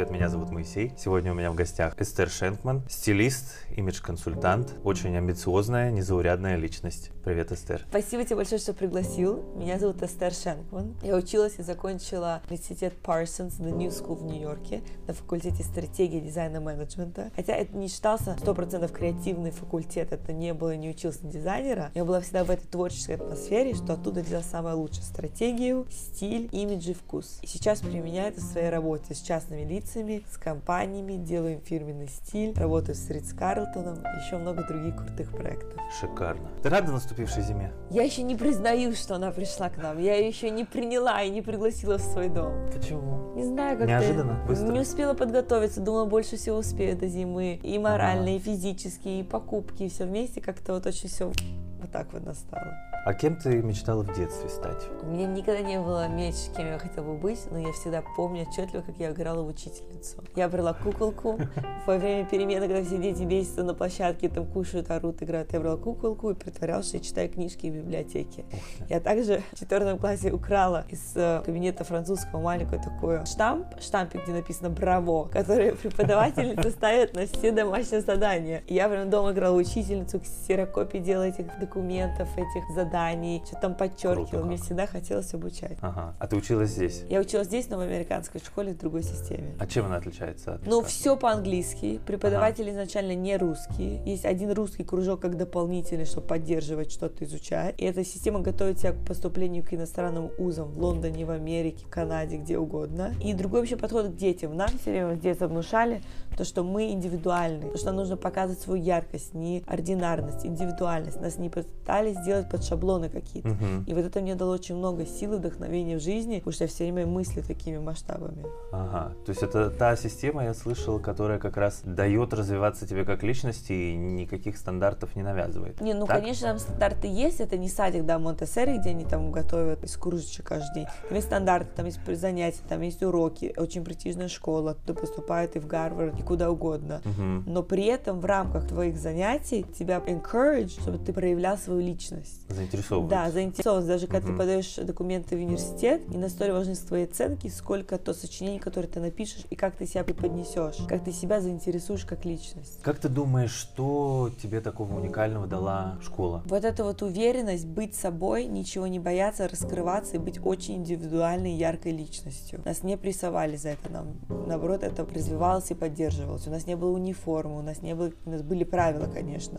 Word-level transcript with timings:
привет, 0.00 0.14
меня 0.14 0.30
зовут 0.30 0.50
Моисей. 0.50 0.94
Сегодня 0.96 1.30
у 1.30 1.34
меня 1.34 1.50
в 1.50 1.54
гостях 1.54 1.94
Эстер 2.00 2.30
Шенкман, 2.30 2.82
стилист, 2.88 3.66
имидж-консультант, 3.76 4.76
очень 4.82 5.14
амбициозная, 5.14 5.90
незаурядная 5.90 6.56
личность. 6.56 7.10
Привет, 7.22 7.52
Эстер. 7.52 7.84
Спасибо 7.90 8.24
тебе 8.24 8.36
большое, 8.36 8.58
что 8.58 8.72
пригласил. 8.72 9.42
Меня 9.56 9.78
зовут 9.78 10.02
Эстер 10.02 10.32
Шенкман. 10.32 10.96
Я 11.02 11.16
училась 11.16 11.58
и 11.58 11.62
закончила 11.62 12.40
университет 12.48 12.94
Parsons 13.04 13.60
The 13.60 13.76
New 13.76 13.90
School 13.90 14.14
в 14.14 14.24
Нью-Йорке 14.24 14.80
на 15.06 15.12
факультете 15.12 15.62
стратегии 15.62 16.20
дизайна 16.20 16.60
менеджмента. 16.62 17.30
Хотя 17.36 17.52
это 17.52 17.76
не 17.76 17.88
считался 17.88 18.38
100% 18.40 18.90
креативный 18.90 19.50
факультет, 19.50 20.14
это 20.14 20.32
не 20.32 20.54
было, 20.54 20.74
не 20.76 20.88
учился 20.88 21.26
дизайнера. 21.26 21.90
Я 21.94 22.06
была 22.06 22.22
всегда 22.22 22.44
в 22.44 22.50
этой 22.50 22.66
творческой 22.66 23.16
атмосфере, 23.16 23.74
что 23.74 23.92
оттуда 23.92 24.22
взяла 24.22 24.42
самое 24.42 24.76
лучшее. 24.76 25.02
Стратегию, 25.02 25.86
стиль, 25.90 26.48
имидж 26.52 26.88
и 26.88 26.94
вкус. 26.94 27.38
И 27.42 27.46
сейчас 27.46 27.80
применяю 27.80 28.32
это 28.32 28.40
в 28.40 28.44
своей 28.44 28.70
работе 28.70 29.14
с 29.14 29.20
частными 29.20 29.62
лицами, 29.64 29.89
с 29.92 30.36
компаниями, 30.38 31.14
делаю 31.14 31.54
им 31.54 31.60
фирменный 31.60 32.08
стиль, 32.08 32.54
работаю 32.56 32.94
с 32.94 33.10
Ридс 33.10 33.32
Карлтоном, 33.32 33.98
еще 34.24 34.38
много 34.38 34.64
других 34.66 34.96
крутых 34.96 35.32
проектов. 35.32 35.80
Шикарно. 36.00 36.48
Ты 36.62 36.68
рада 36.68 36.92
наступившей 36.92 37.42
зиме? 37.42 37.72
Я 37.90 38.04
еще 38.04 38.22
не 38.22 38.36
признаю, 38.36 38.94
что 38.94 39.16
она 39.16 39.32
пришла 39.32 39.68
к 39.68 39.76
нам. 39.78 39.98
Я 39.98 40.14
ее 40.14 40.28
еще 40.28 40.50
не 40.50 40.64
приняла 40.64 41.22
и 41.22 41.30
не 41.30 41.42
пригласила 41.42 41.98
в 41.98 42.02
свой 42.02 42.28
дом. 42.28 42.52
Почему? 42.72 43.34
Не 43.34 43.44
знаю, 43.44 43.78
как 43.78 43.88
Неожиданно? 43.88 44.44
Быстро? 44.46 44.68
Не 44.68 44.80
успела 44.80 45.14
подготовиться, 45.14 45.80
думала, 45.80 46.04
больше 46.04 46.36
всего 46.36 46.58
успею 46.58 46.96
до 46.96 47.08
зимы. 47.08 47.58
И 47.62 47.78
морально, 47.78 48.24
ага. 48.24 48.32
и 48.32 48.38
физически, 48.38 49.08
и 49.08 49.22
покупки, 49.22 49.84
и 49.84 49.88
все 49.88 50.04
вместе 50.04 50.40
как-то 50.40 50.74
вот 50.74 50.86
очень 50.86 51.08
все 51.08 51.26
вот 51.26 51.90
так 51.90 52.12
вот 52.12 52.24
настало. 52.24 52.89
А 53.02 53.14
кем 53.14 53.36
ты 53.36 53.62
мечтала 53.62 54.02
в 54.02 54.14
детстве 54.14 54.50
стать? 54.50 54.86
У 55.02 55.06
меня 55.06 55.26
никогда 55.26 55.62
не 55.62 55.80
было 55.80 56.06
меч, 56.06 56.34
кем 56.54 56.66
я 56.66 56.78
хотела 56.78 57.04
бы 57.04 57.14
быть, 57.14 57.40
но 57.50 57.58
я 57.58 57.72
всегда 57.72 58.02
помню 58.14 58.42
отчетливо, 58.42 58.82
как 58.82 58.94
я 58.98 59.10
играла 59.10 59.42
в 59.42 59.46
учительницу. 59.46 60.22
Я 60.36 60.50
брала 60.50 60.74
куколку 60.74 61.40
во 61.86 61.96
время 61.96 62.26
перемены, 62.26 62.68
когда 62.68 62.84
все 62.84 62.98
дети 62.98 63.22
бесятся 63.22 63.62
на 63.62 63.72
площадке, 63.72 64.28
там 64.28 64.44
кушают, 64.44 64.90
орут, 64.90 65.22
играют. 65.22 65.50
Я 65.54 65.60
брала 65.60 65.78
куколку 65.78 66.30
и 66.30 66.34
притворялась, 66.34 66.88
что 66.88 66.98
я 66.98 67.02
читаю 67.02 67.30
книжки 67.30 67.68
в 67.68 67.74
библиотеке. 67.74 68.44
Я 68.90 69.00
также 69.00 69.42
в 69.52 69.58
четвертом 69.58 69.98
классе 69.98 70.30
украла 70.30 70.84
из 70.90 71.12
э, 71.14 71.40
кабинета 71.42 71.84
французского 71.84 72.40
маленькую 72.40 72.82
такой 72.82 73.24
штамп, 73.24 73.80
штампик, 73.80 74.24
где 74.24 74.32
написано 74.32 74.68
«Браво», 74.68 75.24
который 75.24 75.72
преподавательница 75.82 76.70
ставит 76.70 77.14
на 77.14 77.26
все 77.26 77.50
домашние 77.50 78.02
задания. 78.02 78.62
Я 78.68 78.90
прям 78.90 79.08
дома 79.08 79.32
играла 79.32 79.56
учительницу, 79.56 80.20
ксерокопии 80.20 80.98
делала 80.98 81.24
этих 81.24 81.46
документов, 81.58 82.28
этих 82.36 82.68
заданий 82.74 82.89
заданий, 82.90 83.42
что 83.46 83.56
там 83.56 83.74
подчеркивал. 83.74 84.44
Мне 84.44 84.56
всегда 84.56 84.86
хотелось 84.86 85.32
обучать. 85.32 85.78
Ага. 85.80 86.14
А 86.18 86.26
ты 86.26 86.36
училась 86.36 86.70
здесь? 86.70 87.04
Я 87.08 87.20
училась 87.20 87.46
здесь, 87.46 87.68
но 87.68 87.76
в 87.76 87.80
американской 87.80 88.40
школе 88.40 88.72
в 88.72 88.78
другой 88.78 89.02
системе. 89.02 89.54
А 89.58 89.66
чем 89.66 89.86
она 89.86 89.96
отличается? 89.96 90.54
От 90.54 90.66
ну, 90.66 90.82
все 90.82 91.16
по-английски. 91.16 92.00
Преподаватели 92.06 92.70
ага. 92.70 92.72
изначально 92.72 93.14
не 93.14 93.36
русские. 93.36 94.02
Есть 94.04 94.24
один 94.24 94.52
русский 94.52 94.84
кружок 94.84 95.20
как 95.20 95.36
дополнительный, 95.36 96.04
чтобы 96.04 96.26
поддерживать 96.26 96.90
что-то 96.90 97.24
изучать. 97.24 97.74
И 97.78 97.84
эта 97.84 98.04
система 98.04 98.40
готовит 98.40 98.78
тебя 98.78 98.92
к 98.92 99.04
поступлению 99.04 99.64
к 99.64 99.72
иностранным 99.72 100.30
вузам 100.38 100.70
в 100.72 100.78
Лондоне, 100.78 101.24
в 101.24 101.30
Америке, 101.30 101.84
в 101.86 101.90
Канаде, 101.90 102.36
где 102.36 102.58
угодно. 102.58 103.14
И 103.22 103.32
другой 103.34 103.60
вообще 103.60 103.76
подход 103.76 104.08
к 104.08 104.16
детям. 104.16 104.56
Нам 104.56 104.68
все 104.80 104.90
время 104.90 105.16
детства 105.16 105.46
внушали 105.46 106.02
то, 106.36 106.44
что 106.44 106.64
мы 106.64 106.90
индивидуальны, 106.92 107.70
то, 107.70 107.76
что 107.76 107.86
нам 107.86 107.96
нужно 107.96 108.16
показывать 108.16 108.60
свою 108.60 108.82
яркость, 108.82 109.34
не 109.34 109.62
ординарность, 109.66 110.44
индивидуальность. 110.44 111.20
Нас 111.20 111.38
не 111.38 111.50
пытались 111.50 112.16
сделать 112.18 112.48
под 112.48 112.64
шаблон 112.64 112.79
шаблоны 112.80 113.08
какие-то. 113.08 113.50
Угу. 113.50 113.84
И 113.86 113.94
вот 113.94 114.04
это 114.04 114.20
мне 114.20 114.34
дало 114.34 114.52
очень 114.52 114.76
много 114.76 115.06
сил 115.06 115.34
и 115.34 115.36
вдохновения 115.36 115.98
в 115.98 116.00
жизни, 116.00 116.38
потому 116.38 116.52
что 116.52 116.64
я 116.64 116.68
все 116.68 116.84
время 116.84 117.06
мыслю 117.06 117.42
такими 117.42 117.78
масштабами. 117.78 118.44
Ага, 118.72 119.12
то 119.24 119.30
есть 119.30 119.42
это 119.42 119.70
та 119.70 119.96
система, 119.96 120.44
я 120.44 120.54
слышал, 120.54 120.98
которая 120.98 121.38
как 121.38 121.56
раз 121.56 121.82
дает 121.84 122.32
развиваться 122.32 122.86
тебе 122.86 123.04
как 123.04 123.22
личности 123.22 123.72
и 123.72 123.96
никаких 123.96 124.56
стандартов 124.56 125.16
не 125.16 125.22
навязывает. 125.22 125.80
Не, 125.80 125.94
ну 125.94 126.06
так? 126.06 126.20
конечно 126.20 126.48
там 126.48 126.58
стандарты 126.58 127.08
есть, 127.08 127.40
это 127.40 127.56
не 127.56 127.68
садик, 127.68 128.04
да, 128.04 128.18
монте 128.18 128.46
где 128.50 128.90
они 128.90 129.04
там 129.04 129.30
готовят 129.32 129.84
из 129.84 129.96
кружечек 129.96 130.46
каждый 130.46 130.74
день. 130.74 130.86
Там 131.08 131.16
есть 131.16 131.26
стандарты, 131.26 131.70
там 131.76 131.86
есть 131.86 132.00
занятия, 132.20 132.60
там 132.68 132.80
есть 132.82 133.02
уроки, 133.02 133.54
очень 133.56 133.84
престижная 133.84 134.28
школа, 134.28 134.74
туда 134.74 135.00
поступают 135.00 135.56
и 135.56 135.58
в 135.58 135.66
Гарвард, 135.66 136.18
и 136.18 136.22
куда 136.22 136.50
угодно. 136.50 137.00
Угу. 137.04 137.50
Но 137.50 137.62
при 137.62 137.84
этом 137.84 138.20
в 138.20 138.24
рамках 138.24 138.66
твоих 138.66 138.96
занятий 138.96 139.64
тебя 139.78 140.02
encourage, 140.06 140.80
чтобы 140.80 140.98
ты 140.98 141.12
проявлял 141.12 141.56
свою 141.56 141.80
личность 141.80 142.40
заинтересовывать. 142.70 143.10
Да, 143.10 143.30
заинтересовывать. 143.30 143.86
Даже 143.86 144.06
когда 144.06 144.26
угу. 144.26 144.32
ты 144.32 144.38
подаешь 144.38 144.74
документы 144.76 145.36
в 145.36 145.40
университет, 145.40 146.08
не 146.08 146.18
настолько 146.18 146.54
важны 146.54 146.74
твои 146.74 147.04
оценки, 147.04 147.48
сколько 147.48 147.98
то 147.98 148.14
сочинение, 148.14 148.60
которое 148.60 148.88
ты 148.88 149.00
напишешь, 149.00 149.44
и 149.50 149.56
как 149.56 149.76
ты 149.76 149.86
себя 149.86 150.04
преподнесешь, 150.04 150.76
как 150.88 151.04
ты 151.04 151.12
себя 151.12 151.40
заинтересуешь 151.40 152.04
как 152.04 152.24
личность. 152.24 152.80
Как 152.82 152.98
ты 152.98 153.08
думаешь, 153.08 153.52
что 153.52 154.30
тебе 154.42 154.60
такого 154.60 154.94
уникального 154.98 155.46
дала 155.46 155.98
школа? 156.02 156.42
Вот 156.46 156.64
эта 156.64 156.84
вот 156.84 157.02
уверенность 157.02 157.66
быть 157.66 157.94
собой, 157.94 158.46
ничего 158.46 158.86
не 158.86 158.98
бояться, 158.98 159.48
раскрываться 159.48 160.16
и 160.16 160.18
быть 160.18 160.40
очень 160.44 160.76
индивидуальной, 160.76 161.54
яркой 161.54 161.92
личностью. 161.92 162.60
Нас 162.64 162.82
не 162.82 162.96
прессовали 162.96 163.56
за 163.56 163.70
это, 163.70 163.90
нам 163.90 164.20
наоборот 164.46 164.82
это 164.82 165.04
развивалось 165.04 165.70
и 165.70 165.74
поддерживалось. 165.74 166.46
У 166.46 166.50
нас 166.50 166.66
не 166.66 166.76
было 166.76 166.90
униформы, 166.90 167.58
у 167.58 167.62
нас 167.62 167.82
не 167.82 167.94
было, 167.94 168.12
у 168.24 168.30
нас 168.30 168.42
были 168.42 168.64
правила, 168.64 169.06
конечно. 169.12 169.58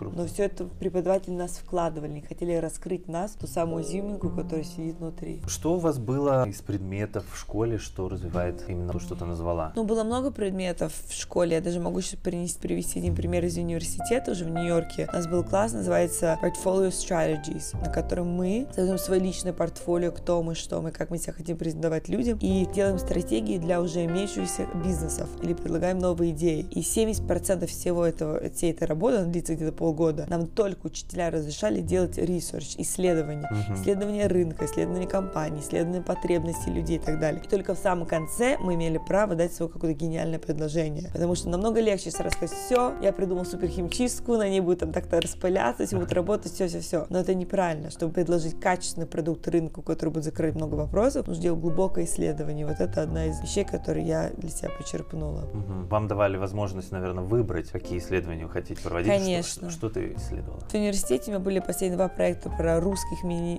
Но 0.00 0.26
все 0.26 0.44
это 0.44 0.64
преподаватели 0.64 1.34
нас 1.34 1.52
вкладывали, 1.52 2.12
не 2.12 2.22
хотели 2.22 2.51
раскрыть 2.60 3.08
нас, 3.08 3.32
ту 3.32 3.46
самую 3.46 3.84
изюминку, 3.84 4.30
которая 4.30 4.64
сидит 4.64 4.96
внутри. 4.98 5.42
Что 5.46 5.74
у 5.74 5.78
вас 5.78 5.98
было 5.98 6.48
из 6.48 6.60
предметов 6.60 7.24
в 7.32 7.38
школе, 7.38 7.78
что 7.78 8.08
развивает 8.08 8.64
именно 8.68 8.92
то, 8.92 9.00
что 9.00 9.14
ты 9.14 9.24
назвала? 9.24 9.72
Ну, 9.76 9.84
было 9.84 10.04
много 10.04 10.30
предметов 10.30 10.92
в 11.08 11.14
школе. 11.14 11.56
Я 11.56 11.60
даже 11.60 11.80
могу 11.80 12.00
сейчас 12.00 12.20
принести, 12.20 12.60
привести 12.60 12.98
один 12.98 13.14
пример 13.14 13.44
из 13.44 13.56
университета 13.56 14.32
уже 14.32 14.44
в 14.44 14.50
Нью-Йорке. 14.50 15.08
У 15.12 15.16
нас 15.16 15.26
был 15.26 15.44
класс, 15.44 15.72
называется 15.72 16.38
Portfolio 16.42 16.90
Strategies, 16.90 17.76
на 17.80 17.92
котором 17.92 18.28
мы 18.28 18.66
создаем 18.74 18.98
свое 18.98 19.20
личное 19.20 19.52
портфолио, 19.52 20.12
кто 20.12 20.42
мы, 20.42 20.54
что 20.54 20.80
мы, 20.80 20.90
как 20.90 21.10
мы 21.10 21.18
себя 21.18 21.32
хотим 21.32 21.56
презентовать 21.56 22.08
людям, 22.08 22.38
и 22.40 22.66
делаем 22.66 22.98
стратегии 22.98 23.58
для 23.58 23.80
уже 23.80 24.04
имеющихся 24.04 24.66
бизнесов 24.84 25.28
или 25.42 25.54
предлагаем 25.54 25.98
новые 25.98 26.32
идеи. 26.32 26.66
И 26.70 26.80
70% 26.80 27.66
всего 27.66 28.04
этого, 28.04 28.40
всей 28.50 28.72
этой 28.72 28.86
работы, 28.86 29.18
она 29.18 29.26
длится 29.26 29.54
где-то 29.54 29.72
полгода, 29.72 30.26
нам 30.28 30.46
только 30.46 30.86
учителя 30.86 31.30
разрешали 31.30 31.80
делать 31.80 32.18
research, 32.18 32.41
исследование, 32.50 33.48
uh-huh. 33.50 33.74
исследование 33.74 34.26
рынка, 34.26 34.66
исследование 34.66 35.08
компании, 35.08 35.60
исследование 35.60 36.02
потребностей 36.02 36.70
людей 36.70 36.96
и 36.96 37.00
так 37.00 37.18
далее. 37.20 37.42
И 37.42 37.48
только 37.48 37.74
в 37.74 37.78
самом 37.78 38.06
конце 38.06 38.56
мы 38.58 38.74
имели 38.74 38.98
право 38.98 39.34
дать 39.34 39.52
свое 39.52 39.70
какое-то 39.70 39.98
гениальное 39.98 40.38
предложение. 40.38 41.10
Потому 41.12 41.34
что 41.34 41.48
намного 41.48 41.80
легче 41.80 42.10
сразу 42.10 42.36
сказать, 42.36 42.56
все, 42.56 42.94
я 43.02 43.12
придумал 43.12 43.44
суперхимчистку, 43.44 44.36
на 44.36 44.48
ней 44.48 44.60
будет 44.60 44.80
там 44.80 44.92
так-то 44.92 45.20
распыляться, 45.20 45.86
все 45.86 45.96
будет 45.96 46.12
работать, 46.12 46.52
все-все-все. 46.52 47.06
Но 47.08 47.18
это 47.20 47.34
неправильно. 47.34 47.90
Чтобы 47.90 48.12
предложить 48.12 48.58
качественный 48.60 49.06
продукт 49.06 49.46
рынку, 49.48 49.82
который 49.82 50.10
будет 50.10 50.24
закрыть 50.24 50.54
много 50.54 50.74
вопросов, 50.74 51.26
нужно 51.26 51.42
делать 51.42 51.60
глубокое 51.60 52.04
исследование. 52.04 52.66
Вот 52.66 52.80
это 52.80 53.02
одна 53.02 53.26
из 53.26 53.40
вещей, 53.40 53.64
которые 53.64 54.06
я 54.06 54.30
для 54.36 54.50
себя 54.50 54.70
почерпнула. 54.70 55.44
Угу. 55.52 55.88
Вам 55.88 56.08
давали 56.08 56.36
возможность, 56.36 56.92
наверное, 56.92 57.24
выбрать, 57.24 57.68
какие 57.68 57.98
исследования 57.98 58.46
вы 58.46 58.50
хотите 58.50 58.80
проводить. 58.82 59.12
Конечно. 59.12 59.70
Что, 59.70 59.88
что 59.88 59.90
ты 59.90 60.14
исследовала? 60.16 60.60
В 60.60 60.74
университете 60.74 61.24
у 61.26 61.34
меня 61.34 61.40
были 61.40 61.58
последние 61.60 61.96
два 61.96 62.08
проекта 62.08 62.31
про 62.34 62.80
русских 62.80 63.24
мини. 63.24 63.58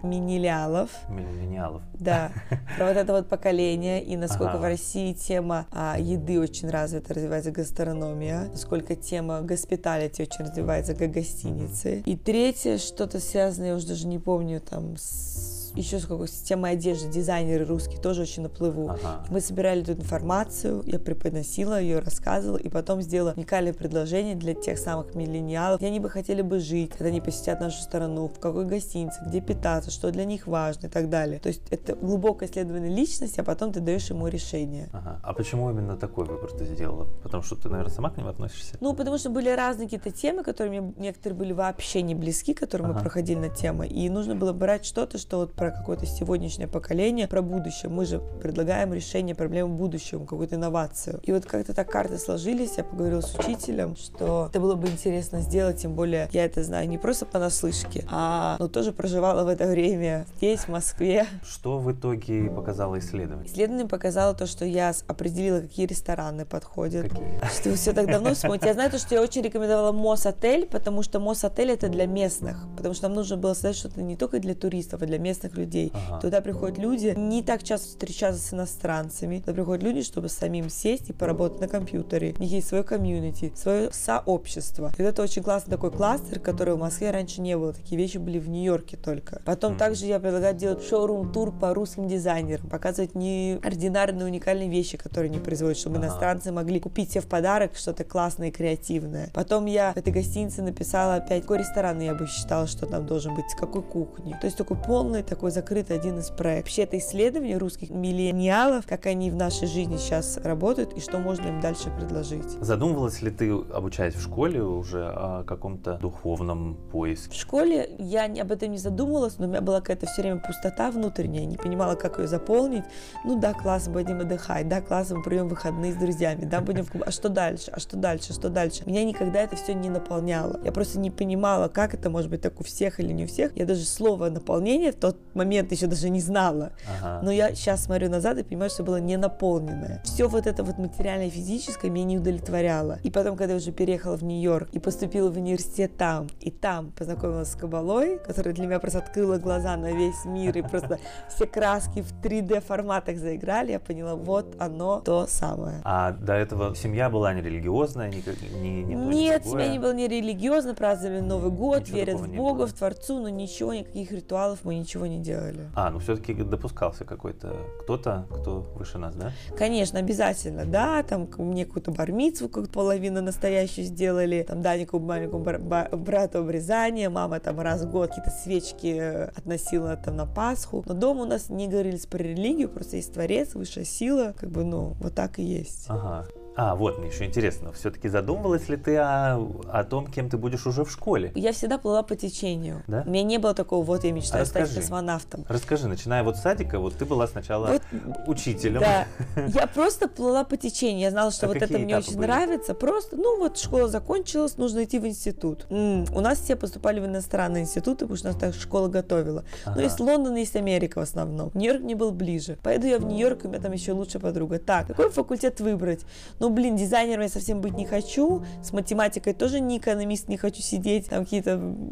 Миллениалов. 1.09 1.81
Да, 1.93 2.31
про 2.77 2.87
вот 2.87 2.97
это 2.97 3.13
вот 3.13 3.29
поколение 3.29 4.03
и 4.03 4.15
насколько 4.15 4.53
ага. 4.53 4.59
в 4.59 4.63
России 4.63 5.13
тема 5.13 5.67
а, 5.71 5.97
еды 5.99 6.39
очень 6.39 6.69
развита, 6.69 7.13
развивается 7.13 7.51
гастрономия, 7.51 8.49
насколько 8.49 8.95
тема 8.95 9.41
госпиталити 9.41 10.21
очень 10.21 10.45
развивается, 10.45 10.95
как 10.95 11.11
гостиницы. 11.11 12.01
И 12.05 12.15
третье, 12.17 12.77
что-то 12.77 13.19
связанное, 13.19 13.69
я 13.69 13.75
уже 13.75 13.87
даже 13.87 14.07
не 14.07 14.19
помню, 14.19 14.61
там, 14.61 14.97
с 14.97 15.62
еще 15.75 15.99
с 15.99 16.05
какой 16.05 16.27
системой 16.27 16.71
одежды, 16.71 17.09
дизайнеры 17.09 17.65
русские 17.65 17.99
тоже 17.99 18.21
очень 18.23 18.43
на 18.43 18.49
плыву. 18.49 18.89
Ага. 18.89 19.25
Мы 19.29 19.41
собирали 19.41 19.81
эту 19.81 19.93
информацию, 19.93 20.83
я 20.85 20.99
преподносила 20.99 21.79
ее, 21.79 21.99
рассказывала, 21.99 22.57
и 22.57 22.69
потом 22.69 23.01
сделала 23.01 23.33
уникальное 23.35 23.73
предложение 23.73 24.35
для 24.35 24.53
тех 24.53 24.77
самых 24.77 25.15
миллениалов, 25.15 25.79
где 25.79 25.87
они 25.87 25.99
бы 25.99 26.09
хотели 26.09 26.41
бы 26.41 26.59
жить, 26.59 26.91
когда 26.91 27.07
они 27.07 27.21
посетят 27.21 27.59
нашу 27.59 27.81
страну, 27.81 28.27
в 28.27 28.39
какой 28.39 28.65
гостинице, 28.65 29.19
где 29.25 29.41
питаться, 29.41 29.91
что 29.91 30.11
для 30.11 30.25
них 30.25 30.47
важно 30.47 30.87
и 30.87 30.89
так 30.89 31.09
далее. 31.09 31.39
То 31.39 31.47
есть 31.47 31.61
это 31.69 31.95
глубокое 31.95 32.49
исследование 32.49 32.93
личности, 32.93 33.39
а 33.39 33.43
потом 33.43 33.71
ты 33.71 33.79
даешь 33.79 34.09
ему 34.09 34.27
решение. 34.27 34.89
Ага. 34.93 35.19
А 35.23 35.33
почему 35.33 35.69
именно 35.69 35.97
такой 35.97 36.25
выбор 36.25 36.51
ты 36.51 36.65
сделала? 36.65 37.07
Потому 37.23 37.43
что 37.43 37.55
ты, 37.55 37.69
наверное, 37.69 37.93
сама 37.93 38.09
к 38.09 38.17
ним 38.17 38.27
относишься? 38.27 38.77
Ну, 38.79 38.93
потому 38.93 39.17
что 39.17 39.29
были 39.29 39.49
разные 39.49 39.87
какие-то 39.87 40.11
темы, 40.11 40.43
которые 40.43 40.81
мне 40.81 40.93
некоторые 40.97 41.37
были 41.37 41.53
вообще 41.53 42.01
не 42.01 42.15
близки, 42.15 42.53
которые 42.53 42.87
ага. 42.87 42.95
мы 42.95 43.01
проходили 43.01 43.39
на 43.39 43.49
темы, 43.49 43.87
и 43.87 44.09
нужно 44.09 44.35
было 44.35 44.53
брать 44.53 44.85
что-то, 44.85 45.17
что 45.17 45.37
вот 45.37 45.53
про 45.63 45.71
какое-то 45.71 46.05
сегодняшнее 46.05 46.67
поколение, 46.67 47.25
про 47.25 47.41
будущее. 47.41 47.89
Мы 47.89 48.05
же 48.05 48.19
предлагаем 48.41 48.93
решение 48.93 49.33
проблем 49.33 49.77
будущего, 49.77 50.25
какую-то 50.25 50.55
инновацию. 50.55 51.21
И 51.23 51.31
вот 51.31 51.45
как-то 51.45 51.73
так 51.73 51.89
карты 51.89 52.17
сложились, 52.17 52.73
я 52.75 52.83
поговорила 52.83 53.21
с 53.21 53.33
учителем, 53.39 53.95
что 53.95 54.47
это 54.49 54.59
было 54.59 54.75
бы 54.75 54.89
интересно 54.89 55.39
сделать, 55.39 55.77
тем 55.77 55.93
более 55.93 56.27
я 56.33 56.43
это 56.43 56.61
знаю 56.63 56.89
не 56.89 56.97
просто 56.97 57.25
понаслышке, 57.25 58.03
а 58.11 58.57
ну, 58.59 58.67
тоже 58.67 58.91
проживала 58.91 59.45
в 59.45 59.47
это 59.47 59.65
время 59.65 60.25
здесь, 60.35 60.61
в 60.61 60.67
Москве. 60.67 61.27
Что 61.47 61.79
в 61.79 61.89
итоге 61.93 62.51
показало 62.51 62.99
исследование? 62.99 63.47
Исследование 63.47 63.87
показало 63.87 64.33
то, 64.33 64.45
что 64.47 64.65
я 64.65 64.91
определила, 65.07 65.61
какие 65.61 65.85
рестораны 65.85 66.43
подходят. 66.43 67.03
Какие? 67.03 67.39
Что 67.57 67.69
вы 67.69 67.75
все 67.77 67.93
так 67.93 68.07
давно 68.07 68.35
смотрите. 68.35 68.67
Я 68.67 68.73
знаю 68.73 68.91
то, 68.91 68.97
что 68.97 69.15
я 69.15 69.21
очень 69.21 69.41
рекомендовала 69.41 69.93
Мос-отель, 69.93 70.65
потому 70.65 71.03
что 71.03 71.21
Мос-отель 71.21 71.71
это 71.71 71.87
для 71.87 72.05
местных, 72.05 72.57
потому 72.75 72.93
что 72.93 73.07
нам 73.07 73.15
нужно 73.15 73.37
было 73.37 73.53
создать 73.53 73.77
что-то 73.77 74.01
не 74.01 74.17
только 74.17 74.39
для 74.39 74.55
туристов, 74.55 75.01
а 75.01 75.05
для 75.05 75.19
местных 75.19 75.52
людей. 75.57 75.91
Ага. 75.93 76.19
Туда 76.21 76.41
приходят 76.41 76.77
люди, 76.77 77.13
не 77.17 77.41
так 77.43 77.63
часто 77.63 77.87
встречаться 77.89 78.41
с 78.41 78.53
иностранцами, 78.53 79.39
туда 79.39 79.53
приходят 79.53 79.83
люди, 79.83 80.01
чтобы 80.01 80.29
самим 80.29 80.69
сесть 80.69 81.09
и 81.09 81.13
поработать 81.13 81.59
на 81.61 81.67
компьютере. 81.67 82.35
У 82.37 82.41
них 82.41 82.51
есть 82.51 82.67
свое 82.67 82.83
комьюнити, 82.83 83.51
свое 83.55 83.89
сообщество. 83.91 84.91
И 84.97 85.01
вот 85.01 85.07
это 85.09 85.21
очень 85.21 85.43
классный 85.43 85.71
такой 85.71 85.91
кластер, 85.91 86.39
который 86.39 86.73
в 86.75 86.79
Москве 86.79 87.11
раньше 87.11 87.41
не 87.41 87.57
было. 87.57 87.73
Такие 87.73 87.97
вещи 87.99 88.17
были 88.17 88.39
в 88.39 88.49
Нью-Йорке 88.49 88.97
только. 88.97 89.41
Потом 89.45 89.71
Мгм. 89.73 89.79
также 89.79 90.05
я 90.05 90.19
предлагаю 90.19 90.55
делать 90.55 90.83
шоурум-тур 90.83 91.51
по 91.51 91.73
русским 91.73 92.07
дизайнерам, 92.07 92.69
показывать 92.69 93.15
неординарные, 93.15 94.25
уникальные 94.25 94.69
вещи, 94.69 94.97
которые 94.97 95.29
они 95.29 95.39
производят, 95.39 95.77
чтобы 95.77 95.97
Ага. 95.97 96.07
иностранцы 96.07 96.51
могли 96.51 96.79
купить 96.79 97.11
себе 97.11 97.21
в 97.21 97.27
подарок 97.27 97.75
что-то 97.75 98.03
классное 98.03 98.49
и 98.49 98.51
креативное. 98.51 99.29
Потом 99.33 99.65
я 99.65 99.93
в 99.93 99.97
этой 99.97 100.13
гостинице 100.13 100.61
написала 100.61 101.15
опять, 101.15 101.41
какой 101.43 101.59
ресторан 101.59 101.99
я 101.99 102.13
бы 102.13 102.27
считала, 102.27 102.67
что 102.67 102.85
там 102.85 103.05
должен 103.05 103.35
быть, 103.35 103.49
с 103.49 103.55
какой 103.55 103.81
кухни. 103.83 104.35
То 104.39 104.47
есть 104.47 104.57
такой 104.57 104.77
полный, 104.77 105.23
такой 105.23 105.42
закрытый 105.51 105.95
один 105.95 106.19
из 106.19 106.29
проектов. 106.29 106.63
Вообще 106.63 106.83
это 106.83 106.97
исследование 106.97 107.57
русских 107.57 107.89
миллениалов, 107.89 108.85
как 108.87 109.05
они 109.05 109.29
в 109.31 109.35
нашей 109.35 109.67
жизни 109.67 109.97
сейчас 109.97 110.37
работают 110.37 110.93
и 110.93 110.99
что 110.99 111.17
можно 111.19 111.47
им 111.47 111.59
дальше 111.59 111.91
предложить. 111.97 112.57
Задумывалась 112.61 113.21
ли 113.21 113.31
ты, 113.31 113.51
обучаясь 113.51 114.15
в 114.15 114.21
школе, 114.21 114.63
уже 114.63 115.05
о 115.07 115.43
каком-то 115.43 115.97
духовном 115.97 116.77
поиске? 116.91 117.31
В 117.31 117.35
школе 117.35 117.89
я 117.99 118.25
об 118.25 118.51
этом 118.51 118.71
не 118.71 118.77
задумывалась, 118.77 119.37
но 119.37 119.45
у 119.45 119.49
меня 119.49 119.61
была 119.61 119.81
какая-то 119.81 120.05
все 120.07 120.21
время 120.21 120.39
пустота 120.39 120.91
внутренняя, 120.91 121.45
не 121.45 121.57
понимала, 121.57 121.95
как 121.95 122.19
ее 122.19 122.27
заполнить. 122.27 122.83
Ну 123.25 123.39
да, 123.39 123.53
классно, 123.53 123.93
будем 123.93 124.19
отдыхать, 124.19 124.67
да, 124.67 124.81
классно, 124.81 125.17
мы 125.17 125.23
проведем 125.23 125.47
выходные 125.47 125.93
с 125.93 125.95
друзьями, 125.95 126.45
да, 126.45 126.61
будем 126.61 126.85
в 126.85 126.91
клуб. 126.91 127.03
А 127.05 127.11
что 127.11 127.29
дальше? 127.29 127.71
А 127.71 127.79
что 127.79 127.97
дальше? 127.97 128.33
Что 128.33 128.49
дальше? 128.49 128.83
Меня 128.85 129.03
никогда 129.03 129.41
это 129.41 129.55
все 129.55 129.73
не 129.73 129.89
наполняло. 129.89 130.59
Я 130.63 130.71
просто 130.71 130.99
не 130.99 131.11
понимала, 131.11 131.67
как 131.67 131.93
это 131.93 132.09
может 132.09 132.29
быть 132.29 132.41
так 132.41 132.59
у 132.59 132.63
всех 132.63 132.99
или 132.99 133.11
не 133.11 133.25
у 133.25 133.27
всех. 133.27 133.55
Я 133.57 133.65
даже 133.65 133.83
слово 133.83 134.29
наполнение 134.29 134.91
тот 134.91 135.17
момент 135.35 135.71
еще 135.71 135.87
даже 135.87 136.09
не 136.09 136.21
знала. 136.21 136.71
Ага. 136.99 137.21
Но 137.23 137.31
я 137.31 137.53
сейчас 137.55 137.85
смотрю 137.85 138.09
назад 138.09 138.37
и 138.37 138.43
понимаю, 138.43 138.69
что 138.69 138.83
было 138.83 138.97
не 138.97 139.17
наполненное. 139.17 140.01
Все 140.03 140.27
вот 140.27 140.47
это 140.47 140.63
вот 140.63 140.77
материальное 140.77 141.29
физическое 141.29 141.89
меня 141.89 142.05
не 142.05 142.17
удовлетворяло. 142.17 142.99
И 143.03 143.11
потом, 143.11 143.35
когда 143.35 143.53
я 143.53 143.57
уже 143.57 143.71
переехала 143.71 144.17
в 144.17 144.23
Нью-Йорк 144.23 144.69
и 144.71 144.79
поступила 144.79 145.29
в 145.29 145.37
университет 145.37 145.97
там, 145.97 146.27
и 146.39 146.51
там 146.51 146.91
познакомилась 146.91 147.51
с 147.51 147.55
Кабалой, 147.55 148.19
которая 148.19 148.53
для 148.53 148.65
меня 148.67 148.79
просто 148.79 148.99
открыла 148.99 149.37
глаза 149.37 149.75
на 149.77 149.91
весь 149.91 150.25
мир, 150.25 150.57
и 150.57 150.61
просто 150.61 150.99
все 151.29 151.45
краски 151.45 152.01
в 152.01 152.13
3D 152.21 152.61
форматах 152.61 153.17
заиграли, 153.17 153.71
я 153.71 153.79
поняла, 153.79 154.15
вот 154.15 154.55
оно 154.59 155.01
то 155.01 155.27
самое. 155.27 155.81
А 155.83 156.11
до 156.11 156.33
этого 156.33 156.75
семья 156.75 157.09
была 157.09 157.33
не 157.33 157.41
религиозная, 157.41 158.11
то, 158.11 158.31
ни 158.61 158.93
Нет, 158.93 159.45
семья 159.45 159.67
не 159.67 159.79
была 159.79 159.93
не 159.93 160.07
религиозно, 160.07 160.73
праздновали 160.75 161.21
Новый 161.21 161.51
год, 161.51 161.81
Ничего 161.81 161.97
верят 161.97 162.19
в 162.19 162.27
не 162.27 162.37
Бога, 162.37 162.67
в 162.67 162.73
Творцу, 162.73 163.19
но 163.19 163.29
ничего, 163.29 163.73
никаких 163.73 164.11
ритуалов 164.11 164.59
мы 164.63 164.75
ничего 164.75 165.05
не 165.05 165.19
делали. 165.23 165.69
А, 165.75 165.89
ну 165.89 165.99
все-таки 165.99 166.33
допускался 166.33 167.05
какой-то 167.05 167.55
кто-то, 167.81 168.27
кто 168.29 168.61
выше 168.75 168.97
нас, 168.97 169.15
да? 169.15 169.31
Конечно, 169.57 169.99
обязательно, 169.99 170.65
да, 170.65 171.01
там 171.03 171.27
мне 171.37 171.65
какую-то 171.65 171.91
бармицу, 171.91 172.49
как 172.49 172.69
половину 172.69 173.21
настоящую 173.21 173.85
сделали, 173.85 174.45
там 174.47 174.61
Данику 174.61 174.99
маленькому 174.99 175.43
бар- 175.43 175.59
ба- 175.59 175.89
брату 175.91 176.39
обрезание, 176.39 177.09
мама 177.09 177.39
там 177.39 177.59
раз 177.59 177.81
в 177.83 177.91
год 177.91 178.09
какие-то 178.09 178.31
свечки 178.31 178.97
э, 178.99 179.23
относила 179.35 179.95
там 179.95 180.17
на 180.17 180.25
Пасху, 180.25 180.83
но 180.85 180.93
дома 180.93 181.23
у 181.23 181.25
нас 181.25 181.49
не 181.49 181.67
говорились 181.67 182.05
про 182.05 182.19
религию, 182.19 182.69
просто 182.69 182.97
есть 182.97 183.13
Творец, 183.13 183.55
высшая 183.55 183.85
сила, 183.85 184.33
как 184.37 184.49
бы, 184.49 184.63
ну, 184.63 184.95
вот 184.99 185.15
так 185.15 185.39
и 185.39 185.43
есть. 185.43 185.85
Ага. 185.87 186.25
А, 186.55 186.75
вот, 186.75 186.99
мне 186.99 187.07
еще 187.07 187.25
интересно, 187.25 187.71
все-таки 187.71 188.07
задумывалась 188.09 188.69
ли 188.69 188.77
ты 188.77 188.95
о, 188.97 189.37
о 189.71 189.83
том, 189.83 190.05
кем 190.07 190.29
ты 190.29 190.37
будешь 190.37 190.67
уже 190.67 190.85
в 190.85 190.91
школе? 190.91 191.31
Я 191.33 191.51
всегда 191.51 191.79
плыла 191.79 192.03
по 192.03 192.15
течению. 192.15 192.83
Да? 192.87 193.03
У 193.07 193.09
меня 193.09 193.23
не 193.23 193.37
было 193.39 193.55
такого, 193.55 193.83
вот 193.83 194.03
я 194.03 194.11
мечтаю 194.11 194.43
А 194.43 194.45
стать 194.45 194.63
расскажи. 194.63 194.81
космонавтом. 194.81 195.45
Расскажи, 195.49 195.87
начиная 195.87 196.23
вот 196.23 196.37
с 196.37 196.41
садика, 196.41 196.77
вот 196.79 196.95
ты 196.95 197.05
была 197.05 197.27
сначала 197.27 197.67
Вот 197.67 197.81
учителем. 198.27 198.81
Да, 198.81 199.07
я 199.47 199.65
просто 199.65 200.07
плыла 200.07 200.43
по 200.43 200.55
течению. 200.57 201.01
Я 201.01 201.11
знала, 201.11 201.31
что 201.31 201.47
А 201.47 201.49
вот 201.49 201.57
это 201.57 201.79
мне 201.79 201.97
очень 201.97 202.17
были? 202.17 202.27
нравится. 202.27 202.75
Просто, 202.75 203.15
ну 203.15 203.39
вот 203.39 203.57
школа 203.57 203.87
закончилась, 203.87 204.57
нужно 204.57 204.83
идти 204.83 204.99
в 204.99 205.07
институт. 205.07 205.65
М, 205.71 206.05
У 206.13 206.21
нас 206.21 206.39
все 206.39 206.55
поступали 206.55 206.99
в 206.99 207.05
иностранные 207.05 207.63
институты, 207.63 208.05
потому 208.05 208.17
что 208.17 208.27
нас 208.27 208.35
так 208.37 208.53
школа 208.53 208.89
готовила. 208.89 209.43
Ага. 209.65 209.75
Но 209.77 209.81
есть 209.81 209.99
Лондон, 209.99 210.35
есть 210.35 210.55
Америка 210.55 210.99
в 210.99 211.03
основном. 211.03 211.49
Нью-Йорк 211.55 211.81
мне 211.81 211.95
был 211.95 212.11
ближе. 212.11 212.57
Поеду 212.61 212.85
я 212.85 212.99
в 212.99 213.05
Нью-Йорк, 213.05 213.45
у 213.45 213.47
меня 213.47 213.59
там 213.59 213.71
еще 213.71 213.93
лучшая 213.93 214.21
подруга. 214.21 214.59
Так, 214.59 214.87
какой 214.87 215.09
факультет 215.09 215.59
выбрать? 215.59 216.01
Ну, 216.43 216.49
блин, 216.49 216.75
дизайнером 216.75 217.21
я 217.21 217.29
совсем 217.29 217.61
быть 217.61 217.73
не 217.77 217.85
хочу. 217.85 218.43
С 218.61 218.73
математикой 218.73 219.33
тоже 219.33 219.61
не 219.61 219.77
экономист, 219.77 220.27
не 220.27 220.35
хочу 220.35 220.61
сидеть, 220.61 221.07
там 221.07 221.23
какие-то 221.23 221.51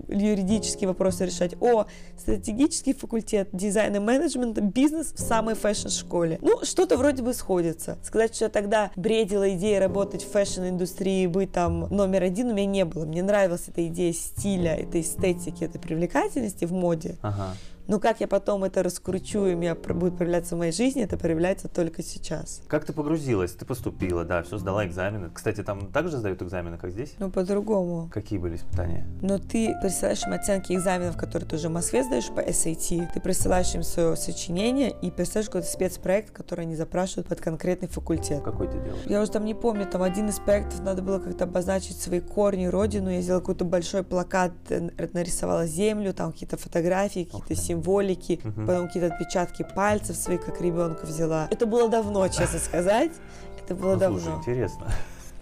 юридические 0.09 0.89
вопросы 0.89 1.25
решать. 1.25 1.55
О, 1.61 1.85
стратегический 2.17 2.91
факультет 2.91 3.47
дизайна 3.53 3.95
и 3.95 3.99
менеджмента, 3.99 4.59
бизнес 4.59 5.13
в 5.13 5.19
самой 5.21 5.55
fashion-школе. 5.55 6.37
Ну, 6.41 6.65
что-то 6.65 6.97
вроде 6.97 7.23
бы 7.23 7.33
сходится. 7.33 7.97
Сказать, 8.03 8.35
что 8.35 8.43
я 8.43 8.49
тогда 8.49 8.91
бредила 8.97 9.55
идеей 9.55 9.79
работать 9.79 10.21
в 10.21 10.31
fashion-индустрии, 10.31 11.27
быть 11.27 11.53
там 11.53 11.87
номер 11.89 12.23
один, 12.23 12.49
у 12.49 12.53
меня 12.53 12.65
не 12.65 12.83
было. 12.83 13.05
Мне 13.05 13.23
нравилась 13.23 13.69
эта 13.69 13.87
идея 13.87 14.11
стиля, 14.11 14.75
этой 14.75 14.99
эстетики, 14.99 15.63
этой 15.63 15.79
привлекательности 15.79 16.65
в 16.65 16.73
моде. 16.73 17.15
Ага. 17.21 17.55
Но 17.91 17.99
как 17.99 18.21
я 18.21 18.27
потом 18.29 18.63
это 18.63 18.83
раскручу, 18.83 19.47
и 19.47 19.53
у 19.53 19.57
меня 19.57 19.75
будет 19.75 20.15
проявляться 20.15 20.55
в 20.55 20.59
моей 20.59 20.71
жизни, 20.71 21.03
это 21.03 21.17
проявляется 21.17 21.67
только 21.67 22.01
сейчас. 22.01 22.61
Как 22.69 22.85
ты 22.85 22.93
погрузилась? 22.93 23.51
Ты 23.51 23.65
поступила, 23.65 24.23
да, 24.23 24.43
все, 24.43 24.57
сдала 24.57 24.87
экзамены. 24.87 25.29
Кстати, 25.33 25.61
там 25.61 25.91
также 25.91 26.15
сдают 26.15 26.41
экзамены, 26.41 26.77
как 26.77 26.91
здесь? 26.91 27.15
Ну, 27.19 27.29
по-другому. 27.29 28.09
Какие 28.13 28.39
были 28.39 28.55
испытания? 28.55 29.05
Но 29.21 29.39
ты 29.39 29.75
присылаешь 29.81 30.23
им 30.25 30.31
оценки 30.31 30.71
экзаменов, 30.71 31.17
которые 31.17 31.49
ты 31.49 31.57
уже 31.57 31.67
в 31.67 31.73
Москве 31.73 32.05
сдаешь 32.05 32.29
по 32.29 32.39
SAT, 32.39 33.11
ты 33.13 33.19
присылаешь 33.19 33.75
им 33.75 33.83
свое 33.83 34.15
сочинение 34.15 34.95
и 35.01 35.11
представляешь 35.11 35.49
какой-то 35.49 35.67
спецпроект, 35.67 36.31
который 36.31 36.61
они 36.61 36.77
запрашивают 36.77 37.27
под 37.27 37.41
конкретный 37.41 37.89
факультет. 37.89 38.41
Какой 38.41 38.69
ты 38.69 38.79
делал? 38.79 38.99
Я 39.05 39.21
уже 39.21 39.31
там 39.31 39.43
не 39.43 39.53
помню, 39.53 39.85
там 39.85 40.01
один 40.01 40.29
из 40.29 40.39
проектов 40.39 40.79
надо 40.79 41.01
было 41.01 41.19
как-то 41.19 41.43
обозначить 41.43 41.99
свои 41.99 42.21
корни, 42.21 42.67
родину. 42.67 43.09
Я 43.09 43.19
сделала 43.19 43.41
какой-то 43.41 43.65
большой 43.65 44.05
плакат, 44.05 44.53
нарисовала 44.69 45.67
землю, 45.67 46.13
там 46.13 46.31
какие-то 46.31 46.55
фотографии, 46.55 47.25
какие-то 47.25 47.47
ты. 47.47 47.80
Символики, 47.81 48.39
Мгм. 48.43 48.67
потом 48.67 48.87
какие-то 48.87 49.13
отпечатки 49.13 49.65
пальцев 49.75 50.15
своих, 50.15 50.45
как 50.45 50.61
ребенка 50.61 51.05
взяла. 51.05 51.47
Это 51.51 51.65
было 51.65 51.89
давно, 51.89 52.27
честно 52.27 52.59
сказать. 52.63 53.11
Это 53.63 53.75
было 53.75 53.93
Ну, 53.93 53.99
давно. 53.99 54.19
слушай, 54.19 54.37
интересно. 54.39 54.87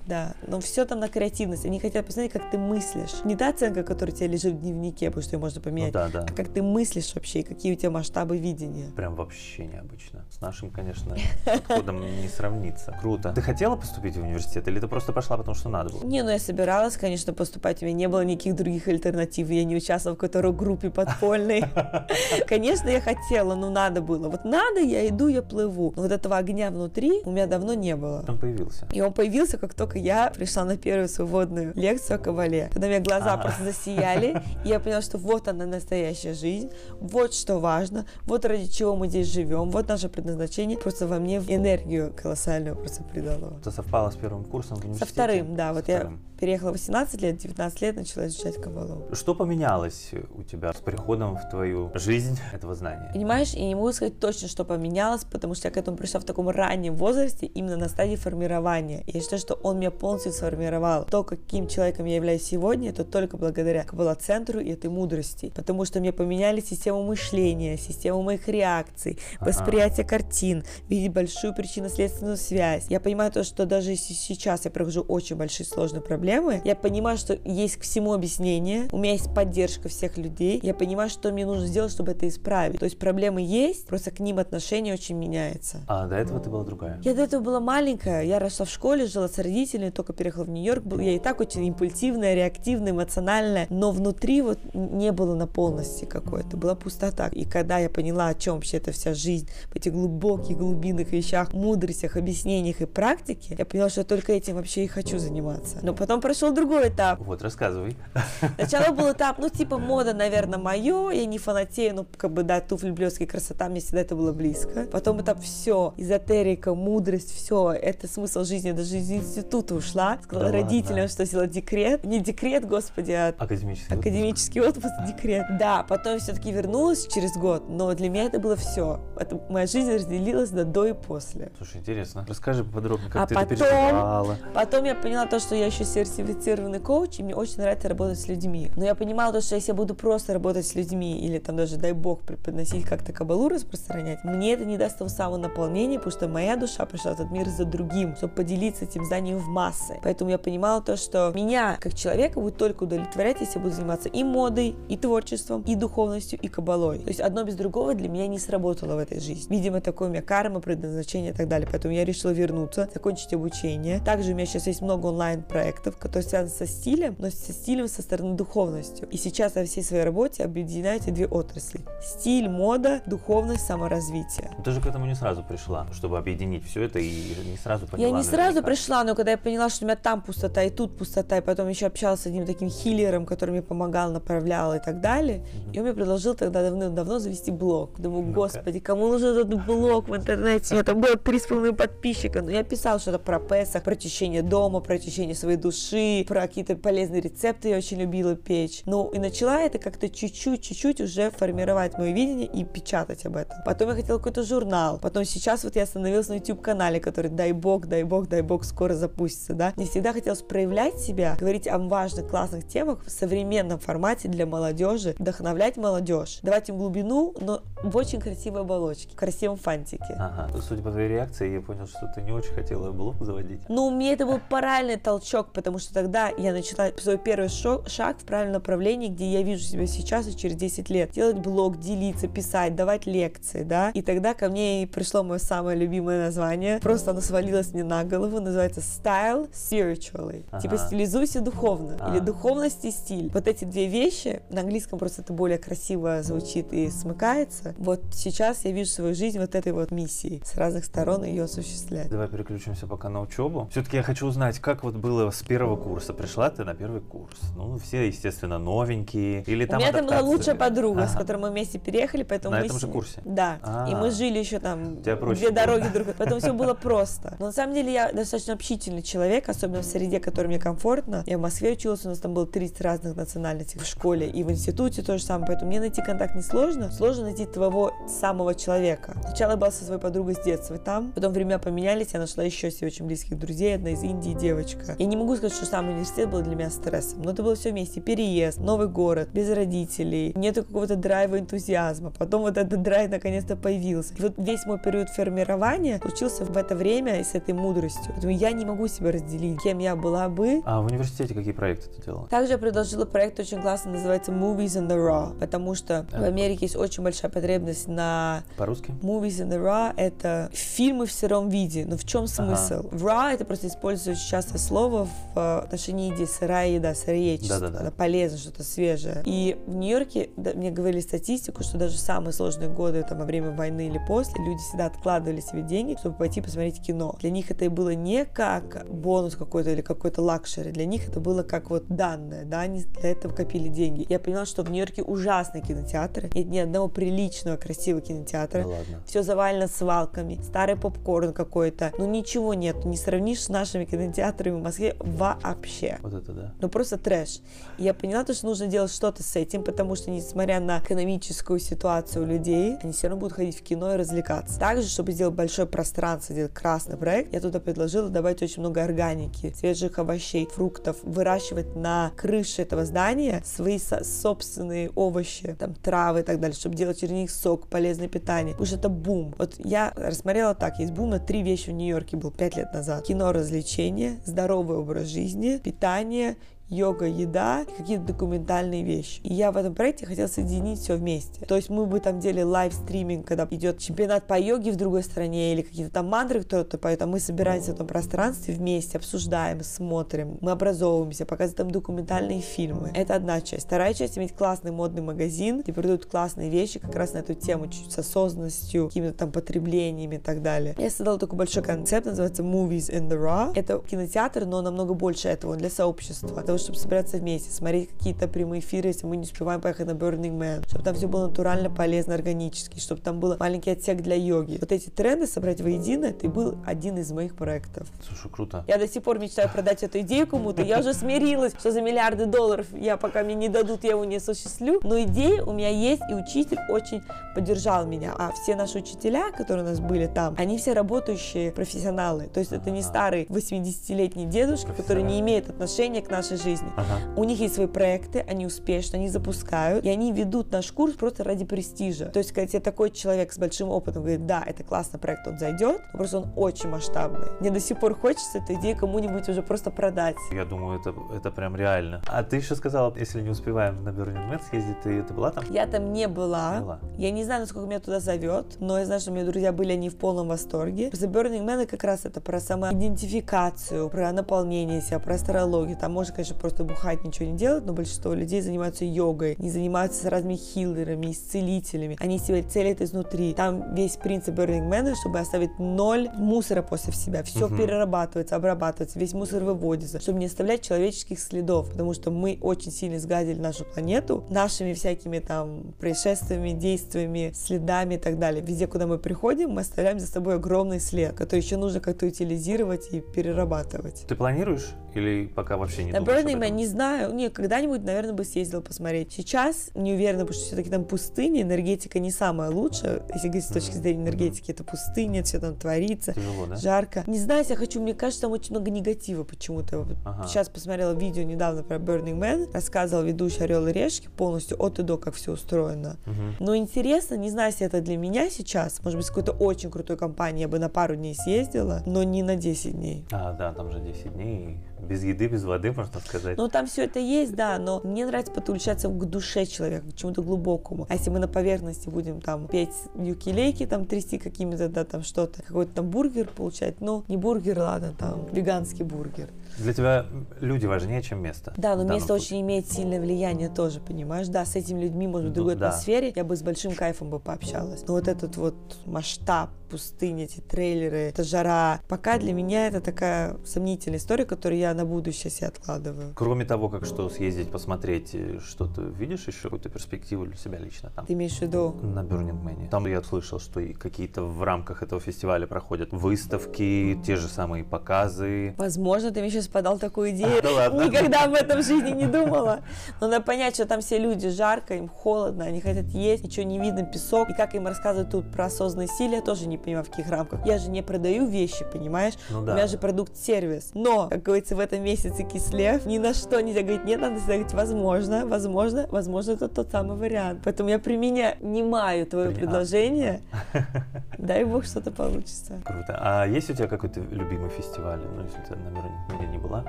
Да, 0.09 0.33
но 0.47 0.59
все 0.59 0.85
там 0.85 0.99
на 0.99 1.07
креативность. 1.07 1.65
Они 1.65 1.79
хотят 1.79 2.03
посмотреть, 2.05 2.31
как 2.33 2.49
ты 2.49 2.57
мыслишь. 2.57 3.23
Не 3.25 3.35
та 3.35 3.49
оценка, 3.49 3.83
которая 3.83 4.13
у 4.13 4.17
тебя 4.17 4.27
лежит 4.27 4.53
в 4.55 4.59
дневнике, 4.59 5.05
потому 5.07 5.21
что 5.21 5.35
ее 5.35 5.39
можно 5.39 5.59
Ну 5.59 5.63
поменять, 5.63 5.93
да, 5.93 6.07
да. 6.07 6.25
а 6.27 6.33
как 6.33 6.49
ты 6.49 6.63
мыслишь 6.63 7.13
вообще, 7.13 7.41
и 7.41 7.43
какие 7.43 7.73
у 7.73 7.75
тебя 7.75 7.91
масштабы 7.91 8.39
видения. 8.39 8.89
Прям 8.95 9.15
вообще 9.15 9.67
необычно. 9.67 10.25
С 10.31 10.41
нашим, 10.41 10.71
конечно, 10.71 11.15
подходом 11.45 12.01
не 12.21 12.27
сравнится. 12.27 12.97
Круто. 12.99 13.31
Ты 13.33 13.41
хотела 13.41 13.75
поступить 13.75 14.15
в 14.17 14.21
университет 14.23 14.67
или 14.67 14.79
ты 14.79 14.87
просто 14.87 15.13
пошла, 15.13 15.37
потому 15.37 15.53
что 15.55 15.69
надо 15.69 15.91
было? 15.91 16.03
Не, 16.03 16.23
ну 16.23 16.31
я 16.31 16.39
собиралась, 16.39 16.97
конечно, 16.97 17.31
поступать. 17.33 17.83
У 17.83 17.85
меня 17.85 17.95
не 17.95 18.07
было 18.07 18.23
никаких 18.25 18.55
других 18.55 18.87
альтернатив. 18.87 19.47
Я 19.51 19.63
не 19.63 19.75
участвовала 19.75 20.15
в 20.15 20.19
какой-то 20.19 20.41
рок-группе 20.41 20.89
подпольной. 20.89 21.63
Конечно, 22.47 22.89
я 22.89 22.99
хотела, 23.01 23.53
но 23.53 23.69
надо 23.69 24.01
было. 24.01 24.29
Вот 24.29 24.43
надо, 24.43 24.79
я 24.79 25.07
иду, 25.07 25.27
я 25.27 25.43
плыву. 25.43 25.93
Но 25.95 26.01
вот 26.01 26.11
этого 26.11 26.37
огня 26.37 26.71
внутри 26.71 27.21
у 27.25 27.31
меня 27.31 27.45
давно 27.45 27.73
не 27.75 27.95
было. 27.95 28.25
Он 28.27 28.39
появился. 28.39 28.87
И 28.91 29.01
он 29.01 29.13
появился, 29.13 29.57
как 29.57 29.73
только 29.75 29.98
я 29.99 30.31
пришла 30.31 30.65
на 30.65 30.77
первую 30.77 31.07
свободную 31.09 31.73
лекцию 31.75 32.15
о 32.15 32.19
Кабале. 32.19 32.69
Тогда 32.73 32.87
у 32.87 32.89
меня 32.89 32.99
глаза 33.01 33.33
Ага. 33.33 33.43
просто 33.43 33.63
засияли, 33.63 34.41
и 34.65 34.69
я 34.69 34.79
поняла, 34.79 35.01
что 35.01 35.17
вот 35.17 35.47
она 35.47 35.65
настоящая 35.65 36.33
жизнь, 36.33 36.69
вот 36.99 37.33
что 37.33 37.59
важно, 37.59 38.05
вот 38.25 38.45
ради 38.45 38.67
чего 38.67 38.95
мы 38.95 39.07
здесь 39.07 39.27
живем, 39.31 39.69
вот 39.69 39.87
наше 39.87 40.09
предназначение. 40.09 40.77
Просто 40.77 41.07
во 41.07 41.19
мне 41.19 41.37
энергию 41.47 42.13
колоссальную 42.15 42.75
просто 42.75 43.03
придало. 43.03 43.57
Это 43.59 43.71
совпало 43.71 44.09
с 44.11 44.15
первым 44.15 44.43
курсом 44.45 44.77
в 44.77 44.79
Со 44.81 44.85
университете? 44.85 45.11
вторым, 45.13 45.55
да, 45.55 45.67
Со 45.69 45.73
вот 45.73 45.87
я 45.87 45.95
вторым. 45.97 46.19
переехала 46.39 46.69
в 46.69 46.73
18 46.73 47.21
лет, 47.21 47.37
19 47.37 47.81
лет 47.81 47.95
начала 47.95 48.27
изучать 48.27 48.55
Кабалу. 48.61 49.07
Что 49.13 49.35
поменялось 49.35 50.11
у 50.35 50.43
тебя 50.43 50.71
с 50.73 50.77
приходом 50.77 51.37
в 51.37 51.49
твою 51.49 51.91
жизнь 51.93 52.37
этого 52.53 52.75
знания? 52.75 53.09
Понимаешь, 53.13 53.49
я 53.53 53.65
не 53.67 53.75
могу 53.75 53.91
сказать 53.91 54.19
точно, 54.19 54.47
что 54.47 54.63
поменялось, 54.65 55.23
потому 55.25 55.53
что 55.55 55.67
я 55.67 55.71
к 55.73 55.77
этому 55.77 55.97
пришла 55.97 56.19
в 56.19 56.23
таком 56.23 56.49
раннем 56.49 56.95
возрасте, 56.95 57.45
именно 57.45 57.77
на 57.77 57.89
стадии 57.89 58.15
формирования. 58.15 59.03
И 59.07 59.11
я 59.17 59.21
считаю, 59.21 59.39
что 59.39 59.55
он 59.55 59.79
меня 59.79 59.88
меня 59.89 59.91
полностью 59.91 60.31
сформировало. 60.31 61.05
То, 61.05 61.23
каким 61.23 61.67
человеком 61.67 62.05
я 62.05 62.15
являюсь 62.15 62.43
сегодня, 62.43 62.89
это 62.89 63.03
только 63.03 63.37
благодаря 63.37 63.83
Каббала-центру 63.83 64.59
и 64.59 64.71
этой 64.71 64.89
мудрости. 64.89 65.51
Потому 65.55 65.85
что 65.85 65.99
мне 65.99 66.13
поменяли 66.13 66.61
систему 66.61 67.03
мышления, 67.03 67.77
систему 67.77 68.21
моих 68.21 68.47
реакций, 68.47 69.19
восприятие 69.39 70.05
картин, 70.05 70.63
видеть 70.87 71.11
большую 71.13 71.53
причинно-следственную 71.53 72.37
связь. 72.37 72.85
Я 72.89 72.99
понимаю 72.99 73.31
то, 73.31 73.43
что 73.43 73.65
даже 73.65 73.95
сейчас 73.95 74.65
я 74.65 74.71
прохожу 74.71 75.01
очень 75.01 75.35
большие 75.35 75.65
сложные 75.65 76.01
проблемы, 76.01 76.61
я 76.63 76.75
понимаю, 76.75 77.17
что 77.17 77.37
есть 77.43 77.77
к 77.77 77.81
всему 77.81 78.13
объяснение, 78.13 78.87
у 78.91 78.97
меня 78.97 79.13
есть 79.13 79.33
поддержка 79.33 79.89
всех 79.89 80.17
людей, 80.17 80.59
я 80.61 80.73
понимаю, 80.73 81.09
что 81.09 81.31
мне 81.31 81.45
нужно 81.45 81.67
сделать, 81.67 81.91
чтобы 81.91 82.11
это 82.11 82.27
исправить. 82.27 82.79
То 82.79 82.85
есть 82.85 82.99
проблемы 82.99 83.41
есть, 83.41 83.87
просто 83.87 84.11
к 84.11 84.19
ним 84.19 84.39
отношение 84.39 84.93
очень 84.93 85.15
меняется. 85.17 85.81
А 85.87 86.07
до 86.07 86.15
этого 86.15 86.39
ты 86.39 86.49
была 86.49 86.63
другая? 86.63 86.99
Я 87.03 87.13
до 87.13 87.23
этого 87.23 87.41
была 87.41 87.59
маленькая, 87.59 88.23
я 88.23 88.39
росла 88.39 88.65
в 88.65 88.69
школе, 88.69 89.05
жила 89.05 89.27
с 89.27 89.37
родителями, 89.37 89.68
только 89.91 90.13
переехала 90.13 90.43
в 90.43 90.49
Нью-Йорк, 90.49 90.83
я 90.99 91.15
и 91.15 91.19
так 91.19 91.39
очень 91.39 91.65
импульсивная, 91.65 92.33
реактивная, 92.33 92.91
эмоциональная, 92.91 93.67
но 93.69 93.91
внутри 93.91 94.41
вот 94.41 94.59
не 94.73 95.11
было 95.11 95.35
на 95.35 95.47
полности 95.47 96.05
какой-то, 96.05 96.57
была 96.57 96.75
пустота. 96.75 97.27
И 97.27 97.45
когда 97.45 97.77
я 97.77 97.89
поняла, 97.89 98.27
о 98.27 98.33
чем 98.33 98.55
вообще 98.55 98.77
эта 98.77 98.91
вся 98.91 99.13
жизнь, 99.13 99.49
в 99.71 99.75
этих 99.75 99.93
глубоких, 99.93 100.57
глубинных 100.57 101.11
вещах, 101.11 101.53
мудростях, 101.53 102.17
объяснениях 102.17 102.81
и 102.81 102.85
практике, 102.85 103.55
я 103.57 103.65
поняла, 103.65 103.89
что 103.89 104.03
только 104.03 104.33
этим 104.33 104.55
вообще 104.55 104.85
и 104.85 104.87
хочу 104.87 105.19
заниматься. 105.19 105.77
Но 105.81 105.93
потом 105.93 106.21
прошел 106.21 106.51
другой 106.53 106.89
этап. 106.89 107.19
Вот, 107.19 107.41
рассказывай. 107.41 107.95
Сначала 108.55 108.93
был 108.93 109.11
этап, 109.11 109.37
ну, 109.39 109.49
типа, 109.49 109.77
мода, 109.77 110.13
наверное, 110.13 110.59
мое, 110.59 111.11
я 111.11 111.25
не 111.25 111.37
фанатею, 111.37 111.95
ну, 111.95 112.05
как 112.17 112.31
бы, 112.31 112.43
да, 112.43 112.61
туфли, 112.61 112.91
блески, 112.91 113.25
красота, 113.25 113.69
мне 113.69 113.79
всегда 113.79 114.01
это 114.01 114.15
было 114.15 114.33
близко. 114.33 114.87
Потом 114.91 115.21
этап 115.21 115.39
все, 115.41 115.93
эзотерика, 115.97 116.73
мудрость, 116.73 117.33
все, 117.33 117.71
это 117.71 118.07
смысл 118.07 118.43
жизни, 118.43 118.71
даже 118.71 118.97
из 118.97 119.11
института 119.11 119.58
ушла, 119.71 120.17
сказала 120.23 120.47
Да 120.51 120.57
родителям, 120.59 120.99
ладно? 120.99 121.07
что 121.09 121.25
сделала 121.25 121.47
декрет, 121.47 122.03
не 122.05 122.19
декрет, 122.19 122.67
господи, 122.67 123.11
а 123.11 123.33
Академический. 123.37 123.93
отпуск. 123.95 123.99
академический 124.07 124.61
отпуск, 124.61 124.93
декрет. 125.07 125.45
Да, 125.59 125.83
потом 125.87 126.19
все-таки 126.19 126.51
вернулась 126.51 127.07
через 127.07 127.33
год, 127.37 127.69
но 127.69 127.93
для 127.93 128.09
меня 128.09 128.23
это 128.25 128.39
было 128.39 128.55
все. 128.55 128.99
Это, 129.17 129.39
моя 129.49 129.67
жизнь 129.67 129.91
разделилась 129.93 130.51
на 130.51 130.63
до 130.65 130.85
и 130.87 130.93
после. 130.93 131.51
Слушай, 131.57 131.77
интересно. 131.77 132.25
Расскажи 132.27 132.63
поподробнее, 132.63 133.09
как 133.11 133.23
А 133.23 133.27
ты 133.27 133.35
потом- 133.35 133.51
это 133.51 133.55
переживала. 133.65 134.37
Потом 134.53 134.83
я 134.85 134.95
поняла 134.95 135.25
то, 135.25 135.39
что 135.39 135.55
я 135.55 135.65
еще 135.67 135.83
сертифицированный 135.85 136.79
коуч, 136.79 137.19
и 137.19 137.23
мне 137.23 137.35
очень 137.35 137.57
нравится 137.57 137.89
работать 137.89 138.19
с 138.19 138.27
людьми. 138.27 138.71
Но 138.75 138.85
я 138.85 138.95
понимала 138.95 139.33
то, 139.33 139.41
что 139.41 139.55
если 139.55 139.71
я 139.71 139.75
буду 139.75 139.95
просто 139.95 140.33
работать 140.33 140.65
с 140.65 140.75
людьми, 140.75 141.19
или 141.19 141.37
там 141.39 141.55
даже, 141.55 141.77
дай 141.77 141.91
бог, 141.93 142.21
преподносить 142.21 142.85
как-то 142.85 143.11
кабалу 143.13 143.49
распространять, 143.49 144.23
мне 144.23 144.53
это 144.53 144.65
не 144.65 144.77
даст 144.77 144.97
того 144.97 145.09
самого 145.09 145.37
наполнения, 145.37 145.97
потому 145.97 146.11
что 146.11 146.27
моя 146.27 146.55
душа 146.55 146.85
пришла 146.85 147.11
в 147.11 147.15
этот 147.19 147.31
мир 147.31 147.47
за 147.47 147.65
другим, 147.65 148.15
чтобы 148.15 148.33
поделиться 148.33 148.85
этим 148.85 149.05
знанием 149.05 149.37
в 149.37 149.47
массы. 149.49 149.99
Поэтому 150.03 150.31
я 150.31 150.37
понимала 150.37 150.81
то, 150.81 150.95
что 150.95 151.31
меня, 151.35 151.77
как 151.79 151.93
человека, 151.93 152.39
будет 152.39 152.57
только 152.57 152.83
удовлетворять, 152.83 153.37
если 153.41 153.57
я 153.57 153.63
буду 153.63 153.75
заниматься 153.75 154.09
и 154.09 154.23
модой, 154.23 154.75
и 154.87 154.97
творчеством, 154.97 155.63
и 155.63 155.75
духовностью, 155.75 156.39
и 156.39 156.47
кабалой. 156.47 156.99
То 156.99 157.07
есть 157.07 157.19
одно 157.19 157.43
без 157.43 157.55
другого 157.55 157.93
для 157.95 158.07
меня 158.07 158.27
не 158.27 158.39
сработало 158.39 158.95
в 158.95 158.99
этой 158.99 159.19
жизни. 159.19 159.53
Видимо, 159.53 159.81
такое 159.81 160.09
у 160.09 160.11
меня 160.11 160.21
карма, 160.21 160.59
предназначение 160.59 161.31
и 161.31 161.35
так 161.35 161.47
далее. 161.47 161.67
Поэтому 161.69 161.93
я 161.93 162.05
решила 162.05 162.31
вернуться, 162.31 162.89
закончить 162.93 163.33
обучение. 163.33 163.99
Также 163.99 164.31
у 164.31 164.35
меня 164.35 164.45
сейчас 164.45 164.67
есть 164.67 164.81
много 164.81 165.07
онлайн-проектов, 165.07 165.97
которые 165.97 166.27
связаны 166.27 166.51
со 166.51 166.67
стилем, 166.67 167.15
но 167.17 167.29
со 167.29 167.51
стилем 167.51 167.87
со 167.87 168.01
стороны 168.01 168.35
духовностью. 168.35 169.07
И 169.09 169.17
сейчас 169.17 169.55
во 169.55 169.65
всей 169.65 169.83
своей 169.83 170.03
работе 170.03 170.43
объединяю 170.43 170.99
эти 170.99 171.09
две 171.09 171.25
отрасли. 171.25 171.81
Стиль, 172.03 172.49
мода, 172.49 173.01
духовность, 173.05 173.65
саморазвитие. 173.65 174.51
Ты 174.63 174.71
же 174.71 174.81
к 174.81 174.85
этому 174.85 175.05
не 175.05 175.15
сразу 175.15 175.43
пришла, 175.43 175.87
чтобы 175.93 176.17
объединить 176.17 176.65
все 176.65 176.83
это 176.83 176.99
и 176.99 177.33
не 177.45 177.57
сразу 177.57 177.87
поняла. 177.87 178.07
Я 178.09 178.15
не 178.15 178.23
сразу 178.23 178.61
пришла, 178.61 179.03
но 179.03 179.15
когда 179.15 179.31
я 179.31 179.37
поняла, 179.39 179.69
что 179.69 179.85
у 179.85 179.87
меня 179.87 179.95
там 179.95 180.21
пустота 180.21 180.63
и 180.63 180.69
тут 180.69 180.97
пустота, 180.97 181.37
и 181.37 181.41
потом 181.41 181.67
еще 181.67 181.87
общалась 181.87 182.21
с 182.21 182.25
одним 182.27 182.45
таким 182.45 182.69
хиллером, 182.69 183.25
который 183.25 183.51
мне 183.51 183.61
помогал, 183.61 184.11
направлял 184.11 184.73
и 184.73 184.79
так 184.79 185.01
далее, 185.01 185.43
и 185.73 185.77
он 185.79 185.85
мне 185.85 185.93
предложил 185.93 186.35
тогда 186.35 186.61
давно-давно 186.63 187.19
завести 187.19 187.51
блог. 187.51 187.99
Думаю, 187.99 188.23
Ну-ка. 188.23 188.35
господи, 188.35 188.79
кому 188.79 189.07
нужен 189.07 189.37
этот 189.37 189.65
блог 189.65 190.09
в 190.09 190.15
интернете? 190.15 190.67
У 190.71 190.73
меня 190.75 190.83
там 190.83 191.01
было 191.01 191.15
3,5 191.15 191.73
подписчика, 191.73 192.41
но 192.41 192.51
я 192.51 192.63
писала 192.63 192.99
что-то 192.99 193.19
про 193.19 193.39
Песах, 193.39 193.83
про 193.83 193.95
течение 193.95 194.41
дома, 194.41 194.79
про 194.79 194.97
течение 194.97 195.35
своей 195.35 195.57
души, 195.57 196.25
про 196.27 196.41
какие-то 196.41 196.75
полезные 196.75 197.21
рецепты 197.21 197.69
я 197.69 197.77
очень 197.77 197.99
любила 197.99 198.35
печь. 198.35 198.83
Ну, 198.85 199.09
и 199.09 199.19
начала 199.19 199.61
это 199.61 199.79
как-то 199.79 200.09
чуть-чуть, 200.09 200.61
чуть-чуть 200.61 201.01
уже 201.01 201.31
формировать 201.31 201.97
мое 201.97 202.11
видение 202.11 202.47
и 202.47 202.63
печатать 202.63 203.25
об 203.25 203.35
этом. 203.35 203.57
Потом 203.65 203.89
я 203.89 203.95
хотела 203.95 204.17
какой-то 204.17 204.43
журнал. 204.43 204.99
Потом 204.99 205.25
сейчас 205.25 205.63
вот 205.63 205.75
я 205.75 205.83
остановилась 205.83 206.27
на 206.29 206.33
YouTube-канале, 206.35 206.99
который, 206.99 207.29
дай 207.29 207.51
бог, 207.51 207.87
дай 207.87 208.03
бог, 208.03 208.27
дай 208.27 208.41
бог, 208.41 208.63
скоро 208.63 208.93
запустится, 208.93 209.28
да. 209.49 209.73
Мне 209.75 209.85
всегда 209.85 210.13
хотелось 210.13 210.41
проявлять 210.41 210.99
себя, 210.99 211.35
говорить 211.39 211.67
о 211.67 211.77
важных, 211.79 212.27
классных 212.27 212.67
темах 212.67 213.03
в 213.05 213.09
современном 213.09 213.79
формате 213.79 214.27
для 214.27 214.45
молодежи, 214.45 215.15
вдохновлять 215.17 215.77
молодежь, 215.77 216.39
давать 216.43 216.69
им 216.69 216.77
глубину, 216.77 217.33
но 217.39 217.61
в 217.83 217.95
очень 217.95 218.19
красивой 218.19 218.61
оболочке, 218.61 219.11
в 219.13 219.15
красивом 219.15 219.57
фантике. 219.57 220.15
Ага. 220.17 220.49
Судя 220.61 220.81
по 220.81 220.91
твоей 220.91 221.09
реакции, 221.09 221.53
я 221.53 221.61
понял, 221.61 221.87
что 221.87 222.11
ты 222.13 222.21
не 222.21 222.31
очень 222.31 222.53
хотела 222.53 222.91
блог 222.91 223.15
заводить. 223.23 223.61
Ну, 223.69 223.89
мне 223.89 224.13
это 224.13 224.25
был 224.25 224.39
правильный 224.49 224.97
толчок, 224.97 225.51
потому 225.53 225.79
что 225.79 225.93
тогда 225.93 226.29
я 226.37 226.51
начала 226.51 226.89
свой 226.97 227.17
первый 227.17 227.49
шаг 227.49 228.19
в 228.19 228.25
правильном 228.25 228.53
направлении, 228.53 229.07
где 229.07 229.25
я 229.25 229.41
вижу 229.41 229.63
себя 229.63 229.87
сейчас 229.87 230.27
и 230.27 230.35
через 230.35 230.55
10 230.55 230.89
лет. 230.89 231.11
Делать 231.11 231.37
блог, 231.37 231.79
делиться, 231.79 232.27
писать, 232.27 232.75
давать 232.75 233.05
лекции, 233.05 233.63
да. 233.63 233.91
И 233.91 234.01
тогда 234.01 234.33
ко 234.33 234.49
мне 234.49 234.83
и 234.83 234.85
пришло 234.85 235.23
мое 235.23 235.39
самое 235.39 235.77
любимое 235.77 236.25
название. 236.25 236.79
Просто 236.79 237.11
оно 237.11 237.21
свалилось 237.21 237.73
мне 237.73 237.83
на 237.83 238.03
голову. 238.03 238.39
Называется 238.39 238.81
Style 239.19 239.49
Spiritually. 239.51 240.45
Ага. 240.51 240.61
Типа 240.61 240.77
стилизуйся 240.77 241.41
духовно. 241.41 241.97
А. 241.99 242.11
Или 242.11 242.19
духовность 242.19 242.85
и 242.85 242.91
стиль. 242.91 243.29
Вот 243.33 243.47
эти 243.47 243.65
две 243.65 243.87
вещи, 243.87 244.41
на 244.49 244.61
английском 244.61 244.99
просто 244.99 245.21
это 245.21 245.33
более 245.33 245.57
красиво 245.57 246.21
звучит 246.23 246.71
и 246.73 246.89
смыкается. 246.89 247.75
Вот 247.77 248.01
сейчас 248.13 248.65
я 248.65 248.71
вижу 248.71 248.89
свою 248.91 249.13
жизнь 249.15 249.39
вот 249.39 249.55
этой 249.55 249.71
вот 249.73 249.91
миссией. 249.91 250.41
С 250.45 250.55
разных 250.55 250.85
сторон 250.85 251.23
ее 251.23 251.43
осуществлять. 251.43 252.09
Давай 252.09 252.27
переключимся 252.27 252.87
пока 252.87 253.09
на 253.09 253.21
учебу. 253.21 253.67
Все-таки 253.71 253.97
я 253.97 254.03
хочу 254.03 254.27
узнать, 254.27 254.59
как 254.59 254.83
вот 254.83 254.95
было 254.95 255.29
с 255.31 255.41
первого 255.41 255.75
курса. 255.75 256.13
Пришла 256.13 256.49
ты 256.49 256.63
на 256.63 256.73
первый 256.73 257.01
курс. 257.01 257.37
Ну, 257.55 257.77
все, 257.77 258.07
естественно, 258.07 258.57
новенькие. 258.57 259.43
Или 259.43 259.65
там 259.65 259.77
У 259.77 259.81
меня 259.81 259.91
там 259.91 260.05
была 260.05 260.21
лучшая 260.21 260.55
подруга, 260.55 261.07
с 261.07 261.11
Ага. 261.11 261.19
которой 261.21 261.37
мы 261.37 261.49
вместе 261.49 261.79
переехали, 261.79 262.23
поэтому 262.23 262.53
На 262.55 262.61
мы 262.61 262.65
этом 262.65 262.77
с 262.77 262.81
же 262.81 262.87
курсе? 262.87 263.21
Да. 263.25 263.55
И 263.55 263.59
А. 263.63 263.97
мы 263.99 264.11
жили 264.11 264.39
еще 264.39 264.59
там 264.59 265.01
две 265.01 265.51
дороги 265.51 265.87
друг 265.93 266.07
Поэтому 266.17 266.39
все 266.39 266.53
было 266.53 266.73
просто. 266.73 267.35
Но 267.39 267.47
на 267.47 267.51
самом 267.51 267.73
деле 267.73 267.91
я 267.93 268.11
достаточно 268.11 268.53
общительный 268.53 269.01
человек, 269.09 269.49
особенно 269.49 269.81
в 269.81 269.85
среде, 269.85 270.19
которой 270.19 270.47
мне 270.47 270.59
комфортно. 270.59 271.23
Я 271.25 271.37
в 271.37 271.41
Москве 271.41 271.71
училась, 271.73 272.05
у 272.05 272.09
нас 272.09 272.19
там 272.19 272.33
было 272.33 272.45
30 272.45 272.81
разных 272.81 273.15
национальностей 273.15 273.79
в 273.79 273.85
школе 273.85 274.29
и 274.29 274.43
в 274.43 274.51
институте 274.51 275.01
то 275.01 275.17
же 275.17 275.23
самое, 275.23 275.47
поэтому 275.47 275.69
мне 275.69 275.79
найти 275.79 276.01
контакт 276.01 276.35
не 276.35 276.41
сложно. 276.41 276.91
Сложно 276.91 277.23
найти 277.23 277.45
твоего 277.45 277.93
самого 278.07 278.55
человека. 278.55 279.15
Сначала 279.21 279.51
я 279.51 279.57
была 279.57 279.71
со 279.71 279.83
своей 279.83 279.99
подругой 279.99 280.35
с 280.35 280.43
детства 280.43 280.77
там, 280.77 281.11
потом 281.11 281.33
времена 281.33 281.59
поменялись, 281.59 282.09
я 282.13 282.19
нашла 282.19 282.43
еще 282.43 282.71
себе 282.71 282.87
очень 282.87 283.05
близких 283.05 283.37
друзей, 283.37 283.75
одна 283.75 283.91
из 283.91 284.03
Индии 284.03 284.33
девочка. 284.33 284.95
Я 284.97 285.05
не 285.05 285.17
могу 285.17 285.35
сказать, 285.35 285.55
что 285.55 285.65
сам 285.65 285.89
университет 285.89 286.29
был 286.29 286.41
для 286.41 286.55
меня 286.55 286.69
стрессом, 286.69 287.21
но 287.21 287.31
это 287.31 287.43
было 287.43 287.55
все 287.55 287.71
вместе. 287.71 288.01
Переезд, 288.01 288.59
новый 288.59 288.87
город, 288.87 289.29
без 289.33 289.49
родителей, 289.49 290.33
нету 290.35 290.63
какого-то 290.63 290.95
драйва, 290.95 291.39
энтузиазма. 291.39 292.11
Потом 292.11 292.41
вот 292.41 292.57
этот 292.57 292.81
драйв 292.81 293.11
наконец-то 293.11 293.55
появился. 293.55 294.13
И 294.15 294.21
вот 294.21 294.33
весь 294.37 294.65
мой 294.65 294.79
период 294.79 295.09
формирования 295.09 295.99
случился 295.99 296.45
в 296.45 296.55
это 296.57 296.75
время 296.75 297.19
и 297.19 297.23
с 297.23 297.35
этой 297.35 297.53
мудростью. 297.53 298.11
Поэтому 298.13 298.33
я 298.33 298.51
не 298.51 298.65
могу 298.65 298.87
себя 298.99 299.11
разделить, 299.11 299.61
кем 299.61 299.79
я 299.79 299.95
была 299.95 300.29
бы, 300.29 300.61
А 300.65 300.81
в 300.81 300.85
университете 300.85 301.33
какие 301.33 301.53
проекты 301.53 301.89
ты 301.89 302.03
делала? 302.05 302.27
также 302.27 302.53
я 302.53 302.57
предложила 302.57 303.05
проект 303.05 303.39
очень 303.39 303.61
классный, 303.61 303.93
называется 303.93 304.31
Movies 304.31 304.77
in 304.79 304.87
the 304.87 304.97
Raw, 304.97 305.37
потому 305.39 305.75
что 305.75 306.05
в 306.11 306.23
Америке 306.23 306.65
есть 306.65 306.75
очень 306.75 307.03
большая 307.03 307.31
потребность 307.31 307.87
на 307.87 308.43
По-русски? 308.57 308.93
Movies 309.01 309.41
in 309.43 309.49
the 309.49 309.61
Raw— 309.63 309.93
это 309.97 310.49
фильмы 310.53 311.05
в 311.05 311.11
сыром 311.11 311.49
виде. 311.49 311.85
Но 311.85 311.97
в 311.97 312.03
чем 312.05 312.27
смысл? 312.27 312.87
Raw— 312.91 313.31
это 313.33 313.45
просто 313.45 313.67
используется 313.67 314.29
часто 314.29 314.57
слово 314.57 315.05
в 315.05 315.37
э, 315.37 315.59
отношении 315.59 316.11
еды. 316.11 316.25
Сырая 316.27 316.69
еда, 316.69 316.93
сыроедчество. 316.93 317.59
Да-да-да. 317.59 317.79
Она 317.79 317.91
полезна, 317.91 318.37
что-то 318.37 318.63
свежее. 318.63 319.21
И 319.25 319.57
в 319.65 319.75
Нью-Йорке 319.75 320.29
да, 320.37 320.51
мне 320.53 320.71
говорили 320.71 320.99
статистику, 321.01 321.63
что 321.63 321.77
даже 321.77 321.97
самые 321.97 322.33
сложные 322.33 322.69
годы, 322.69 323.03
там, 323.07 323.19
во 323.19 323.25
время 323.25 323.51
войны 323.51 323.87
или 323.87 323.99
после, 324.07 324.43
люди 324.43 324.59
всегда 324.59 324.87
откладывали 324.87 325.41
себе 325.41 325.61
деньги, 325.61 325.95
чтобы 325.99 326.15
пойти 326.15 326.41
посмотреть 326.41 326.81
кино. 326.81 327.15
Для 327.21 327.31
них 327.31 327.51
это 327.51 327.65
и 327.65 327.67
было 327.69 327.93
не 327.93 328.25
как 328.25 328.78
бонус 328.87 329.35
какой-то 329.35 329.71
или 329.71 329.81
какой-то 329.81 330.21
luxury. 330.21 330.71
Для 330.71 330.85
них 330.85 331.07
это 331.07 331.19
было 331.19 331.43
как 331.43 331.69
вот 331.69 331.87
данное, 331.87 332.45
да, 332.45 332.61
они 332.61 332.83
для 332.83 333.11
этого 333.11 333.33
копили 333.33 333.69
деньги. 333.69 334.05
Я 334.09 334.19
поняла, 334.19 334.45
что 334.45 334.63
в 334.63 334.69
Нью-Йорке 334.69 335.03
ужасные 335.03 335.63
кинотеатры, 335.63 336.29
нет 336.33 336.47
ни 336.47 336.57
одного 336.57 336.85
обычного 336.85 337.57
красивого 337.57 338.01
кинотеатра. 338.01 338.63
Да 338.63 338.67
ладно. 338.67 339.03
Все 339.05 339.23
завалено 339.23 339.67
свалками, 339.67 340.39
старый 340.43 340.75
попкорн 340.75 341.33
какой-то. 341.33 341.91
Ну 341.97 342.07
ничего 342.07 342.53
нет, 342.53 342.85
не 342.85 342.97
сравнишь 342.97 343.43
с 343.43 343.49
нашими 343.49 343.85
кинотеатрами 343.85 344.59
в 344.59 344.63
Москве 344.63 344.95
вообще. 344.99 345.97
Вот 346.01 346.13
это 346.13 346.31
да. 346.33 346.53
Ну 346.59 346.69
просто 346.69 346.97
трэш. 346.97 347.41
И 347.77 347.83
я 347.83 347.93
поняла, 347.93 348.23
то, 348.23 348.33
что 348.33 348.47
нужно 348.47 348.67
делать 348.67 348.91
что-то 348.91 349.23
с 349.23 349.35
этим, 349.35 349.63
потому 349.63 349.95
что 349.95 350.11
несмотря 350.11 350.59
на 350.59 350.79
экономическую 350.79 351.59
ситуацию 351.59 352.23
у 352.23 352.27
людей, 352.27 352.77
они 352.81 352.93
все 352.93 353.07
равно 353.07 353.21
будут 353.21 353.33
ходить 353.33 353.57
в 353.57 353.63
кино 353.63 353.93
и 353.93 353.97
развлекаться. 353.97 354.59
Также, 354.59 354.87
чтобы 354.87 355.11
сделать 355.11 355.35
большое 355.35 355.67
пространство, 355.67 356.33
сделать 356.33 356.53
красный 356.53 356.97
проект, 356.97 357.33
я 357.33 357.41
туда 357.41 357.59
предложила 357.59 358.09
добавить 358.09 358.41
очень 358.41 358.61
много 358.61 358.68
органики, 358.77 359.53
свежих 359.57 359.99
овощей, 359.99 360.47
фруктов, 360.47 360.97
выращивать 361.03 361.75
на 361.75 362.11
крыше 362.15 362.61
этого 362.61 362.85
здания 362.85 363.41
свои 363.45 363.79
со- 363.79 364.03
собственные 364.03 364.91
овощи, 364.95 365.55
там 365.57 365.73
травы 365.73 366.21
и 366.21 366.23
так 366.23 366.39
далее, 366.39 366.55
чтобы 366.55 366.75
делать 366.75 366.99
через 366.99 367.13
них 367.13 367.31
сок, 367.31 367.67
полезное 367.67 368.07
питание. 368.07 368.55
Что 368.63 368.75
это 368.75 368.89
бум. 368.89 369.33
Вот 369.37 369.55
я 369.57 369.91
рассмотрела 369.95 370.55
так, 370.55 370.79
есть 370.79 370.91
бум 370.91 371.09
на 371.09 371.19
три 371.19 371.41
вещи 371.43 371.69
в 371.69 371.73
Нью-Йорке 371.73 372.17
был 372.17 372.31
пять 372.31 372.55
лет 372.55 372.73
назад. 372.73 373.05
Кино, 373.05 373.31
развлечения, 373.31 374.21
здоровый 374.25 374.77
образ 374.77 375.07
жизни, 375.07 375.57
питание 375.57 376.37
йога, 376.69 377.05
еда 377.05 377.65
какие-то 377.77 378.05
документальные 378.05 378.83
вещи. 378.83 379.21
И 379.23 379.33
я 379.33 379.51
в 379.51 379.57
этом 379.57 379.73
проекте 379.73 380.05
хотела 380.05 380.27
соединить 380.27 380.79
все 380.79 380.95
вместе. 380.95 381.45
То 381.45 381.55
есть 381.55 381.69
мы 381.69 381.85
бы 381.85 381.99
там 381.99 382.19
делали 382.19 382.43
live 382.43 382.67
streaming, 382.67 383.25
когда 383.25 383.47
идет 383.51 383.79
чемпионат 383.79 384.27
по 384.27 384.39
йоге 384.39 384.71
в 384.71 384.75
другой 384.75 385.03
стране 385.03 385.53
или 385.53 385.61
какие-то 385.61 385.91
там 385.91 386.07
мантры 386.07 386.41
кто-то 386.41 386.77
поет, 386.77 387.01
а 387.01 387.07
мы 387.07 387.19
собираемся 387.19 387.71
в 387.71 387.75
этом 387.75 387.87
пространстве 387.87 388.53
вместе, 388.53 388.97
обсуждаем, 388.97 389.63
смотрим, 389.63 390.37
мы 390.41 390.51
образовываемся, 390.51 391.25
показываем 391.25 391.57
там 391.57 391.71
документальные 391.71 392.41
фильмы. 392.41 392.91
Это 392.93 393.15
одна 393.15 393.41
часть. 393.41 393.65
Вторая 393.65 393.93
часть 393.93 394.17
иметь 394.17 394.33
классный 394.33 394.71
модный 394.71 395.01
магазин, 395.01 395.61
где 395.61 395.73
продают 395.73 396.05
классные 396.05 396.49
вещи 396.49 396.79
как 396.79 396.95
раз 396.95 397.13
на 397.13 397.19
эту 397.19 397.33
тему, 397.33 397.67
чуть 397.67 397.91
с 397.91 397.97
осознанностью, 397.97 398.87
какими-то 398.87 399.13
там 399.13 399.31
потреблениями 399.31 400.15
и 400.15 400.19
так 400.19 400.41
далее. 400.41 400.75
Я 400.77 400.89
создала 400.89 401.17
такой 401.17 401.37
большой 401.37 401.63
концепт, 401.63 402.05
называется 402.05 402.43
Movies 402.43 402.91
in 402.91 403.09
the 403.09 403.17
Raw. 403.19 403.51
Это 403.55 403.79
кинотеатр, 403.79 404.45
но 404.45 404.61
намного 404.61 404.93
больше 404.93 405.27
этого, 405.27 405.55
для 405.55 405.69
сообщества. 405.69 406.41
Того, 406.41 406.58
чтобы 406.59 406.77
собираться 406.77 407.17
вместе, 407.17 407.51
смотреть 407.51 407.89
какие-то 407.89 408.27
прямые 408.27 408.61
эфиры, 408.61 408.89
если 408.89 409.05
мы 409.05 409.17
не 409.17 409.23
успеваем 409.23 409.61
поехать 409.61 409.87
на 409.87 409.91
Burning 409.91 410.37
Man, 410.37 410.67
чтобы 410.67 410.83
там 410.83 410.95
все 410.95 411.07
было 411.07 411.27
натурально, 411.27 411.69
полезно, 411.69 412.15
органически, 412.15 412.79
чтобы 412.79 413.01
там 413.01 413.19
был 413.19 413.35
маленький 413.39 413.71
отсек 413.71 414.01
для 414.01 414.15
йоги. 414.15 414.57
Вот 414.59 414.71
эти 414.71 414.89
тренды 414.89 415.27
собрать 415.27 415.61
воедино, 415.61 416.05
это 416.05 416.25
и 416.25 416.29
был 416.29 416.57
один 416.65 416.97
из 416.97 417.11
моих 417.11 417.35
проектов. 417.35 417.87
Слушай, 418.07 418.29
круто. 418.31 418.63
Я 418.67 418.77
до 418.77 418.87
сих 418.87 419.03
пор 419.03 419.19
мечтаю 419.19 419.49
продать 419.49 419.83
эту 419.83 419.99
идею 419.99 420.27
кому-то. 420.27 420.61
Я 420.61 420.79
уже 420.79 420.93
смирилась, 420.93 421.53
что 421.57 421.71
за 421.71 421.81
миллиарды 421.81 422.25
долларов 422.25 422.67
я 422.73 422.97
пока 422.97 423.23
мне 423.23 423.35
не 423.35 423.49
дадут, 423.49 423.83
я 423.83 423.91
его 423.91 424.05
не 424.05 424.17
осуществлю. 424.17 424.79
Но 424.83 424.99
идея 425.01 425.43
у 425.43 425.53
меня 425.53 425.69
есть, 425.69 426.03
и 426.09 426.13
учитель 426.13 426.59
очень 426.69 427.01
поддержал 427.35 427.85
меня. 427.85 428.13
А 428.17 428.31
все 428.31 428.55
наши 428.55 428.79
учителя, 428.79 429.31
которые 429.31 429.65
у 429.65 429.69
нас 429.69 429.79
были 429.79 430.07
там, 430.07 430.35
они 430.37 430.57
все 430.57 430.73
работающие 430.73 431.51
профессионалы. 431.51 432.27
То 432.33 432.39
есть 432.39 432.51
это 432.51 432.69
не 432.71 432.81
старый 432.81 433.25
80-летний 433.25 434.25
дедушка, 434.25 434.73
который 434.73 435.03
не 435.03 435.19
имеет 435.19 435.49
отношения 435.49 436.01
к 436.01 436.09
нашей 436.09 436.37
жизни. 436.37 436.48
Ага. 436.75 436.99
У 437.15 437.23
них 437.23 437.39
есть 437.39 437.55
свои 437.55 437.67
проекты, 437.67 438.25
они 438.27 438.45
успешны, 438.45 438.95
они 438.95 439.09
запускают, 439.09 439.85
и 439.85 439.89
они 439.89 440.11
ведут 440.11 440.51
наш 440.51 440.71
курс 440.71 440.93
просто 440.93 441.23
ради 441.23 441.45
престижа. 441.45 442.05
То 442.05 442.19
есть, 442.19 442.31
когда 442.31 442.47
тебе 442.47 442.59
такой 442.59 442.91
человек 442.91 443.31
с 443.31 443.37
большим 443.37 443.69
опытом 443.69 444.03
говорит, 444.03 444.25
да, 444.25 444.43
это 444.45 444.63
классный 444.63 444.99
проект, 444.99 445.27
он 445.27 445.37
зайдет, 445.37 445.81
но 445.93 445.97
просто 445.97 446.19
он 446.19 446.31
очень 446.35 446.69
масштабный. 446.69 447.27
Мне 447.39 447.51
до 447.51 447.59
сих 447.59 447.79
пор 447.79 447.95
хочется 447.95 448.39
эту 448.39 448.53
идею 448.53 448.77
кому-нибудь 448.77 449.27
уже 449.29 449.41
просто 449.41 449.71
продать. 449.71 450.15
Я 450.31 450.45
думаю, 450.45 450.79
это, 450.79 450.93
это 451.15 451.31
прям 451.31 451.55
реально. 451.55 452.01
А 452.07 452.23
ты 452.23 452.37
еще 452.37 452.55
сказала, 452.55 452.93
если 452.97 453.21
не 453.21 453.29
успеваем 453.29 453.83
на 453.83 453.89
Burning 453.89 454.29
Man 454.29 454.41
съездить, 454.49 454.81
ты, 454.81 455.03
ты 455.03 455.13
была 455.13 455.31
там? 455.31 455.43
Я 455.49 455.67
там 455.67 455.91
не 455.93 456.07
была. 456.07 456.55
Не 456.55 456.61
была. 456.61 456.79
Я 456.97 457.11
не 457.11 457.23
знаю, 457.23 457.41
насколько 457.41 457.67
меня 457.67 457.79
туда 457.79 457.99
зовет, 457.99 458.57
но 458.59 458.79
я 458.79 458.85
знаю, 458.85 459.01
что 459.01 459.11
у 459.11 459.13
меня 459.13 459.25
друзья 459.25 459.51
были, 459.51 459.73
они 459.73 459.89
в 459.89 459.97
полном 459.97 460.27
восторге. 460.27 460.89
Просто 460.89 461.07
Burning 461.07 461.45
Man 461.45 461.65
как 461.65 461.83
раз 461.83 462.05
это 462.05 462.21
про 462.21 462.39
самоидентификацию, 462.39 463.89
про 463.89 464.11
наполнение 464.11 464.81
себя, 464.81 464.99
про 464.99 465.15
астрологию. 465.15 465.77
Там 465.77 465.93
можно, 465.93 466.13
конечно, 466.13 466.35
просто 466.39 466.63
бухать, 466.63 467.03
ничего 467.03 467.29
не 467.29 467.37
делать, 467.37 467.65
но 467.65 467.73
большинство 467.73 468.13
людей 468.13 468.41
занимаются 468.41 468.85
йогой, 468.85 469.35
не 469.37 469.49
занимаются 469.49 470.01
с 470.03 470.05
разными 470.05 470.35
хилерами, 470.35 471.11
исцелителями. 471.11 471.97
Они 471.99 472.17
себе 472.19 472.41
целят 472.43 472.81
изнутри. 472.81 473.33
Там 473.33 473.75
весь 473.75 473.97
принцип 473.97 474.35
Burning 474.35 474.69
Man, 474.69 474.95
чтобы 474.95 475.19
оставить 475.19 475.57
ноль 475.59 476.09
мусора 476.15 476.61
после 476.61 476.93
себя. 476.93 477.23
Все 477.23 477.47
Мгм. 477.47 477.57
перерабатывается, 477.57 478.35
обрабатывается, 478.35 478.99
весь 478.99 479.13
мусор 479.13 479.43
выводится, 479.43 479.99
чтобы 479.99 480.19
не 480.19 480.25
оставлять 480.25 480.61
человеческих 480.61 481.19
следов, 481.19 481.69
потому 481.71 481.93
что 481.93 482.11
мы 482.11 482.37
очень 482.41 482.71
сильно 482.71 482.99
сгадили 482.99 483.39
нашу 483.39 483.65
планету 483.65 484.23
нашими 484.29 484.73
всякими 484.73 485.19
там 485.19 485.73
происшествиями, 485.79 486.51
действиями, 486.51 487.31
следами 487.35 487.95
и 487.95 487.97
так 487.97 488.19
далее. 488.19 488.41
Везде, 488.43 488.67
куда 488.67 488.87
мы 488.87 488.97
приходим, 488.97 489.51
мы 489.51 489.61
оставляем 489.61 489.99
за 489.99 490.07
собой 490.07 490.35
огромный 490.35 490.79
след, 490.79 491.13
который 491.15 491.39
еще 491.41 491.57
нужно 491.57 491.79
как-то 491.79 492.05
утилизировать 492.05 492.87
и 492.91 493.01
перерабатывать. 493.01 494.05
Ты 494.07 494.15
планируешь 494.15 494.69
или 494.95 495.27
пока 495.27 495.57
вообще 495.57 495.83
не 495.83 495.91
На 495.91 495.99
думаешь 495.99 496.21
Man 496.35 496.45
этом? 496.47 496.57
не 496.57 496.65
знаю. 496.67 497.13
Не, 497.13 497.29
когда-нибудь, 497.29 497.83
наверное, 497.83 498.13
бы 498.13 498.23
съездила 498.23 498.61
посмотреть. 498.61 499.11
Сейчас 499.13 499.69
не 499.75 499.93
уверена, 499.93 500.25
потому 500.25 500.33
что 500.33 500.45
все-таки 500.45 500.69
там 500.69 500.85
пустыня, 500.85 501.41
энергетика 501.41 501.99
не 501.99 502.11
самая 502.11 502.49
лучшая. 502.49 503.01
Если 503.13 503.27
говорить 503.27 503.45
с 503.45 503.51
точки 503.51 503.73
зрения 503.73 504.03
энергетики, 504.03 504.51
это 504.51 504.63
пустыня, 504.63 505.23
все 505.23 505.39
там 505.39 505.55
творится. 505.55 506.13
Тяжело, 506.13 506.45
да? 506.47 506.55
Жарко. 506.55 507.03
Не 507.07 507.19
знаю, 507.19 507.45
я 507.47 507.55
хочу, 507.55 507.81
мне 507.81 507.93
кажется, 507.93 508.21
там 508.23 508.31
очень 508.31 508.51
много 508.51 508.71
негатива 508.71 509.23
почему-то. 509.23 509.85
Ага. 510.05 510.27
Сейчас 510.27 510.49
посмотрела 510.49 510.93
видео 510.93 511.23
недавно 511.23 511.63
про 511.63 511.77
Burning 511.77 512.19
Man, 512.19 512.51
рассказывал 512.53 513.03
ведущий 513.03 513.43
Орел 513.43 513.67
и 513.67 513.71
Решки 513.71 514.07
полностью 514.07 514.61
от 514.61 514.79
и 514.79 514.83
до, 514.83 514.97
как 514.97 515.15
все 515.15 515.31
устроено. 515.31 515.97
Мгм. 516.05 516.35
Но 516.39 516.55
интересно, 516.55 517.15
не 517.15 517.29
знаю, 517.29 517.51
если 517.51 517.65
это 517.65 517.81
для 517.81 517.97
меня 517.97 518.29
сейчас, 518.29 518.83
может 518.83 518.97
быть, 518.97 519.05
с 519.05 519.09
какой-то 519.09 519.31
очень 519.31 519.71
крутой 519.71 519.97
компанией 519.97 520.41
я 520.41 520.47
бы 520.47 520.59
на 520.59 520.69
пару 520.69 520.95
дней 520.95 521.15
съездила, 521.15 521.83
но 521.85 522.03
не 522.03 522.23
на 522.23 522.35
10 522.35 522.73
дней. 522.73 523.05
А, 523.11 523.33
да, 523.33 523.53
там 523.53 523.71
же 523.71 523.79
10 523.79 524.13
дней, 524.13 524.57
без 524.81 525.03
еды, 525.03 525.27
без 525.27 525.43
воды, 525.43 525.71
можно 525.71 525.99
сказать. 525.99 526.37
Ну, 526.37 526.47
там 526.47 526.65
все 526.67 526.85
это 526.85 526.99
есть, 526.99 527.35
да, 527.35 527.57
но 527.59 527.81
мне 527.83 528.05
нравится 528.05 528.31
подключаться 528.31 528.87
к 528.89 529.05
душе 529.05 529.45
человека, 529.45 529.89
к 529.91 529.95
чему-то 529.95 530.21
глубокому. 530.21 530.85
А 530.89 530.95
если 530.95 531.09
мы 531.09 531.19
на 531.19 531.27
поверхности 531.27 531.89
будем 531.89 532.21
там 532.21 532.47
петь 532.47 532.73
юкилейки, 532.95 533.65
там 533.65 533.85
трясти 533.85 534.17
какими-то, 534.17 534.69
да, 534.69 534.83
там 534.85 535.03
что-то, 535.03 535.41
какой-то 535.41 535.73
там 535.73 535.89
бургер 535.89 536.27
получать, 536.27 536.81
ну, 536.81 537.03
не 537.07 537.17
бургер, 537.17 537.59
ладно, 537.59 537.93
там, 537.97 538.25
веганский 538.31 538.83
бургер. 538.83 539.29
Для 539.57 539.73
тебя 539.73 540.05
люди 540.39 540.65
важнее, 540.65 541.01
чем 541.01 541.21
место. 541.21 541.53
Да, 541.57 541.75
но 541.75 541.83
место 541.83 542.07
случае. 542.07 542.25
очень 542.25 542.41
имеет 542.41 542.71
сильное 542.71 543.01
влияние 543.01 543.49
тоже, 543.49 543.79
понимаешь? 543.81 544.27
Да, 544.27 544.45
с 544.45 544.55
этими 544.55 544.79
людьми, 544.81 545.07
может 545.07 545.29
быть, 545.29 545.35
в 545.35 545.39
Ну, 545.39 545.43
другой 545.43 545.55
да. 545.55 545.69
атмосфере 545.69 546.13
я 546.15 546.23
бы 546.23 546.35
с 546.35 546.41
большим 546.41 546.73
кайфом 546.73 547.09
бы 547.09 547.19
пообщалась. 547.19 547.83
Но 547.87 547.93
вот 547.95 548.07
этот 548.07 548.37
вот 548.37 548.55
масштаб 548.85 549.49
пустыни, 549.69 550.23
эти 550.23 550.39
трейлеры, 550.39 550.97
эта 550.97 551.23
жара, 551.23 551.79
пока 551.87 552.17
для 552.17 552.33
меня 552.33 552.67
это 552.67 552.81
такая 552.81 553.37
сомнительная 553.45 553.99
история, 553.99 554.25
которую 554.25 554.59
я 554.59 554.68
на 554.73 554.85
будущее 554.85 555.31
себе 555.31 555.47
откладываю. 555.47 556.13
Кроме 556.15 556.45
того, 556.45 556.69
как 556.69 556.85
что 556.85 557.09
съездить, 557.09 557.51
посмотреть, 557.51 558.11
э, 558.13 558.39
что-то 558.39 558.81
видишь 558.81 559.27
еще 559.27 559.43
какую-то 559.43 559.69
перспективу 559.69 560.25
для 560.25 560.35
себя 560.35 560.57
лично 560.59 560.91
там? 560.95 561.05
Ты 561.05 561.13
имеешь 561.13 561.37
в 561.37 561.41
виду? 561.41 561.75
На 561.81 561.99
Burning 562.03 562.41
Man. 562.43 562.69
Там 562.69 562.85
я 562.87 563.01
слышал, 563.03 563.39
что 563.39 563.59
и 563.59 563.73
какие-то 563.73 564.23
в 564.23 564.43
рамках 564.43 564.83
этого 564.83 565.01
фестиваля 565.01 565.47
проходят 565.47 565.91
выставки, 565.91 566.99
те 567.05 567.15
же 567.15 567.27
самые 567.27 567.63
показы. 567.63 568.53
Возможно, 568.57 569.11
ты 569.11 569.21
мне 569.21 569.29
сейчас 569.29 569.47
подал 569.47 569.79
такую 569.79 570.11
идею. 570.11 570.41
Да 570.43 570.51
ладно. 570.51 570.83
Никогда 570.83 571.23
об 571.25 571.33
этом 571.33 571.61
в 571.61 571.65
жизни 571.65 571.91
не 571.91 572.05
думала. 572.05 572.61
Но 573.01 573.07
надо 573.07 573.23
понять, 573.23 573.55
что 573.55 573.65
там 573.65 573.81
все 573.81 573.97
люди 573.97 574.29
жарко, 574.29 574.75
им 574.75 574.87
холодно, 574.87 575.45
они 575.45 575.59
хотят 575.61 575.85
есть, 575.87 576.23
ничего 576.23 576.45
не 576.45 576.59
видно, 576.59 576.85
песок. 576.85 577.29
И 577.29 577.33
как 577.33 577.55
им 577.55 577.67
рассказывают 577.67 578.11
тут 578.11 578.31
про 578.31 578.45
осознанное 578.45 578.87
силе, 578.87 579.17
я 579.17 579.21
тоже 579.21 579.47
не 579.47 579.57
понимаю, 579.57 579.85
в 579.85 579.89
каких 579.89 580.09
рамках. 580.09 580.45
Я 580.45 580.57
же 580.57 580.69
не 580.69 580.81
продаю 580.81 581.27
вещи, 581.27 581.65
понимаешь? 581.71 582.13
Ну 582.29 582.41
У 582.41 582.45
да. 582.45 582.53
меня 582.53 582.67
же 582.67 582.77
продукт-сервис. 582.77 583.71
Но, 583.73 584.07
как 584.09 584.23
говорится, 584.23 584.55
в 584.59 584.61
этом 584.61 584.83
месяце 584.83 585.23
кислев, 585.23 585.85
ни 585.85 585.97
на 585.97 586.13
что 586.13 586.41
нельзя 586.41 586.63
говорить 586.63 586.83
нет, 586.83 586.99
надо 586.99 587.15
всегда 587.15 587.35
говорить 587.35 587.53
возможно, 587.53 588.25
возможно, 588.25 588.87
возможно, 588.91 589.31
это 589.31 589.47
тот 589.47 589.71
самый 589.71 589.95
вариант. 589.95 590.41
Поэтому 590.43 590.69
я 590.69 590.79
применяю 590.79 592.05
твое 592.05 592.29
а. 592.29 592.31
предложение. 592.33 593.21
Дай 594.17 594.43
бог, 594.43 594.65
что-то 594.65 594.91
получится. 594.91 595.61
Круто. 595.63 595.97
А 596.01 596.25
есть 596.25 596.49
у 596.49 596.53
тебя 596.53 596.67
какой-то 596.67 596.99
любимый 596.99 597.49
фестиваль? 597.49 597.99
Ну, 597.99 598.23
если 598.23 598.41
ты 598.41 598.55
на 598.57 598.67
Burning 598.67 599.21
Man 599.21 599.31
не 599.31 599.37
была, 599.37 599.63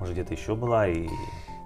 может, 0.00 0.14
где-то 0.14 0.34
еще 0.34 0.56
была 0.56 0.88
и 0.88 1.06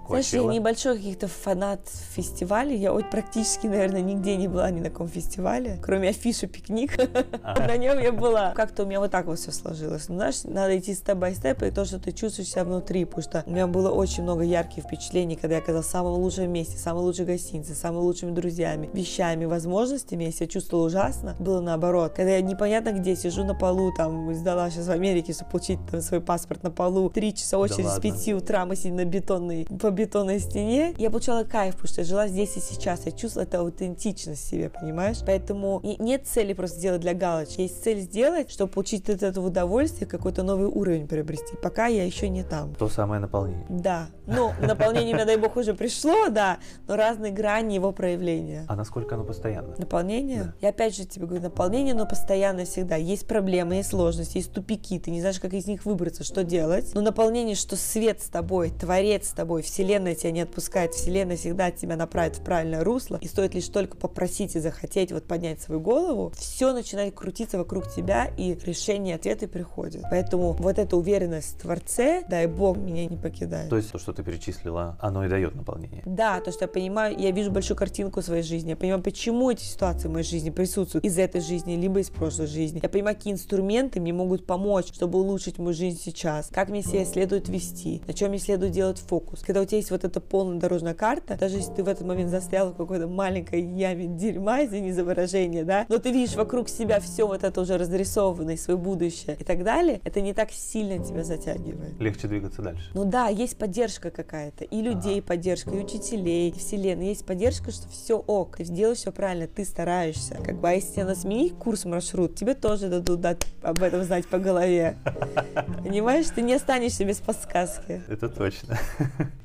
Знаешь, 0.07 0.33
я 0.33 0.39
Coachella? 0.39 0.53
небольшой 0.53 0.97
каких-то 0.97 1.27
фанат 1.27 1.79
фестивалей. 2.15 2.77
Я 2.77 2.93
вот 2.93 3.09
практически, 3.09 3.67
наверное, 3.67 4.01
нигде 4.01 4.35
не 4.35 4.47
была 4.47 4.69
ни 4.71 4.79
на 4.79 4.89
каком 4.89 5.07
фестивале, 5.07 5.79
кроме 5.81 6.09
афиши 6.09 6.47
«Пикник». 6.47 6.97
Ага. 7.43 7.65
На 7.67 7.77
нем 7.77 7.99
я 7.99 8.11
была. 8.11 8.51
Как-то 8.51 8.83
у 8.83 8.85
меня 8.85 8.99
вот 8.99 9.11
так 9.11 9.25
вот 9.25 9.39
все 9.39 9.51
сложилось. 9.51 10.09
Ну, 10.09 10.15
знаешь, 10.15 10.43
надо 10.43 10.77
идти 10.77 10.93
степ-бай-степ, 10.93 11.63
и 11.63 11.71
то, 11.71 11.85
что 11.85 11.99
ты 11.99 12.11
чувствуешь 12.11 12.49
себя 12.49 12.63
внутри, 12.63 13.05
потому 13.05 13.23
что 13.23 13.43
у 13.45 13.49
меня 13.49 13.67
было 13.67 13.91
очень 13.91 14.23
много 14.23 14.43
ярких 14.43 14.83
впечатлений, 14.83 15.35
когда 15.35 15.55
я 15.55 15.61
оказалась 15.61 15.87
в 15.87 15.91
самом 15.91 16.13
лучшем 16.13 16.51
месте, 16.51 16.77
в 16.77 16.79
самой 16.79 17.03
лучшей 17.03 17.25
гостинице, 17.25 17.73
с 17.73 17.79
самыми 17.79 18.03
лучшими 18.03 18.31
друзьями, 18.31 18.89
вещами, 18.93 19.45
возможностями. 19.45 20.25
Я 20.25 20.31
себя 20.31 20.47
чувствовала 20.47 20.87
ужасно. 20.87 21.35
Было 21.39 21.61
наоборот. 21.61 22.13
Когда 22.15 22.31
я 22.31 22.41
непонятно 22.41 22.91
где 22.91 23.15
сижу 23.15 23.43
на 23.43 23.55
полу, 23.55 23.91
там, 23.95 24.33
сдала 24.33 24.69
сейчас 24.69 24.87
в 24.87 24.91
Америке, 24.91 25.33
чтобы 25.33 25.51
получить 25.51 25.79
там, 25.89 26.01
свой 26.01 26.21
паспорт 26.21 26.63
на 26.63 26.71
полу, 26.71 27.09
три 27.09 27.33
часа 27.33 27.57
очередь 27.57 27.85
с 27.87 27.95
ладно. 27.95 28.01
5 28.01 28.27
утра 28.33 28.65
мы 28.65 28.75
сидим 28.75 28.97
на 28.97 29.05
бетонной, 29.05 29.67
бетонной 29.95 30.39
стене. 30.39 30.93
Я 30.97 31.09
получала 31.09 31.43
кайф, 31.43 31.75
потому 31.75 31.87
что 31.87 32.01
я 32.01 32.05
жила 32.05 32.27
здесь 32.27 32.55
и 32.57 32.59
сейчас. 32.59 33.05
Я 33.05 33.11
чувствовала 33.11 33.47
эту 33.47 33.59
аутентичность 33.59 34.47
себе, 34.47 34.69
понимаешь? 34.69 35.17
Поэтому 35.25 35.81
нет 35.83 36.27
цели 36.27 36.53
просто 36.53 36.77
сделать 36.77 37.01
для 37.01 37.13
галочки. 37.13 37.61
Есть 37.61 37.83
цель 37.83 38.01
сделать, 38.01 38.51
чтобы 38.51 38.71
получить 38.71 39.09
от 39.09 39.23
этого 39.23 39.47
удовольствие, 39.47 40.07
какой-то 40.07 40.43
новый 40.43 40.67
уровень 40.67 41.07
приобрести. 41.07 41.55
Пока 41.61 41.87
я 41.87 42.03
еще 42.03 42.29
не 42.29 42.43
там. 42.43 42.75
То 42.75 42.89
самое 42.89 43.19
наполнение. 43.19 43.65
Да. 43.69 44.07
Ну, 44.27 44.51
наполнение, 44.61 45.15
дай 45.25 45.37
бог, 45.37 45.55
уже 45.55 45.73
пришло, 45.73 46.29
да, 46.29 46.57
но 46.87 46.95
разные 46.95 47.31
грани 47.31 47.75
его 47.75 47.91
проявления. 47.91 48.65
А 48.67 48.75
насколько 48.75 49.15
оно 49.15 49.23
постоянно? 49.23 49.75
Наполнение? 49.77 50.43
Да. 50.43 50.53
Я 50.61 50.69
опять 50.69 50.95
же 50.95 51.05
тебе 51.05 51.25
говорю, 51.25 51.43
наполнение, 51.43 51.93
но 51.93 52.05
постоянно 52.05 52.65
всегда. 52.65 52.95
Есть 52.95 53.27
проблемы, 53.27 53.75
есть 53.75 53.89
сложности, 53.89 54.37
есть 54.37 54.51
тупики, 54.51 54.99
ты 54.99 55.11
не 55.11 55.21
знаешь, 55.21 55.39
как 55.39 55.53
из 55.53 55.67
них 55.67 55.85
выбраться, 55.85 56.23
что 56.23 56.43
делать. 56.43 56.91
Но 56.93 57.01
наполнение, 57.01 57.55
что 57.55 57.75
свет 57.75 58.21
с 58.21 58.27
тобой, 58.27 58.71
творец 58.71 59.29
с 59.29 59.31
тобой, 59.31 59.61
вселенная 59.61 59.84
тебя 59.85 60.31
не 60.31 60.41
отпускает, 60.41 60.93
вселенная 60.93 61.37
всегда 61.37 61.71
тебя 61.71 61.95
направит 61.95 62.37
в 62.37 62.41
правильное 62.41 62.83
русло, 62.83 63.17
и 63.21 63.27
стоит 63.27 63.53
лишь 63.53 63.67
только 63.67 63.97
попросить 63.97 64.55
и 64.55 64.59
захотеть 64.59 65.11
вот 65.11 65.25
поднять 65.25 65.61
свою 65.61 65.79
голову, 65.81 66.31
все 66.37 66.73
начинает 66.73 67.15
крутиться 67.15 67.57
вокруг 67.57 67.91
тебя, 67.93 68.27
и 68.37 68.57
решение, 68.65 69.15
ответы 69.15 69.47
приходят. 69.47 70.03
Поэтому 70.09 70.53
вот 70.53 70.79
эта 70.79 70.97
уверенность 70.97 71.55
в 71.55 71.61
Творце, 71.61 72.23
дай 72.27 72.47
Бог, 72.47 72.77
меня 72.77 73.05
не 73.05 73.17
покидает. 73.17 73.69
То 73.69 73.77
есть 73.77 73.91
то, 73.91 73.99
что 73.99 74.13
ты 74.13 74.23
перечислила, 74.23 74.97
оно 74.99 75.25
и 75.25 75.29
дает 75.29 75.55
наполнение? 75.55 76.01
Да, 76.05 76.39
то, 76.41 76.51
что 76.51 76.65
я 76.65 76.67
понимаю, 76.67 77.17
я 77.17 77.31
вижу 77.31 77.51
большую 77.51 77.77
картинку 77.77 78.21
своей 78.21 78.43
жизни, 78.43 78.69
я 78.69 78.75
понимаю, 78.75 79.01
почему 79.01 79.51
эти 79.51 79.63
ситуации 79.63 80.07
в 80.07 80.11
моей 80.11 80.25
жизни 80.25 80.49
присутствуют 80.49 81.05
из 81.05 81.17
этой 81.17 81.41
жизни, 81.41 81.75
либо 81.75 81.99
из 81.99 82.09
прошлой 82.09 82.47
жизни. 82.47 82.79
Я 82.81 82.89
понимаю, 82.89 83.15
какие 83.15 83.33
инструменты 83.33 83.99
мне 83.99 84.13
могут 84.13 84.45
помочь, 84.45 84.87
чтобы 84.93 85.19
улучшить 85.19 85.57
мою 85.57 85.73
жизнь 85.73 85.99
сейчас, 86.03 86.49
как 86.51 86.69
мне 86.69 86.81
себя 86.81 87.05
следует 87.05 87.49
вести, 87.49 88.01
на 88.07 88.13
чем 88.13 88.29
мне 88.29 88.39
следует 88.39 88.71
делать 88.71 88.99
фокус. 88.99 89.41
Когда 89.41 89.61
у 89.61 89.65
тебя 89.65 89.74
есть 89.75 89.91
вот 89.91 90.03
эта 90.03 90.19
полная 90.19 90.59
дорожная 90.59 90.93
карта, 90.93 91.37
даже 91.37 91.57
если 91.57 91.73
ты 91.73 91.83
в 91.83 91.87
этот 91.87 92.05
момент 92.05 92.29
застрял 92.29 92.71
в 92.71 92.75
какой-то 92.75 93.07
маленькой 93.07 93.61
яме 93.61 94.07
дерьма, 94.07 94.65
извини 94.65 94.91
за 94.91 95.03
выражение, 95.03 95.63
да, 95.63 95.85
но 95.89 95.97
ты 95.97 96.11
видишь 96.11 96.35
вокруг 96.35 96.69
себя 96.69 96.99
все 96.99 97.27
вот 97.27 97.43
это 97.43 97.61
уже 97.61 97.77
разрисованное, 97.77 98.57
свое 98.57 98.77
будущее 98.77 99.37
и 99.39 99.43
так 99.43 99.63
далее, 99.63 100.01
это 100.03 100.21
не 100.21 100.33
так 100.33 100.51
сильно 100.51 101.03
тебя 101.03 101.23
затягивает. 101.23 101.99
Легче 101.99 102.27
двигаться 102.27 102.61
дальше. 102.61 102.89
Ну 102.93 103.05
да, 103.05 103.27
есть 103.27 103.57
поддержка 103.57 104.11
какая-то, 104.11 104.63
и 104.63 104.81
людей 104.81 105.19
ага. 105.19 105.27
поддержка, 105.27 105.71
и 105.71 105.79
учителей, 105.79 106.49
и 106.49 106.57
вселенной. 106.57 107.07
Есть 107.07 107.25
поддержка, 107.25 107.71
что 107.71 107.87
все 107.89 108.17
ок, 108.17 108.57
ты 108.57 108.63
сделаешь 108.63 108.99
все 108.99 109.11
правильно, 109.11 109.47
ты 109.47 109.65
стараешься. 109.65 110.37
Как 110.43 110.59
бы, 110.59 110.69
а 110.69 110.73
если 110.73 111.01
тебе 111.01 111.15
сменить 111.15 111.53
курс, 111.53 111.85
маршрут, 111.85 112.35
тебе 112.35 112.53
тоже 112.53 112.89
дадут 112.89 113.21
дать 113.21 113.45
об 113.61 113.81
этом 113.81 114.03
знать 114.03 114.27
по 114.27 114.37
голове. 114.37 114.97
Понимаешь, 115.83 116.27
ты 116.33 116.41
не 116.41 116.53
останешься 116.53 117.05
без 117.05 117.17
подсказки. 117.17 118.01
Это 118.07 118.29
точно. 118.29 118.77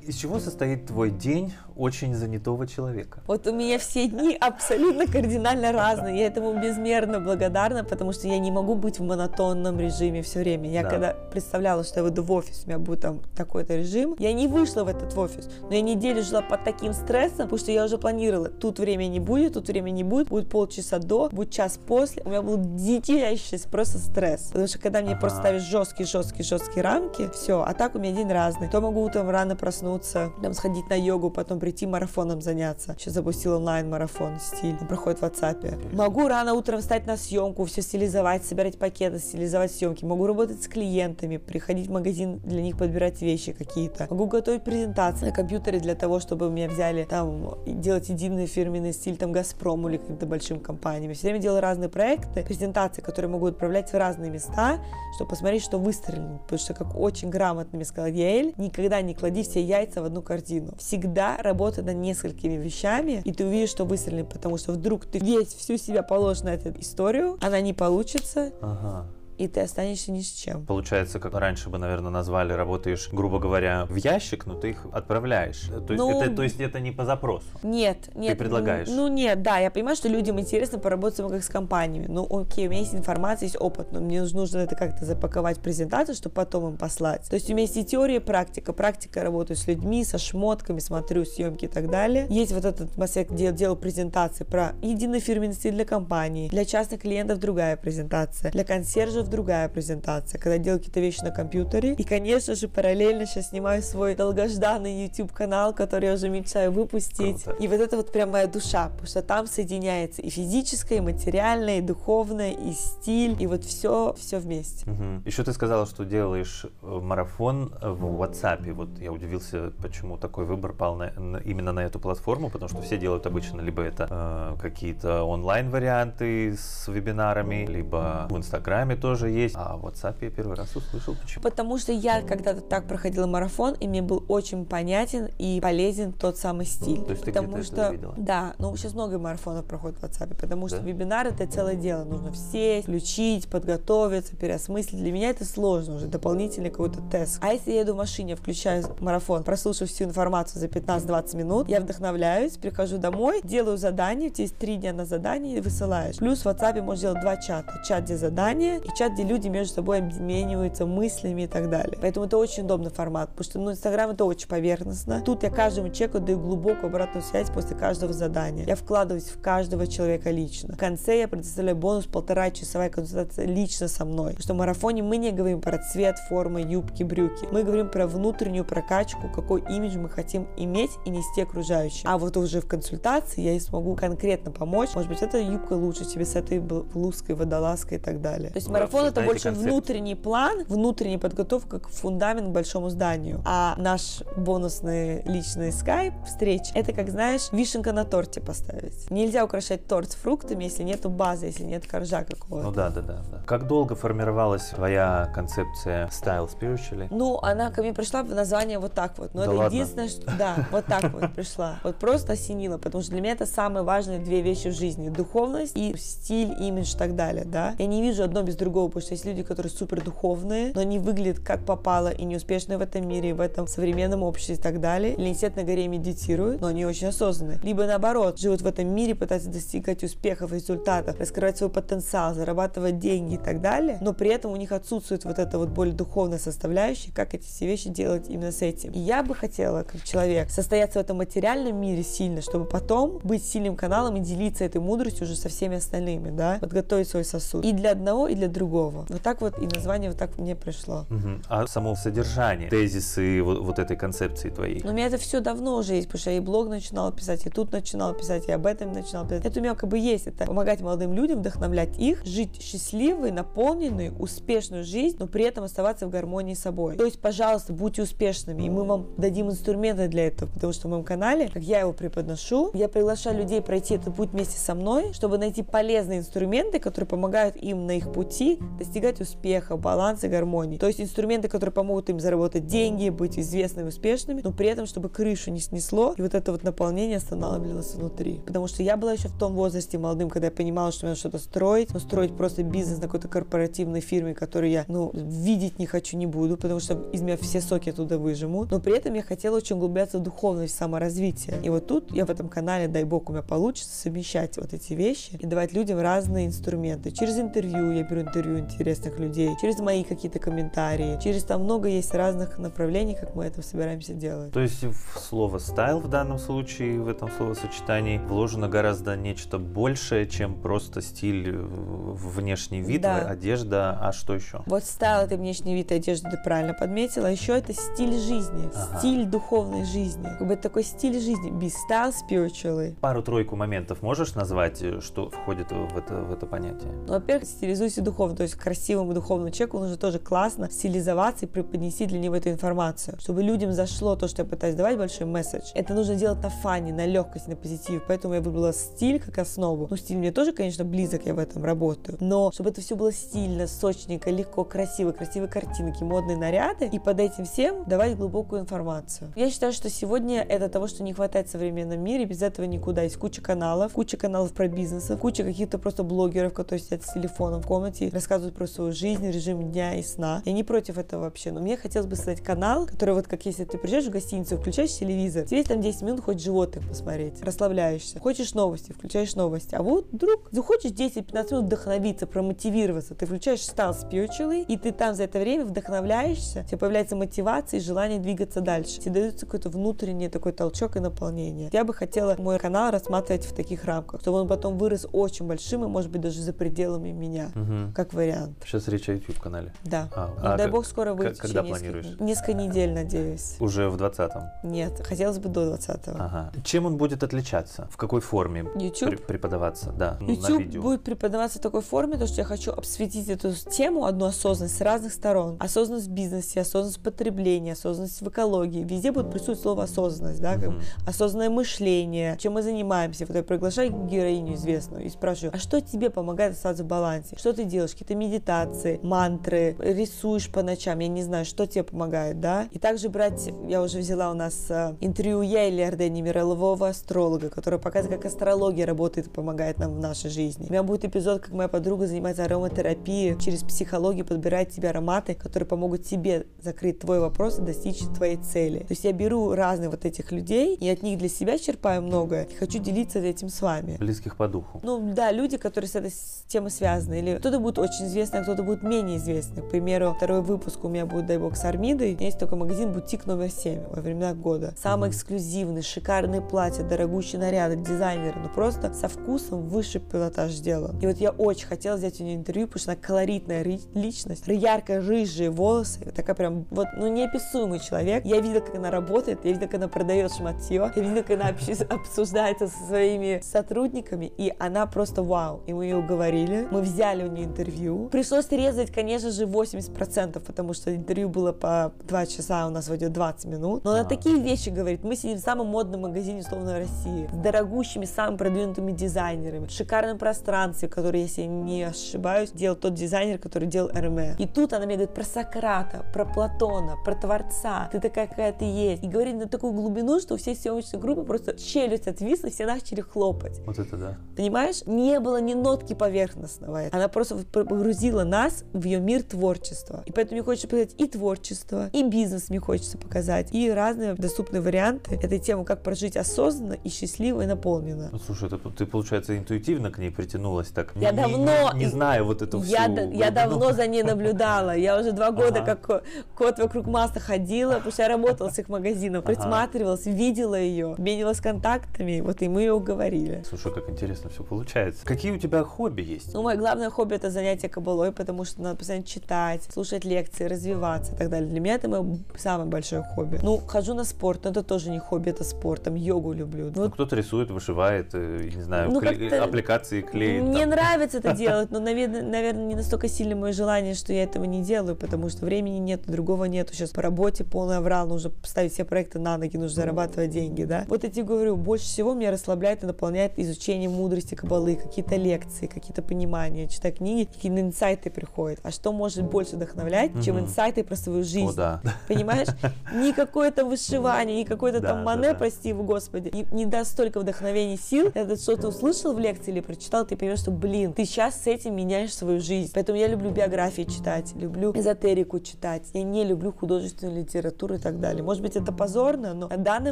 Из 0.01 0.15
чего 0.21 0.39
состоит 0.39 0.85
твой 0.85 1.09
день 1.09 1.51
очень 1.75 2.13
занятого 2.13 2.67
человека? 2.67 3.21
Вот 3.25 3.47
у 3.47 3.53
меня 3.55 3.79
все 3.79 4.07
дни 4.07 4.37
абсолютно 4.39 5.07
кардинально 5.07 5.71
разные. 5.71 6.19
Я 6.19 6.27
этому 6.27 6.61
безмерно 6.61 7.19
благодарна, 7.19 7.83
потому 7.83 8.13
что 8.13 8.27
я 8.27 8.37
не 8.37 8.51
могу 8.51 8.75
быть 8.75 8.99
в 8.99 9.03
монотонном 9.03 9.79
режиме 9.79 10.21
все 10.21 10.39
время. 10.41 10.69
Я 10.69 10.83
да. 10.83 10.89
когда 10.89 11.13
представляла, 11.31 11.83
что 11.83 12.01
я 12.01 12.03
выйду 12.03 12.21
в 12.21 12.31
офис, 12.31 12.63
у 12.65 12.67
меня 12.67 12.77
будет 12.77 13.01
там 13.01 13.21
такой-то 13.35 13.77
режим, 13.77 14.15
я 14.19 14.31
не 14.33 14.47
вышла 14.47 14.83
в 14.83 14.89
этот 14.89 15.17
офис, 15.17 15.49
но 15.61 15.73
я 15.73 15.81
неделю 15.81 16.21
жила 16.21 16.43
под 16.43 16.63
таким 16.63 16.93
стрессом, 16.93 17.45
потому 17.45 17.57
что 17.57 17.71
я 17.71 17.85
уже 17.85 17.97
планировала, 17.97 18.49
тут 18.49 18.77
время 18.77 19.07
не 19.07 19.19
будет, 19.19 19.53
тут 19.53 19.67
время 19.69 19.89
не 19.89 20.03
будет, 20.03 20.27
будет 20.27 20.49
полчаса 20.49 20.99
до, 20.99 21.29
будет 21.29 21.49
час 21.49 21.79
после. 21.87 22.21
У 22.25 22.29
меня 22.29 22.43
был 22.43 22.57
дичайший 22.59 23.59
просто 23.71 23.97
стресс. 23.97 24.49
Потому 24.49 24.67
что 24.67 24.77
когда 24.77 25.01
мне 25.01 25.13
ага. 25.13 25.21
просто 25.21 25.39
ставишь 25.39 25.63
жесткие, 25.63 26.05
жесткие, 26.05 26.45
жесткие 26.45 26.83
рамки, 26.83 27.27
все, 27.33 27.63
а 27.63 27.73
так 27.73 27.95
у 27.95 27.99
меня 27.99 28.15
день 28.15 28.31
разный. 28.31 28.69
То 28.69 28.81
могу 28.81 29.01
утром 29.01 29.29
рано 29.29 29.55
проснуться, 29.55 30.10
там 30.13 30.53
сходить 30.53 30.89
на 30.89 30.95
йогу, 30.95 31.29
потом 31.29 31.59
прийти 31.59 31.85
марафоном 31.85 32.41
заняться. 32.41 32.95
Сейчас 32.97 33.13
запустил 33.13 33.53
онлайн-марафон 33.53 34.39
стиль, 34.39 34.75
он 34.79 34.87
проходит 34.87 35.19
в 35.19 35.23
WhatsApp. 35.23 35.95
Могу 35.95 36.27
рано 36.27 36.53
утром 36.53 36.79
встать 36.79 37.05
на 37.07 37.17
съемку, 37.17 37.65
все 37.65 37.81
стилизовать, 37.81 38.45
собирать 38.45 38.77
пакеты, 38.77 39.19
стилизовать 39.19 39.71
съемки. 39.71 40.05
Могу 40.05 40.27
работать 40.27 40.63
с 40.63 40.67
клиентами, 40.67 41.37
приходить 41.37 41.87
в 41.87 41.91
магазин, 41.91 42.39
для 42.39 42.61
них 42.61 42.77
подбирать 42.77 43.21
вещи 43.21 43.53
какие-то. 43.53 44.07
Могу 44.09 44.27
готовить 44.27 44.63
презентации 44.63 45.25
на 45.25 45.31
компьютере 45.31 45.79
для 45.79 45.95
того, 45.95 46.19
чтобы 46.19 46.49
меня 46.49 46.67
взяли 46.69 47.03
там 47.03 47.55
делать 47.65 48.09
единый 48.09 48.47
фирменный 48.47 48.93
стиль 48.93 49.17
там 49.17 49.31
Газпрому 49.31 49.89
или 49.89 49.97
каким-то 49.97 50.25
большим 50.25 50.59
компаниям. 50.59 51.13
Все 51.13 51.27
время 51.27 51.39
делаю 51.39 51.61
разные 51.61 51.89
проекты, 51.89 52.43
презентации, 52.43 53.01
которые 53.01 53.31
могу 53.31 53.47
отправлять 53.47 53.91
в 53.91 53.95
разные 53.95 54.31
места, 54.31 54.79
чтобы 55.15 55.29
посмотреть, 55.29 55.63
что 55.63 55.77
выстрелит. 55.77 56.41
Потому 56.43 56.59
что, 56.59 56.73
как 56.73 56.95
очень 56.97 57.29
грамотно 57.29 57.77
мне 57.77 57.85
сказал 57.85 58.09
Яэль, 58.09 58.53
никогда 58.57 59.01
не 59.01 59.13
клади 59.13 59.43
все 59.43 59.61
яйца 59.61 60.00
в 60.01 60.05
одну 60.05 60.21
корзину. 60.21 60.73
Всегда 60.77 61.37
работай 61.37 61.83
над 61.83 61.95
несколькими 61.95 62.53
вещами, 62.53 63.21
и 63.23 63.31
ты 63.31 63.45
увидишь, 63.45 63.69
что 63.69 63.85
выстрелит, 63.85 64.29
потому 64.29 64.57
что 64.57 64.73
вдруг 64.73 65.05
ты 65.05 65.19
весь 65.19 65.53
всю 65.53 65.77
себя 65.77 66.03
положишь 66.03 66.43
на 66.43 66.49
эту 66.49 66.79
историю, 66.79 67.37
она 67.41 67.61
не 67.61 67.73
получится. 67.73 68.51
Ага 68.61 69.07
и 69.41 69.47
ты 69.47 69.61
останешься 69.61 70.11
ни 70.11 70.21
с 70.21 70.31
чем. 70.31 70.65
Получается, 70.65 71.19
как 71.19 71.33
раньше 71.33 71.69
бы, 71.69 71.79
наверное, 71.79 72.11
назвали, 72.11 72.53
работаешь, 72.53 73.09
грубо 73.11 73.39
говоря, 73.39 73.85
в 73.85 73.95
ящик, 73.95 74.45
но 74.45 74.53
ты 74.53 74.69
их 74.69 74.85
отправляешь. 74.91 75.61
То 75.61 75.93
есть, 75.93 75.97
ну, 75.97 76.21
это, 76.21 76.35
то 76.35 76.43
есть 76.43 76.59
это 76.59 76.79
не 76.79 76.91
по 76.91 77.05
запросу? 77.05 77.45
Нет, 77.63 78.09
нет. 78.13 78.33
Ты 78.33 78.43
предлагаешь? 78.43 78.87
Ну 78.87 79.07
нет, 79.07 79.41
да, 79.41 79.57
я 79.57 79.71
понимаю, 79.71 79.95
что 79.95 80.09
людям 80.09 80.39
интересно 80.39 80.77
поработать 80.77 81.27
как 81.27 81.43
с 81.43 81.49
компаниями. 81.49 82.05
Ну 82.07 82.27
окей, 82.29 82.67
у 82.67 82.69
меня 82.69 82.81
есть 82.81 82.93
информация, 82.93 83.47
есть 83.47 83.59
опыт, 83.59 83.91
но 83.91 83.99
мне 83.99 84.21
нужно 84.21 84.59
это 84.59 84.75
как-то 84.75 85.05
запаковать 85.05 85.57
в 85.57 85.61
презентацию, 85.61 86.15
чтобы 86.15 86.35
потом 86.35 86.71
им 86.71 86.77
послать. 86.77 87.27
То 87.27 87.35
есть 87.35 87.49
у 87.49 87.53
меня 87.53 87.63
есть 87.63 87.77
и 87.77 87.83
теория, 87.83 88.17
и 88.17 88.19
практика. 88.19 88.73
Практика 88.73 89.23
работаю 89.23 89.57
с 89.57 89.67
людьми, 89.67 90.03
со 90.03 90.19
шмотками, 90.19 90.79
смотрю 90.79 91.25
съемки 91.25 91.65
и 91.65 91.67
так 91.67 91.89
далее. 91.89 92.27
Есть 92.29 92.51
вот 92.51 92.65
этот 92.65 92.97
аспект, 92.97 93.31
где 93.31 93.45
я 93.45 93.51
делаю 93.51 93.77
презентации 93.77 94.43
про 94.43 94.73
единый 94.83 95.19
фирменный 95.19 95.55
стиль 95.55 95.73
для 95.73 95.85
компании, 95.85 96.47
для 96.49 96.63
частных 96.63 97.01
клиентов 97.01 97.39
другая 97.39 97.75
презентация, 97.75 98.51
для 98.51 98.63
консьержев 98.63 99.27
другая 99.31 99.67
презентация, 99.69 100.39
когда 100.39 100.57
делаю 100.59 100.79
какие-то 100.79 100.99
вещи 100.99 101.21
на 101.23 101.31
компьютере. 101.31 101.93
И, 101.93 102.03
конечно 102.03 102.53
же, 102.53 102.67
параллельно 102.67 103.25
сейчас 103.25 103.49
снимаю 103.49 103.81
свой 103.81 104.13
долгожданный 104.15 105.05
YouTube 105.05 105.31
канал, 105.31 105.73
который 105.73 106.05
я 106.05 106.13
уже 106.13 106.29
мечтаю 106.29 106.71
выпустить. 106.71 107.43
Круто. 107.43 107.63
И 107.63 107.67
вот 107.67 107.79
это 107.79 107.97
вот 107.97 108.11
прям 108.11 108.31
моя 108.31 108.47
душа, 108.47 108.89
потому 108.89 109.07
что 109.07 109.21
там 109.21 109.47
соединяется 109.47 110.21
и 110.21 110.29
физическое, 110.29 110.97
и 110.97 111.01
материальное, 111.01 111.79
и 111.79 111.81
духовное, 111.81 112.51
и 112.51 112.73
стиль, 112.73 113.35
и 113.41 113.47
вот 113.47 113.63
все, 113.63 114.13
все 114.19 114.39
вместе. 114.39 114.89
Угу. 114.89 115.23
Еще 115.25 115.43
ты 115.43 115.53
сказала, 115.53 115.85
что 115.85 116.03
делаешь 116.03 116.65
э, 116.65 116.99
марафон 117.01 117.73
в 117.81 118.21
WhatsApp. 118.21 118.71
Вот 118.73 118.99
я 118.99 119.11
удивился, 119.11 119.71
почему 119.81 120.17
такой 120.17 120.45
выбор 120.45 120.73
пал 120.73 120.95
на, 120.95 121.11
на, 121.11 121.37
именно 121.37 121.71
на 121.71 121.79
эту 121.79 121.99
платформу, 121.99 122.49
потому 122.49 122.69
что 122.69 122.81
все 122.81 122.97
делают 122.97 123.25
обычно 123.25 123.61
либо 123.61 123.81
это 123.81 124.07
э, 124.09 124.61
какие-то 124.61 125.23
онлайн-варианты 125.23 126.55
с 126.57 126.87
вебинарами, 126.87 127.65
либо 127.65 128.27
в 128.29 128.37
Инстаграме 128.37 128.95
тоже 128.95 129.10
тоже 129.11 129.29
есть. 129.29 129.55
А 129.57 129.75
в 129.75 129.85
WhatsApp 129.85 130.15
я 130.21 130.29
первый 130.29 130.55
раз 130.55 130.73
услышал. 130.75 131.15
Почему? 131.21 131.43
Потому 131.43 131.77
что 131.77 131.91
я 131.91 132.21
когда-то 132.21 132.61
так 132.61 132.87
проходила 132.87 133.27
марафон, 133.27 133.73
и 133.73 133.87
мне 133.87 134.01
был 134.01 134.23
очень 134.29 134.65
понятен 134.65 135.29
и 135.37 135.59
полезен 135.61 136.13
тот 136.13 136.37
самый 136.37 136.65
стиль. 136.65 137.03
То 137.03 137.11
есть 137.11 137.25
потому 137.25 137.53
ты 137.53 137.63
что, 137.63 137.89
видела? 137.89 138.13
Да, 138.17 138.53
ну 138.57 138.75
сейчас 138.77 138.93
много 138.93 139.19
марафонов 139.19 139.65
проходит 139.65 139.97
в 139.99 140.03
WhatsApp, 140.03 140.35
потому 140.39 140.69
да? 140.69 140.77
что 140.77 140.85
вебинар 140.85 141.27
это 141.27 141.45
целое 141.45 141.75
дело. 141.75 142.05
Нужно 142.05 142.31
все 142.31 142.81
включить, 142.81 143.49
подготовиться, 143.49 144.35
переосмыслить. 144.35 145.01
Для 145.01 145.11
меня 145.11 145.29
это 145.29 145.43
сложно 145.43 145.95
уже, 145.95 146.07
дополнительный 146.07 146.69
какой-то 146.69 147.01
тест. 147.11 147.39
А 147.41 147.51
если 147.51 147.71
я 147.71 147.81
еду 147.81 147.93
в 147.93 147.97
машине, 147.97 148.37
включаю 148.37 148.85
марафон, 149.01 149.43
прослушав 149.43 149.89
всю 149.89 150.05
информацию 150.05 150.61
за 150.61 150.67
15-20 150.67 151.37
минут, 151.37 151.69
я 151.69 151.81
вдохновляюсь, 151.81 152.57
прихожу 152.57 152.97
домой, 152.97 153.41
делаю 153.43 153.77
задание, 153.77 154.29
у 154.29 154.33
тебя 154.33 154.43
есть 154.43 154.57
три 154.57 154.77
дня 154.77 154.93
на 154.93 155.03
задание 155.03 155.57
и 155.57 155.61
высылаешь. 155.61 156.15
Плюс 156.15 156.43
в 156.43 156.45
WhatsApp 156.45 156.81
можно 156.81 156.95
сделать 156.95 157.21
два 157.21 157.35
чата. 157.35 157.81
Чат, 157.85 158.05
где 158.05 158.15
задание, 158.15 158.79
и 158.79 158.97
чат, 159.01 159.13
где 159.13 159.23
люди 159.23 159.47
между 159.47 159.75
собой 159.75 159.97
обмениваются 159.97 160.85
мыслями 160.85 161.43
и 161.43 161.47
так 161.47 161.69
далее. 161.69 161.97
Поэтому 161.99 162.27
это 162.27 162.37
очень 162.37 162.63
удобный 162.63 162.91
формат, 162.91 163.29
потому 163.29 163.43
что 163.43 163.59
ну, 163.59 163.71
Инстаграм 163.71 164.11
это 164.11 164.25
очень 164.25 164.47
поверхностно. 164.47 165.21
Тут 165.21 165.41
я 165.41 165.49
каждому 165.49 165.89
человеку 165.89 166.19
даю 166.19 166.39
глубокую 166.39 166.87
обратную 166.87 167.23
связь 167.23 167.49
после 167.49 167.75
каждого 167.75 168.13
задания. 168.13 168.63
Я 168.65 168.75
вкладываюсь 168.75 169.29
в 169.29 169.41
каждого 169.41 169.87
человека 169.87 170.29
лично. 170.29 170.75
В 170.75 170.77
конце 170.77 171.19
я 171.19 171.27
предоставляю 171.27 171.77
бонус 171.77 172.05
полтора 172.05 172.51
часовая 172.51 172.89
консультация 172.89 173.47
лично 173.47 173.87
со 173.87 174.05
мной. 174.05 174.31
Потому 174.31 174.43
что 174.43 174.53
в 174.53 174.57
марафоне 174.57 175.01
мы 175.01 175.17
не 175.17 175.31
говорим 175.31 175.61
про 175.61 175.79
цвет, 175.79 176.17
формы, 176.29 176.61
юбки, 176.61 177.01
брюки. 177.01 177.47
Мы 177.51 177.63
говорим 177.63 177.89
про 177.89 178.05
внутреннюю 178.05 178.65
прокачку, 178.65 179.29
какой 179.33 179.61
имидж 179.61 179.97
мы 179.97 180.09
хотим 180.09 180.47
иметь 180.57 180.91
и 181.05 181.09
нести 181.09 181.41
окружающим. 181.41 182.07
А 182.07 182.19
вот 182.19 182.37
уже 182.37 182.61
в 182.61 182.67
консультации 182.67 183.41
я 183.41 183.53
и 183.53 183.59
смогу 183.59 183.95
конкретно 183.95 184.51
помочь. 184.51 184.89
Может 184.93 185.09
быть, 185.09 185.23
эта 185.23 185.39
юбка 185.39 185.73
лучше 185.73 186.05
тебе 186.05 186.25
с 186.25 186.35
этой 186.35 186.59
блузкой, 186.59 187.33
водолазкой 187.33 187.97
и 187.97 188.01
так 188.01 188.21
далее. 188.21 188.51
То 188.51 188.57
есть 188.57 188.69
марафон 188.69 188.90
Марафон 188.93 189.05
это 189.05 189.21
больше 189.21 189.43
концепт. 189.45 189.67
внутренний 189.67 190.15
план, 190.15 190.63
внутренняя 190.67 191.19
подготовка 191.19 191.79
к 191.79 191.89
фундамент 191.89 192.47
к 192.47 192.51
большому 192.51 192.89
зданию. 192.89 193.41
А 193.45 193.75
наш 193.77 194.23
бонусный 194.37 195.21
личный 195.23 195.71
скайп 195.71 196.13
встреч, 196.25 196.63
это, 196.73 196.93
как 196.93 197.09
знаешь, 197.09 197.49
вишенка 197.51 197.93
на 197.93 198.05
торте 198.05 198.41
поставить. 198.41 199.09
Нельзя 199.09 199.43
украшать 199.43 199.87
торт 199.87 200.13
фруктами, 200.13 200.65
если 200.65 200.83
нету 200.83 201.09
базы, 201.09 201.47
если 201.47 201.63
нет 201.63 201.87
коржа 201.87 202.23
какого-то. 202.23 202.67
Ну 202.67 202.73
да, 202.73 202.89
да, 202.89 203.01
да, 203.01 203.21
да. 203.31 203.43
Как 203.45 203.67
долго 203.67 203.95
формировалась 203.95 204.67
твоя 204.69 205.31
концепция 205.33 206.07
style 206.07 206.49
spiritually? 206.49 207.07
Ну, 207.11 207.39
она 207.41 207.71
ко 207.71 207.81
мне 207.81 207.93
пришла 207.93 208.23
в 208.23 208.29
название 208.29 208.79
вот 208.79 208.93
так 208.93 209.17
вот. 209.17 209.33
Но 209.33 209.41
да 209.41 209.45
это 209.47 209.55
ладно? 209.55 209.75
единственное, 209.75 210.09
что... 210.09 210.31
Да, 210.37 210.67
вот 210.71 210.85
так 210.85 211.11
вот 211.13 211.33
пришла. 211.33 211.79
Вот 211.83 211.97
просто 211.97 212.33
осенила, 212.33 212.77
потому 212.77 213.01
что 213.01 213.11
для 213.11 213.21
меня 213.21 213.33
это 213.33 213.45
самые 213.45 213.83
важные 213.83 214.19
две 214.19 214.41
вещи 214.41 214.69
в 214.69 214.73
жизни. 214.73 215.09
Духовность 215.09 215.73
и 215.75 215.95
стиль, 215.97 216.53
имидж 216.59 216.95
и 216.95 216.97
так 216.97 217.15
далее, 217.15 217.45
да. 217.45 217.75
Я 217.77 217.85
не 217.85 218.01
вижу 218.01 218.23
одно 218.23 218.43
без 218.43 218.55
другого, 218.55 218.80
потому 218.87 219.01
что 219.01 219.13
есть 219.13 219.25
люди, 219.25 219.43
которые 219.43 219.71
супер 219.71 220.03
духовные, 220.03 220.71
но 220.73 220.81
они 220.81 220.99
выглядят 220.99 221.39
как 221.39 221.65
попало 221.65 222.09
и 222.09 222.23
неуспешные 222.23 222.77
в 222.77 222.81
этом 222.81 223.07
мире, 223.07 223.33
в 223.33 223.39
этом 223.41 223.67
современном 223.67 224.23
обществе 224.23 224.55
и 224.55 224.57
так 224.57 224.79
далее. 224.79 225.15
Или 225.15 225.33
сидят 225.33 225.55
на 225.55 225.63
горе 225.63 225.85
и 225.85 225.87
медитируют, 225.87 226.61
но 226.61 226.67
они 226.67 226.85
очень 226.85 227.07
осознанные. 227.07 227.59
Либо 227.63 227.85
наоборот, 227.85 228.39
живут 228.39 228.61
в 228.61 228.67
этом 228.67 228.87
мире, 228.87 229.15
пытаются 229.15 229.49
достигать 229.49 230.03
успехов, 230.03 230.51
результатов, 230.53 231.19
раскрывать 231.19 231.57
свой 231.57 231.69
потенциал, 231.69 232.33
зарабатывать 232.33 232.99
деньги 232.99 233.35
и 233.35 233.37
так 233.37 233.61
далее, 233.61 233.97
но 234.01 234.13
при 234.13 234.29
этом 234.29 234.51
у 234.51 234.55
них 234.55 234.71
отсутствует 234.71 235.25
вот 235.25 235.39
эта 235.39 235.57
вот 235.57 235.69
более 235.69 235.93
духовная 235.93 236.39
составляющая, 236.39 237.11
как 237.11 237.33
эти 237.33 237.45
все 237.45 237.67
вещи 237.67 237.89
делать 237.89 238.29
именно 238.29 238.51
с 238.51 238.61
этим. 238.61 238.91
И 238.91 238.99
я 238.99 239.23
бы 239.23 239.35
хотела, 239.35 239.83
как 239.83 240.03
человек, 240.03 240.49
состояться 240.49 240.99
в 240.99 241.01
этом 241.01 241.17
материальном 241.17 241.79
мире 241.79 242.03
сильно, 242.03 242.41
чтобы 242.41 242.65
потом 242.65 243.19
быть 243.23 243.45
сильным 243.45 243.75
каналом 243.75 244.17
и 244.17 244.19
делиться 244.19 244.63
этой 244.63 244.81
мудростью 244.81 245.25
уже 245.25 245.35
со 245.35 245.49
всеми 245.49 245.77
остальными, 245.77 246.29
да, 246.29 246.57
подготовить 246.59 247.07
свой 247.07 247.23
сосуд. 247.23 247.65
И 247.65 247.71
для 247.71 247.91
одного, 247.91 248.27
и 248.27 248.35
для 248.35 248.47
другого. 248.47 248.70
Вот 248.79 249.21
так 249.21 249.41
вот 249.41 249.61
и 249.61 249.67
название 249.67 250.09
вот 250.09 250.19
так 250.19 250.37
мне 250.37 250.55
пришло. 250.55 251.05
Угу. 251.09 251.41
А 251.47 251.67
само 251.67 251.95
содержание, 251.95 252.69
тезисы 252.69 253.41
вот, 253.41 253.59
вот 253.59 253.79
этой 253.79 253.97
концепции 253.97 254.49
твоей? 254.49 254.81
Ну, 254.83 254.91
у 254.91 254.93
меня 254.93 255.07
это 255.07 255.17
все 255.17 255.39
давно 255.39 255.75
уже 255.75 255.95
есть, 255.95 256.07
потому 256.07 256.21
что 256.21 256.31
я 256.31 256.37
и 256.37 256.39
блог 256.39 256.69
начинала 256.69 257.11
писать, 257.11 257.45
и 257.45 257.49
тут 257.49 257.71
начинала 257.71 258.13
писать, 258.13 258.47
и 258.47 258.51
об 258.51 258.65
этом 258.65 258.91
начинала 258.93 259.27
писать. 259.27 259.45
Это 259.45 259.59
у 259.59 259.63
меня 259.63 259.75
как 259.75 259.89
бы 259.89 259.97
есть, 259.97 260.27
это 260.27 260.45
помогать 260.45 260.81
молодым 260.81 261.13
людям, 261.13 261.39
вдохновлять 261.39 261.97
их, 261.99 262.25
жить 262.25 262.61
счастливой, 262.61 263.31
наполненной, 263.31 264.11
успешную 264.17 264.83
жизнь, 264.83 265.17
но 265.19 265.27
при 265.27 265.43
этом 265.43 265.63
оставаться 265.63 266.07
в 266.07 266.09
гармонии 266.09 266.53
с 266.53 266.59
собой. 266.59 266.95
То 266.95 267.05
есть, 267.05 267.19
пожалуйста, 267.19 267.73
будьте 267.73 268.01
успешными, 268.01 268.63
и 268.63 268.69
мы 268.69 268.83
вам 268.83 269.07
дадим 269.17 269.49
инструменты 269.49 270.07
для 270.07 270.27
этого, 270.27 270.49
потому 270.49 270.73
что 270.73 270.87
в 270.87 270.91
моем 270.91 271.03
канале, 271.03 271.49
как 271.49 271.63
я 271.63 271.81
его 271.81 271.93
преподношу, 271.93 272.71
я 272.73 272.87
приглашаю 272.87 273.37
людей 273.37 273.61
пройти 273.61 273.95
этот 273.95 274.15
путь 274.15 274.31
вместе 274.31 274.57
со 274.57 274.75
мной, 274.75 275.13
чтобы 275.13 275.37
найти 275.37 275.63
полезные 275.63 276.19
инструменты, 276.19 276.79
которые 276.79 277.07
помогают 277.07 277.55
им 277.55 277.85
на 277.87 277.97
их 277.97 278.11
пути 278.11 278.59
достигать 278.77 279.21
успеха, 279.21 279.77
баланса, 279.77 280.27
гармонии. 280.27 280.77
То 280.77 280.87
есть 280.87 280.99
инструменты, 280.99 281.47
которые 281.47 281.73
помогут 281.73 282.09
им 282.09 282.19
заработать 282.19 282.65
деньги, 282.65 283.09
быть 283.09 283.37
известными, 283.37 283.89
успешными, 283.89 284.41
но 284.43 284.51
при 284.51 284.67
этом, 284.67 284.85
чтобы 284.85 285.09
крышу 285.09 285.51
не 285.51 285.59
снесло, 285.59 286.13
и 286.17 286.21
вот 286.21 286.33
это 286.33 286.51
вот 286.51 286.63
наполнение 286.63 287.17
останавливалось 287.17 287.93
внутри. 287.95 288.41
Потому 288.45 288.67
что 288.67 288.83
я 288.83 288.97
была 288.97 289.13
еще 289.13 289.27
в 289.27 289.37
том 289.37 289.53
возрасте 289.53 289.97
молодым, 289.97 290.29
когда 290.29 290.47
я 290.47 290.51
понимала, 290.51 290.91
что 290.91 291.05
мне 291.05 291.11
надо 291.11 291.19
что-то 291.19 291.39
строить, 291.39 291.93
но 291.93 291.99
строить 291.99 292.35
просто 292.35 292.63
бизнес 292.63 292.97
на 292.97 293.03
какой-то 293.03 293.27
корпоративной 293.27 294.01
фирме, 294.01 294.33
которую 294.33 294.71
я, 294.71 294.85
ну, 294.87 295.11
видеть 295.13 295.79
не 295.79 295.85
хочу, 295.85 296.17
не 296.17 296.27
буду, 296.27 296.57
потому 296.57 296.79
что 296.79 296.93
из 297.11 297.21
меня 297.21 297.37
все 297.37 297.61
соки 297.61 297.89
оттуда 297.89 298.17
выжимут. 298.17 298.71
Но 298.71 298.79
при 298.79 298.97
этом 298.97 299.13
я 299.13 299.23
хотела 299.23 299.57
очень 299.57 299.75
углубляться 299.75 300.17
в 300.17 300.23
духовность, 300.23 300.75
саморазвитие. 300.75 301.57
И 301.63 301.69
вот 301.69 301.87
тут 301.87 302.11
я 302.11 302.25
в 302.25 302.29
этом 302.29 302.49
канале, 302.49 302.87
дай 302.87 303.03
бог, 303.03 303.29
у 303.29 303.33
меня 303.33 303.43
получится 303.43 303.95
совмещать 303.95 304.57
вот 304.57 304.73
эти 304.73 304.93
вещи 304.93 305.37
и 305.39 305.45
давать 305.45 305.73
людям 305.73 305.99
разные 305.99 306.47
инструменты. 306.47 307.11
Через 307.11 307.37
интервью 307.37 307.91
я 307.91 308.03
беру 308.03 308.21
интервью 308.21 308.50
интересных 308.59 309.19
людей, 309.19 309.49
через 309.59 309.79
мои 309.79 310.03
какие-то 310.03 310.39
комментарии, 310.39 311.19
через 311.23 311.43
там 311.43 311.63
много 311.63 311.87
есть 311.87 312.13
разных 312.13 312.57
направлений, 312.57 313.15
как 313.15 313.35
мы 313.35 313.45
это 313.45 313.61
собираемся 313.61 314.13
делать. 314.13 314.51
То 314.51 314.59
есть 314.59 314.83
в 314.83 315.19
слово 315.19 315.57
стайл 315.59 315.99
в 315.99 316.07
данном 316.07 316.37
случае, 316.37 317.01
в 317.01 317.07
этом 317.07 317.29
словосочетании, 317.31 318.17
вложено 318.17 318.67
гораздо 318.67 319.15
нечто 319.15 319.59
большее, 319.59 320.27
чем 320.27 320.55
просто 320.59 321.01
стиль, 321.01 321.49
э, 321.49 321.61
внешний 321.61 322.81
вид, 322.81 323.01
да. 323.01 323.19
одежда, 323.19 323.97
а 324.01 324.11
что 324.11 324.33
еще? 324.33 324.63
Вот 324.65 324.83
стайл 324.83 325.25
это 325.25 325.37
внешний 325.37 325.75
вид 325.75 325.91
одежды, 325.91 326.29
ты 326.29 326.37
правильно 326.43 326.73
подметила. 326.73 327.27
Еще 327.27 327.57
это 327.57 327.73
стиль 327.73 328.13
жизни, 328.13 328.69
ага. 328.73 328.99
стиль 328.99 329.25
духовной 329.25 329.85
жизни. 329.85 330.27
Как 330.37 330.47
бы 330.47 330.55
такой 330.55 330.83
стиль 330.83 331.19
жизни, 331.19 331.51
be 331.51 331.71
style 331.71 332.13
spiritually. 332.13 332.95
Пару-тройку 332.99 333.55
моментов 333.55 334.01
можешь 334.01 334.35
назвать, 334.35 334.81
э, 334.81 335.01
что 335.01 335.29
входит 335.29 335.71
в 335.71 335.97
это, 335.97 336.15
в 336.15 336.31
это 336.31 336.45
понятие? 336.45 336.91
Ну, 337.07 337.13
во-первых, 337.13 337.47
стилизуйся 337.47 338.01
духовно, 338.01 338.35
то 338.41 338.43
есть 338.43 338.55
красивому 338.55 339.13
духовному 339.13 339.51
человеку 339.51 339.77
нужно 339.77 339.97
тоже 339.97 340.17
классно 340.17 340.67
стилизоваться 340.71 341.45
и 341.45 341.47
преподнести 341.47 342.07
для 342.07 342.17
него 342.17 342.35
эту 342.35 342.49
информацию, 342.49 343.19
чтобы 343.19 343.43
людям 343.43 343.71
зашло 343.71 344.15
то, 344.15 344.27
что 344.27 344.41
я 344.41 344.49
пытаюсь 344.49 344.73
давать 344.73 344.97
большой 344.97 345.27
месседж. 345.27 345.65
Это 345.75 345.93
нужно 345.93 346.15
делать 346.15 346.41
на 346.41 346.49
фане, 346.49 346.91
на 346.91 347.05
легкости, 347.05 347.51
на 347.51 347.55
позитиве, 347.55 348.01
поэтому 348.07 348.33
я 348.33 348.41
выбрала 348.41 348.73
стиль 348.73 349.19
как 349.19 349.37
основу. 349.37 349.85
Ну, 349.91 349.95
стиль 349.95 350.17
мне 350.17 350.31
тоже, 350.31 350.53
конечно, 350.53 350.83
близок, 350.83 351.27
я 351.27 351.35
в 351.35 351.37
этом 351.37 351.63
работаю, 351.63 352.17
но 352.19 352.51
чтобы 352.51 352.71
это 352.71 352.81
все 352.81 352.95
было 352.95 353.11
стильно, 353.11 353.67
сочненько, 353.67 354.31
легко, 354.31 354.63
красиво, 354.63 355.11
красивые 355.11 355.47
картинки, 355.47 356.01
модные 356.01 356.35
наряды, 356.35 356.89
и 356.91 356.97
под 356.97 357.19
этим 357.19 357.45
всем 357.45 357.83
давать 357.85 358.17
глубокую 358.17 358.61
информацию. 358.61 359.31
Я 359.35 359.51
считаю, 359.51 359.71
что 359.71 359.87
сегодня 359.91 360.41
это 360.41 360.67
того, 360.67 360.87
что 360.87 361.03
не 361.03 361.13
хватает 361.13 361.47
в 361.47 361.51
современном 361.51 362.03
мире, 362.03 362.25
без 362.25 362.41
этого 362.41 362.65
никуда. 362.65 363.03
Есть 363.03 363.17
куча 363.17 363.39
каналов, 363.39 363.93
куча 363.93 364.17
каналов 364.17 364.51
про 364.53 364.67
бизнес, 364.67 365.11
куча 365.21 365.43
каких-то 365.43 365.77
просто 365.77 366.01
блогеров, 366.01 366.55
которые 366.55 366.83
сидят 366.83 367.03
с 367.03 367.13
телефоном 367.13 367.61
в 367.61 367.67
комнате 367.67 368.07
и 368.07 368.09
рассказывают 368.09 368.30
про 368.31 368.65
свою 368.65 368.93
жизнь, 368.93 369.29
режим 369.29 369.71
дня 369.71 369.95
и 369.95 370.03
сна. 370.03 370.41
Я 370.45 370.53
не 370.53 370.63
против 370.63 370.97
этого 370.97 371.23
вообще, 371.23 371.51
но 371.51 371.59
мне 371.59 371.75
хотелось 371.75 372.07
бы 372.07 372.15
создать 372.15 372.41
канал, 372.41 372.85
который 372.85 373.13
вот 373.13 373.27
как 373.27 373.45
если 373.45 373.65
ты 373.65 373.77
приезжаешь 373.77 374.05
в 374.05 374.09
гостиницу, 374.09 374.57
включаешь 374.57 374.93
телевизор, 374.93 375.45
тебе 375.45 375.63
там 375.63 375.81
10 375.81 376.01
минут 376.03 376.21
хоть 376.21 376.41
животных 376.41 376.87
посмотреть, 376.87 377.41
расслабляешься. 377.43 378.19
Хочешь 378.19 378.53
новости, 378.53 378.93
включаешь 378.93 379.35
новости. 379.35 379.75
А 379.75 379.83
вот 379.83 380.07
вдруг 380.11 380.47
захочешь 380.51 380.91
10-15 380.91 381.51
минут 381.51 381.65
вдохновиться, 381.65 382.25
промотивироваться, 382.25 383.15
ты 383.15 383.25
включаешь 383.25 383.59
Style 383.59 383.95
Spiritually, 383.95 384.65
и 384.65 384.77
ты 384.77 384.91
там 384.91 385.13
за 385.13 385.23
это 385.23 385.39
время 385.39 385.65
вдохновляешься, 385.65 386.61
у 386.61 386.67
тебя 386.67 386.77
появляется 386.77 387.15
мотивация 387.15 387.79
и 387.79 387.83
желание 387.83 388.19
двигаться 388.19 388.61
дальше. 388.61 389.01
Тебе 389.01 389.21
дается 389.21 389.45
какой-то 389.45 389.69
внутренний 389.69 390.29
такой 390.29 390.53
толчок 390.53 390.95
и 390.95 390.99
наполнение. 390.99 391.69
Я 391.73 391.83
бы 391.83 391.93
хотела 391.93 392.35
мой 392.37 392.59
канал 392.59 392.91
рассматривать 392.91 393.45
в 393.45 393.53
таких 393.53 393.83
рамках, 393.83 394.21
чтобы 394.21 394.39
он 394.39 394.47
потом 394.47 394.77
вырос 394.77 395.07
очень 395.11 395.47
большим 395.47 395.83
и, 395.83 395.87
может 395.87 396.11
быть, 396.11 396.21
даже 396.21 396.41
за 396.41 396.53
пределами 396.53 397.11
меня, 397.11 397.51
угу. 397.55 397.93
как 397.95 398.10
вариант. 398.13 398.57
Сейчас 398.65 398.87
речь 398.87 399.09
о 399.09 399.13
YouTube-канале. 399.13 399.73
Да. 399.83 400.09
А, 400.15 400.27
ну, 400.27 400.47
а, 400.49 400.57
дай 400.57 400.69
бог 400.69 400.85
скоро 400.85 401.13
выйдет. 401.13 401.39
Когда 401.39 401.63
планируешь? 401.63 402.05
Несколько, 402.05 402.23
несколько 402.23 402.53
недель, 402.53 402.93
надеюсь. 402.93 403.55
Уже 403.59 403.89
в 403.89 403.95
20-м? 403.95 404.69
Нет, 404.69 405.01
хотелось 405.05 405.37
бы 405.37 405.49
до 405.49 405.73
20-го. 405.73 406.17
Ага. 406.17 406.51
Чем 406.63 406.85
он 406.85 406.97
будет 406.97 407.23
отличаться? 407.23 407.87
В 407.91 407.97
какой 407.97 408.21
форме 408.21 408.65
YouTube? 408.75 409.25
преподаваться? 409.25 409.91
Да, 409.91 410.17
YouTube 410.21 410.49
на 410.49 410.57
видео. 410.57 410.81
будет 410.81 411.03
преподаваться 411.03 411.59
в 411.59 411.61
такой 411.61 411.81
форме, 411.81 412.17
то, 412.17 412.27
что 412.27 412.41
я 412.41 412.45
хочу 412.45 412.71
обсветить 412.71 413.29
эту 413.29 413.53
тему, 413.53 414.05
одну 414.05 414.25
осознанность 414.25 414.77
с 414.77 414.81
разных 414.81 415.13
сторон. 415.13 415.57
Осознанность 415.59 416.07
в 416.07 416.11
бизнесе, 416.11 416.61
осознанность 416.61 417.01
потребления, 417.03 417.73
осознанность 417.73 418.21
в 418.21 418.27
экологии. 418.27 418.83
Везде 418.83 419.11
будет 419.11 419.31
присутствовать 419.31 419.61
слово 419.61 419.83
осознанность, 419.83 420.41
да, 420.41 420.55
как 420.55 420.69
mm-hmm. 420.69 421.07
осознанное 421.07 421.49
мышление, 421.49 422.37
чем 422.39 422.53
мы 422.53 422.63
занимаемся. 422.63 423.25
Вот 423.25 423.35
я 423.35 423.43
приглашаю 423.43 423.91
героиню 424.07 424.55
известную 424.55 425.05
и 425.05 425.09
спрашиваю, 425.09 425.53
а 425.53 425.57
что 425.57 425.81
тебе 425.81 426.09
помогает 426.09 426.53
остаться 426.53 426.83
в 426.83 426.87
балансе? 426.87 427.35
Что 427.37 427.53
ты 427.53 427.63
делаешь? 427.63 427.95
Какие-то 428.01 428.15
медитации, 428.15 428.99
мантры, 429.03 429.75
рисуешь 429.77 430.49
по 430.51 430.63
ночам, 430.63 430.97
я 430.97 431.07
не 431.07 431.21
знаю, 431.21 431.45
что 431.45 431.67
тебе 431.67 431.83
помогает, 431.83 432.39
да? 432.39 432.67
И 432.71 432.79
также 432.79 433.09
брать, 433.09 433.51
я 433.67 433.79
уже 433.83 433.99
взяла 433.99 434.31
у 434.31 434.33
нас 434.33 434.71
э, 434.71 434.95
интервью 435.01 435.43
Яйли 435.43 435.81
Ардени, 435.81 436.21
мирового 436.21 436.87
астролога, 436.87 437.51
который 437.51 437.77
показывает, 437.77 438.19
как 438.19 438.31
астрология 438.31 438.87
работает 438.87 439.27
и 439.27 439.29
помогает 439.29 439.77
нам 439.77 439.93
в 439.93 439.99
нашей 439.99 440.31
жизни. 440.31 440.65
У 440.67 440.71
меня 440.71 440.81
будет 440.81 441.05
эпизод, 441.05 441.43
как 441.43 441.53
моя 441.53 441.67
подруга 441.69 442.07
занимается 442.07 442.43
ароматерапией, 442.43 443.39
через 443.39 443.61
психологию 443.61 444.25
подбирает 444.25 444.71
тебе 444.71 444.89
ароматы, 444.89 445.35
которые 445.35 445.67
помогут 445.67 446.03
тебе 446.03 446.47
закрыть 446.59 446.97
твой 446.97 447.19
вопрос 447.19 447.59
и 447.59 447.61
достичь 447.61 447.99
твоей 448.15 448.37
цели. 448.37 448.79
То 448.79 448.93
есть 448.93 449.03
я 449.03 449.13
беру 449.13 449.53
разных 449.53 449.91
вот 449.91 450.05
этих 450.05 450.31
людей 450.31 450.73
и 450.75 450.89
от 450.89 451.03
них 451.03 451.19
для 451.19 451.29
себя 451.29 451.59
черпаю 451.59 452.01
многое 452.01 452.45
и 452.45 452.55
хочу 452.55 452.79
делиться 452.79 453.19
этим 453.19 453.49
с 453.49 453.61
вами. 453.61 453.97
Близких 453.99 454.37
по 454.37 454.47
духу. 454.47 454.79
Ну 454.81 455.13
да, 455.13 455.31
люди, 455.31 455.57
которые 455.57 455.87
с 455.87 455.95
этой 455.95 456.11
темой 456.47 456.71
связаны. 456.71 457.19
Или 457.19 457.37
кто-то 457.37 457.59
будет 457.59 457.77
очень 457.77 457.90
известный, 457.99 458.39
а 458.39 458.43
кто-то 458.43 458.63
будет 458.63 458.83
менее 458.83 459.17
известный. 459.17 459.63
К 459.63 459.69
примеру, 459.69 460.13
второй 460.15 460.41
выпуск 460.41 460.83
у 460.83 460.89
меня 460.89 461.05
будет, 461.05 461.25
дай 461.25 461.37
бог, 461.37 461.57
с 461.57 461.65
Армидой. 461.65 462.15
Есть 462.19 462.39
такой 462.39 462.57
магазин 462.57 462.93
«Бутик 462.93 463.25
номер 463.25 463.47
7» 463.47 463.93
во 463.93 464.01
времена 464.01 464.33
года. 464.33 464.73
Самый 464.77 465.09
эксклюзивный, 465.09 465.81
шикарные 465.81 466.41
платья, 466.41 466.83
дорогущие 466.83 467.41
наряды, 467.41 467.75
дизайнеры. 467.75 468.39
Ну 468.41 468.49
просто 468.49 468.93
со 468.93 469.07
вкусом 469.07 469.67
высший 469.67 469.99
пилотаж 469.99 470.51
сделан. 470.51 470.99
И 470.99 471.07
вот 471.07 471.17
я 471.17 471.31
очень 471.31 471.67
хотела 471.67 471.97
взять 471.97 472.21
у 472.21 472.23
нее 472.23 472.35
интервью, 472.35 472.67
потому 472.67 472.81
что 472.81 472.91
она 472.91 473.01
колоритная 473.01 473.63
личность, 473.93 474.47
яркая 474.47 475.01
рыжие 475.01 475.49
волосы, 475.49 475.99
такая 476.15 476.35
прям 476.35 476.65
вот, 476.69 476.87
ну 476.97 477.07
неописуемый 477.07 477.79
человек. 477.79 478.25
Я 478.25 478.39
видела, 478.39 478.61
как 478.61 478.75
она 478.75 478.91
работает, 478.91 479.39
я 479.43 479.51
видела, 479.51 479.67
как 479.67 479.75
она 479.75 479.87
продает 479.87 480.31
шматье, 480.31 480.91
я 480.95 481.01
видела, 481.01 481.23
как 481.23 481.31
она 481.31 481.49
обсуждается 481.89 482.67
со 482.67 482.85
своими 482.85 483.41
сотрудниками, 483.43 484.31
и 484.37 484.53
она 484.59 484.85
просто 484.85 485.23
вау. 485.23 485.63
И 485.67 485.73
мы 485.73 485.85
ее 485.85 485.97
уговорили, 485.97 486.67
мы 486.69 486.81
взяли 486.81 487.27
у 487.27 487.31
нее 487.31 487.45
интервью, 487.45 487.80
интервью. 487.81 488.09
Пришлось 488.09 488.49
резать, 488.51 488.91
конечно 488.91 489.31
же, 489.31 489.45
80%, 489.45 490.39
потому 490.39 490.73
что 490.73 490.95
интервью 490.95 491.29
было 491.29 491.51
по 491.51 491.91
2 492.07 492.25
часа, 492.25 492.63
а 492.63 492.67
у 492.67 492.69
нас 492.69 492.87
войдет 492.87 493.11
20 493.11 493.45
минут. 493.45 493.83
Но 493.83 493.91
а. 493.91 493.97
на 493.97 494.05
такие 494.05 494.39
вещи 494.39 494.69
говорит. 494.69 495.03
Мы 495.03 495.15
сидим 495.15 495.37
в 495.37 495.41
самом 495.41 495.67
модном 495.67 496.01
магазине, 496.01 496.41
условно, 496.41 496.77
России, 496.77 497.29
с 497.31 497.37
дорогущими, 497.37 498.05
самыми 498.05 498.37
продвинутыми 498.37 498.91
дизайнерами, 498.91 499.67
в 499.67 499.71
шикарном 499.71 500.17
пространстве, 500.17 500.87
которое, 500.87 501.23
если 501.23 501.43
не 501.43 501.83
ошибаюсь, 501.83 502.51
делал 502.51 502.75
тот 502.75 502.93
дизайнер, 502.93 503.37
который 503.37 503.67
делал 503.67 503.89
Эрме. 503.93 504.35
И 504.39 504.47
тут 504.47 504.73
она 504.73 504.85
мне 504.85 504.95
говорит 504.95 505.15
про 505.15 505.23
Сократа, 505.23 506.05
про 506.13 506.25
Платона, 506.25 506.97
про 507.03 507.15
Творца. 507.15 507.89
Ты 507.91 507.99
такая, 507.99 508.27
какая 508.27 508.53
ты 508.53 508.65
есть. 508.65 509.03
И 509.03 509.07
говорит 509.07 509.35
на 509.35 509.47
такую 509.47 509.73
глубину, 509.73 510.19
что 510.19 510.37
все 510.37 510.55
съемочной 510.55 510.99
группы 510.99 511.23
просто 511.23 511.57
челюсть 511.57 512.07
отвисла, 512.07 512.49
все 512.49 512.65
начали 512.65 513.01
хлопать. 513.01 513.59
Вот 513.65 513.79
это 513.79 513.97
да. 513.97 514.17
Понимаешь? 514.35 514.85
Не 514.85 515.19
было 515.19 515.41
ни 515.41 515.53
нотки 515.53 515.93
поверхностного. 515.93 516.81
Она 516.91 517.07
просто 517.07 517.37
погрузила 517.71 518.25
нас 518.25 518.65
в 518.73 518.83
ее 518.83 518.99
мир 518.99 519.23
творчества. 519.23 520.03
И 520.05 520.11
поэтому 520.11 520.35
мне 520.35 520.43
хочется 520.43 520.67
показать 520.67 520.93
и 520.97 521.07
творчество, 521.07 521.89
и 521.93 522.03
бизнес 522.03 522.49
мне 522.49 522.59
хочется 522.59 522.97
показать, 522.97 523.55
и 523.55 523.71
разные 523.71 524.13
доступные 524.13 524.61
варианты 524.61 525.15
этой 525.15 525.39
темы, 525.39 525.63
как 525.63 525.81
прожить 525.81 526.17
осознанно 526.17 526.73
и 526.73 526.89
счастливо 526.89 527.43
и 527.43 527.45
наполненно. 527.45 528.09
Ну, 528.11 528.19
слушай, 528.19 528.47
это, 528.47 528.57
ты, 528.57 528.85
получается, 528.85 529.37
интуитивно 529.37 529.89
к 529.89 529.99
ней 529.99 530.11
притянулась 530.11 530.67
так. 530.67 530.91
Я 530.95 531.11
не, 531.11 531.21
давно... 531.21 531.71
Не, 531.71 531.85
не, 531.85 531.85
знаю 531.85 532.25
вот 532.25 532.41
эту 532.41 532.61
я, 532.63 532.83
всю... 532.83 532.95
Да, 532.95 533.01
я 533.03 533.31
давно 533.31 533.71
за 533.71 533.87
ней 533.87 534.03
наблюдала. 534.03 534.75
Я 534.75 534.99
уже 534.99 535.13
два 535.13 535.31
года 535.31 535.61
ага. 535.61 535.77
как 535.77 536.03
кот 536.35 536.59
вокруг 536.59 536.87
масла 536.87 537.21
ходила, 537.21 537.75
потому 537.75 537.93
что 537.93 538.01
я 538.01 538.09
работала 538.09 538.49
с 538.49 538.59
их 538.59 538.67
магазином, 538.67 539.23
присматривалась, 539.23 540.05
видела 540.05 540.55
ее, 540.55 540.95
обменивалась 540.95 541.39
контактами, 541.39 542.19
вот 542.19 542.41
и 542.41 542.49
мы 542.49 542.63
ее 542.63 542.73
уговорили. 542.73 543.45
Слушай, 543.47 543.73
как 543.73 543.89
интересно 543.89 544.29
все 544.29 544.43
получается. 544.43 545.05
Какие 545.05 545.31
у 545.31 545.37
тебя 545.37 545.63
хобби 545.63 546.01
есть? 546.01 546.33
Ну, 546.33 546.43
мое 546.43 546.57
главное 546.57 546.89
хобби 546.89 547.15
это 547.15 547.29
занятие 547.29 547.60
кабалой, 547.69 548.11
потому 548.11 548.45
что 548.45 548.61
надо 548.61 548.77
постоянно 548.77 549.05
читать, 549.05 549.63
слушать 549.71 550.05
лекции, 550.05 550.45
развиваться 550.45 551.13
и 551.13 551.15
так 551.15 551.29
далее. 551.29 551.49
Для 551.49 551.59
меня 551.59 551.75
это 551.75 551.89
мое 551.89 552.19
самое 552.37 552.69
большое 552.69 553.03
хобби. 553.03 553.39
Ну, 553.41 553.57
хожу 553.57 553.93
на 553.93 554.03
спорт, 554.03 554.43
но 554.43 554.51
это 554.51 554.63
тоже 554.63 554.89
не 554.89 554.99
хобби, 554.99 555.29
это 555.29 555.43
спорт, 555.43 555.83
там 555.83 555.95
йогу 555.95 556.33
люблю. 556.33 556.71
Ну, 556.75 556.83
вот. 556.83 556.93
кто-то 556.93 557.15
рисует, 557.15 557.49
вышивает, 557.51 558.09
э, 558.13 558.49
не 558.55 558.61
знаю, 558.61 558.91
ну, 558.91 559.01
кле- 559.01 559.35
аппликации 559.37 560.01
клеит. 560.01 560.43
Мне 560.43 560.61
там. 560.61 560.69
нравится 560.71 561.17
это 561.17 561.33
делать, 561.37 561.71
но, 561.71 561.79
наверное, 561.79 562.53
не 562.53 562.75
настолько 562.75 563.07
сильно 563.07 563.35
мое 563.35 563.53
желание, 563.53 563.93
что 563.93 564.13
я 564.13 564.23
этого 564.23 564.45
не 564.45 564.61
делаю, 564.61 564.95
потому 564.95 565.29
что 565.29 565.45
времени 565.45 565.77
нет, 565.77 566.03
другого 566.05 566.45
нету. 566.45 566.73
Сейчас 566.73 566.91
по 566.91 567.01
работе 567.01 567.43
полный 567.43 567.77
аврал, 567.77 568.07
нужно 568.07 568.31
ставить 568.43 568.73
все 568.73 568.85
проекты 568.85 569.19
на 569.19 569.37
ноги, 569.37 569.57
нужно 569.57 569.75
зарабатывать 569.75 570.29
деньги, 570.29 570.63
да. 570.63 570.85
Вот 570.87 571.03
эти 571.03 571.21
говорю, 571.21 571.55
больше 571.55 571.85
всего 571.85 572.13
меня 572.13 572.31
расслабляет 572.31 572.83
и 572.83 572.85
наполняет 572.85 573.37
изучение 573.37 573.89
мудрости 573.89 574.35
кабалы, 574.35 574.75
какие-то 574.75 575.15
лекции, 575.15 575.67
какие-то 575.67 576.01
понимания, 576.01 576.67
читаю 576.67 576.93
книги, 576.95 577.29
какие-то 577.51 577.61
инсайты 577.61 578.09
приходят. 578.09 578.59
А 578.63 578.71
что 578.71 578.91
может 578.93 579.23
больше 579.23 579.55
вдохновлять, 579.55 580.11
чем 580.23 580.39
инсайты 580.39 580.83
про 580.83 580.95
свою 580.95 581.23
жизнь? 581.23 581.49
О, 581.49 581.53
да. 581.53 581.81
Понимаешь? 582.07 582.47
Не 582.93 583.13
какое-то 583.13 583.65
вышивание, 583.65 584.37
не 584.37 584.45
какой-то 584.45 584.81
там 584.81 585.03
мане, 585.03 585.33
прости 585.33 585.69
его, 585.69 585.83
Господи, 585.83 586.29
не, 586.33 586.45
не 586.51 586.65
даст 586.65 586.91
столько 586.91 587.19
вдохновения 587.19 587.77
сил. 587.77 588.11
Это 588.13 588.35
что 588.35 588.55
ты 588.57 588.67
услышал 588.67 589.13
в 589.13 589.19
лекции 589.19 589.51
или 589.51 589.59
прочитал, 589.59 590.05
ты 590.05 590.15
поймешь, 590.15 590.39
что, 590.39 590.51
блин, 590.51 590.93
ты 590.93 591.05
сейчас 591.05 591.41
с 591.43 591.47
этим 591.47 591.75
меняешь 591.75 592.13
свою 592.13 592.39
жизнь. 592.39 592.71
Поэтому 592.73 592.97
я 592.97 593.07
люблю 593.07 593.31
биографии 593.31 593.83
читать, 593.83 594.33
люблю 594.35 594.71
эзотерику 594.75 595.39
читать. 595.39 595.83
Я 595.93 596.03
не 596.03 596.23
люблю 596.23 596.51
художественную 596.51 597.21
литературу 597.21 597.75
и 597.75 597.77
так 597.77 597.99
далее. 597.99 598.23
Может 598.23 598.41
быть, 598.41 598.55
это 598.55 598.71
позорно, 598.71 599.33
но 599.33 599.47
на 599.47 599.57
данный 599.57 599.91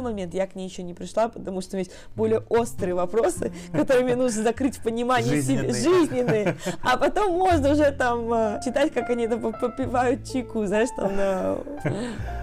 момент 0.00 0.34
я 0.34 0.46
к 0.46 0.54
ней 0.54 0.68
еще 0.68 0.82
не 0.82 0.94
пришла, 0.94 1.28
потому 1.28 1.60
что 1.60 1.78
есть 1.78 1.92
более 2.16 2.40
острые 2.48 2.94
вопросы, 2.94 3.52
которые 3.72 4.04
мне 4.04 4.16
нужно 4.16 4.42
закрыть 4.42 4.78
в 4.78 4.82
понимании 4.82 5.40
себе 5.40 5.72
жизненные. 5.72 6.56
А 6.82 6.96
потом 6.96 7.40
можно 7.50 7.72
уже 7.72 7.90
там 7.92 8.32
а, 8.32 8.60
читать, 8.64 8.92
как 8.92 9.10
они 9.10 9.26
там 9.28 9.40
попивают 9.52 10.24
чайку, 10.24 10.64
знаешь, 10.66 10.88
там 10.96 11.16
на 11.16 11.58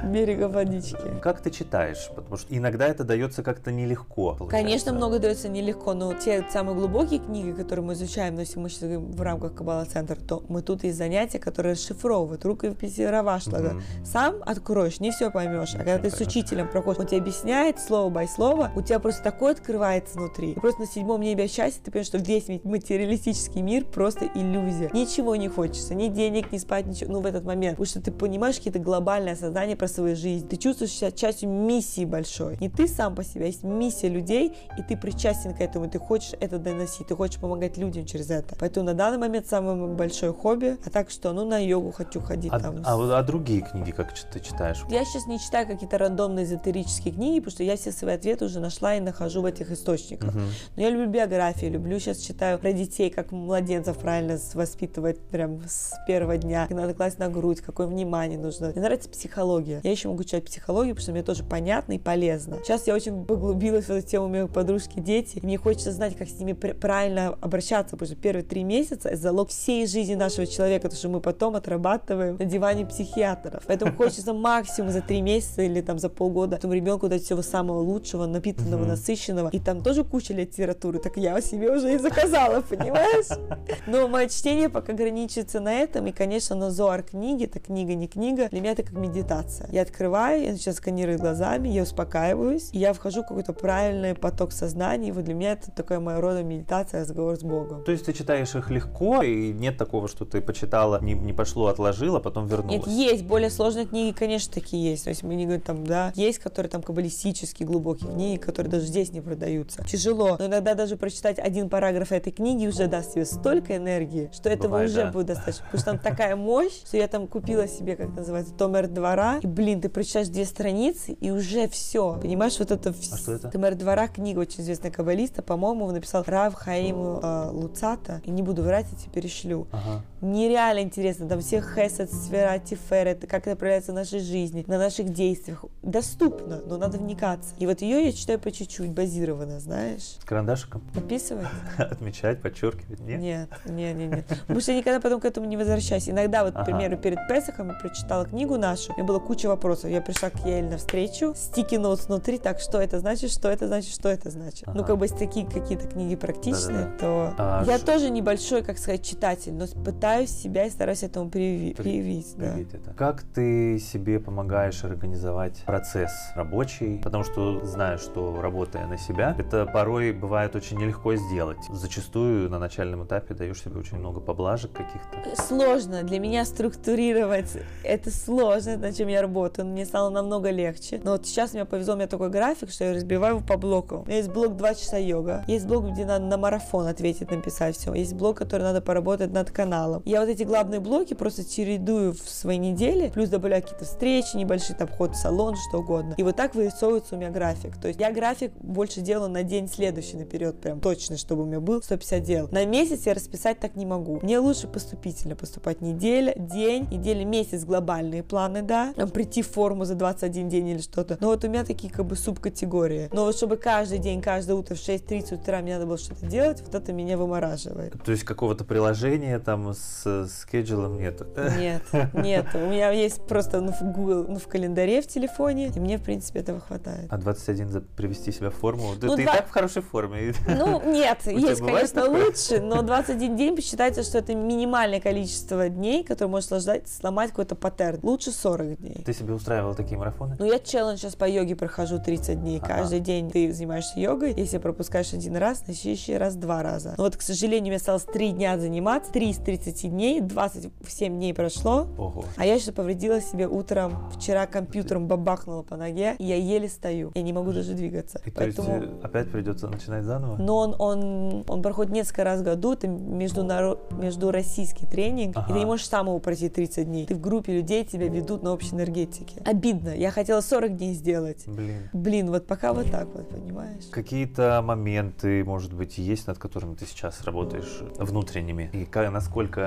берега 0.04 0.48
водички. 0.48 0.98
Как 1.22 1.42
ты 1.42 1.52
читаешь? 1.52 2.10
Потому 2.16 2.38
что 2.38 2.56
иногда 2.56 2.88
это 2.88 3.04
дается 3.04 3.44
как-то 3.44 3.72
нелегко. 3.72 4.36
Получается. 4.36 4.50
Конечно, 4.50 4.94
много 4.94 5.20
дается 5.20 5.50
нелегко, 5.50 5.94
но 5.94 6.14
те 6.14 6.46
самые 6.52 6.76
глубокие 6.76 7.20
книги, 7.20 7.52
которые 7.52 7.86
мы 7.86 7.94
изучаем, 7.94 8.36
но 8.36 8.42
если 8.42 8.60
мы 8.60 8.70
сейчас 8.70 8.90
в 8.90 9.22
рамках 9.22 9.56
Кабала 9.56 9.86
Центра, 9.86 10.16
то 10.16 10.44
мы 10.50 10.62
тут 10.62 10.84
есть 10.84 10.98
занятия, 10.98 11.40
которые 11.40 11.74
расшифровывают 11.74 12.44
рукописи 12.46 13.02
Равашлага. 13.02 13.76
Угу. 13.76 14.06
Сам 14.06 14.36
откроешь, 14.46 15.00
не 15.00 15.12
все 15.12 15.32
поймешь. 15.32 15.74
А 15.76 15.80
когда 15.80 16.00
ты 16.00 16.10
с 16.10 16.20
учителем 16.20 16.68
проходишь, 16.68 17.00
он 17.00 17.08
тебе 17.08 17.22
объясняет 17.22 17.80
слово 17.80 18.12
by 18.12 18.28
слово, 18.28 18.72
у 18.76 18.82
тебя 18.82 19.00
просто 19.00 19.24
такое 19.24 19.54
открывается 19.54 20.18
внутри. 20.18 20.52
И 20.52 20.60
просто 20.60 20.82
на 20.82 20.88
седьмом 20.88 21.22
небе 21.22 21.48
счастья 21.48 21.82
ты 21.84 21.92
понимаешь, 21.92 22.08
что 22.08 22.18
весь 22.18 22.48
материалистический 22.64 23.62
мир 23.62 23.86
просто 23.86 24.26
иллюзия. 24.36 24.87
Ничего 24.94 25.36
не 25.36 25.48
хочется, 25.48 25.96
ни 25.96 26.08
денег, 26.08 26.52
ни 26.52 26.58
спать, 26.58 26.86
ничего, 26.86 27.14
ну 27.14 27.22
в 27.22 27.26
этот 27.26 27.44
момент. 27.44 27.78
Потому 27.78 27.86
что 27.86 28.02
ты 28.02 28.12
понимаешь 28.12 28.58
какие-то 28.58 28.80
глобальные 28.80 29.34
осознания 29.34 29.76
про 29.76 29.88
свою 29.88 30.16
жизнь. 30.16 30.48
Ты 30.48 30.58
чувствуешь 30.58 30.92
себя 30.92 31.12
частью 31.12 31.50
миссии 31.50 32.06
большой. 32.06 32.58
Не 32.60 32.70
ты 32.70 32.88
сам 32.88 33.16
по 33.16 33.24
себе, 33.24 33.46
а 33.46 33.48
есть 33.48 33.64
миссия 33.64 34.10
людей, 34.10 34.54
и 34.78 34.84
ты 34.84 34.98
причастен 34.98 35.54
к 35.54 35.62
этому, 35.62 35.90
ты 35.90 36.00
хочешь 36.00 36.34
это 36.40 36.58
доносить, 36.60 37.08
ты 37.08 37.16
хочешь 37.16 37.40
помогать 37.40 37.78
людям 37.78 38.06
через 38.06 38.30
это. 38.30 38.56
Поэтому 38.60 38.86
на 38.86 38.94
данный 38.94 39.18
момент 39.18 39.48
самое 39.48 39.88
большое 39.88 40.34
хобби, 40.34 40.78
а 40.86 40.90
так 40.90 41.10
что, 41.10 41.34
ну 41.34 41.46
на 41.46 41.58
йогу 41.58 41.92
хочу 41.92 42.22
ходить 42.22 42.52
а, 42.54 42.60
там. 42.60 42.82
А, 42.86 43.20
а 43.20 43.24
другие 43.24 43.62
книги 43.62 43.92
как 43.92 44.14
ты 44.14 44.40
читаешь? 44.40 44.84
Я 44.90 45.06
сейчас 45.06 45.28
не 45.28 45.40
читаю 45.40 45.68
какие-то 45.68 45.98
рандомные 45.98 46.46
эзотерические 46.46 47.14
книги, 47.14 47.40
потому 47.40 47.52
что 47.52 47.64
я 47.64 47.76
все 47.76 47.92
свои 47.92 48.16
ответы 48.16 48.46
уже 48.46 48.60
нашла 48.60 48.96
и 48.96 49.00
нахожу 49.00 49.42
в 49.42 49.46
этих 49.46 49.72
источниках. 49.72 50.30
Угу. 50.30 50.40
Но 50.76 50.82
я 50.82 50.90
люблю 50.90 51.08
биографии, 51.08 51.66
люблю 51.68 52.00
сейчас 52.00 52.18
читаю 52.20 52.60
про 52.60 52.74
детей, 52.74 53.10
как 53.10 53.32
младенцев 53.32 53.98
правильно 53.98 54.38
воспитывать 54.54 54.77
прям 54.86 55.62
с 55.68 55.94
первого 56.06 56.38
дня, 56.38 56.68
как 56.68 56.78
надо 56.78 56.94
класть 56.94 57.18
на 57.18 57.30
грудь, 57.30 57.62
какое 57.62 57.88
внимание 57.88 58.38
нужно. 58.38 58.70
Мне 58.70 58.82
нравится 58.82 59.10
психология. 59.10 59.82
Я 59.84 59.92
еще 59.92 60.10
могу 60.10 60.24
читать 60.24 60.46
психологию, 60.46 60.94
потому 60.94 61.04
что 61.04 61.12
мне 61.14 61.24
тоже 61.24 61.44
понятно 61.44 61.94
и 61.94 62.00
полезно. 62.00 62.58
Сейчас 62.64 62.86
я 62.88 62.94
очень 62.94 63.26
поглубилась 63.26 63.86
в 63.86 63.90
эту 63.90 64.08
тему 64.08 64.26
у 64.26 64.30
меня 64.30 64.48
подружки 64.48 65.00
дети, 65.00 65.38
и 65.38 65.46
мне 65.46 65.58
хочется 65.58 65.92
знать, 65.92 66.16
как 66.16 66.28
с 66.28 66.40
ними 66.40 66.54
правильно 66.54 67.38
обращаться, 67.42 67.96
потому 67.96 68.08
что 68.08 68.16
первые 68.16 68.44
три 68.44 68.64
месяца 68.64 69.08
это 69.08 69.22
залог 69.22 69.50
всей 69.50 69.88
жизни 69.88 70.16
нашего 70.16 70.46
человека, 70.46 70.90
то, 70.90 70.96
что 70.96 71.10
мы 71.10 71.20
потом 71.22 71.56
отрабатываем 71.56 72.38
на 72.38 72.46
диване 72.46 72.86
психиатров. 72.86 73.64
Поэтому 73.68 73.94
хочется 73.98 74.34
максимум 74.34 74.92
за 74.92 75.02
три 75.02 75.22
месяца 75.22 75.62
или 75.62 75.82
там 75.82 76.00
за 76.00 76.10
полгода 76.10 76.58
этому 76.58 76.74
ребенку 76.74 77.08
дать 77.08 77.24
всего 77.24 77.42
самого 77.42 77.80
лучшего, 77.80 78.26
напитанного, 78.26 78.84
mm-hmm. 78.84 78.88
насыщенного. 78.88 79.50
И 79.50 79.60
там 79.60 79.82
тоже 79.82 80.04
куча 80.04 80.34
литературы, 80.34 81.00
так 81.00 81.18
я 81.18 81.40
себе 81.42 81.72
уже 81.72 81.96
и 81.96 81.98
заказала, 81.98 82.62
понимаешь? 82.62 83.28
Но 83.88 84.08
мое 84.08 84.28
чтение 84.28 84.67
пока 84.70 84.94
ограничивается 84.94 85.60
на 85.60 85.74
этом, 85.74 86.08
и, 86.08 86.12
конечно, 86.12 86.56
на 86.56 86.72
Зоар 86.72 87.04
книги, 87.04 87.46
это 87.46 87.60
книга, 87.60 87.96
не 87.96 88.08
книга, 88.08 88.50
для 88.50 88.62
меня 88.62 88.72
это 88.72 88.84
как 88.84 88.94
медитация. 88.94 89.70
Я 89.72 89.82
открываю, 89.82 90.44
я 90.44 90.52
начинаю 90.52 90.76
сканировать 90.76 91.20
глазами, 91.20 91.70
я 91.70 91.84
успокаиваюсь, 91.84 92.70
и 92.72 92.80
я 92.80 92.94
вхожу 92.94 93.24
в 93.24 93.28
какой-то 93.28 93.54
правильный 93.54 94.16
поток 94.16 94.52
сознания, 94.52 95.10
и 95.10 95.12
вот 95.12 95.26
для 95.26 95.34
меня 95.34 95.54
это 95.54 95.72
такая 95.72 96.00
моя 96.00 96.20
рода 96.22 96.44
медитация, 96.44 97.02
разговор 97.02 97.36
с 97.38 97.44
Богом. 97.44 97.84
То 97.84 97.92
есть 97.92 98.06
ты 98.06 98.14
читаешь 98.14 98.56
их 98.56 98.70
легко, 98.70 99.22
и 99.22 99.52
нет 99.54 99.78
такого, 99.78 100.08
что 100.08 100.26
ты 100.26 100.42
почитала, 100.42 101.00
не, 101.02 101.14
не 101.14 101.34
пошло, 101.34 101.68
отложила, 101.68 102.20
потом 102.20 102.48
вернулась? 102.48 102.88
Нет, 102.88 103.12
есть, 103.12 103.26
более 103.26 103.50
сложные 103.50 103.86
книги, 103.86 104.16
конечно, 104.16 104.54
такие 104.54 104.92
есть. 104.92 105.04
То 105.04 105.10
есть 105.10 105.24
мы 105.24 105.36
не 105.36 105.46
говорим 105.46 105.62
там, 105.62 105.86
да, 105.86 106.12
есть, 106.16 106.40
которые 106.40 106.70
там 106.70 106.82
каббалистические, 106.82 107.68
глубокие 107.68 108.12
книги, 108.12 108.38
которые 108.38 108.72
даже 108.72 108.86
здесь 108.86 109.12
не 109.12 109.22
продаются. 109.22 109.84
Тяжело, 109.84 110.38
но 110.40 110.46
иногда 110.46 110.74
даже 110.74 110.98
прочитать 110.98 111.40
один 111.40 111.70
параграф 111.70 112.12
этой 112.12 112.32
книги 112.32 112.68
уже 112.68 112.88
даст 112.88 113.14
тебе 113.14 113.26
столько 113.26 113.76
энергии, 113.76 114.30
что 114.34 114.50
этого 114.58 114.72
Бывает, 114.72 114.90
уже 114.90 115.04
да. 115.04 115.12
будет 115.12 115.28
достаточно. 115.28 115.66
Потому 115.66 115.82
что 115.82 115.92
там 115.92 116.00
такая 116.00 116.36
мощь, 116.36 116.84
что 116.86 116.98
я 116.98 117.08
там 117.08 117.28
купила 117.28 117.68
себе, 117.68 117.96
как 117.96 118.10
называется, 118.16 118.54
Томер 118.54 118.88
двора, 118.88 119.40
и, 119.42 119.48
блин, 119.48 119.82
ты 119.82 119.90
прочитаешь 119.90 120.28
две 120.28 120.46
страницы, 120.46 121.14
и 121.14 121.32
уже 121.32 121.68
все. 121.68 122.20
Понимаешь, 122.22 122.58
вот 122.60 122.72
это... 122.72 122.90
А 122.90 123.18
что 123.18 123.34
это? 123.34 123.50
Томер 123.50 123.76
двора 123.76 124.08
книга 124.08 124.40
очень 124.40 124.62
известная 124.62 124.92
каббалиста, 124.92 125.42
по-моему, 125.42 125.92
написал 125.92 126.24
Рав 126.26 126.54
Хаиму 126.54 127.20
э, 127.22 127.50
Луцата, 127.52 128.22
и 128.26 128.32
не 128.32 128.44
буду 128.44 128.64
врать, 128.64 128.88
я 128.92 128.98
тебе 128.98 129.12
перешлю. 129.14 129.68
Ага. 129.72 130.02
Нереально 130.22 130.80
интересно, 130.80 131.28
там 131.28 131.42
все 131.42 131.62
хесед, 131.62 132.12
сфера, 132.12 132.58
тиферет, 132.60 133.26
как 133.28 133.48
это 133.48 133.56
проявляется 133.56 133.92
в 133.92 133.96
нашей 133.96 134.20
жизни, 134.20 134.66
на 134.68 134.78
наших 134.78 135.10
действиях. 135.10 135.64
Доступно, 135.84 136.62
но 136.66 136.78
надо 136.78 136.98
вникаться. 136.98 137.54
И 137.60 137.68
вот 137.68 137.82
ее 137.82 138.06
я 138.06 138.12
читаю 138.12 138.40
по 138.40 138.52
чуть-чуть, 138.52 138.92
базированно, 138.92 139.60
знаешь. 139.60 140.18
С 140.20 140.26
карандашиком? 140.26 140.82
Подписывать? 140.94 141.48
Отмечать, 141.78 142.42
подчеркивать, 142.42 143.00
нет? 143.02 143.20
Нет, 143.20 143.50
нет, 143.66 143.96
нет, 143.96 144.12
нет. 144.12 144.26
Потому 144.28 144.60
что 144.60 144.72
я 144.72 144.80
никогда 144.80 145.00
потом 145.00 145.22
к 145.22 145.26
этому 145.26 145.46
не 145.46 145.56
возвращаюсь. 145.56 146.10
Иногда, 146.10 146.44
вот, 146.44 146.56
к 146.56 146.66
примеру, 146.66 146.98
перед 146.98 147.20
Песохом 147.28 147.70
я 147.70 147.74
прочитала 147.76 148.26
книгу 148.26 148.58
нашу, 148.58 148.94
у 148.94 148.96
меня 148.96 149.06
было 149.06 149.20
куча 149.20 149.48
вопросов. 149.48 149.92
Я 149.92 150.02
пришла 150.02 150.30
к 150.30 150.46
Еле 150.46 150.68
на 150.68 150.78
встречу, 150.78 151.36
стики 151.36 151.76
ноутс 151.76 152.08
внутри, 152.08 152.40
так, 152.40 152.60
что 152.60 152.82
это 152.82 153.00
значит, 153.00 153.32
что 153.32 153.50
это 153.50 153.68
значит, 153.68 153.94
что 153.94 154.10
это 154.10 154.32
значит. 154.32 154.68
Ага. 154.68 154.78
Ну, 154.78 154.84
как 154.84 154.98
бы, 154.98 155.06
если 155.06 155.18
такие 155.18 155.46
какие-то 155.46 155.88
книги 155.88 156.16
практичные, 156.16 156.86
Да-да-да. 156.86 156.98
то 156.98 157.34
а 157.38 157.64
я 157.66 157.78
ш... 157.78 157.86
тоже 157.86 158.10
небольшой, 158.10 158.64
как 158.64 158.78
сказать, 158.80 159.04
читатель, 159.04 159.54
но 159.54 159.68
пытаюсь 159.68 160.07
пытаюсь 160.08 160.32
себя 160.32 160.66
и 160.66 160.70
стараюсь 160.70 161.04
этому 161.04 161.30
привить. 161.30 161.76
привить, 161.76 162.34
да. 162.38 162.58
это. 162.58 162.94
Как 162.96 163.24
ты 163.24 163.78
себе 163.80 164.20
помогаешь 164.20 164.84
организовать 164.84 165.64
процесс 165.66 166.12
рабочий? 166.36 167.02
Потому 167.04 167.24
что 167.24 167.66
знаю, 167.66 167.98
что 167.98 168.42
работая 168.42 168.88
на 168.88 168.98
себя, 168.98 169.36
это 169.38 169.66
порой 169.66 170.14
бывает 170.14 170.56
очень 170.56 170.78
нелегко 170.78 171.16
сделать. 171.16 171.58
Зачастую 171.70 172.50
на 172.50 172.58
начальном 172.58 173.06
этапе 173.06 173.34
даешь 173.34 173.62
себе 173.62 173.80
очень 173.80 173.98
много 173.98 174.22
поблажек 174.22 174.72
каких-то. 174.72 175.42
Сложно. 175.42 176.04
Для 176.04 176.20
меня 176.20 176.46
структурировать 176.46 177.58
это 177.84 178.10
сложно, 178.10 178.78
над 178.78 178.96
чем 178.96 179.10
я 179.10 179.22
работаю. 179.22 179.68
Мне 179.68 179.86
стало 179.86 180.10
намного 180.10 180.52
легче. 180.52 181.02
Но 181.04 181.12
вот 181.12 181.26
сейчас 181.26 181.54
мне 181.54 181.66
повезло, 181.66 181.96
у 181.96 181.98
меня 181.98 182.08
такой 182.08 182.30
график, 182.30 182.70
что 182.70 182.86
я 182.86 182.94
разбиваю 182.94 183.36
его 183.36 183.46
по 183.46 183.58
блокам. 183.58 184.02
У 184.02 184.06
меня 184.06 184.18
есть 184.18 184.30
блок 184.30 184.56
2 184.56 184.76
часа 184.76 184.98
йога, 184.98 185.44
есть 185.48 185.66
блок, 185.68 185.90
где 185.90 186.06
надо 186.06 186.26
на 186.26 186.38
марафон 186.38 186.88
ответить, 186.88 187.30
написать 187.32 187.76
все, 187.76 187.94
есть 187.94 188.14
блок, 188.14 188.38
который 188.38 188.64
надо 188.64 188.82
поработать 188.82 189.32
над 189.32 189.52
каналом. 189.52 189.97
Я 190.06 190.22
вот 190.22 190.30
эти 190.30 190.44
главные 190.44 190.80
блоки 190.80 191.14
просто 191.14 191.44
чередую 191.50 192.14
в 192.14 192.30
своей 192.30 192.60
неделе, 192.60 193.12
плюс 193.14 193.30
добавляю 193.30 193.62
какие-то 193.62 193.86
встречи, 193.86 194.36
небольшие 194.36 194.76
там 194.76 194.88
ход 194.88 195.12
в 195.12 195.16
салон, 195.16 195.56
что 195.70 195.80
угодно. 195.80 196.16
И 196.18 196.24
вот 196.24 196.36
так 196.36 196.56
вырисовывается 196.56 197.16
у 197.16 197.18
меня 197.18 197.30
график. 197.30 197.78
То 197.78 197.88
есть 197.88 198.00
я 198.00 198.12
график 198.12 198.52
больше 198.60 199.02
делаю 199.02 199.30
на 199.30 199.44
день 199.44 199.68
следующий 199.68 200.18
наперед, 200.18 200.60
прям 200.60 200.80
точно, 200.80 201.18
чтобы 201.18 201.44
у 201.44 201.46
меня 201.46 201.60
был 201.60 201.82
150 201.82 202.24
дел. 202.24 202.50
На 202.52 202.66
месяц 202.66 203.06
я 203.06 203.14
расписать 203.14 203.60
так 203.60 203.76
не 203.76 203.86
могу. 203.86 204.20
Мне 204.22 204.40
лучше 204.40 204.68
поступительно 204.68 205.36
поступать 205.36 205.82
неделя, 205.82 206.34
день, 206.38 206.88
неделя, 206.92 207.26
месяц 207.26 207.64
глобальные 207.64 208.24
планы, 208.24 208.62
да, 208.62 208.94
там, 208.96 209.10
прийти 209.10 209.42
в 209.42 209.50
форму 209.50 209.86
за 209.86 209.96
21 209.96 210.50
день 210.50 210.68
или 210.70 210.80
что-то. 210.80 211.18
Но 211.20 211.28
вот 211.28 211.44
у 211.44 211.48
меня 211.48 211.64
такие 211.64 211.92
как 211.92 212.06
бы 212.06 212.16
субкатегории. 212.16 213.10
Но 213.12 213.26
вот 213.26 213.36
чтобы 213.36 213.58
каждый 213.58 214.00
день, 214.00 214.22
каждое 214.22 214.56
утро 214.56 214.76
в 214.76 214.80
6.30 214.80 215.36
утра 215.36 215.62
мне 215.62 215.74
надо 215.74 215.86
было 215.86 215.98
что-то 215.98 216.26
делать, 216.26 216.62
вот 216.62 216.76
это 216.76 216.94
меня 216.94 217.18
вымораживает. 217.18 217.94
То 218.04 218.12
есть 218.12 218.24
какого-то 218.24 218.66
приложения 218.66 219.40
там 219.40 219.74
с 219.74 219.87
скеджулом 220.28 220.98
нет? 220.98 221.22
Нет, 221.58 221.84
нет. 222.14 222.46
У 222.54 222.60
меня 222.60 222.92
есть 222.92 223.22
просто 223.28 223.62
ну, 223.62 223.72
в 223.72 223.82
Google, 223.82 224.26
ну, 224.28 224.40
в 224.40 224.48
календаре 224.48 225.02
в 225.02 225.08
телефоне, 225.08 225.72
и 225.76 225.80
мне, 225.80 225.98
в 225.98 226.04
принципе, 226.04 226.40
этого 226.40 226.60
хватает. 226.60 227.08
А 227.10 227.18
21 227.18 227.70
за 227.70 227.82
привести 227.82 228.32
себя 228.32 228.50
в 228.50 228.56
форму? 228.56 228.94
Ну, 228.94 229.00
ты 229.00 229.08
2... 229.08 229.22
и 229.22 229.26
так 229.26 229.48
в 229.48 229.52
хорошей 229.52 229.82
форме. 229.82 230.34
Ну, 230.48 230.82
нет, 230.92 231.20
есть, 231.26 231.62
конечно, 231.62 232.10
лучше, 232.10 232.60
но 232.62 232.82
21 232.82 233.36
день 233.36 233.62
считается, 233.62 234.04
что 234.04 234.18
это 234.18 234.36
минимальное 234.36 235.00
количество 235.00 235.70
дней, 235.70 236.04
которое 236.04 236.30
может 236.30 236.50
сломать, 236.50 236.88
сломать 236.88 237.30
какой-то 237.32 237.56
паттерн. 237.56 238.00
Лучше 238.04 238.32
40 238.32 238.78
дней. 238.78 239.04
Ты 239.06 239.14
себе 239.14 239.34
устраивал 239.34 239.76
такие 239.76 239.98
марафоны? 239.98 240.36
Ну, 240.40 240.46
я 240.46 240.60
челлендж 240.60 241.00
сейчас 241.00 241.16
по 241.16 241.28
йоге 241.28 241.56
прохожу 241.56 242.00
30 242.00 242.42
дней. 242.42 242.60
Ага. 242.60 242.76
Каждый 242.76 243.00
день 243.00 243.30
ты 243.30 243.52
занимаешься 243.54 244.00
йогой. 244.00 244.34
Если 244.34 244.58
пропускаешь 244.58 245.14
один 245.14 245.36
раз, 245.36 245.66
на 245.68 245.74
следующий 245.74 246.16
раз 246.18 246.36
два 246.36 246.64
раза. 246.64 246.96
Но 246.98 247.04
вот, 247.04 247.18
к 247.18 247.22
сожалению, 247.22 247.68
мне 247.68 247.78
осталось 247.78 248.04
3 248.04 248.32
дня 248.32 248.58
заниматься. 248.58 249.12
3 249.12 249.30
из 249.30 249.38
30 249.38 249.77
дней, 249.84 250.22
27 250.22 251.16
дней 251.16 251.34
прошло. 251.34 251.88
Ого. 251.98 252.26
А 252.36 252.46
я 252.46 252.56
еще 252.56 252.72
повредила 252.72 253.22
себе 253.22 253.48
утром, 253.48 254.10
вчера 254.12 254.46
компьютером 254.48 255.08
бабахнула 255.08 255.64
по 255.64 255.76
ноге, 255.78 256.16
и 256.18 256.26
я 256.26 256.36
еле 256.36 256.68
стою. 256.70 257.12
Я 257.16 257.22
не 257.22 257.34
могу 257.34 257.52
даже 257.52 257.74
двигаться. 257.74 258.20
И 258.26 258.32
Поэтому... 258.32 258.68
то 258.68 258.76
есть 258.76 259.04
опять 259.04 259.32
придется 259.32 259.68
начинать 259.68 260.04
заново? 260.04 260.38
Но 260.38 260.58
он, 260.58 260.76
он, 260.80 261.44
он 261.48 261.62
проходит 261.62 261.94
несколько 261.94 262.24
раз 262.24 262.42
в 262.42 262.44
году. 262.44 262.74
Это 262.74 262.88
международ... 262.88 263.92
междуроссийский 263.92 264.88
тренинг. 264.88 265.38
Ага. 265.38 265.50
И 265.50 265.54
ты 265.54 265.60
не 265.60 265.66
можешь 265.66 265.88
сам 265.88 266.08
его 266.08 266.20
пройти 266.20 266.50
30 266.50 266.86
дней. 266.86 267.06
Ты 267.06 267.16
в 267.16 267.22
группе 267.22 267.54
людей, 267.54 267.86
тебя 267.86 268.08
ведут 268.08 268.44
на 268.44 268.54
общей 268.54 268.76
энергетике. 268.76 269.42
Обидно. 269.46 269.96
Я 269.96 270.12
хотела 270.12 270.42
40 270.42 270.78
дней 270.78 270.94
сделать. 270.94 271.48
Блин. 271.48 271.90
Блин, 271.94 272.32
вот 272.32 272.48
пока 272.48 272.74
вот 272.74 272.90
так 272.92 273.08
вот, 273.14 273.30
понимаешь? 273.30 273.86
Какие-то 273.92 274.62
моменты, 274.64 275.44
может 275.44 275.74
быть, 275.74 275.98
есть, 275.98 276.28
над 276.28 276.38
которыми 276.38 276.76
ты 276.76 276.86
сейчас 276.86 277.24
работаешь 277.24 277.82
внутренними? 277.98 278.70
И 278.74 278.86
как, 278.86 279.12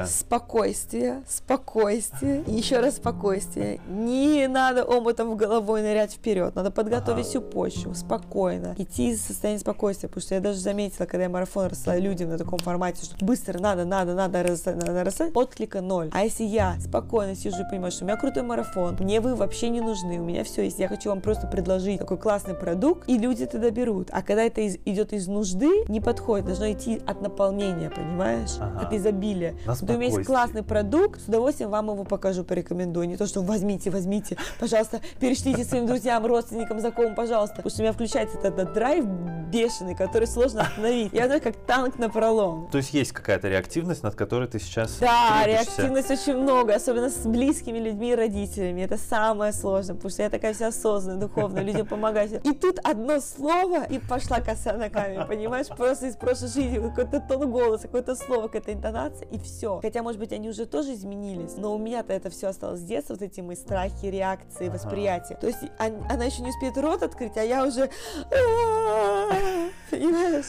насколько... 0.03 0.31
Спокойствие, 0.31 1.23
спокойствие, 1.29 2.45
еще 2.47 2.81
раз 2.81 2.97
спокойствие. 2.97 3.81
Не 3.89 4.47
надо 4.49 4.85
омутом 4.85 5.31
в 5.31 5.37
головой 5.37 5.83
нырять 5.83 6.13
вперед. 6.13 6.55
Надо 6.55 6.71
подготовить 6.71 7.27
ага. 7.27 7.29
всю 7.29 7.41
почву, 7.41 7.95
спокойно. 7.95 8.75
Идти 8.79 9.11
из 9.11 9.23
состояния 9.23 9.59
спокойствия. 9.59 10.09
Потому 10.09 10.23
что 10.23 10.35
я 10.35 10.41
даже 10.41 10.59
заметила, 10.59 11.07
когда 11.07 11.25
я 11.25 11.29
марафон 11.29 11.67
рассылаю 11.67 12.03
людям 12.03 12.31
на 12.31 12.39
таком 12.39 12.59
формате, 12.59 13.05
что 13.05 13.25
быстро 13.25 13.59
надо, 13.59 13.85
надо, 13.85 14.15
надо 14.15 14.43
рассылать, 14.43 14.77
надо 14.77 15.05
рассылать, 15.05 15.33
отклика 15.35 15.81
ноль. 15.81 16.11
А 16.13 16.25
если 16.25 16.45
я 16.45 16.77
спокойно 16.81 17.35
сижу 17.35 17.63
и 17.63 17.71
понимаю, 17.71 17.93
что 17.93 18.05
у 18.05 18.07
меня 18.09 18.17
крутой 18.17 18.43
марафон, 18.43 18.97
мне 19.01 19.21
вы 19.21 19.35
вообще 19.35 19.69
не 19.69 19.81
нужны, 19.81 20.19
у 20.19 20.25
меня 20.25 20.45
все 20.45 20.63
есть, 20.63 20.79
я 20.79 20.89
хочу 20.89 21.11
вам 21.11 21.21
просто 21.21 21.47
предложить 21.47 21.99
такой 21.99 22.19
классный 22.19 22.55
продукт, 22.55 23.09
и 23.09 23.19
люди 23.19 23.45
это 23.45 23.71
берут. 23.71 24.09
А 24.11 24.23
когда 24.23 24.43
это 24.43 24.61
из, 24.61 24.79
идет 24.85 25.13
из 25.13 25.29
нужды, 25.29 25.85
не 25.89 26.01
подходит, 26.01 26.47
должно 26.47 26.71
идти 26.73 27.01
от 27.07 27.21
наполнения, 27.21 27.91
понимаешь? 27.91 28.57
Ага. 28.59 28.87
От 28.87 28.93
изобилия. 28.93 29.55
Вот 29.91 29.97
у 29.97 30.01
меня 30.01 30.17
есть 30.17 30.27
классный 30.27 30.63
продукт, 30.63 31.21
с 31.21 31.29
удовольствием 31.29 31.71
вам 31.71 31.91
его 31.91 32.05
покажу, 32.05 32.45
порекомендую. 32.45 33.09
Не 33.09 33.17
то, 33.17 33.27
что 33.27 33.43
возьмите, 33.43 33.91
возьмите, 33.91 34.37
пожалуйста, 34.59 35.01
перешлите 35.19 35.65
своим 35.65 35.87
друзьям, 35.87 36.25
родственникам, 36.27 36.81
знакомым, 36.81 37.15
пожалуйста. 37.15 37.57
Потому 37.57 37.71
что 37.71 37.81
у 37.81 37.83
меня 37.83 37.93
включается 37.93 38.39
этот, 38.39 38.73
драйв 38.73 39.05
бешеный, 39.51 39.95
который 39.97 40.27
сложно 40.27 40.63
остановить. 40.63 41.13
Я 41.13 41.27
знаю, 41.27 41.41
как 41.43 41.57
танк 41.57 41.99
на 41.99 42.09
пролом. 42.09 42.69
То 42.71 42.79
есть 42.79 42.95
есть 42.95 43.13
какая-то 43.13 43.49
реактивность, 43.49 44.03
над 44.03 44.15
которой 44.15 44.47
ты 44.47 44.61
сейчас 44.61 44.99
Да, 44.99 45.43
реактивность 45.45 46.11
очень 46.11 46.37
много, 46.37 46.75
особенно 46.75 47.11
с 47.11 47.27
близкими 47.27 47.79
людьми 47.79 48.13
и 48.13 48.15
родителями. 48.15 48.83
Это 48.83 48.97
самое 48.97 49.53
сложное, 49.53 49.97
потому 49.97 50.11
что 50.11 50.23
я 50.23 50.31
такая 50.31 50.55
вся 50.55 50.69
осознанная, 50.69 51.21
духовная, 51.21 51.63
людям 51.63 51.87
помогаю. 51.87 52.41
И 52.45 52.53
тут 52.53 52.79
одно 52.85 53.21
слово, 53.21 53.85
и 53.85 53.99
пошла 53.99 54.41
коса 54.41 54.75
на 54.75 54.89
камень, 54.89 55.27
понимаешь? 55.27 55.67
Просто 55.69 56.07
из 56.07 56.17
прошлой 56.17 56.49
жизни 56.49 56.79
какой-то 56.79 57.21
тон 57.21 57.51
голоса, 57.51 57.83
какое-то 57.83 58.15
слово, 58.15 58.47
какая-то 58.47 58.73
интонация, 58.73 59.27
и 59.29 59.39
все. 59.39 59.80
Хотя, 59.81 60.03
может 60.03 60.19
быть, 60.21 60.33
они 60.33 60.49
уже 60.49 60.67
тоже 60.67 60.95
изменились, 60.95 61.57
но 61.57 61.75
у 61.75 61.79
меня-то 61.79 62.13
это 62.13 62.31
все 62.31 62.49
осталось 62.49 62.81
с 62.81 62.85
детства, 62.85 63.15
вот 63.15 63.23
эти 63.23 63.41
мои 63.41 63.57
страхи, 63.57 64.07
реакции, 64.07 64.69
восприятия. 64.69 65.35
То 65.35 65.47
есть 65.47 65.61
она 65.79 66.25
еще 66.25 66.43
не 66.43 66.51
успеет 66.51 66.77
рот 66.79 67.03
открыть, 67.03 67.37
а 67.37 67.43
я 67.43 67.65
уже... 67.65 67.91
Понимаешь? 69.91 70.47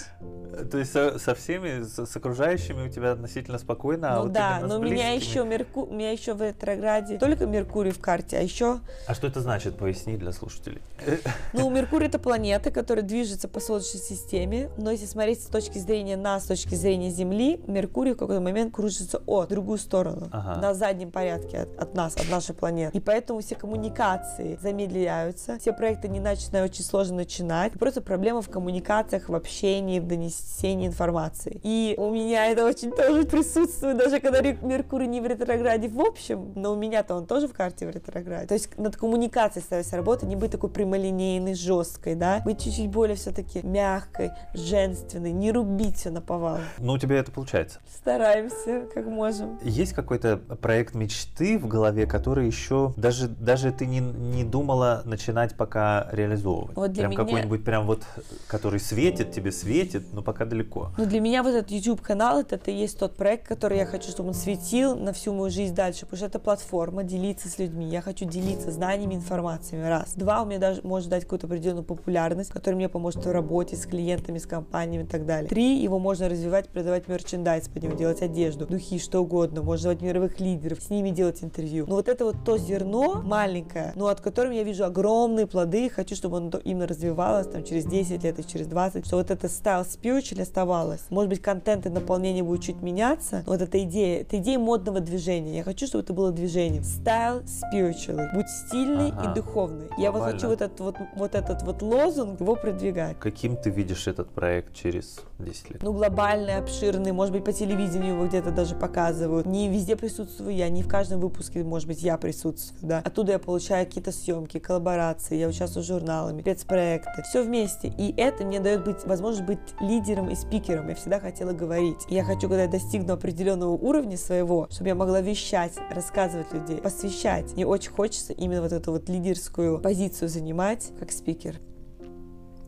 То 0.70 0.78
есть 0.78 0.92
со, 0.92 1.18
со 1.18 1.34
всеми, 1.34 1.84
с, 1.84 2.06
с 2.06 2.16
окружающими 2.16 2.88
у 2.88 2.90
тебя 2.90 3.14
относительно 3.14 3.58
спокойно, 3.58 4.12
а 4.12 4.16
ну 4.18 4.24
вот 4.24 4.32
да, 4.34 4.60
но 4.60 4.80
у 4.80 4.84
меня 4.84 5.14
еще 5.14 5.46
Мерку... 5.46 5.84
у 5.84 5.94
меня 5.94 6.12
еще 6.12 6.34
в 6.34 6.42
ретрограде 6.42 7.18
только 7.18 7.46
Меркурий 7.46 7.92
в 7.92 8.00
карте, 8.00 8.38
а 8.38 8.42
еще... 8.42 8.80
А 9.08 9.16
что 9.16 9.28
это 9.28 9.40
значит? 9.40 9.78
Поясни 9.78 10.18
для 10.18 10.32
слушателей. 10.32 10.82
Ну, 11.54 11.70
Меркурий 11.70 12.08
это 12.08 12.20
планета, 12.20 12.72
которая 12.72 13.04
движется 13.04 13.48
по 13.48 13.60
Солнечной 13.60 14.02
системе, 14.02 14.70
но 14.78 14.92
если 14.92 15.06
смотреть 15.06 15.42
с 15.44 15.48
точки 15.48 15.78
зрения 15.78 16.18
нас, 16.18 16.46
с 16.46 16.48
точки 16.48 16.76
зрения 16.76 17.10
Земли, 17.10 17.62
Меркурий 17.68 18.14
в 18.14 18.18
какой-то 18.18 18.42
момент 18.42 18.74
кружится 18.74 19.21
от, 19.26 19.48
в 19.48 19.50
другую 19.50 19.78
сторону, 19.78 20.30
ага. 20.32 20.60
на 20.62 20.74
заднем 20.74 21.12
порядке 21.12 21.60
от, 21.60 21.78
от 21.78 21.96
нас, 21.96 22.16
от 22.16 22.30
нашей 22.30 22.56
планеты. 22.56 22.98
И 22.98 23.02
поэтому 23.02 23.42
все 23.42 23.56
коммуникации 23.56 24.58
замедляются, 24.62 25.58
все 25.60 25.74
проекты 25.74 26.08
не 26.08 26.20
начинают 26.20 26.72
очень 26.72 26.84
сложно 26.84 27.18
начинать. 27.18 27.74
Просто 27.74 28.02
проблема 28.02 28.42
в 28.42 28.50
коммуникациях, 28.50 29.30
в 29.30 29.36
общении, 29.36 30.00
в 30.00 30.08
донесении 30.08 30.88
информации. 30.88 31.60
И 31.64 31.96
у 31.98 32.10
меня 32.12 32.48
это 32.48 32.66
очень 32.66 32.92
тоже 32.92 33.24
присутствует, 33.26 33.98
даже 33.98 34.20
когда 34.20 34.42
Меркурий 34.42 35.08
не 35.08 35.22
в 35.22 35.26
ретрограде 35.26 35.88
в 35.88 36.00
общем, 36.00 36.54
но 36.56 36.74
у 36.74 36.76
меня-то 36.76 37.16
он 37.16 37.26
тоже 37.26 37.48
в 37.48 37.54
карте 37.54 37.88
в 37.88 37.90
ретрограде. 37.90 38.48
То 38.48 38.54
есть 38.54 38.78
над 38.78 38.96
коммуникацией 38.96 39.64
стараюсь 39.64 39.92
работать, 39.94 40.30
не 40.30 40.36
быть 40.36 40.52
такой 40.52 40.70
прямолинейной, 40.70 41.54
жесткой, 41.54 42.16
да, 42.16 42.42
быть 42.46 42.64
чуть-чуть 42.64 42.90
более 42.90 43.16
все-таки 43.16 43.66
мягкой, 43.66 44.32
женственной, 44.54 45.32
не 45.32 45.52
рубить 45.52 45.98
все 45.98 46.10
на 46.10 46.22
повал. 46.22 46.60
Ну, 46.78 46.94
у 46.94 46.98
тебя 46.98 47.18
это 47.18 47.32
получается. 47.32 47.80
Стараемся, 47.94 48.88
как 48.94 49.01
можем. 49.10 49.60
Есть 49.64 49.94
какой-то 49.94 50.38
проект 50.38 50.94
мечты 50.94 51.58
в 51.58 51.68
голове, 51.68 52.06
который 52.06 52.48
еще 52.48 52.94
даже, 52.98 53.28
даже 53.28 53.72
ты 53.72 53.86
не, 53.86 54.00
не 54.00 54.44
думала 54.44 55.02
начинать 55.06 55.56
пока 55.56 56.08
реализовывать? 56.12 56.76
Вот 56.76 56.92
для 56.92 57.04
прям 57.04 57.12
меня... 57.12 57.26
какой-нибудь 57.26 57.64
прям 57.64 57.86
вот, 57.86 58.04
который 58.48 58.80
светит, 58.80 59.32
тебе 59.32 59.52
светит, 59.52 60.14
но 60.14 60.22
пока 60.22 60.46
далеко. 60.46 60.92
Ну, 60.98 61.06
для 61.06 61.20
меня 61.20 61.44
вот 61.44 61.54
этот 61.54 61.72
YouTube-канал, 61.72 62.42
это, 62.42 62.56
это 62.56 62.72
и 62.72 62.76
есть 62.76 63.00
тот 63.00 63.16
проект, 63.16 63.48
который 63.48 63.78
я 63.78 63.86
хочу, 63.86 64.12
чтобы 64.12 64.30
он 64.30 64.36
светил 64.36 64.96
на 64.96 65.14
всю 65.14 65.34
мою 65.34 65.50
жизнь 65.50 65.74
дальше, 65.76 66.02
потому 66.02 66.18
что 66.18 66.26
это 66.28 66.40
платформа, 66.40 67.04
делиться 67.04 67.50
с 67.50 67.58
людьми. 67.60 67.88
Я 67.90 68.02
хочу 68.02 68.26
делиться 68.26 68.72
знаниями, 68.72 69.16
информациями, 69.16 69.88
раз. 69.88 70.14
Два, 70.16 70.42
у 70.44 70.46
меня 70.46 70.60
даже 70.60 70.82
может 70.84 71.10
дать 71.10 71.24
какую-то 71.24 71.48
определенную 71.48 71.84
популярность, 71.84 72.52
которая 72.52 72.78
мне 72.78 72.90
поможет 72.90 73.26
в 73.26 73.32
работе 73.32 73.76
с 73.76 73.86
клиентами, 73.86 74.38
с 74.38 74.46
компаниями 74.46 75.04
и 75.04 75.08
так 75.08 75.26
далее. 75.26 75.50
Три, 75.50 75.82
его 75.82 76.00
можно 76.00 76.30
развивать, 76.30 76.70
продавать 76.70 77.08
мерчендайз 77.08 77.68
под 77.68 77.84
него, 77.84 77.96
делать 77.96 78.22
одежду, 78.22 78.66
духи, 78.66 78.91
что 79.00 79.22
угодно, 79.22 79.62
можно 79.62 79.84
звать 79.84 80.02
мировых 80.02 80.40
лидеров, 80.40 80.82
с 80.82 80.90
ними 80.90 81.10
делать 81.10 81.44
интервью. 81.44 81.86
Но 81.88 81.96
вот 81.96 82.10
это 82.10 82.26
вот 82.26 82.36
то 82.46 82.58
зерно 82.58 83.22
маленькое, 83.24 83.94
но 83.96 84.08
от 84.08 84.22
которого 84.22 84.52
я 84.52 84.64
вижу 84.64 84.86
огромные 84.86 85.48
плоды, 85.48 85.90
хочу, 85.90 86.16
чтобы 86.16 86.38
оно 86.38 86.52
именно 86.64 86.88
развивалось 86.88 87.48
там 87.48 87.64
через 87.64 87.86
10 87.86 88.24
лет 88.24 88.40
и 88.40 88.48
через 88.48 88.68
20, 88.68 89.06
что 89.06 89.18
вот 89.18 89.32
это 89.32 89.48
style 89.48 89.86
spiritual 89.86 90.42
оставалось. 90.42 91.02
Может 91.10 91.30
быть, 91.30 91.42
контент 91.42 91.86
и 91.86 91.90
наполнение 91.90 92.44
будет 92.44 92.62
чуть 92.62 92.82
меняться, 92.82 93.44
но 93.46 93.54
вот 93.54 93.62
эта 93.62 93.82
идея, 93.84 94.22
это 94.22 94.38
идея 94.38 94.60
модного 94.60 95.00
движения. 95.00 95.58
Я 95.58 95.64
хочу, 95.64 95.88
чтобы 95.88 96.04
это 96.04 96.14
было 96.14 96.32
движением. 96.32 96.84
Style 96.84 97.44
spiritually. 97.46 98.28
Будь 98.34 98.48
стильный 98.50 99.12
ага. 99.12 99.32
и 99.32 99.36
духовный. 99.36 99.88
Я 99.98 100.12
вот 100.12 100.24
хочу 100.24 100.48
вот 100.48 100.62
этот 100.62 100.80
вот, 100.80 100.96
вот 101.16 101.36
этот 101.36 101.64
вот 101.64 101.82
лозунг 101.82 102.40
его 102.40 102.56
продвигать. 102.56 103.20
Каким 103.20 103.56
ты 103.56 103.70
видишь 103.70 104.08
этот 104.08 104.30
проект 104.30 104.74
через 104.74 105.22
10 105.40 105.70
лет? 105.72 105.84
Ну, 105.84 105.94
глобальный, 105.94 106.58
обширный, 106.58 107.12
может 107.12 107.34
быть, 107.34 107.44
по 107.44 107.54
телевидению 107.54 108.16
его 108.16 108.28
где-то 108.28 108.52
даже 108.52 108.76
показывают. 108.82 109.46
Не 109.46 109.70
везде 109.70 109.96
присутствую 109.96 110.56
я, 110.56 110.68
не 110.70 110.82
в 110.82 110.88
каждом 110.88 111.20
выпуске, 111.20 111.64
может 111.64 111.88
быть, 111.88 112.02
я 112.02 112.18
присутствую, 112.18 112.80
да. 112.82 113.02
Оттуда 113.06 113.34
я 113.34 113.40
получаю 113.40 113.86
какие-то 113.86 114.12
съемки, 114.12 114.58
коллаборации, 114.58 115.38
я 115.38 115.48
участвую 115.48 115.84
в 115.84 115.88
журналами, 115.88 116.42
спецпроекты. 116.42 117.22
Все 117.30 117.44
вместе. 117.44 117.94
И 117.98 118.14
это 118.18 118.44
мне 118.44 118.60
дает 118.60 118.84
быть, 118.84 119.06
возможность 119.06 119.46
быть 119.46 119.60
лидером 119.80 120.30
и 120.30 120.36
спикером. 120.36 120.90
Я 120.90 120.96
всегда 120.96 121.20
хотела 121.20 121.54
говорить. 121.54 122.00
Я 122.10 122.24
хочу, 122.24 122.50
когда 122.50 122.64
я 122.64 122.68
достигну 122.68 123.14
определенного 123.14 123.72
уровня 123.72 124.18
своего, 124.18 124.68
чтобы 124.72 124.90
я 124.90 124.96
могла 124.96 125.22
вещать, 125.22 125.74
рассказывать 125.92 126.52
людей, 126.52 126.78
посвящать. 126.78 127.54
Мне 127.54 127.68
очень 127.68 127.92
хочется 127.92 128.34
именно 128.34 128.64
вот 128.64 128.72
эту 128.72 128.92
вот 128.94 129.08
лидерскую 129.08 129.80
позицию 129.80 130.28
занимать 130.28 130.92
как 131.00 131.12
спикер. 131.12 131.60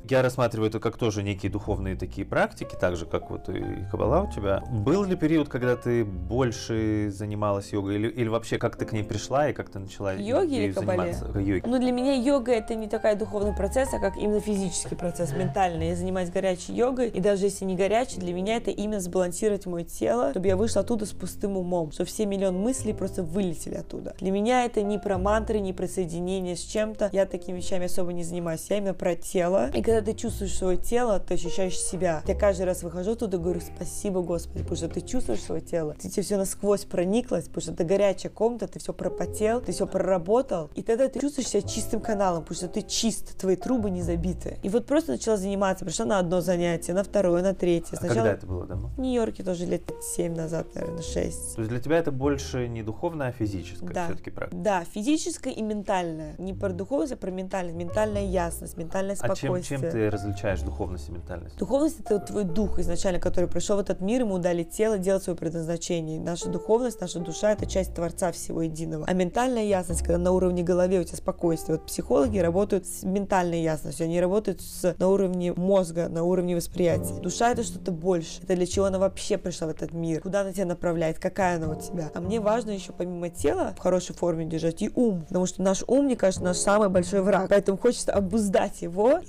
Я 0.10 0.22
рассматриваю 0.22 0.70
это 0.70 0.80
как 0.80 0.98
тоже 0.98 1.24
некие 1.24 1.52
духовные 1.52 1.96
такие 1.96 2.26
практики, 2.26 2.76
так 2.80 2.96
же, 2.96 3.06
как 3.06 3.30
вот 3.30 3.48
и 3.50 3.86
кабала 3.90 4.24
у 4.24 4.32
тебя. 4.32 4.62
Был 4.70 5.04
ли 5.06 5.16
период, 5.16 5.48
когда 5.48 5.76
ты 5.76 6.04
больше 6.04 7.10
занималась 7.10 7.72
йогой, 7.72 7.96
или, 7.96 8.08
или 8.10 8.28
вообще 8.28 8.58
как 8.58 8.76
ты 8.76 8.86
к 8.86 8.92
ней 8.92 9.04
пришла 9.04 9.50
и 9.50 9.54
как 9.54 9.70
ты 9.70 9.80
начала 9.80 10.14
Йоги 10.14 10.56
или 10.56 10.72
кабале? 10.74 11.16
Йоги. 11.36 11.64
Ну, 11.66 11.80
для 11.80 11.92
меня 11.92 12.14
йога 12.14 12.52
это 12.52 12.76
не 12.76 12.88
такая 12.88 13.16
духовный 13.16 13.56
процесс, 13.56 13.94
а 13.94 14.00
как 14.00 14.18
именно 14.18 14.40
физический 14.40 14.96
процесс, 14.96 15.32
ментальный. 15.32 15.90
Я 15.90 15.96
занимаюсь 15.96 16.30
горячей 16.30 16.74
йогой, 16.74 17.10
и 17.10 17.22
даже 17.22 17.46
если 17.46 17.66
не 17.66 17.76
горячей, 17.76 18.20
для 18.20 18.34
меня 18.34 18.58
это 18.58 18.72
именно 18.72 19.00
сбалансировать 19.00 19.66
мое 19.66 19.84
тело, 19.84 20.32
чтобы 20.32 20.48
я 20.48 20.58
вышла 20.58 20.82
оттуда 20.82 21.06
с 21.06 21.12
пустым 21.12 21.58
умом, 21.58 21.92
чтобы 21.92 22.10
все 22.10 22.26
миллион 22.26 22.58
мыслей 22.58 22.94
просто 22.94 23.24
вылетели 23.24 23.76
оттуда. 23.76 24.16
Для 24.20 24.32
меня 24.32 24.66
это 24.66 24.82
не 24.82 24.98
про 24.98 25.18
мантры, 25.18 25.60
не 25.60 25.72
про 25.72 25.88
соединение 25.88 26.56
с 26.56 26.62
чем-то. 26.62 27.10
Я 27.14 27.26
такими 27.26 27.58
вещами 27.58 27.86
особо 27.86 28.12
не 28.14 28.24
занимаюсь. 28.24 28.66
Я 28.70 28.78
именно 28.78 28.94
про 28.94 29.16
тело. 29.16 29.70
И 29.74 29.82
когда 29.82 29.93
ты 30.02 30.14
чувствуешь 30.14 30.56
свое 30.56 30.78
тело, 30.78 31.20
ты 31.20 31.36
ощущаешь 31.36 31.78
себя. 31.78 32.24
Я 32.28 32.36
каждый 32.36 32.66
раз 32.66 32.84
выхожу 32.84 33.16
туда 33.16 33.38
и 33.38 33.40
говорю 33.40 33.62
спасибо, 33.62 34.22
Господи, 34.22 34.60
потому 34.60 34.78
что 34.78 34.88
ты 34.90 35.02
чувствуешь 35.02 35.42
свое 35.42 35.62
тело. 35.62 35.96
Ты 36.00 36.10
тебе 36.10 36.24
все 36.24 36.38
насквозь 36.38 36.86
прониклось, 36.86 37.46
потому 37.46 37.62
что 37.62 37.72
это 37.74 37.84
горячая 37.84 38.32
комната, 38.32 38.68
ты 38.68 38.80
все 38.80 38.94
пропотел, 38.94 39.62
ты 39.62 39.72
все 39.72 39.88
проработал. 39.88 40.70
И 40.76 40.82
тогда 40.82 41.08
ты 41.08 41.20
чувствуешь 41.20 41.50
себя 41.50 41.62
чистым 41.62 42.02
каналом, 42.02 42.44
потому 42.44 42.56
что 42.56 42.68
ты 42.68 42.82
чист, 42.82 43.38
твои 43.38 43.56
трубы 43.56 43.90
не 43.90 44.02
забиты. 44.02 44.58
И 44.64 44.70
вот 44.70 44.86
просто 44.86 45.14
начала 45.14 45.38
заниматься, 45.38 45.86
пришла 45.86 46.06
на 46.06 46.20
одно 46.20 46.42
занятие, 46.42 46.94
на 46.94 47.04
второе, 47.04 47.42
на 47.42 47.54
третье. 47.54 47.98
Сначала... 47.98 48.12
А 48.12 48.16
когда 48.16 48.34
это 48.34 48.48
было 48.48 48.66
дома? 48.66 48.90
В 48.96 49.00
Нью-Йорке 49.00 49.44
тоже 49.44 49.66
лет 49.66 49.84
7 50.02 50.36
назад, 50.36 50.68
наверное, 50.76 51.02
6. 51.02 51.56
То 51.56 51.62
есть 51.62 51.70
для 51.70 51.80
тебя 51.80 51.98
это 51.98 52.12
больше 52.12 52.68
не 52.68 52.84
духовное, 52.84 53.30
а 53.30 53.32
физическое 53.32 53.94
да. 53.94 54.06
все-таки 54.06 54.30
практика? 54.30 54.62
Да, 54.62 54.84
физическое 54.86 55.54
и 55.54 55.62
ментальное. 55.62 56.36
Не 56.38 56.54
про 56.54 56.70
духовность, 56.72 57.14
а 57.14 57.18
про 57.18 57.32
ментальность. 57.32 57.78
Ментальная 57.78 58.26
ясность, 58.26 58.78
ментальное 58.78 59.16
спокойствие. 59.16 59.54
А 59.54 59.62
чем, 59.62 59.82
чем 59.82 59.83
ты 59.92 60.10
различаешь 60.10 60.62
духовность 60.62 61.10
и 61.10 61.12
ментальность? 61.12 61.58
Духовность 61.58 62.00
это 62.00 62.20
твой 62.20 62.44
дух 62.44 62.80
изначально, 62.80 63.20
который 63.20 63.50
пришел 63.50 63.78
в 63.78 63.80
этот 63.80 64.02
мир, 64.02 64.22
ему 64.22 64.38
дали 64.40 64.64
тело 64.64 64.98
делать 64.98 65.24
свое 65.24 65.38
предназначение. 65.38 66.20
Наша 66.20 66.50
духовность, 66.50 67.02
наша 67.02 67.20
душа 67.20 67.52
это 67.52 67.66
часть 67.66 67.94
Творца 67.94 68.32
всего 68.32 68.62
единого. 68.62 69.06
А 69.08 69.14
ментальная 69.14 69.64
ясность, 69.64 70.02
когда 70.02 70.18
на 70.18 70.32
уровне 70.32 70.64
головы 70.64 71.00
у 71.00 71.04
тебя 71.04 71.18
спокойствие. 71.18 71.78
Вот 71.78 71.88
психологи 71.88 72.38
работают 72.40 72.88
с 72.88 73.04
ментальной 73.04 73.62
ясностью, 73.62 74.06
они 74.06 74.20
работают 74.20 74.62
с, 74.62 74.96
на 74.98 75.08
уровне 75.08 75.54
мозга, 75.54 76.08
на 76.10 76.24
уровне 76.24 76.56
восприятия. 76.56 77.14
Душа 77.22 77.52
это 77.52 77.64
что-то 77.64 77.92
больше. 77.92 78.42
Это 78.44 78.56
для 78.56 78.66
чего 78.66 78.86
она 78.86 79.00
вообще 79.00 79.38
пришла 79.38 79.68
в 79.68 79.72
этот 79.72 79.94
мир? 79.94 80.22
Куда 80.22 80.42
она 80.42 80.54
тебя 80.54 80.66
направляет? 80.66 81.20
Какая 81.20 81.58
она 81.58 81.70
у 81.70 81.80
тебя? 81.80 82.12
А 82.14 82.22
мне 82.22 82.40
важно 82.40 82.72
еще 82.72 82.92
помимо 82.94 83.30
тела 83.30 83.74
в 83.78 83.80
хорошей 83.80 84.16
форме 84.16 84.46
держать 84.46 84.82
и 84.82 84.92
ум. 84.96 85.26
Потому 85.28 85.46
что 85.46 85.62
наш 85.62 85.84
ум, 85.88 86.06
мне 86.06 86.16
кажется, 86.16 86.44
наш 86.44 86.58
самый 86.58 86.90
большой 86.90 87.22
враг. 87.22 87.50
Поэтому 87.50 87.78
хочется 87.78 88.14
обуздать 88.14 88.82
его, 88.82 89.20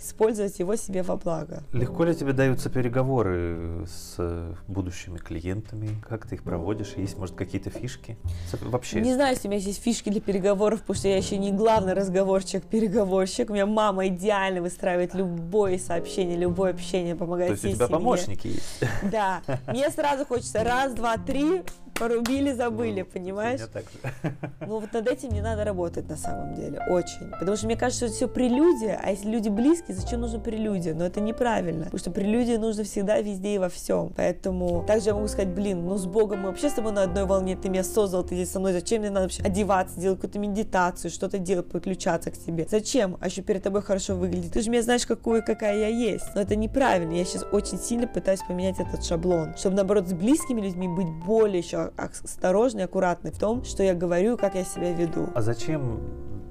использовать 0.44 0.58
его 0.58 0.76
себе 0.76 1.02
во 1.02 1.16
благо. 1.16 1.62
Легко 1.72 2.04
ли 2.04 2.14
тебе 2.14 2.32
даются 2.32 2.70
переговоры 2.70 3.86
с 3.86 4.56
будущими 4.68 5.18
клиентами? 5.18 5.90
Как 6.08 6.26
ты 6.26 6.36
их 6.36 6.42
проводишь? 6.42 6.94
Есть, 6.96 7.18
может, 7.18 7.34
какие-то 7.34 7.70
фишки? 7.70 8.16
Вообще. 8.62 9.00
Не 9.00 9.14
знаю, 9.14 9.34
если 9.34 9.48
у 9.48 9.50
меня 9.50 9.60
есть 9.60 9.82
фишки 9.82 10.10
для 10.10 10.20
переговоров, 10.20 10.80
потому 10.80 10.96
что 10.96 11.08
я 11.08 11.16
еще 11.16 11.36
не 11.38 11.52
главный 11.52 11.94
разговорчик-переговорщик. 11.94 13.50
У 13.50 13.54
меня 13.54 13.66
мама 13.66 14.08
идеально 14.08 14.62
выстраивает 14.62 15.14
любое 15.14 15.78
сообщение, 15.78 16.36
любое 16.36 16.72
общение, 16.72 17.14
помогает 17.14 17.48
То 17.48 17.52
есть 17.54 17.64
у 17.64 17.68
тебя 17.76 17.86
семье. 17.86 17.98
помощники 17.98 18.46
есть? 18.48 18.84
Да. 19.10 19.42
Мне 19.66 19.90
сразу 19.90 20.24
хочется 20.24 20.64
раз, 20.64 20.92
два, 20.94 21.16
три, 21.16 21.62
порубили, 21.94 22.52
забыли, 22.52 23.00
ну, 23.00 23.06
понимаешь? 23.06 23.60
Так 23.72 23.84
же. 23.84 24.32
Ну 24.66 24.80
вот 24.80 24.92
над 24.92 25.06
этим 25.06 25.30
не 25.30 25.42
надо 25.42 25.64
работать 25.64 26.08
на 26.08 26.16
самом 26.16 26.54
деле, 26.54 26.80
очень. 26.88 27.30
Потому 27.38 27.56
что 27.56 27.66
мне 27.66 27.76
кажется, 27.76 27.98
что 27.98 28.06
это 28.06 28.14
все 28.14 28.28
прелюдия, 28.28 28.98
а 29.02 29.10
если 29.10 29.28
люди 29.28 29.48
близкие, 29.48 29.94
зачем 29.94 30.20
нужна 30.20 30.38
прелюдия? 30.38 30.94
Но 30.94 31.04
это 31.04 31.20
неправильно, 31.20 31.84
потому 31.84 31.98
что 31.98 32.10
прелюдия 32.10 32.58
нужно 32.58 32.84
всегда, 32.84 33.20
везде 33.20 33.56
и 33.56 33.58
во 33.58 33.68
всем. 33.68 34.12
Поэтому 34.16 34.84
также 34.86 35.08
я 35.08 35.14
могу 35.14 35.28
сказать, 35.28 35.48
блин, 35.48 35.84
ну 35.86 35.98
с 35.98 36.06
Богом 36.06 36.40
мы 36.40 36.48
вообще 36.48 36.70
с 36.70 36.72
тобой 36.72 36.92
на 36.92 37.02
одной 37.02 37.26
волне, 37.26 37.56
ты 37.56 37.68
меня 37.68 37.84
создал, 37.84 38.24
ты 38.24 38.34
здесь 38.34 38.50
со 38.50 38.58
мной, 38.58 38.72
зачем 38.72 39.00
мне 39.00 39.10
надо 39.10 39.26
вообще 39.26 39.42
одеваться, 39.42 40.00
делать 40.00 40.18
какую-то 40.18 40.38
медитацию, 40.38 41.10
что-то 41.10 41.38
делать, 41.38 41.68
подключаться 41.70 42.30
к 42.30 42.38
тебе? 42.38 42.66
Зачем? 42.70 43.18
А 43.20 43.26
еще 43.26 43.42
перед 43.42 43.62
тобой 43.62 43.82
хорошо 43.82 44.16
выглядит. 44.16 44.52
Ты 44.52 44.62
же 44.62 44.70
меня 44.70 44.82
знаешь, 44.82 45.06
какую, 45.06 45.44
какая 45.44 45.76
я 45.76 45.88
есть. 45.88 46.26
Но 46.34 46.40
это 46.40 46.56
неправильно. 46.56 47.12
Я 47.12 47.24
сейчас 47.24 47.44
очень 47.52 47.78
сильно 47.78 48.06
пытаюсь 48.06 48.40
поменять 48.46 48.80
этот 48.80 49.04
шаблон, 49.04 49.54
чтобы 49.56 49.76
наоборот 49.76 50.08
с 50.08 50.12
близкими 50.12 50.60
людьми 50.60 50.88
быть 50.88 51.08
более 51.26 51.58
еще 51.58 51.83
осторожный, 51.96 52.84
аккуратный 52.84 53.32
в 53.32 53.38
том, 53.38 53.64
что 53.64 53.82
я 53.82 53.94
говорю, 53.94 54.36
как 54.36 54.54
я 54.54 54.64
себя 54.64 54.92
веду. 54.92 55.28
А 55.34 55.42
зачем 55.42 56.00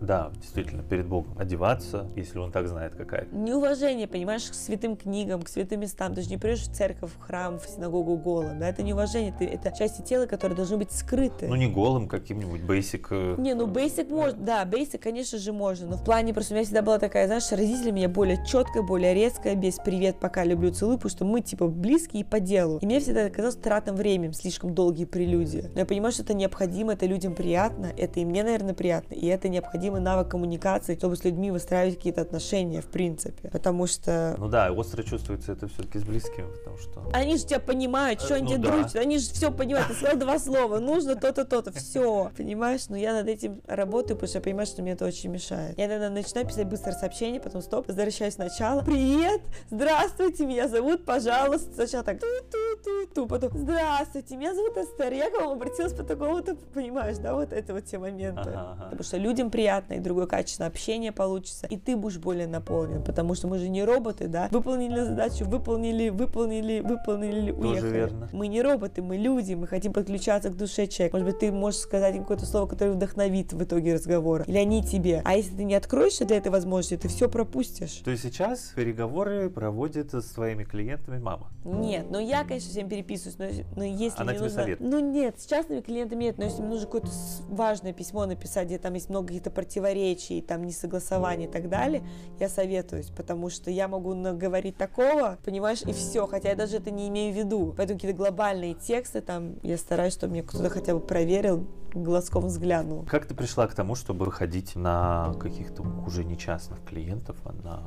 да, 0.06 0.32
действительно, 0.36 0.84
перед 0.84 1.08
Богом 1.08 1.38
одеваться, 1.38 2.08
если 2.16 2.40
он 2.40 2.52
так 2.52 2.68
знает, 2.68 2.96
какая 2.96 3.28
Неуважение, 3.32 4.08
понимаешь, 4.08 4.44
к 4.44 4.54
святым 4.54 4.96
книгам, 4.96 5.42
к 5.42 5.50
святым 5.50 5.82
местам. 5.82 6.14
Ты 6.14 6.22
же 6.22 6.30
не 6.30 6.38
придешь 6.38 6.62
в 6.62 6.74
церковь, 6.74 7.12
в 7.12 7.20
храм, 7.20 7.60
в 7.60 7.68
синагогу 7.68 8.18
голым, 8.18 8.60
да, 8.60 8.70
это 8.70 8.84
неуважение, 8.84 9.34
ты, 9.38 9.46
это 9.46 9.72
части 9.72 10.02
тела, 10.02 10.26
которые 10.26 10.56
должны 10.56 10.78
быть 10.78 10.92
скрыты. 10.92 11.48
Ну, 11.48 11.56
не 11.56 11.68
голым, 11.68 12.08
каким-нибудь 12.08 12.62
basic. 12.62 13.08
Э, 13.12 13.36
не, 13.40 13.54
ну, 13.54 13.68
basic 13.68 14.10
можно, 14.10 14.40
да, 14.40 14.66
basic, 14.66 15.00
конечно 15.00 15.38
же, 15.38 15.54
можно, 15.54 15.88
но 15.88 15.98
в 15.98 16.04
плане, 16.04 16.34
просто 16.34 16.54
у 16.54 16.56
меня 16.56 16.66
всегда 16.66 16.82
была 16.82 17.00
такая, 17.00 17.28
знаешь, 17.28 17.50
родители 17.52 17.92
меня 17.92 18.10
более 18.10 18.44
четкая, 18.46 18.84
более 18.84 19.14
резкая, 19.14 19.56
без 19.56 19.76
привет, 19.76 20.20
пока, 20.20 20.44
люблю, 20.44 20.72
целую, 20.72 20.98
потому 20.98 21.10
что 21.12 21.26
мы, 21.26 21.42
типа, 21.42 21.68
близкие 21.68 22.22
и 22.22 22.24
по 22.24 22.40
делу. 22.40 22.80
И 22.80 22.86
мне 22.86 23.00
всегда 23.00 23.30
казалось 23.30 23.56
тратным 23.56 23.96
временем, 23.96 24.34
слишком 24.34 24.74
долгие 24.74 25.06
прелюдии. 25.06 25.70
Но 25.74 25.80
я 25.82 25.86
понимаю, 25.86 26.12
что 26.12 26.24
это 26.24 26.34
необходимо, 26.34 26.94
это 26.94 27.06
людям 27.06 27.36
приятно, 27.36 27.92
это 27.98 28.20
и 28.20 28.26
мне, 28.26 28.44
наверное, 28.44 28.74
приятно, 28.74 29.14
и 29.14 29.26
это 29.28 29.50
необходимо 29.50 29.93
необходимый 29.94 30.00
навык 30.02 30.30
коммуникации, 30.30 30.96
чтобы 30.96 31.16
с 31.16 31.24
людьми 31.24 31.52
выстраивать 31.52 31.96
какие-то 31.96 32.22
отношения, 32.22 32.82
в 32.82 32.88
принципе. 32.88 33.50
Потому 33.50 33.88
что... 33.88 34.36
Ну 34.38 34.48
да, 34.48 34.72
остро 34.72 35.04
чувствуется 35.04 35.52
это 35.54 35.68
все-таки 35.68 36.00
с 36.00 36.04
близкими, 36.04 36.46
потому 36.46 36.78
что... 36.78 37.10
Они 37.14 37.38
же 37.38 37.46
тебя 37.46 37.60
понимают, 37.60 38.22
что 38.22 38.36
они 38.36 38.44
ну, 38.44 38.50
тебе 38.50 38.64
да. 38.64 38.72
дружат, 38.72 38.96
они 38.96 39.18
же 39.18 39.32
все 39.32 39.52
понимают. 39.52 39.88
Ты 39.90 39.94
сказал 39.96 40.18
два 40.18 40.40
слова, 40.40 40.80
нужно 40.80 41.16
то-то, 41.16 41.46
то-то, 41.46 41.72
все. 41.72 42.32
Понимаешь? 42.38 42.90
Но 42.90 42.98
я 42.98 43.14
над 43.14 43.28
этим 43.28 43.62
работаю, 43.68 44.16
потому 44.16 44.28
что 44.28 44.38
я 44.40 44.42
понимаю, 44.42 44.68
что 44.68 44.82
мне 44.82 44.94
это 44.94 45.06
очень 45.06 45.30
мешает. 45.30 45.78
Я 45.78 45.86
иногда 45.86 46.10
начинаю 46.10 46.48
писать 46.48 46.68
быстрое 46.68 46.96
сообщение, 46.96 47.40
потом 47.40 47.62
стоп, 47.62 47.88
возвращаюсь 47.88 48.36
сначала. 48.36 48.82
Привет, 48.82 49.42
здравствуйте, 49.70 50.46
меня 50.46 50.68
зовут, 50.68 51.06
пожалуйста. 51.06 51.74
Сначала 51.74 52.04
так 52.04 52.20
ту-ту-ту-ту, 52.20 53.28
потом 53.28 53.52
здравствуйте, 53.54 54.36
меня 54.36 54.54
зовут 54.54 54.78
Эстер, 54.78 55.14
я 55.14 55.30
к 55.30 55.34
вам 55.40 55.54
обратилась 55.54 55.94
по 55.94 56.04
такому-то, 56.04 56.56
понимаешь, 56.74 57.18
да, 57.18 57.34
вот 57.34 57.54
это 57.54 57.74
вот 57.74 57.86
те 57.86 57.98
моменты. 57.98 58.50
Ага, 58.50 58.72
ага. 58.74 58.84
Потому 58.84 59.04
что 59.04 59.18
людям 59.18 59.50
приятно 59.50 59.83
приятно, 59.84 59.94
и 59.94 60.00
другое 60.00 60.28
качество 60.28 60.66
общения 60.66 61.12
получится, 61.12 61.68
и 61.68 61.78
ты 61.78 61.96
будешь 61.96 62.18
более 62.18 62.48
наполнен, 62.48 63.04
потому 63.04 63.36
что 63.36 63.48
мы 63.48 63.60
же 63.60 63.70
не 63.70 63.84
роботы, 63.84 64.28
да? 64.28 64.48
Выполнили 64.52 65.00
задачу, 65.02 65.46
выполнили, 65.46 66.10
выполнили, 66.10 66.80
выполнили, 66.80 67.52
уехали. 67.52 67.82
Тоже 67.82 67.90
верно. 67.90 68.30
Мы 68.32 68.48
не 68.48 68.62
роботы, 68.62 69.02
мы 69.02 69.18
люди, 69.18 69.54
мы 69.54 69.68
хотим 69.68 69.94
подключаться 69.94 70.50
к 70.50 70.58
душе 70.58 70.88
человека. 70.88 71.18
Может 71.18 71.34
быть, 71.34 71.40
ты 71.40 71.52
можешь 71.52 71.82
сказать 71.82 72.18
какое-то 72.18 72.46
слово, 72.46 72.68
которое 72.68 72.92
вдохновит 72.92 73.54
в 73.54 73.64
итоге 73.64 73.94
разговора, 73.94 74.44
или 74.48 74.58
они 74.58 74.84
тебе. 74.84 75.22
А 75.26 75.36
если 75.36 75.56
ты 75.56 75.64
не 75.64 75.76
откроешься 75.76 76.26
для 76.26 76.38
этой 76.38 76.52
возможности, 76.52 76.98
ты 76.98 77.08
все 77.08 77.30
пропустишь. 77.30 78.02
То 78.04 78.12
есть 78.12 78.24
сейчас 78.24 78.74
переговоры 78.76 79.50
проводит 79.50 80.14
с 80.14 80.26
твоими 80.32 80.64
клиентами 80.64 81.20
мама? 81.20 81.50
Нет, 81.64 82.08
но 82.10 82.20
я, 82.20 82.44
конечно, 82.44 82.70
всем 82.70 82.90
переписываюсь, 82.90 83.38
но, 83.38 83.46
но 83.78 83.84
если 83.84 84.22
Она 84.22 84.32
мне 84.32 84.36
тебе 84.36 84.44
нужно... 84.44 84.62
совет? 84.62 84.80
Ну 84.80 85.00
нет, 85.00 85.40
с 85.40 85.46
частными 85.46 85.82
клиентами 85.82 86.26
нет, 86.26 86.38
но 86.38 86.46
если 86.46 86.62
мне 86.62 86.72
нужно 86.72 86.86
какое-то 86.86 87.10
важное 87.50 87.94
письмо 87.94 88.26
написать, 88.26 88.68
где 88.68 88.78
там 88.78 88.94
есть 88.94 89.10
много 89.10 89.28
каких-то 89.28 89.50
противоречий, 89.74 90.42
там 90.42 90.64
несогласований 90.64 91.46
и 91.46 91.48
так 91.48 91.68
далее, 91.68 92.04
я 92.40 92.48
советуюсь, 92.48 93.08
потому 93.08 93.50
что 93.50 93.72
я 93.72 93.88
могу 93.88 94.14
наговорить 94.14 94.78
такого, 94.78 95.40
понимаешь, 95.44 95.82
и 95.82 95.94
все, 95.94 96.28
хотя 96.28 96.50
я 96.50 96.56
даже 96.56 96.78
это 96.78 96.92
не 96.92 97.08
имею 97.10 97.34
в 97.34 97.38
виду. 97.38 97.74
Поэтому 97.76 97.98
какие-то 97.98 98.16
глобальные 98.18 98.76
тексты 98.76 99.22
там, 99.22 99.56
я 99.64 99.78
стараюсь, 99.78 100.14
чтобы 100.14 100.34
мне 100.34 100.44
кто-то 100.44 100.70
хотя 100.70 100.94
бы 100.94 101.00
проверил, 101.00 101.66
глазком 101.94 102.48
взглянул. 102.48 103.06
Как 103.06 103.26
ты 103.26 103.36
пришла 103.36 103.68
к 103.68 103.74
тому, 103.74 103.96
чтобы 103.96 104.26
выходить 104.26 104.76
на 104.76 105.34
каких-то 105.40 105.84
уже 106.06 106.24
не 106.24 106.38
частных 106.38 106.84
клиентов, 106.84 107.38
а 107.46 107.54
на 107.64 107.84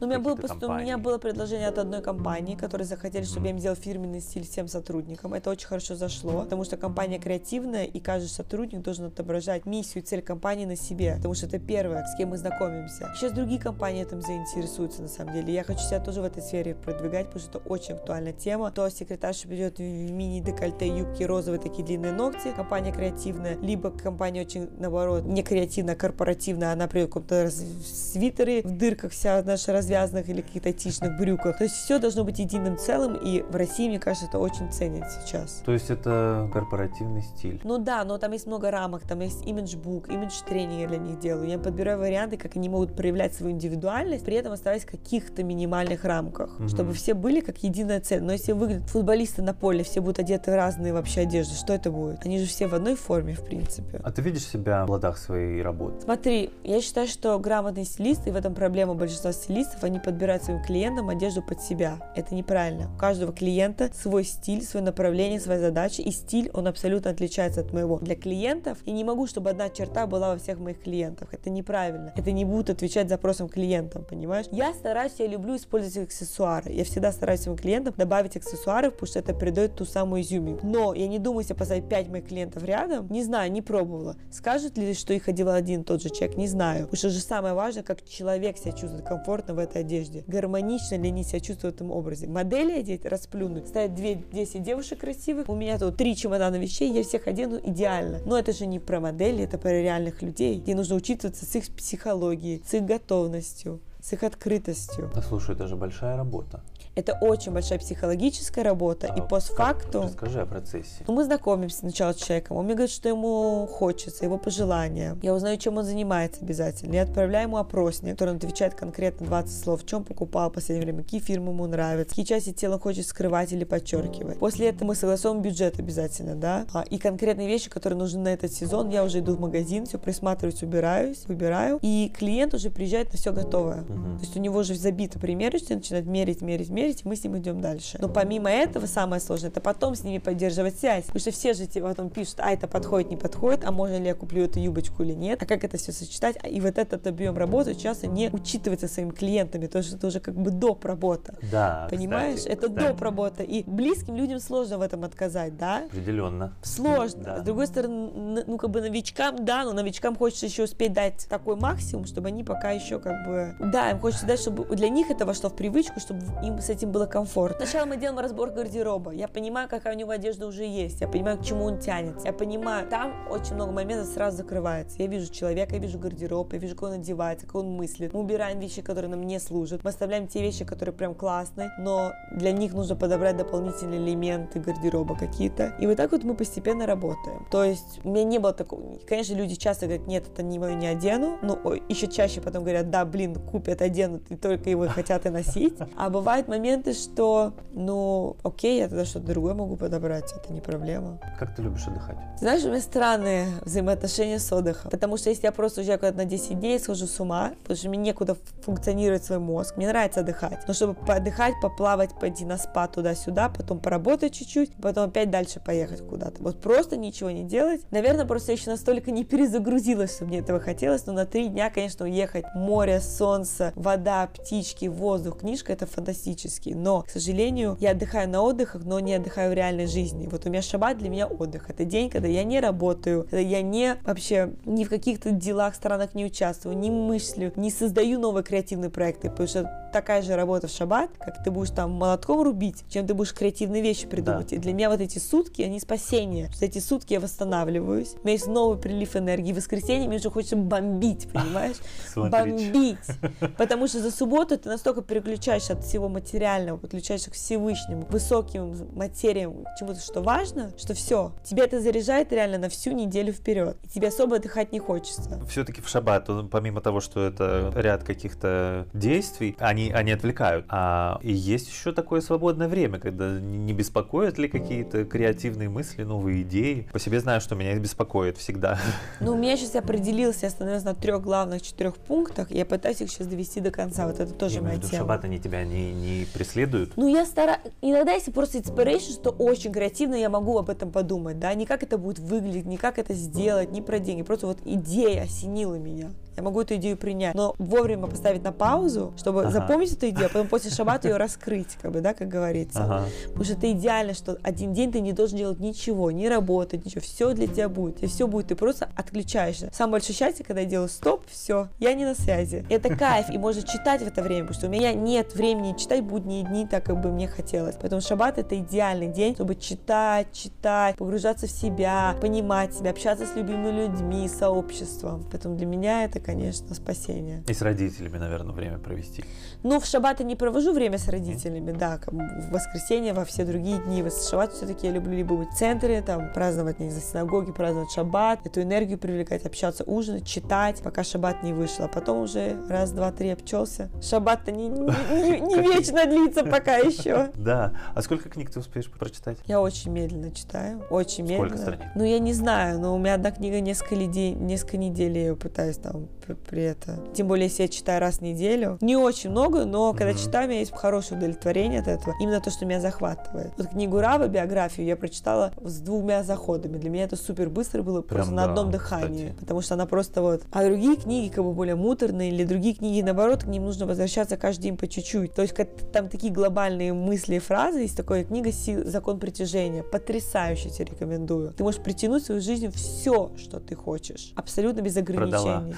ну, 0.00 0.06
у 0.06 0.10
меня, 0.10 0.18
было, 0.18 0.36
просто, 0.36 0.68
у 0.68 0.74
меня 0.74 0.98
было 0.98 1.18
предложение 1.18 1.68
от 1.68 1.78
одной 1.78 2.02
компании, 2.02 2.54
которые 2.54 2.86
захотели, 2.86 3.24
чтобы 3.24 3.46
mm-hmm. 3.46 3.48
я 3.48 3.50
им 3.50 3.58
сделал 3.58 3.76
фирменный 3.76 4.20
стиль 4.20 4.44
всем 4.44 4.68
сотрудникам. 4.68 5.34
Это 5.34 5.50
очень 5.50 5.66
хорошо 5.66 5.94
зашло, 5.94 6.42
потому 6.42 6.64
что 6.64 6.76
компания 6.76 7.18
креативная, 7.18 7.84
и 7.84 8.00
каждый 8.00 8.28
сотрудник 8.28 8.82
должен 8.82 9.06
отображать 9.06 9.66
миссию 9.66 10.02
и 10.02 10.06
цель 10.06 10.22
компании 10.22 10.66
на 10.66 10.76
себе, 10.76 11.14
потому 11.16 11.34
что 11.34 11.46
это 11.46 11.58
первое, 11.58 12.04
с 12.06 12.16
кем 12.16 12.30
мы 12.30 12.38
знакомимся. 12.38 13.12
Сейчас 13.14 13.32
другие 13.32 13.60
компании 13.60 14.02
этим 14.02 14.20
заинтересуются, 14.20 15.02
на 15.02 15.08
самом 15.08 15.34
деле. 15.34 15.52
Я 15.52 15.64
хочу 15.64 15.80
себя 15.80 16.00
тоже 16.00 16.20
в 16.20 16.24
этой 16.24 16.42
сфере 16.42 16.74
продвигать, 16.74 17.26
потому 17.26 17.40
что 17.40 17.58
это 17.58 17.68
очень 17.68 17.94
актуальная 17.94 18.32
тема. 18.32 18.70
То 18.70 18.88
секретарша 18.90 19.48
придет 19.48 19.78
в 19.78 19.82
мини-декольте, 19.82 20.88
юбки 20.88 21.22
розовые, 21.22 21.60
такие 21.60 21.84
длинные 21.84 22.12
ногти, 22.12 22.52
компания 22.54 22.92
креативная, 22.92 23.45
либо 23.54 23.90
компания 23.90 24.42
очень, 24.42 24.68
наоборот, 24.78 25.24
не 25.24 25.42
креативная, 25.42 25.94
корпоративная, 25.94 26.72
она 26.72 26.88
в 26.88 26.92
каком-то 26.92 27.50
свитере 27.50 28.62
в 28.62 28.76
дырках 28.76 29.12
вся 29.12 29.42
наша 29.44 29.72
развязанных 29.72 30.28
или 30.28 30.40
каких-то 30.40 30.72
тичных 30.72 31.16
брюках. 31.18 31.58
То 31.58 31.64
есть 31.64 31.76
все 31.76 31.98
должно 31.98 32.24
быть 32.24 32.38
единым 32.38 32.78
целым, 32.78 33.14
и 33.16 33.42
в 33.42 33.54
России, 33.56 33.88
мне 33.88 33.98
кажется, 33.98 34.26
это 34.26 34.38
очень 34.38 34.70
ценят 34.72 35.10
сейчас. 35.10 35.62
То 35.64 35.72
есть 35.72 35.90
это 35.90 36.50
корпоративный 36.52 37.22
стиль? 37.22 37.60
Ну 37.64 37.78
да, 37.78 38.04
но 38.04 38.18
там 38.18 38.32
есть 38.32 38.46
много 38.46 38.70
рамок, 38.70 39.02
там 39.02 39.20
есть 39.20 39.46
имидж-бук, 39.46 40.08
имидж-тренинг 40.08 40.80
я 40.80 40.88
для 40.88 40.98
них 40.98 41.18
делаю. 41.18 41.48
Я 41.48 41.58
подбираю 41.58 41.98
варианты, 41.98 42.36
как 42.36 42.56
они 42.56 42.68
могут 42.68 42.94
проявлять 42.94 43.34
свою 43.34 43.52
индивидуальность, 43.52 44.24
при 44.24 44.36
этом 44.36 44.52
оставаясь 44.52 44.82
в 44.82 44.90
каких-то 44.90 45.42
минимальных 45.42 46.04
рамках, 46.04 46.58
угу. 46.58 46.68
чтобы 46.68 46.92
все 46.92 47.14
были 47.14 47.40
как 47.40 47.58
единая 47.58 48.00
цель. 48.00 48.22
Но 48.22 48.32
если 48.32 48.52
выглядят 48.52 48.88
футболисты 48.88 49.42
на 49.42 49.54
поле, 49.54 49.84
все 49.84 50.00
будут 50.00 50.18
одеты 50.18 50.50
в 50.50 50.54
разные 50.54 50.92
вообще 50.92 51.22
одежды, 51.22 51.54
что 51.54 51.72
это 51.72 51.90
будет? 51.90 52.24
Они 52.24 52.38
же 52.38 52.46
все 52.46 52.66
в 52.66 52.74
одной 52.74 52.94
форме, 52.94 53.34
в 53.36 53.44
принципе. 53.44 54.00
А 54.02 54.10
ты 54.10 54.22
видишь 54.22 54.46
себя 54.46 54.84
в 54.86 54.90
ладах 54.90 55.18
своей 55.18 55.62
работы? 55.62 56.00
Смотри, 56.00 56.50
я 56.64 56.80
считаю, 56.80 57.06
что 57.06 57.38
грамотный 57.38 57.84
стилист, 57.84 58.26
и 58.26 58.30
в 58.30 58.36
этом 58.36 58.54
проблема 58.54 58.94
большинства 58.94 59.32
стилистов, 59.32 59.84
они 59.84 60.00
подбирают 60.00 60.44
своим 60.44 60.62
клиентам 60.62 61.08
одежду 61.08 61.42
под 61.42 61.60
себя. 61.60 61.98
Это 62.14 62.34
неправильно. 62.34 62.90
У 62.94 62.98
каждого 62.98 63.32
клиента 63.32 63.90
свой 63.94 64.24
стиль, 64.24 64.62
свое 64.64 64.84
направление, 64.84 65.40
свои 65.40 65.58
задачи, 65.58 66.00
и 66.00 66.10
стиль, 66.10 66.50
он 66.52 66.66
абсолютно 66.66 67.10
отличается 67.10 67.60
от 67.60 67.72
моего. 67.72 67.98
Для 67.98 68.16
клиентов 68.16 68.78
я 68.84 68.92
не 68.92 69.04
могу, 69.04 69.26
чтобы 69.26 69.50
одна 69.50 69.68
черта 69.68 70.06
была 70.06 70.32
во 70.32 70.38
всех 70.38 70.58
моих 70.58 70.82
клиентах. 70.82 71.28
Это 71.32 71.50
неправильно. 71.50 72.12
Это 72.16 72.32
не 72.32 72.44
будет 72.44 72.70
отвечать 72.70 73.08
запросам 73.08 73.48
клиентам, 73.48 74.04
понимаешь? 74.04 74.46
Я 74.50 74.72
стараюсь, 74.72 75.12
я 75.18 75.26
люблю 75.26 75.56
использовать 75.56 76.08
аксессуары. 76.08 76.72
Я 76.72 76.84
всегда 76.84 77.12
стараюсь 77.12 77.40
своим 77.42 77.58
клиентам 77.58 77.94
добавить 77.96 78.36
аксессуаров, 78.36 78.94
потому 78.94 79.08
что 79.08 79.18
это 79.18 79.34
придает 79.34 79.74
ту 79.74 79.84
самую 79.84 80.22
изюминку. 80.22 80.66
Но 80.66 80.94
я 80.94 81.08
не 81.08 81.18
думаю 81.18 81.44
себе 81.44 81.54
поставить 81.56 81.88
5 81.88 82.08
моих 82.08 82.26
клиентов 82.26 82.62
рядом. 82.64 83.06
Не 83.10 83.22
знаю, 83.26 83.52
не 83.52 83.60
пробовала. 83.60 84.16
Скажут 84.30 84.78
ли, 84.78 84.94
что 84.94 85.12
их 85.12 85.28
одевал 85.28 85.54
один 85.54 85.84
тот 85.84 86.02
же 86.02 86.08
человек? 86.08 86.38
Не 86.38 86.48
знаю. 86.48 86.84
Потому 86.84 86.96
что 86.96 87.10
же 87.10 87.20
самое 87.20 87.54
важное, 87.54 87.82
как 87.82 88.02
человек 88.04 88.56
себя 88.56 88.72
чувствует 88.72 89.04
комфортно 89.04 89.54
в 89.54 89.58
этой 89.58 89.82
одежде. 89.82 90.24
Гармонично 90.26 90.96
ли 90.96 91.08
они 91.08 91.24
себя 91.24 91.40
чувствуют 91.40 91.74
в 91.74 91.76
этом 91.76 91.90
образе. 91.90 92.26
Модели 92.26 92.72
одеть, 92.72 93.04
расплюнуть, 93.04 93.68
ставить 93.68 93.98
2-10 93.98 94.60
девушек 94.60 95.00
красивых. 95.00 95.48
У 95.48 95.54
меня 95.54 95.78
тут 95.78 95.96
три 95.96 96.16
чемодана 96.16 96.56
вещей, 96.56 96.90
я 96.90 97.02
всех 97.02 97.26
одену 97.26 97.60
идеально. 97.62 98.20
Но 98.24 98.38
это 98.38 98.52
же 98.52 98.66
не 98.66 98.78
про 98.78 99.00
модели, 99.00 99.44
это 99.44 99.58
про 99.58 99.70
реальных 99.70 100.22
людей. 100.22 100.62
И 100.64 100.74
нужно 100.74 100.96
учитываться 100.96 101.44
с 101.44 101.54
их 101.54 101.66
психологией, 101.74 102.62
с 102.66 102.74
их 102.74 102.84
готовностью, 102.84 103.80
с 104.06 104.12
их 104.12 104.22
открытостью. 104.22 105.10
Да 105.12 105.20
слушай, 105.20 105.56
это 105.56 105.66
же 105.66 105.74
большая 105.74 106.16
работа. 106.16 106.60
Это 106.94 107.18
очень 107.20 107.52
большая 107.52 107.78
психологическая 107.78 108.64
работа, 108.64 109.08
а 109.10 109.18
и 109.18 109.20
постфактум... 109.20 110.04
Расскажи 110.04 110.40
о 110.40 110.46
процессе. 110.46 111.04
Ну, 111.06 111.14
мы 111.14 111.24
знакомимся 111.24 111.78
сначала 111.78 112.12
с 112.12 112.16
человеком, 112.16 112.56
он 112.56 112.66
мне 112.66 112.74
говорит, 112.74 112.94
что 112.94 113.08
ему 113.08 113.68
хочется, 113.70 114.24
его 114.24 114.38
пожелания. 114.38 115.16
Я 115.22 115.34
узнаю, 115.34 115.58
чем 115.58 115.76
он 115.76 115.84
занимается 115.84 116.40
обязательно. 116.42 116.94
Я 116.94 117.02
отправляю 117.02 117.48
ему 117.48 117.56
опросник, 117.56 118.12
который 118.12 118.30
он 118.30 118.36
отвечает 118.36 118.74
конкретно 118.74 119.26
20 119.26 119.60
слов, 119.60 119.82
в 119.82 119.86
чем 119.86 120.04
покупал 120.04 120.50
в 120.50 120.54
последнее 120.54 120.86
время, 120.86 121.02
какие 121.02 121.20
фирмы 121.20 121.50
ему 121.50 121.66
нравятся, 121.66 122.10
какие 122.10 122.24
части 122.24 122.52
тела 122.52 122.78
хочет 122.78 123.06
скрывать 123.06 123.52
или 123.52 123.64
подчеркивать. 123.64 124.38
После 124.38 124.68
этого 124.68 124.88
мы 124.88 124.94
согласуем 124.94 125.42
бюджет 125.42 125.80
обязательно, 125.80 126.36
да, 126.36 126.64
а, 126.72 126.82
и 126.88 126.98
конкретные 126.98 127.48
вещи, 127.48 127.68
которые 127.68 127.98
нужны 127.98 128.20
на 128.20 128.28
этот 128.28 128.52
сезон, 128.52 128.88
я 128.88 129.02
уже 129.04 129.18
иду 129.18 129.34
в 129.34 129.40
магазин, 129.40 129.84
все 129.84 129.98
присматриваюсь, 129.98 130.62
убираюсь, 130.62 131.24
выбираю, 131.26 131.80
и 131.82 132.10
клиент 132.16 132.54
уже 132.54 132.70
приезжает 132.70 133.12
на 133.12 133.18
все 133.18 133.32
готовое. 133.32 133.84
Угу. 133.96 134.18
То 134.18 134.20
есть 134.20 134.36
у 134.36 134.40
него 134.40 134.60
уже 134.60 134.74
забито 134.74 135.18
примерочная, 135.18 135.78
начинает 135.78 136.06
мерить, 136.06 136.42
мерить, 136.42 136.70
мерить, 136.70 136.70
мерить, 136.70 137.04
мы 137.04 137.16
с 137.16 137.24
ним 137.24 137.38
идем 137.38 137.60
дальше. 137.60 137.98
Но 138.00 138.08
помимо 138.08 138.50
этого, 138.50 138.86
самое 138.86 139.20
сложное, 139.20 139.50
это 139.50 139.60
потом 139.60 139.94
с 139.94 140.04
ними 140.04 140.18
поддерживать 140.18 140.78
связь. 140.78 141.04
Потому 141.04 141.20
что 141.20 141.30
все 141.30 141.54
же 141.54 141.66
тебе 141.66 141.84
потом 141.84 142.10
пишут, 142.10 142.36
а 142.38 142.50
это 142.50 142.66
подходит, 142.68 143.10
не 143.10 143.16
подходит, 143.16 143.64
а 143.64 143.72
можно 143.72 143.98
ли 143.98 144.06
я 144.06 144.14
куплю 144.14 144.44
эту 144.44 144.58
юбочку 144.58 145.02
или 145.02 145.12
нет, 145.12 145.42
а 145.42 145.46
как 145.46 145.64
это 145.64 145.76
все 145.76 145.92
сочетать. 145.92 146.36
И 146.48 146.60
вот 146.60 146.78
этот 146.78 147.06
объем 147.06 147.36
работы 147.36 147.74
часто 147.74 148.06
не 148.06 148.30
учитывается 148.30 148.88
своими 148.88 149.10
клиентами, 149.10 149.66
то 149.66 149.82
что 149.82 149.96
это 149.96 150.06
уже 150.06 150.20
как 150.20 150.34
бы 150.34 150.50
доп. 150.50 150.84
работа. 150.84 151.34
Да, 151.50 151.86
Понимаешь? 151.90 152.38
Кстати, 152.38 152.52
это 152.52 152.68
кстати. 152.68 152.88
доп. 152.88 153.02
работа. 153.02 153.42
И 153.42 153.62
близким 153.64 154.16
людям 154.16 154.40
сложно 154.40 154.78
в 154.78 154.82
этом 154.82 155.04
отказать, 155.04 155.56
да? 155.56 155.84
Определенно. 155.86 156.52
Сложно. 156.62 157.22
Да. 157.22 157.38
С 157.40 157.42
другой 157.42 157.66
стороны, 157.66 158.44
ну 158.46 158.58
как 158.58 158.70
бы 158.70 158.80
новичкам, 158.80 159.44
да, 159.44 159.64
но 159.64 159.72
новичкам 159.72 160.16
хочется 160.16 160.46
еще 160.46 160.64
успеть 160.64 160.92
дать 160.92 161.26
такой 161.28 161.56
максимум, 161.56 162.06
чтобы 162.06 162.28
они 162.28 162.44
пока 162.44 162.70
еще 162.70 162.98
как 162.98 163.26
бы... 163.26 163.54
Да, 163.72 163.85
им 163.90 164.00
хочется 164.00 164.26
дать, 164.26 164.40
чтобы 164.40 164.64
для 164.76 164.88
них 164.88 165.10
это 165.10 165.26
вошло 165.26 165.50
в 165.50 165.56
привычку, 165.56 166.00
чтобы 166.00 166.20
им 166.42 166.58
с 166.58 166.68
этим 166.70 166.92
было 166.92 167.06
комфортно. 167.06 167.64
Сначала 167.66 167.86
мы 167.86 167.96
делаем 167.96 168.18
разбор 168.18 168.50
гардероба. 168.50 169.12
Я 169.12 169.28
понимаю, 169.28 169.68
какая 169.68 169.94
у 169.94 169.98
него 169.98 170.10
одежда 170.10 170.46
уже 170.46 170.64
есть. 170.64 171.00
Я 171.00 171.08
понимаю, 171.08 171.38
к 171.38 171.44
чему 171.44 171.64
он 171.64 171.78
тянется. 171.78 172.26
Я 172.26 172.32
понимаю, 172.32 172.88
там 172.88 173.28
очень 173.30 173.54
много 173.54 173.72
моментов 173.72 174.08
сразу 174.08 174.38
закрывается. 174.38 174.96
Я 174.98 175.06
вижу 175.06 175.32
человека, 175.32 175.74
я 175.74 175.80
вижу 175.80 175.98
гардероб, 175.98 176.52
я 176.52 176.58
вижу, 176.58 176.74
как 176.74 176.84
он 176.84 176.92
одевается, 176.94 177.46
как 177.46 177.56
он 177.56 177.70
мыслит. 177.70 178.12
Мы 178.12 178.20
убираем 178.20 178.58
вещи, 178.58 178.82
которые 178.82 179.10
нам 179.10 179.22
не 179.22 179.38
служат. 179.38 179.84
Мы 179.84 179.90
оставляем 179.90 180.28
те 180.28 180.42
вещи, 180.42 180.64
которые 180.64 180.94
прям 180.94 181.14
классные, 181.14 181.70
но 181.78 182.12
для 182.32 182.52
них 182.52 182.72
нужно 182.72 182.96
подобрать 182.96 183.36
дополнительные 183.36 184.00
элементы 184.00 184.60
гардероба 184.60 185.16
какие-то. 185.16 185.74
И 185.78 185.86
вот 185.86 185.96
так 185.96 186.12
вот 186.12 186.24
мы 186.24 186.34
постепенно 186.34 186.86
работаем. 186.86 187.46
То 187.50 187.64
есть 187.64 188.00
у 188.04 188.10
меня 188.10 188.24
не 188.24 188.38
было 188.38 188.52
такого. 188.52 188.98
Конечно, 189.08 189.34
люди 189.34 189.54
часто 189.54 189.86
говорят, 189.86 190.06
нет, 190.06 190.26
это 190.28 190.42
не 190.42 190.58
мое, 190.58 190.74
не 190.74 190.86
одену. 190.86 191.38
Но 191.42 191.58
еще 191.88 192.06
чаще 192.06 192.40
потом 192.40 192.62
говорят, 192.62 192.90
да, 192.90 193.04
блин, 193.04 193.34
купят, 193.34 193.75
оденут, 193.82 194.22
и 194.30 194.36
только 194.36 194.70
его 194.70 194.86
хотят 194.88 195.26
и 195.26 195.30
носить. 195.30 195.74
А 195.96 196.10
бывают 196.10 196.48
моменты, 196.48 196.92
что, 196.92 197.52
ну, 197.72 198.36
окей, 198.42 198.78
я 198.78 198.88
тогда 198.88 199.04
что-то 199.04 199.26
другое 199.26 199.54
могу 199.54 199.76
подобрать, 199.76 200.32
это 200.32 200.52
не 200.52 200.60
проблема. 200.60 201.20
Как 201.38 201.54
ты 201.54 201.62
любишь 201.62 201.86
отдыхать? 201.86 202.16
Знаешь, 202.38 202.64
у 202.64 202.68
меня 202.68 202.80
странные 202.80 203.46
взаимоотношения 203.62 204.38
с 204.38 204.52
отдыхом. 204.52 204.90
Потому 204.90 205.16
что 205.16 205.30
если 205.30 205.44
я 205.46 205.52
просто 205.52 205.80
уезжаю 205.80 205.98
куда-то 205.98 206.18
на 206.18 206.24
10 206.24 206.58
дней, 206.58 206.78
схожу 206.78 207.06
с 207.06 207.20
ума, 207.20 207.52
потому 207.62 207.76
что 207.76 207.88
мне 207.88 207.98
некуда 207.98 208.36
функционирует 208.62 209.24
свой 209.24 209.38
мозг. 209.38 209.76
Мне 209.76 209.88
нравится 209.88 210.20
отдыхать. 210.20 210.64
Но 210.66 210.74
чтобы 210.74 210.94
поотдыхать, 210.94 211.54
поплавать, 211.62 212.18
пойти 212.18 212.44
на 212.44 212.58
спа 212.58 212.86
туда-сюда, 212.88 213.48
потом 213.48 213.78
поработать 213.78 214.34
чуть-чуть, 214.34 214.72
потом 214.80 215.08
опять 215.08 215.30
дальше 215.30 215.60
поехать 215.60 216.06
куда-то. 216.06 216.42
Вот 216.42 216.60
просто 216.60 216.96
ничего 216.96 217.30
не 217.30 217.44
делать. 217.44 217.82
Наверное, 217.90 218.26
просто 218.26 218.52
я 218.52 218.58
еще 218.58 218.70
настолько 218.70 219.10
не 219.10 219.24
перезагрузилась, 219.24 220.16
что 220.16 220.24
мне 220.24 220.38
этого 220.40 220.60
хотелось. 220.60 221.06
Но 221.06 221.12
на 221.12 221.26
три 221.26 221.48
дня, 221.48 221.70
конечно, 221.70 222.04
уехать. 222.04 222.44
Море, 222.54 223.00
солнце, 223.00 223.65
вода, 223.74 224.26
птички, 224.26 224.86
воздух, 224.86 225.40
книжка, 225.40 225.72
это 225.72 225.86
фантастически. 225.86 226.70
Но, 226.70 227.02
к 227.02 227.10
сожалению, 227.10 227.76
я 227.80 227.90
отдыхаю 227.90 228.28
на 228.28 228.42
отдыхах, 228.42 228.84
но 228.84 229.00
не 229.00 229.14
отдыхаю 229.14 229.50
в 229.50 229.54
реальной 229.54 229.86
жизни. 229.86 230.28
Вот 230.30 230.46
у 230.46 230.50
меня 230.50 230.62
шаббат 230.62 230.98
для 230.98 231.08
меня 231.08 231.26
отдых. 231.26 231.70
Это 231.70 231.84
день, 231.84 232.10
когда 232.10 232.28
я 232.28 232.44
не 232.44 232.60
работаю, 232.60 233.24
когда 233.24 233.38
я 233.38 233.62
не 233.62 233.96
вообще 234.04 234.52
ни 234.64 234.84
в 234.84 234.88
каких-то 234.88 235.30
делах, 235.30 235.74
странах 235.74 236.14
не 236.14 236.24
участвую, 236.24 236.76
не 236.76 236.90
мыслю, 236.90 237.52
не 237.56 237.70
создаю 237.70 238.18
новые 238.20 238.44
креативные 238.44 238.90
проекты, 238.90 239.30
потому 239.30 239.48
что 239.48 239.85
такая 239.96 240.20
же 240.20 240.36
работа 240.36 240.68
в 240.68 240.70
шаббат, 240.70 241.10
как 241.18 241.42
ты 241.42 241.50
будешь 241.50 241.70
там 241.70 241.92
молотком 241.92 242.42
рубить, 242.42 242.84
чем 242.90 243.06
ты 243.06 243.14
будешь 243.14 243.32
креативные 243.32 243.80
вещи 243.80 244.06
придумать. 244.06 244.50
Да. 244.50 244.56
И 244.56 244.58
для 244.58 244.74
меня 244.74 244.90
вот 244.90 245.00
эти 245.00 245.18
сутки, 245.18 245.62
они 245.62 245.80
спасение. 245.80 246.50
За 246.54 246.66
эти 246.66 246.80
сутки 246.80 247.14
я 247.14 247.20
восстанавливаюсь, 247.20 248.14
у 248.22 248.26
меня 248.26 248.32
есть 248.32 248.46
новый 248.46 248.78
прилив 248.78 249.16
энергии. 249.16 249.54
В 249.54 249.56
воскресенье 249.56 250.06
мне 250.06 250.18
уже 250.18 250.28
хочется 250.28 250.56
бомбить, 250.56 251.28
понимаешь? 251.32 251.76
Бомбить. 252.14 252.98
Потому 253.56 253.88
что 253.88 254.00
за 254.00 254.10
субботу 254.10 254.58
ты 254.58 254.68
настолько 254.68 255.00
переключаешься 255.00 255.72
от 255.72 255.82
всего 255.82 256.10
материального, 256.10 256.76
подключаешься 256.76 257.30
к 257.30 257.34
Всевышнему, 257.34 258.04
высоким 258.10 258.76
материям, 258.94 259.64
чему-то, 259.78 260.00
что 260.00 260.20
важно, 260.20 260.72
что 260.76 260.92
все, 260.92 261.32
тебя 261.42 261.64
это 261.64 261.80
заряжает 261.80 262.32
реально 262.32 262.58
на 262.58 262.68
всю 262.68 262.92
неделю 262.92 263.32
вперед. 263.32 263.78
И 263.84 263.88
тебе 263.88 264.08
особо 264.08 264.36
отдыхать 264.36 264.72
не 264.72 264.78
хочется. 264.78 265.40
Все-таки 265.48 265.80
в 265.80 265.88
шаббат, 265.88 266.28
помимо 266.50 266.82
того, 266.82 267.00
что 267.00 267.24
это 267.24 267.72
ряд 267.74 268.04
каких-то 268.04 268.86
действий, 268.92 269.56
они 269.58 269.85
они, 269.86 269.92
они 269.92 270.12
отвлекают. 270.12 270.66
А 270.68 271.18
есть 271.22 271.68
еще 271.68 271.92
такое 271.92 272.20
свободное 272.20 272.68
время, 272.68 272.98
когда 272.98 273.38
не 273.40 273.72
беспокоят 273.72 274.38
ли 274.38 274.48
какие-то 274.48 275.04
креативные 275.04 275.68
мысли, 275.68 276.02
новые 276.02 276.42
идеи. 276.42 276.88
По 276.92 276.98
себе 276.98 277.20
знаю, 277.20 277.40
что 277.40 277.54
меня 277.54 277.74
беспокоит 277.76 278.38
всегда. 278.38 278.78
Ну, 279.20 279.32
у 279.32 279.36
меня 279.36 279.56
сейчас 279.56 279.74
оопределился, 279.76 280.40
я 280.42 280.48
остановилась 280.48 280.84
на 280.84 280.94
трех 280.94 281.22
главных 281.22 281.62
четырех 281.62 281.96
пунктах, 281.96 282.50
я 282.50 282.64
пытаюсь 282.64 283.00
их 283.00 283.10
сейчас 283.10 283.26
довести 283.26 283.60
до 283.60 283.70
конца. 283.70 284.06
Вот 284.06 284.20
это 284.20 284.32
тоже 284.32 284.56
я 284.56 284.62
моя 284.62 284.78
тема. 284.78 284.90
шаббат 284.90 285.24
они 285.24 285.38
тебя 285.38 285.64
не, 285.64 285.92
не 285.92 286.26
преследуют? 286.32 286.96
Ну, 286.96 287.08
я 287.08 287.24
стараюсь... 287.24 287.60
Иногда, 287.82 288.12
если 288.12 288.30
просто 288.30 288.58
inspiration, 288.58 289.12
что 289.12 289.30
очень 289.30 289.72
креативно, 289.72 290.14
я 290.14 290.28
могу 290.28 290.58
об 290.58 290.70
этом 290.70 290.90
подумать, 290.92 291.38
да, 291.38 291.52
не 291.54 291.66
как 291.66 291.82
это 291.82 291.98
будет 291.98 292.18
выглядеть, 292.18 292.66
не 292.66 292.76
как 292.76 292.98
это 292.98 293.14
сделать, 293.14 293.72
не 293.72 293.82
про 293.82 293.98
деньги, 293.98 294.22
просто 294.22 294.46
вот 294.46 294.58
идея 294.64 295.22
осенила 295.22 295.76
меня 295.76 296.10
я 296.36 296.42
могу 296.42 296.60
эту 296.60 296.76
идею 296.76 296.96
принять, 296.96 297.34
но 297.34 297.54
вовремя 297.58 298.06
поставить 298.06 298.44
на 298.44 298.52
паузу, 298.52 299.12
чтобы 299.16 299.42
ага. 299.42 299.50
запомнить 299.50 299.75
эту 299.84 300.08
идею, 300.10 300.26
а 300.26 300.28
потом 300.28 300.48
после 300.48 300.70
шаббата 300.70 301.08
ее 301.08 301.16
раскрыть, 301.16 301.76
как 301.80 301.92
бы, 301.92 302.00
да, 302.00 302.14
как 302.14 302.28
говорится. 302.28 302.84
Ага. 302.84 303.04
Потому 303.26 303.44
что 303.44 303.54
это 303.54 303.72
идеально, 303.72 304.14
что 304.14 304.38
один 304.42 304.72
день 304.72 304.92
ты 304.92 305.00
не 305.00 305.12
должен 305.12 305.38
делать 305.38 305.60
ничего, 305.60 306.10
не 306.10 306.28
работать, 306.28 306.84
ничего, 306.84 307.00
все 307.00 307.32
для 307.32 307.46
тебя 307.46 307.68
будет, 307.68 308.02
и 308.02 308.06
все 308.06 308.26
будет, 308.26 308.48
ты 308.48 308.56
просто 308.56 308.88
отключаешься. 308.94 309.70
Самое 309.72 309.92
большое 309.92 310.16
счастье, 310.16 310.44
когда 310.44 310.60
я 310.60 310.66
делаю 310.66 310.88
стоп, 310.88 311.24
все, 311.28 311.68
я 311.78 311.94
не 311.94 312.04
на 312.04 312.14
связи. 312.14 312.64
Это 312.68 312.94
кайф, 312.96 313.30
и 313.30 313.38
можно 313.38 313.62
читать 313.62 314.02
в 314.02 314.06
это 314.06 314.22
время, 314.22 314.42
потому 314.42 314.58
что 314.58 314.66
у 314.68 314.70
меня 314.70 314.92
нет 314.92 315.34
времени 315.34 315.74
читать 315.76 316.02
будние 316.02 316.44
дни, 316.44 316.66
так 316.66 316.84
как 316.84 317.00
бы 317.00 317.10
мне 317.10 317.28
хотелось. 317.28 317.76
Поэтому 317.80 318.00
шаббат 318.00 318.38
это 318.38 318.58
идеальный 318.58 319.08
день, 319.08 319.34
чтобы 319.34 319.56
читать, 319.56 320.32
читать, 320.32 320.96
погружаться 320.96 321.46
в 321.46 321.50
себя, 321.50 322.16
понимать 322.20 322.74
себя, 322.74 322.90
общаться 322.90 323.26
с 323.26 323.34
любимыми 323.34 323.86
людьми, 323.86 324.28
сообществом. 324.28 325.24
Поэтому 325.30 325.56
для 325.56 325.66
меня 325.66 326.04
это 326.04 326.20
конечно, 326.20 326.74
спасение. 326.74 327.44
И 327.48 327.54
с 327.54 327.62
родителями, 327.62 328.18
наверное, 328.18 328.54
время 328.54 328.78
провести. 328.78 329.24
Ну, 329.66 329.80
в 329.80 329.84
шаббат 329.84 330.20
я 330.20 330.26
не 330.26 330.36
провожу 330.36 330.72
время 330.72 330.96
с 330.96 331.08
родителями, 331.08 331.72
да, 331.72 331.98
как 331.98 332.12
в 332.12 332.50
воскресенье, 332.52 333.12
во 333.12 333.24
все 333.24 333.44
другие 333.44 333.78
дни. 333.78 334.00
В 334.00 334.10
шаббат 334.10 334.52
все-таки 334.52 334.86
я 334.86 334.92
люблю 334.92 335.16
либо 335.16 335.34
быть 335.34 335.48
в 335.48 335.56
центре, 335.56 336.02
там, 336.02 336.32
праздновать, 336.32 336.78
не 336.78 336.88
знаю, 336.88 337.02
синагоги, 337.02 337.50
праздновать 337.50 337.90
шаббат, 337.90 338.46
эту 338.46 338.62
энергию 338.62 338.96
привлекать, 338.96 339.44
общаться, 339.44 339.82
ужинать, 339.82 340.24
читать, 340.24 340.80
пока 340.84 341.02
шаббат 341.02 341.42
не 341.42 341.52
вышел. 341.52 341.86
А 341.86 341.88
потом 341.88 342.20
уже 342.20 342.56
раз, 342.68 342.92
два, 342.92 343.10
три 343.10 343.30
обчелся. 343.30 343.90
Шаббат-то 344.00 344.52
не, 344.52 344.68
не, 344.68 344.78
не, 345.40 345.56
вечно 345.56 346.06
длится 346.06 346.44
пока 346.44 346.76
еще. 346.76 347.32
Да. 347.36 347.72
А 347.94 348.02
сколько 348.02 348.28
книг 348.28 348.50
ты 348.50 348.60
успеешь 348.60 348.88
прочитать? 348.88 349.38
Я 349.46 349.60
очень 349.60 349.90
медленно 349.90 350.30
читаю, 350.30 350.84
очень 350.90 351.24
медленно. 351.24 351.48
Сколько 351.48 351.62
страниц? 351.62 351.92
Ну, 351.96 352.04
я 352.04 352.18
не 352.20 352.32
знаю, 352.32 352.78
но 352.80 352.94
у 352.94 352.98
меня 352.98 353.14
одна 353.14 353.32
книга 353.32 353.60
несколько, 353.60 353.96
людей, 353.96 354.32
несколько 354.32 354.76
недель, 354.76 355.16
я 355.16 355.26
ее 355.26 355.36
пытаюсь 355.36 355.76
там 355.76 356.08
при 356.48 356.62
это. 356.62 356.98
Тем 357.14 357.28
более, 357.28 357.46
если 357.46 357.62
я 357.62 357.68
читаю 357.68 358.00
раз 358.00 358.18
в 358.18 358.20
неделю. 358.22 358.78
Не 358.80 358.96
очень 358.96 359.30
много, 359.30 359.55
но 359.64 359.92
когда 359.92 360.10
mm-hmm. 360.10 360.24
читаю, 360.24 360.46
у 360.46 360.50
меня 360.50 360.60
есть 360.60 360.72
хорошее 360.72 361.18
удовлетворение 361.18 361.80
от 361.80 361.88
этого. 361.88 362.14
Именно 362.20 362.40
то, 362.40 362.50
что 362.50 362.66
меня 362.66 362.80
захватывает. 362.80 363.52
Вот 363.56 363.68
книгу 363.68 364.00
Рава, 364.00 364.28
биографию, 364.28 364.86
я 364.86 364.96
прочитала 364.96 365.52
с 365.62 365.78
двумя 365.80 366.22
заходами. 366.22 366.76
Для 366.78 366.90
меня 366.90 367.04
это 367.04 367.16
супер 367.16 367.48
быстро 367.48 367.82
было, 367.82 368.02
Прям 368.02 368.16
просто 368.16 368.34
да, 368.34 368.46
на 368.46 368.50
одном 368.50 368.70
дыхании. 368.70 369.28
Кстати. 369.28 369.40
Потому 369.40 369.60
что 369.62 369.74
она 369.74 369.86
просто 369.86 370.22
вот... 370.22 370.42
А 370.50 370.64
другие 370.64 370.96
книги 370.96 371.32
как 371.32 371.44
бы 371.44 371.52
более 371.52 371.76
муторные, 371.76 372.30
или 372.30 372.44
другие 372.44 372.74
книги, 372.74 373.02
наоборот, 373.02 373.44
к 373.44 373.46
ним 373.46 373.64
нужно 373.64 373.86
возвращаться 373.86 374.36
каждый 374.36 374.62
день 374.62 374.76
по 374.76 374.86
чуть-чуть. 374.88 375.32
То 375.34 375.42
есть 375.42 375.54
там 375.92 376.08
такие 376.08 376.32
глобальные 376.32 376.92
мысли 376.92 377.36
и 377.36 377.38
фразы. 377.38 377.80
Есть 377.80 377.96
такая 377.96 378.24
книга 378.24 378.50
«Закон 378.84 379.18
притяжения». 379.18 379.82
Потрясающе 379.82 380.70
тебе 380.70 380.86
рекомендую. 380.86 381.52
Ты 381.52 381.62
можешь 381.62 381.80
притянуть 381.80 382.22
в 382.22 382.26
свою 382.26 382.40
жизнь 382.40 382.70
все, 382.72 383.30
что 383.36 383.60
ты 383.60 383.74
хочешь. 383.74 384.32
Абсолютно 384.34 384.80
без 384.80 384.96
ограничений. 384.96 385.74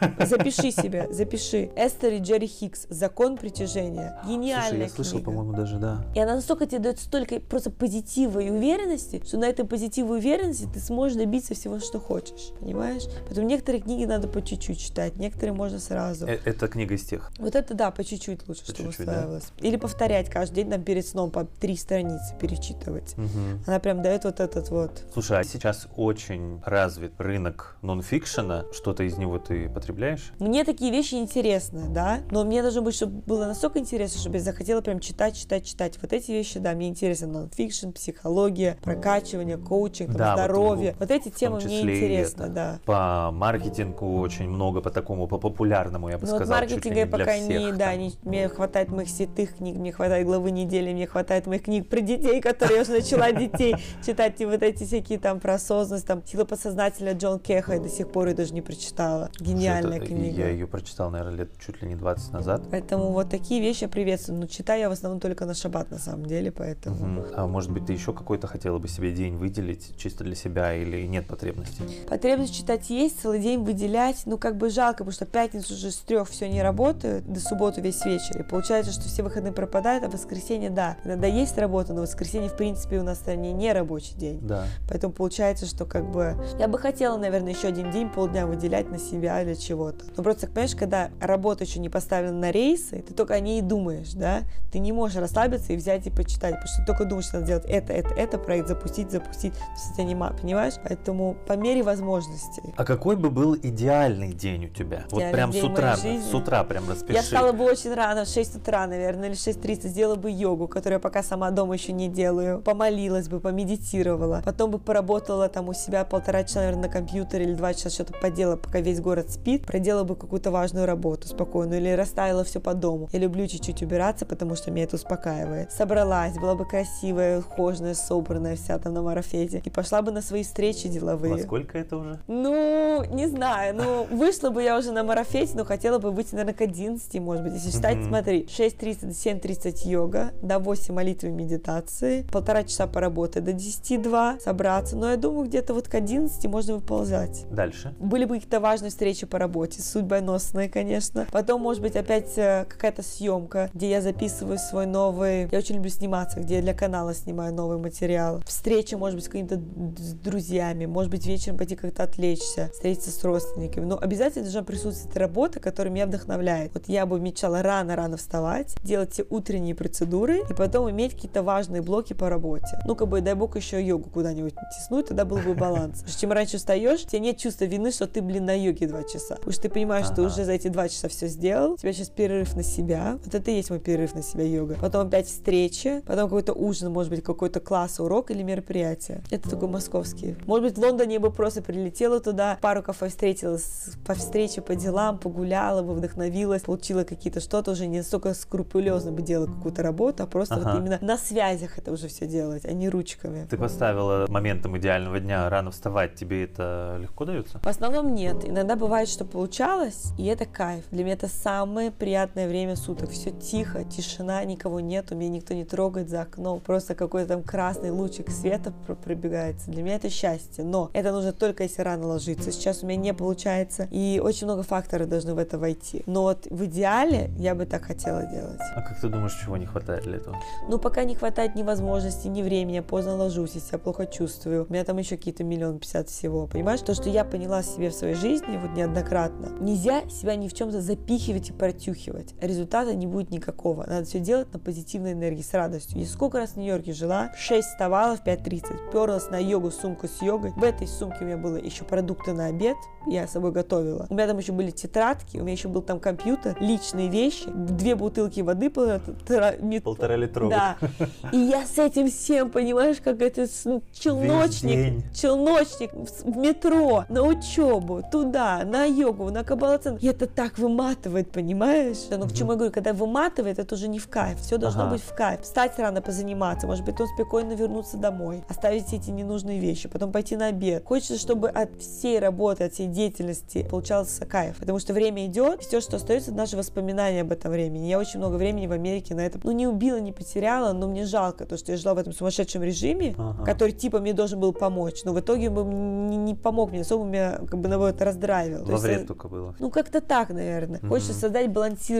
Продала. 0.00 0.26
Запиши 0.26 0.70
себе, 0.70 1.08
запиши. 1.10 1.70
Эстер 1.76 2.14
и 2.14 2.18
Джерри 2.18 2.46
Хикс. 2.46 2.86
Закон 2.88 3.09
притяжения. 3.14 4.18
Гениальная 4.26 4.68
Слушай, 4.68 4.80
я 4.80 4.88
слышал, 4.88 5.12
книга. 5.18 5.24
по-моему, 5.24 5.52
даже, 5.52 5.78
да. 5.78 6.04
И 6.14 6.20
она 6.20 6.36
настолько 6.36 6.66
тебе 6.66 6.78
дает 6.78 6.98
столько 6.98 7.40
просто 7.40 7.70
позитива 7.70 8.40
и 8.40 8.50
уверенности, 8.50 9.22
что 9.24 9.38
на 9.38 9.46
этой 9.46 9.64
позитиве 9.64 10.08
и 10.08 10.10
уверенности 10.12 10.68
ты 10.72 10.80
сможешь 10.80 11.16
добиться 11.16 11.54
всего, 11.54 11.78
что 11.78 12.00
хочешь. 12.00 12.52
Понимаешь? 12.60 13.04
Поэтому 13.26 13.46
некоторые 13.46 13.82
книги 13.82 14.04
надо 14.04 14.28
по 14.28 14.42
чуть-чуть 14.42 14.78
читать, 14.78 15.16
некоторые 15.16 15.52
можно 15.52 15.78
сразу. 15.78 16.26
Э 16.26 16.38
это 16.44 16.68
книга 16.68 16.94
из 16.94 17.04
тех? 17.04 17.30
Вот 17.38 17.54
это 17.54 17.74
да, 17.74 17.90
по 17.90 18.02
чуть-чуть 18.04 18.48
лучше, 18.48 18.64
по 18.64 18.72
чтобы 18.72 18.90
чуть-чуть, 18.90 19.08
усваивалось. 19.08 19.52
Да? 19.60 19.68
Или 19.68 19.76
повторять 19.76 20.30
каждый 20.30 20.56
день 20.56 20.70
там 20.70 20.82
перед 20.82 21.06
сном 21.06 21.30
по 21.30 21.44
три 21.44 21.76
страницы 21.76 22.34
перечитывать. 22.40 23.14
Угу. 23.16 23.64
Она 23.66 23.78
прям 23.78 24.02
дает 24.02 24.24
вот 24.24 24.40
этот 24.40 24.70
вот. 24.70 25.04
Слушай, 25.12 25.40
а 25.40 25.44
сейчас 25.44 25.86
очень 25.96 26.60
развит 26.64 27.12
рынок 27.18 27.76
нонфикшена. 27.82 28.64
Что-то 28.72 29.04
из 29.04 29.16
него 29.16 29.38
ты 29.38 29.68
потребляешь? 29.68 30.32
Мне 30.38 30.64
такие 30.64 30.90
вещи 30.90 31.14
интересны, 31.14 31.88
да, 31.88 32.20
но 32.30 32.44
мне 32.44 32.62
должно 32.62 32.82
быть, 32.82 32.94
чтобы 33.00 33.22
было 33.22 33.46
настолько 33.46 33.78
интересно, 33.78 34.20
чтобы 34.20 34.36
я 34.36 34.42
захотела 34.42 34.82
прям 34.82 35.00
читать, 35.00 35.34
читать, 35.34 35.64
читать. 35.64 35.98
Вот 36.02 36.12
эти 36.12 36.32
вещи, 36.32 36.58
да, 36.58 36.72
мне 36.72 36.88
интересны. 36.88 37.28
Нонфикшн, 37.28 37.90
психология, 37.92 38.76
прокачивание, 38.82 39.56
коучинг, 39.56 40.10
да, 40.10 40.34
здоровье. 40.34 40.90
Вот, 40.98 41.08
вот 41.08 41.10
эти 41.10 41.30
темы 41.30 41.60
мне 41.64 41.80
интересны, 41.80 42.42
это. 42.42 42.52
да. 42.52 42.80
По 42.84 43.30
маркетингу 43.32 44.18
очень 44.18 44.50
много, 44.50 44.82
по 44.82 44.90
такому, 44.90 45.26
по 45.28 45.38
популярному, 45.38 46.10
я 46.10 46.18
бы 46.18 46.26
ну, 46.26 46.36
сказала, 46.36 46.60
вот 46.60 46.70
маркетинга 46.70 46.98
я 47.00 47.06
пока 47.06 47.32
всех, 47.36 47.48
не, 47.48 47.72
да, 47.72 47.94
не, 47.94 48.12
мне 48.22 48.48
хватает 48.48 48.90
моих 48.90 49.08
святых 49.08 49.56
книг, 49.56 49.76
мне 49.76 49.92
хватает 49.92 50.26
главы 50.26 50.50
недели, 50.50 50.92
мне 50.92 51.06
хватает 51.06 51.46
моих 51.46 51.62
книг 51.62 51.88
про 51.88 52.00
детей, 52.00 52.42
которые 52.42 52.76
я 52.76 52.82
уже 52.82 52.92
начала 52.92 53.32
детей 53.32 53.76
читать, 54.04 54.38
и 54.42 54.44
вот 54.44 54.62
эти 54.62 54.84
всякие 54.84 55.18
там 55.18 55.40
про 55.40 55.54
осознанность, 55.54 56.06
там 56.06 56.22
сила 56.26 56.44
подсознательная 56.44 57.14
Джон 57.14 57.38
Кеха, 57.38 57.74
я 57.74 57.80
до 57.80 57.88
сих 57.88 58.12
пор 58.12 58.28
ее 58.28 58.34
даже 58.34 58.52
не 58.52 58.60
прочитала. 58.60 59.30
Гениальная 59.40 60.00
книга. 60.00 60.42
Я 60.42 60.48
ее 60.48 60.66
прочитал, 60.66 61.10
наверное, 61.10 61.38
лет 61.38 61.50
чуть 61.64 61.80
ли 61.80 61.88
не 61.88 61.94
20 61.94 62.32
назад. 62.32 62.62
Поэтому 62.90 63.12
вот 63.12 63.28
такие 63.28 63.60
вещи 63.60 63.84
я 63.84 63.88
приветствую. 63.88 64.40
Но 64.40 64.46
читаю 64.48 64.80
я 64.80 64.88
в 64.88 64.92
основном 64.92 65.20
только 65.20 65.46
на 65.46 65.54
шаббат, 65.54 65.92
на 65.92 65.98
самом 65.98 66.26
деле, 66.26 66.50
поэтому... 66.50 67.20
Угу. 67.20 67.26
А 67.36 67.46
может 67.46 67.70
быть, 67.70 67.86
ты 67.86 67.92
еще 67.92 68.12
какой-то 68.12 68.48
хотела 68.48 68.78
бы 68.78 68.88
себе 68.88 69.12
день 69.12 69.36
выделить 69.36 69.96
чисто 69.96 70.24
для 70.24 70.34
себя 70.34 70.74
или 70.74 71.06
нет 71.06 71.28
потребности? 71.28 71.84
Потребность 72.08 72.52
читать 72.52 72.90
есть, 72.90 73.20
целый 73.20 73.38
день 73.38 73.62
выделять, 73.62 74.22
ну, 74.26 74.38
как 74.38 74.56
бы 74.56 74.70
жалко, 74.70 75.04
потому 75.04 75.12
что 75.12 75.24
пятницу 75.24 75.74
уже 75.74 75.92
с 75.92 75.98
трех 75.98 76.28
все 76.28 76.48
не 76.48 76.62
работает, 76.62 77.32
до 77.32 77.38
субботы 77.38 77.80
весь 77.80 78.04
вечер. 78.04 78.40
И 78.40 78.42
получается, 78.42 78.90
что 78.90 79.02
все 79.02 79.22
выходные 79.22 79.52
пропадают, 79.52 80.02
а 80.02 80.08
в 80.08 80.14
воскресенье, 80.14 80.70
да, 80.70 80.96
иногда 81.04 81.28
есть 81.28 81.56
работа, 81.58 81.92
но 81.92 82.02
воскресенье, 82.02 82.48
в 82.48 82.56
принципе, 82.56 82.98
у 82.98 83.04
нас 83.04 83.18
в 83.18 83.20
стране 83.20 83.52
не 83.52 83.72
рабочий 83.72 84.16
день. 84.16 84.40
Да. 84.42 84.64
Поэтому 84.88 85.12
получается, 85.12 85.66
что 85.66 85.84
как 85.84 86.10
бы... 86.10 86.34
Я 86.58 86.66
бы 86.66 86.76
хотела, 86.76 87.16
наверное, 87.16 87.52
еще 87.52 87.68
один 87.68 87.92
день, 87.92 88.08
полдня 88.08 88.48
выделять 88.48 88.90
на 88.90 88.98
себя 88.98 89.44
для 89.44 89.54
чего-то. 89.54 90.06
Но 90.16 90.24
просто, 90.24 90.48
понимаешь, 90.48 90.74
когда 90.74 91.10
работа 91.20 91.62
еще 91.62 91.78
не 91.78 91.88
поставлена 91.88 92.36
на 92.36 92.50
рейсы, 92.80 93.02
ты 93.02 93.14
только 93.14 93.34
о 93.34 93.40
ней 93.40 93.60
и 93.60 93.62
думаешь, 93.62 94.12
да? 94.12 94.42
Ты 94.72 94.78
не 94.78 94.92
можешь 94.92 95.16
расслабиться 95.16 95.72
и 95.72 95.76
взять 95.76 96.06
и 96.06 96.10
почитать, 96.10 96.54
потому 96.54 96.68
что 96.68 96.78
ты 96.78 96.86
только 96.86 97.04
думаешь, 97.04 97.26
что 97.26 97.40
надо 97.40 97.46
сделать 97.46 97.64
это, 97.66 97.92
это, 97.92 98.14
это, 98.14 98.38
проект 98.38 98.68
запустить, 98.68 99.10
запустить, 99.10 99.52
все 99.76 99.94
тебя 99.94 100.04
не 100.04 100.14
понимаешь? 100.14 100.74
Поэтому 100.82 101.36
по 101.46 101.54
мере 101.54 101.82
возможностей. 101.82 102.62
А 102.76 102.84
какой 102.84 103.16
бы 103.16 103.30
был 103.30 103.56
идеальный 103.56 104.32
день 104.32 104.66
у 104.66 104.68
тебя? 104.68 105.04
Идеальный 105.08 105.26
вот 105.26 105.32
прям 105.32 105.52
с 105.52 105.62
утра, 105.62 105.96
с 105.96 106.34
утра 106.34 106.64
прям 106.64 106.88
распиши. 106.88 107.14
Я 107.14 107.22
стала 107.22 107.52
бы 107.52 107.64
очень 107.64 107.92
рано, 107.94 108.24
в 108.24 108.28
6 108.28 108.56
утра, 108.56 108.86
наверное, 108.86 109.30
или 109.30 109.36
6.30, 109.36 109.88
сделала 109.88 110.16
бы 110.16 110.30
йогу, 110.30 110.68
которую 110.68 110.96
я 110.96 111.00
пока 111.00 111.22
сама 111.22 111.50
дома 111.50 111.74
еще 111.74 111.92
не 111.92 112.08
делаю, 112.08 112.60
помолилась 112.60 113.28
бы, 113.28 113.40
помедитировала, 113.40 114.42
потом 114.44 114.70
бы 114.70 114.78
поработала 114.78 115.48
там 115.48 115.68
у 115.68 115.74
себя 115.74 116.04
полтора 116.04 116.44
часа, 116.44 116.60
наверное, 116.60 116.82
на 116.82 116.88
компьютере 116.88 117.44
или 117.44 117.54
два 117.54 117.74
часа 117.74 117.90
что-то 117.90 118.14
поделала, 118.14 118.56
пока 118.56 118.80
весь 118.80 119.00
город 119.00 119.30
спит, 119.30 119.66
проделала 119.66 120.04
бы 120.04 120.16
какую-то 120.16 120.50
важную 120.50 120.86
работу 120.86 121.28
спокойную 121.28 121.80
или 121.80 121.90
расставила 121.90 122.44
все 122.44 122.60
по 122.60 122.69
дому. 122.74 123.08
Я 123.12 123.18
люблю 123.18 123.46
чуть-чуть 123.46 123.82
убираться, 123.82 124.26
потому 124.26 124.56
что 124.56 124.70
меня 124.70 124.84
это 124.84 124.96
успокаивает. 124.96 125.72
Собралась, 125.72 126.34
была 126.34 126.54
бы 126.54 126.66
красивая, 126.66 127.40
ухоженная, 127.40 127.94
собранная 127.94 128.56
вся 128.56 128.78
там 128.78 128.94
на 128.94 129.02
марафете 129.02 129.62
и 129.64 129.70
пошла 129.70 130.02
бы 130.02 130.10
на 130.12 130.22
свои 130.22 130.42
встречи 130.42 130.88
деловые. 130.88 131.34
Во 131.34 131.40
сколько 131.40 131.78
это 131.78 131.96
уже? 131.96 132.18
Ну, 132.28 133.04
не 133.10 133.26
знаю, 133.26 133.74
ну, 133.74 134.06
вышла 134.16 134.50
бы 134.50 134.62
я 134.62 134.78
уже 134.78 134.92
на 134.92 135.02
марафете, 135.02 135.52
но 135.56 135.64
хотела 135.64 135.98
бы 135.98 136.10
выйти, 136.10 136.34
наверное, 136.34 136.54
к 136.54 136.60
11, 136.60 137.20
может 137.20 137.44
быть, 137.44 137.54
если 137.54 137.70
считать, 137.70 137.96
mm-hmm. 137.96 138.08
смотри, 138.08 138.44
6.30 138.44 139.00
до 139.00 139.48
7.30 139.48 139.88
йога, 139.88 140.32
до 140.42 140.58
8 140.58 140.94
молитвы 140.94 141.30
медитации, 141.30 142.22
полтора 142.32 142.64
часа 142.64 142.86
поработать, 142.86 143.44
до 143.44 143.52
10-2 143.52 144.40
собраться, 144.40 144.96
но 144.96 145.10
я 145.10 145.16
думаю, 145.16 145.46
где-то 145.46 145.74
вот 145.74 145.88
к 145.88 145.94
11 145.94 146.46
можно 146.46 146.74
выползать. 146.74 147.46
Дальше? 147.50 147.94
Были 147.98 148.24
бы 148.24 148.34
какие-то 148.34 148.60
важные 148.60 148.90
встречи 148.90 149.26
по 149.26 149.38
работе, 149.38 149.82
судьбоносные, 149.82 150.68
конечно. 150.68 151.26
Потом, 151.32 151.62
может 151.62 151.82
быть, 151.82 151.96
опять 151.96 152.38
какая-то 152.64 153.02
съемка, 153.02 153.70
где 153.74 153.90
я 153.90 154.00
записываю 154.00 154.58
свой 154.58 154.86
новый... 154.86 155.48
Я 155.50 155.58
очень 155.58 155.76
люблю 155.76 155.90
сниматься, 155.90 156.40
где 156.40 156.56
я 156.56 156.62
для 156.62 156.74
канала 156.74 157.14
снимаю 157.14 157.54
новый 157.54 157.78
материал. 157.78 158.42
Встреча, 158.46 158.96
может 158.96 159.16
быть, 159.16 159.24
с 159.24 159.28
какими-то 159.28 159.56
друзьями, 159.56 160.86
может 160.86 161.10
быть, 161.10 161.26
вечером 161.26 161.56
пойти 161.56 161.76
как-то 161.76 162.02
отвлечься, 162.02 162.70
встретиться 162.72 163.10
с 163.10 163.24
родственниками. 163.24 163.84
Но 163.84 163.98
обязательно 163.98 164.44
должна 164.44 164.62
присутствовать 164.62 165.16
работа, 165.16 165.60
которая 165.60 165.92
меня 165.92 166.06
вдохновляет. 166.06 166.72
Вот 166.74 166.88
я 166.88 167.06
бы 167.06 167.20
мечтала 167.20 167.62
рано-рано 167.62 168.16
вставать, 168.16 168.76
делать 168.82 169.12
все 169.12 169.24
утренние 169.30 169.74
процедуры 169.74 170.40
и 170.48 170.54
потом 170.54 170.90
иметь 170.90 171.14
какие-то 171.14 171.42
важные 171.42 171.82
блоки 171.82 172.12
по 172.12 172.28
работе. 172.28 172.78
Ну, 172.86 172.94
как 172.94 173.08
бы, 173.08 173.20
дай 173.20 173.34
бог, 173.34 173.56
еще 173.56 173.82
йогу 173.82 174.10
куда-нибудь 174.10 174.54
тиснуть, 174.76 175.08
тогда 175.08 175.24
был 175.24 175.38
бы 175.38 175.54
баланс. 175.54 176.04
Чем 176.18 176.32
раньше 176.32 176.58
встаешь, 176.58 177.04
тебе 177.04 177.20
нет 177.20 177.38
чувства 177.38 177.64
вины, 177.64 177.90
что 177.90 178.06
ты, 178.06 178.22
блин, 178.22 178.44
на 178.44 178.54
йоге 178.54 178.86
два 178.86 179.02
часа. 179.04 179.36
Потому 179.36 179.52
что 179.52 179.62
ты 179.62 179.68
понимаешь, 179.70 180.06
ага. 180.06 180.14
что 180.14 180.22
уже 180.22 180.44
за 180.44 180.52
эти 180.52 180.68
два 180.68 180.88
часа 180.88 181.08
все 181.08 181.28
сделал, 181.28 181.72
у 181.72 181.76
тебя 181.76 181.92
сейчас 181.92 182.08
перерыв 182.08 182.49
на 182.54 182.62
себя. 182.62 183.18
Вот 183.24 183.34
это 183.34 183.50
и 183.50 183.54
есть 183.54 183.70
мой 183.70 183.78
перерыв 183.78 184.14
на 184.14 184.22
себя 184.22 184.44
йога. 184.44 184.76
Потом 184.80 185.06
опять 185.06 185.26
встреча, 185.26 186.02
потом 186.06 186.24
какой-то 186.24 186.52
ужин, 186.52 186.92
может 186.92 187.10
быть, 187.10 187.22
какой-то 187.22 187.60
класс, 187.60 188.00
урок 188.00 188.30
или 188.30 188.42
мероприятие. 188.42 189.22
Это 189.30 189.48
такой 189.50 189.68
московский. 189.68 190.36
Может 190.46 190.64
быть, 190.64 190.78
в 190.78 190.80
Лондоне 190.80 191.14
я 191.14 191.20
бы 191.20 191.30
просто 191.30 191.62
прилетела 191.62 192.20
туда, 192.20 192.58
пару 192.60 192.82
кафе 192.82 193.08
встретилась 193.08 193.90
по 194.06 194.14
встрече, 194.14 194.60
по 194.60 194.74
делам, 194.74 195.18
погуляла 195.18 195.82
бы, 195.82 195.94
вдохновилась, 195.94 196.62
получила 196.62 197.04
какие-то 197.04 197.40
что-то, 197.40 197.72
уже 197.72 197.86
не 197.86 197.98
настолько 197.98 198.34
скрупулезно 198.34 199.12
бы 199.12 199.22
делала 199.22 199.46
какую-то 199.46 199.82
работу, 199.82 200.22
а 200.22 200.26
просто 200.26 200.56
ага. 200.56 200.70
вот 200.70 200.78
именно 200.80 200.98
на 201.00 201.18
связях 201.18 201.78
это 201.78 201.92
уже 201.92 202.08
все 202.08 202.26
делать, 202.26 202.64
а 202.64 202.72
не 202.72 202.88
ручками. 202.88 203.46
Ты 203.48 203.56
поставила 203.56 204.26
моментом 204.28 204.76
идеального 204.78 205.20
дня 205.20 205.48
рано 205.48 205.70
вставать, 205.70 206.14
тебе 206.14 206.44
это 206.44 206.98
легко 207.00 207.24
дается? 207.24 207.58
В 207.58 207.66
основном 207.66 208.14
нет. 208.14 208.48
Иногда 208.48 208.76
бывает, 208.76 209.08
что 209.08 209.24
получалось, 209.24 210.12
и 210.18 210.26
это 210.26 210.46
кайф. 210.46 210.84
Для 210.90 211.04
меня 211.04 211.14
это 211.14 211.28
самое 211.28 211.90
приятное 211.90 212.39
время 212.48 212.76
суток. 212.76 213.10
Все 213.10 213.30
тихо, 213.30 213.84
тишина, 213.84 214.44
никого 214.44 214.80
нет, 214.80 215.12
у 215.12 215.14
меня 215.14 215.30
никто 215.30 215.54
не 215.54 215.64
трогает 215.64 216.08
за 216.08 216.22
окном, 216.22 216.60
просто 216.60 216.94
какой-то 216.94 217.28
там 217.28 217.42
красный 217.42 217.90
лучик 217.90 218.30
света 218.30 218.72
пробегается. 219.04 219.70
Для 219.70 219.82
меня 219.82 219.96
это 219.96 220.10
счастье, 220.10 220.64
но 220.64 220.90
это 220.92 221.12
нужно 221.12 221.32
только 221.32 221.62
если 221.64 221.82
рано 221.82 222.06
ложиться. 222.06 222.52
Сейчас 222.52 222.82
у 222.82 222.86
меня 222.86 223.00
не 223.00 223.14
получается, 223.14 223.88
и 223.90 224.20
очень 224.22 224.46
много 224.46 224.62
факторов 224.62 225.08
должны 225.08 225.34
в 225.34 225.38
это 225.38 225.58
войти. 225.58 226.02
Но 226.06 226.22
вот 226.22 226.46
в 226.50 226.64
идеале 226.66 227.30
я 227.38 227.54
бы 227.54 227.66
так 227.66 227.84
хотела 227.84 228.24
делать. 228.26 228.60
А 228.74 228.82
как 228.82 229.00
ты 229.00 229.08
думаешь, 229.08 229.38
чего 229.42 229.56
не 229.56 229.66
хватает 229.66 230.04
для 230.04 230.16
этого? 230.16 230.36
Ну, 230.68 230.78
пока 230.78 231.04
не 231.04 231.14
хватает 231.14 231.54
ни 231.54 231.62
возможности, 231.62 232.28
ни 232.28 232.42
времени, 232.42 232.76
я 232.76 232.82
поздно 232.82 233.16
ложусь, 233.16 233.52
я 233.54 233.60
себя 233.60 233.78
плохо 233.78 234.06
чувствую. 234.06 234.66
У 234.68 234.72
меня 234.72 234.84
там 234.84 234.98
еще 234.98 235.16
какие-то 235.16 235.44
миллион 235.44 235.78
пятьдесят 235.78 236.08
всего, 236.08 236.46
понимаешь? 236.46 236.80
То, 236.80 236.94
что 236.94 237.08
я 237.08 237.24
поняла 237.24 237.62
себе 237.62 237.90
в 237.90 237.94
своей 237.94 238.14
жизни 238.14 238.56
вот 238.56 238.76
неоднократно. 238.76 239.48
Нельзя 239.60 240.08
себя 240.08 240.36
ни 240.36 240.48
в 240.48 240.54
чем-то 240.54 240.80
запихивать 240.80 241.50
и 241.50 241.52
протюхивать. 241.52 242.29
Результата 242.40 242.94
не 242.94 243.06
будет 243.06 243.30
никакого. 243.30 243.84
Надо 243.86 244.04
все 244.04 244.18
делать 244.20 244.52
на 244.52 244.58
позитивной 244.58 245.12
энергии, 245.12 245.42
с 245.42 245.54
радостью. 245.54 245.98
Я 245.98 246.06
сколько 246.06 246.38
раз 246.38 246.52
в 246.52 246.56
Нью-Йорке 246.56 246.92
жила, 246.92 247.32
6 247.36 247.68
вставала 247.68 248.16
в 248.16 248.24
5.30, 248.24 248.92
перлась 248.92 249.30
на 249.30 249.38
йогу, 249.38 249.70
сумку 249.70 250.08
с 250.08 250.22
йогой. 250.22 250.52
В 250.56 250.64
этой 250.64 250.86
сумке 250.86 251.18
у 251.22 251.24
меня 251.24 251.36
было 251.36 251.56
еще 251.56 251.84
продукты 251.84 252.32
на 252.32 252.46
обед, 252.46 252.76
я 253.06 253.26
с 253.26 253.32
собой 253.32 253.52
готовила. 253.52 254.06
У 254.10 254.14
меня 254.14 254.26
там 254.26 254.38
еще 254.38 254.52
были 254.52 254.70
тетрадки, 254.70 255.38
у 255.38 255.42
меня 255.42 255.52
еще 255.52 255.68
был 255.68 255.82
там 255.82 256.00
компьютер, 256.00 256.56
личные 256.60 257.08
вещи, 257.08 257.48
две 257.48 257.94
бутылки 257.94 258.40
воды 258.40 258.70
полтора, 258.70 259.52
полтора 259.82 260.16
литровых. 260.16 260.56
Да. 260.56 260.76
И 261.32 261.38
я 261.38 261.64
с 261.64 261.78
этим 261.78 262.08
всем, 262.08 262.50
понимаешь, 262.50 262.98
как 263.02 263.20
это 263.22 263.46
ну, 263.64 263.82
челночник, 263.92 265.02
челночник 265.14 265.92
в 265.92 266.36
метро, 266.36 267.04
на 267.08 267.22
учебу, 267.22 268.02
туда, 268.10 268.64
на 268.64 268.84
йогу, 268.84 269.30
на 269.30 269.44
кабалацин. 269.44 269.96
И 269.96 270.06
это 270.06 270.26
так 270.26 270.58
выматывает, 270.58 271.30
понимаешь? 271.30 272.09
Но 272.18 272.26
к 272.26 272.32
чему 272.32 272.52
я 272.52 272.56
говорю, 272.56 272.72
когда 272.72 272.92
выматывает, 272.92 273.58
это 273.58 273.74
уже 273.74 273.88
не 273.88 273.98
в 273.98 274.08
кайф. 274.08 274.40
Все 274.40 274.58
должно 274.58 274.82
ага. 274.82 274.92
быть 274.92 275.02
в 275.02 275.14
кайф. 275.14 275.42
Встать 275.42 275.78
рано 275.78 276.02
позаниматься, 276.02 276.66
может 276.66 276.84
быть, 276.84 276.94
потом 276.94 277.08
спокойно 277.14 277.52
вернуться 277.52 277.96
домой, 277.96 278.44
оставить 278.48 278.92
эти 278.92 279.10
ненужные 279.10 279.60
вещи, 279.60 279.88
потом 279.88 280.12
пойти 280.12 280.36
на 280.36 280.46
обед. 280.46 280.84
Хочется, 280.84 281.18
чтобы 281.18 281.48
от 281.48 281.70
всей 281.80 282.18
работы, 282.18 282.64
от 282.64 282.72
всей 282.72 282.86
деятельности 282.86 283.66
получался 283.68 284.26
кайф. 284.26 284.56
Потому 284.58 284.78
что 284.78 284.92
время 284.92 285.26
идет, 285.26 285.62
все, 285.62 285.80
что 285.80 285.96
остается, 285.96 286.30
это 286.30 286.38
наши 286.38 286.56
воспоминания 286.56 287.22
об 287.22 287.32
этом 287.32 287.52
времени. 287.52 287.86
Я 287.86 287.98
очень 287.98 288.18
много 288.18 288.36
времени 288.36 288.66
в 288.66 288.72
Америке 288.72 289.14
на 289.14 289.20
это, 289.20 289.38
ну, 289.42 289.52
не 289.52 289.66
убила, 289.66 289.98
не 289.98 290.12
потеряла, 290.12 290.72
но 290.72 290.88
мне 290.88 291.04
жалко, 291.04 291.46
то, 291.46 291.56
что 291.56 291.72
я 291.72 291.78
жила 291.78 291.94
в 291.94 291.98
этом 291.98 292.12
сумасшедшем 292.12 292.62
режиме, 292.62 293.14
ага. 293.18 293.44
который, 293.44 293.72
типа, 293.72 294.00
мне 294.00 294.12
должен 294.12 294.40
был 294.40 294.52
помочь. 294.52 295.04
Но 295.04 295.12
в 295.12 295.20
итоге 295.20 295.50
он 295.50 296.06
не, 296.08 296.16
не 296.16 296.34
помог 296.34 296.70
мне, 296.70 296.82
особо 296.82 297.04
меня, 297.04 297.38
как 297.38 297.58
бы, 297.58 297.68
наоборот, 297.68 298.00
раздравил. 298.00 298.64
Во 298.64 298.76
вред 298.76 299.06
только 299.06 299.28
было. 299.28 299.54
Ну, 299.58 299.70
как-то 299.70 300.00
так, 300.00 300.30
наверное. 300.30 300.80
mm 300.80 300.88
Хочется 300.88 301.14
создать 301.14 301.48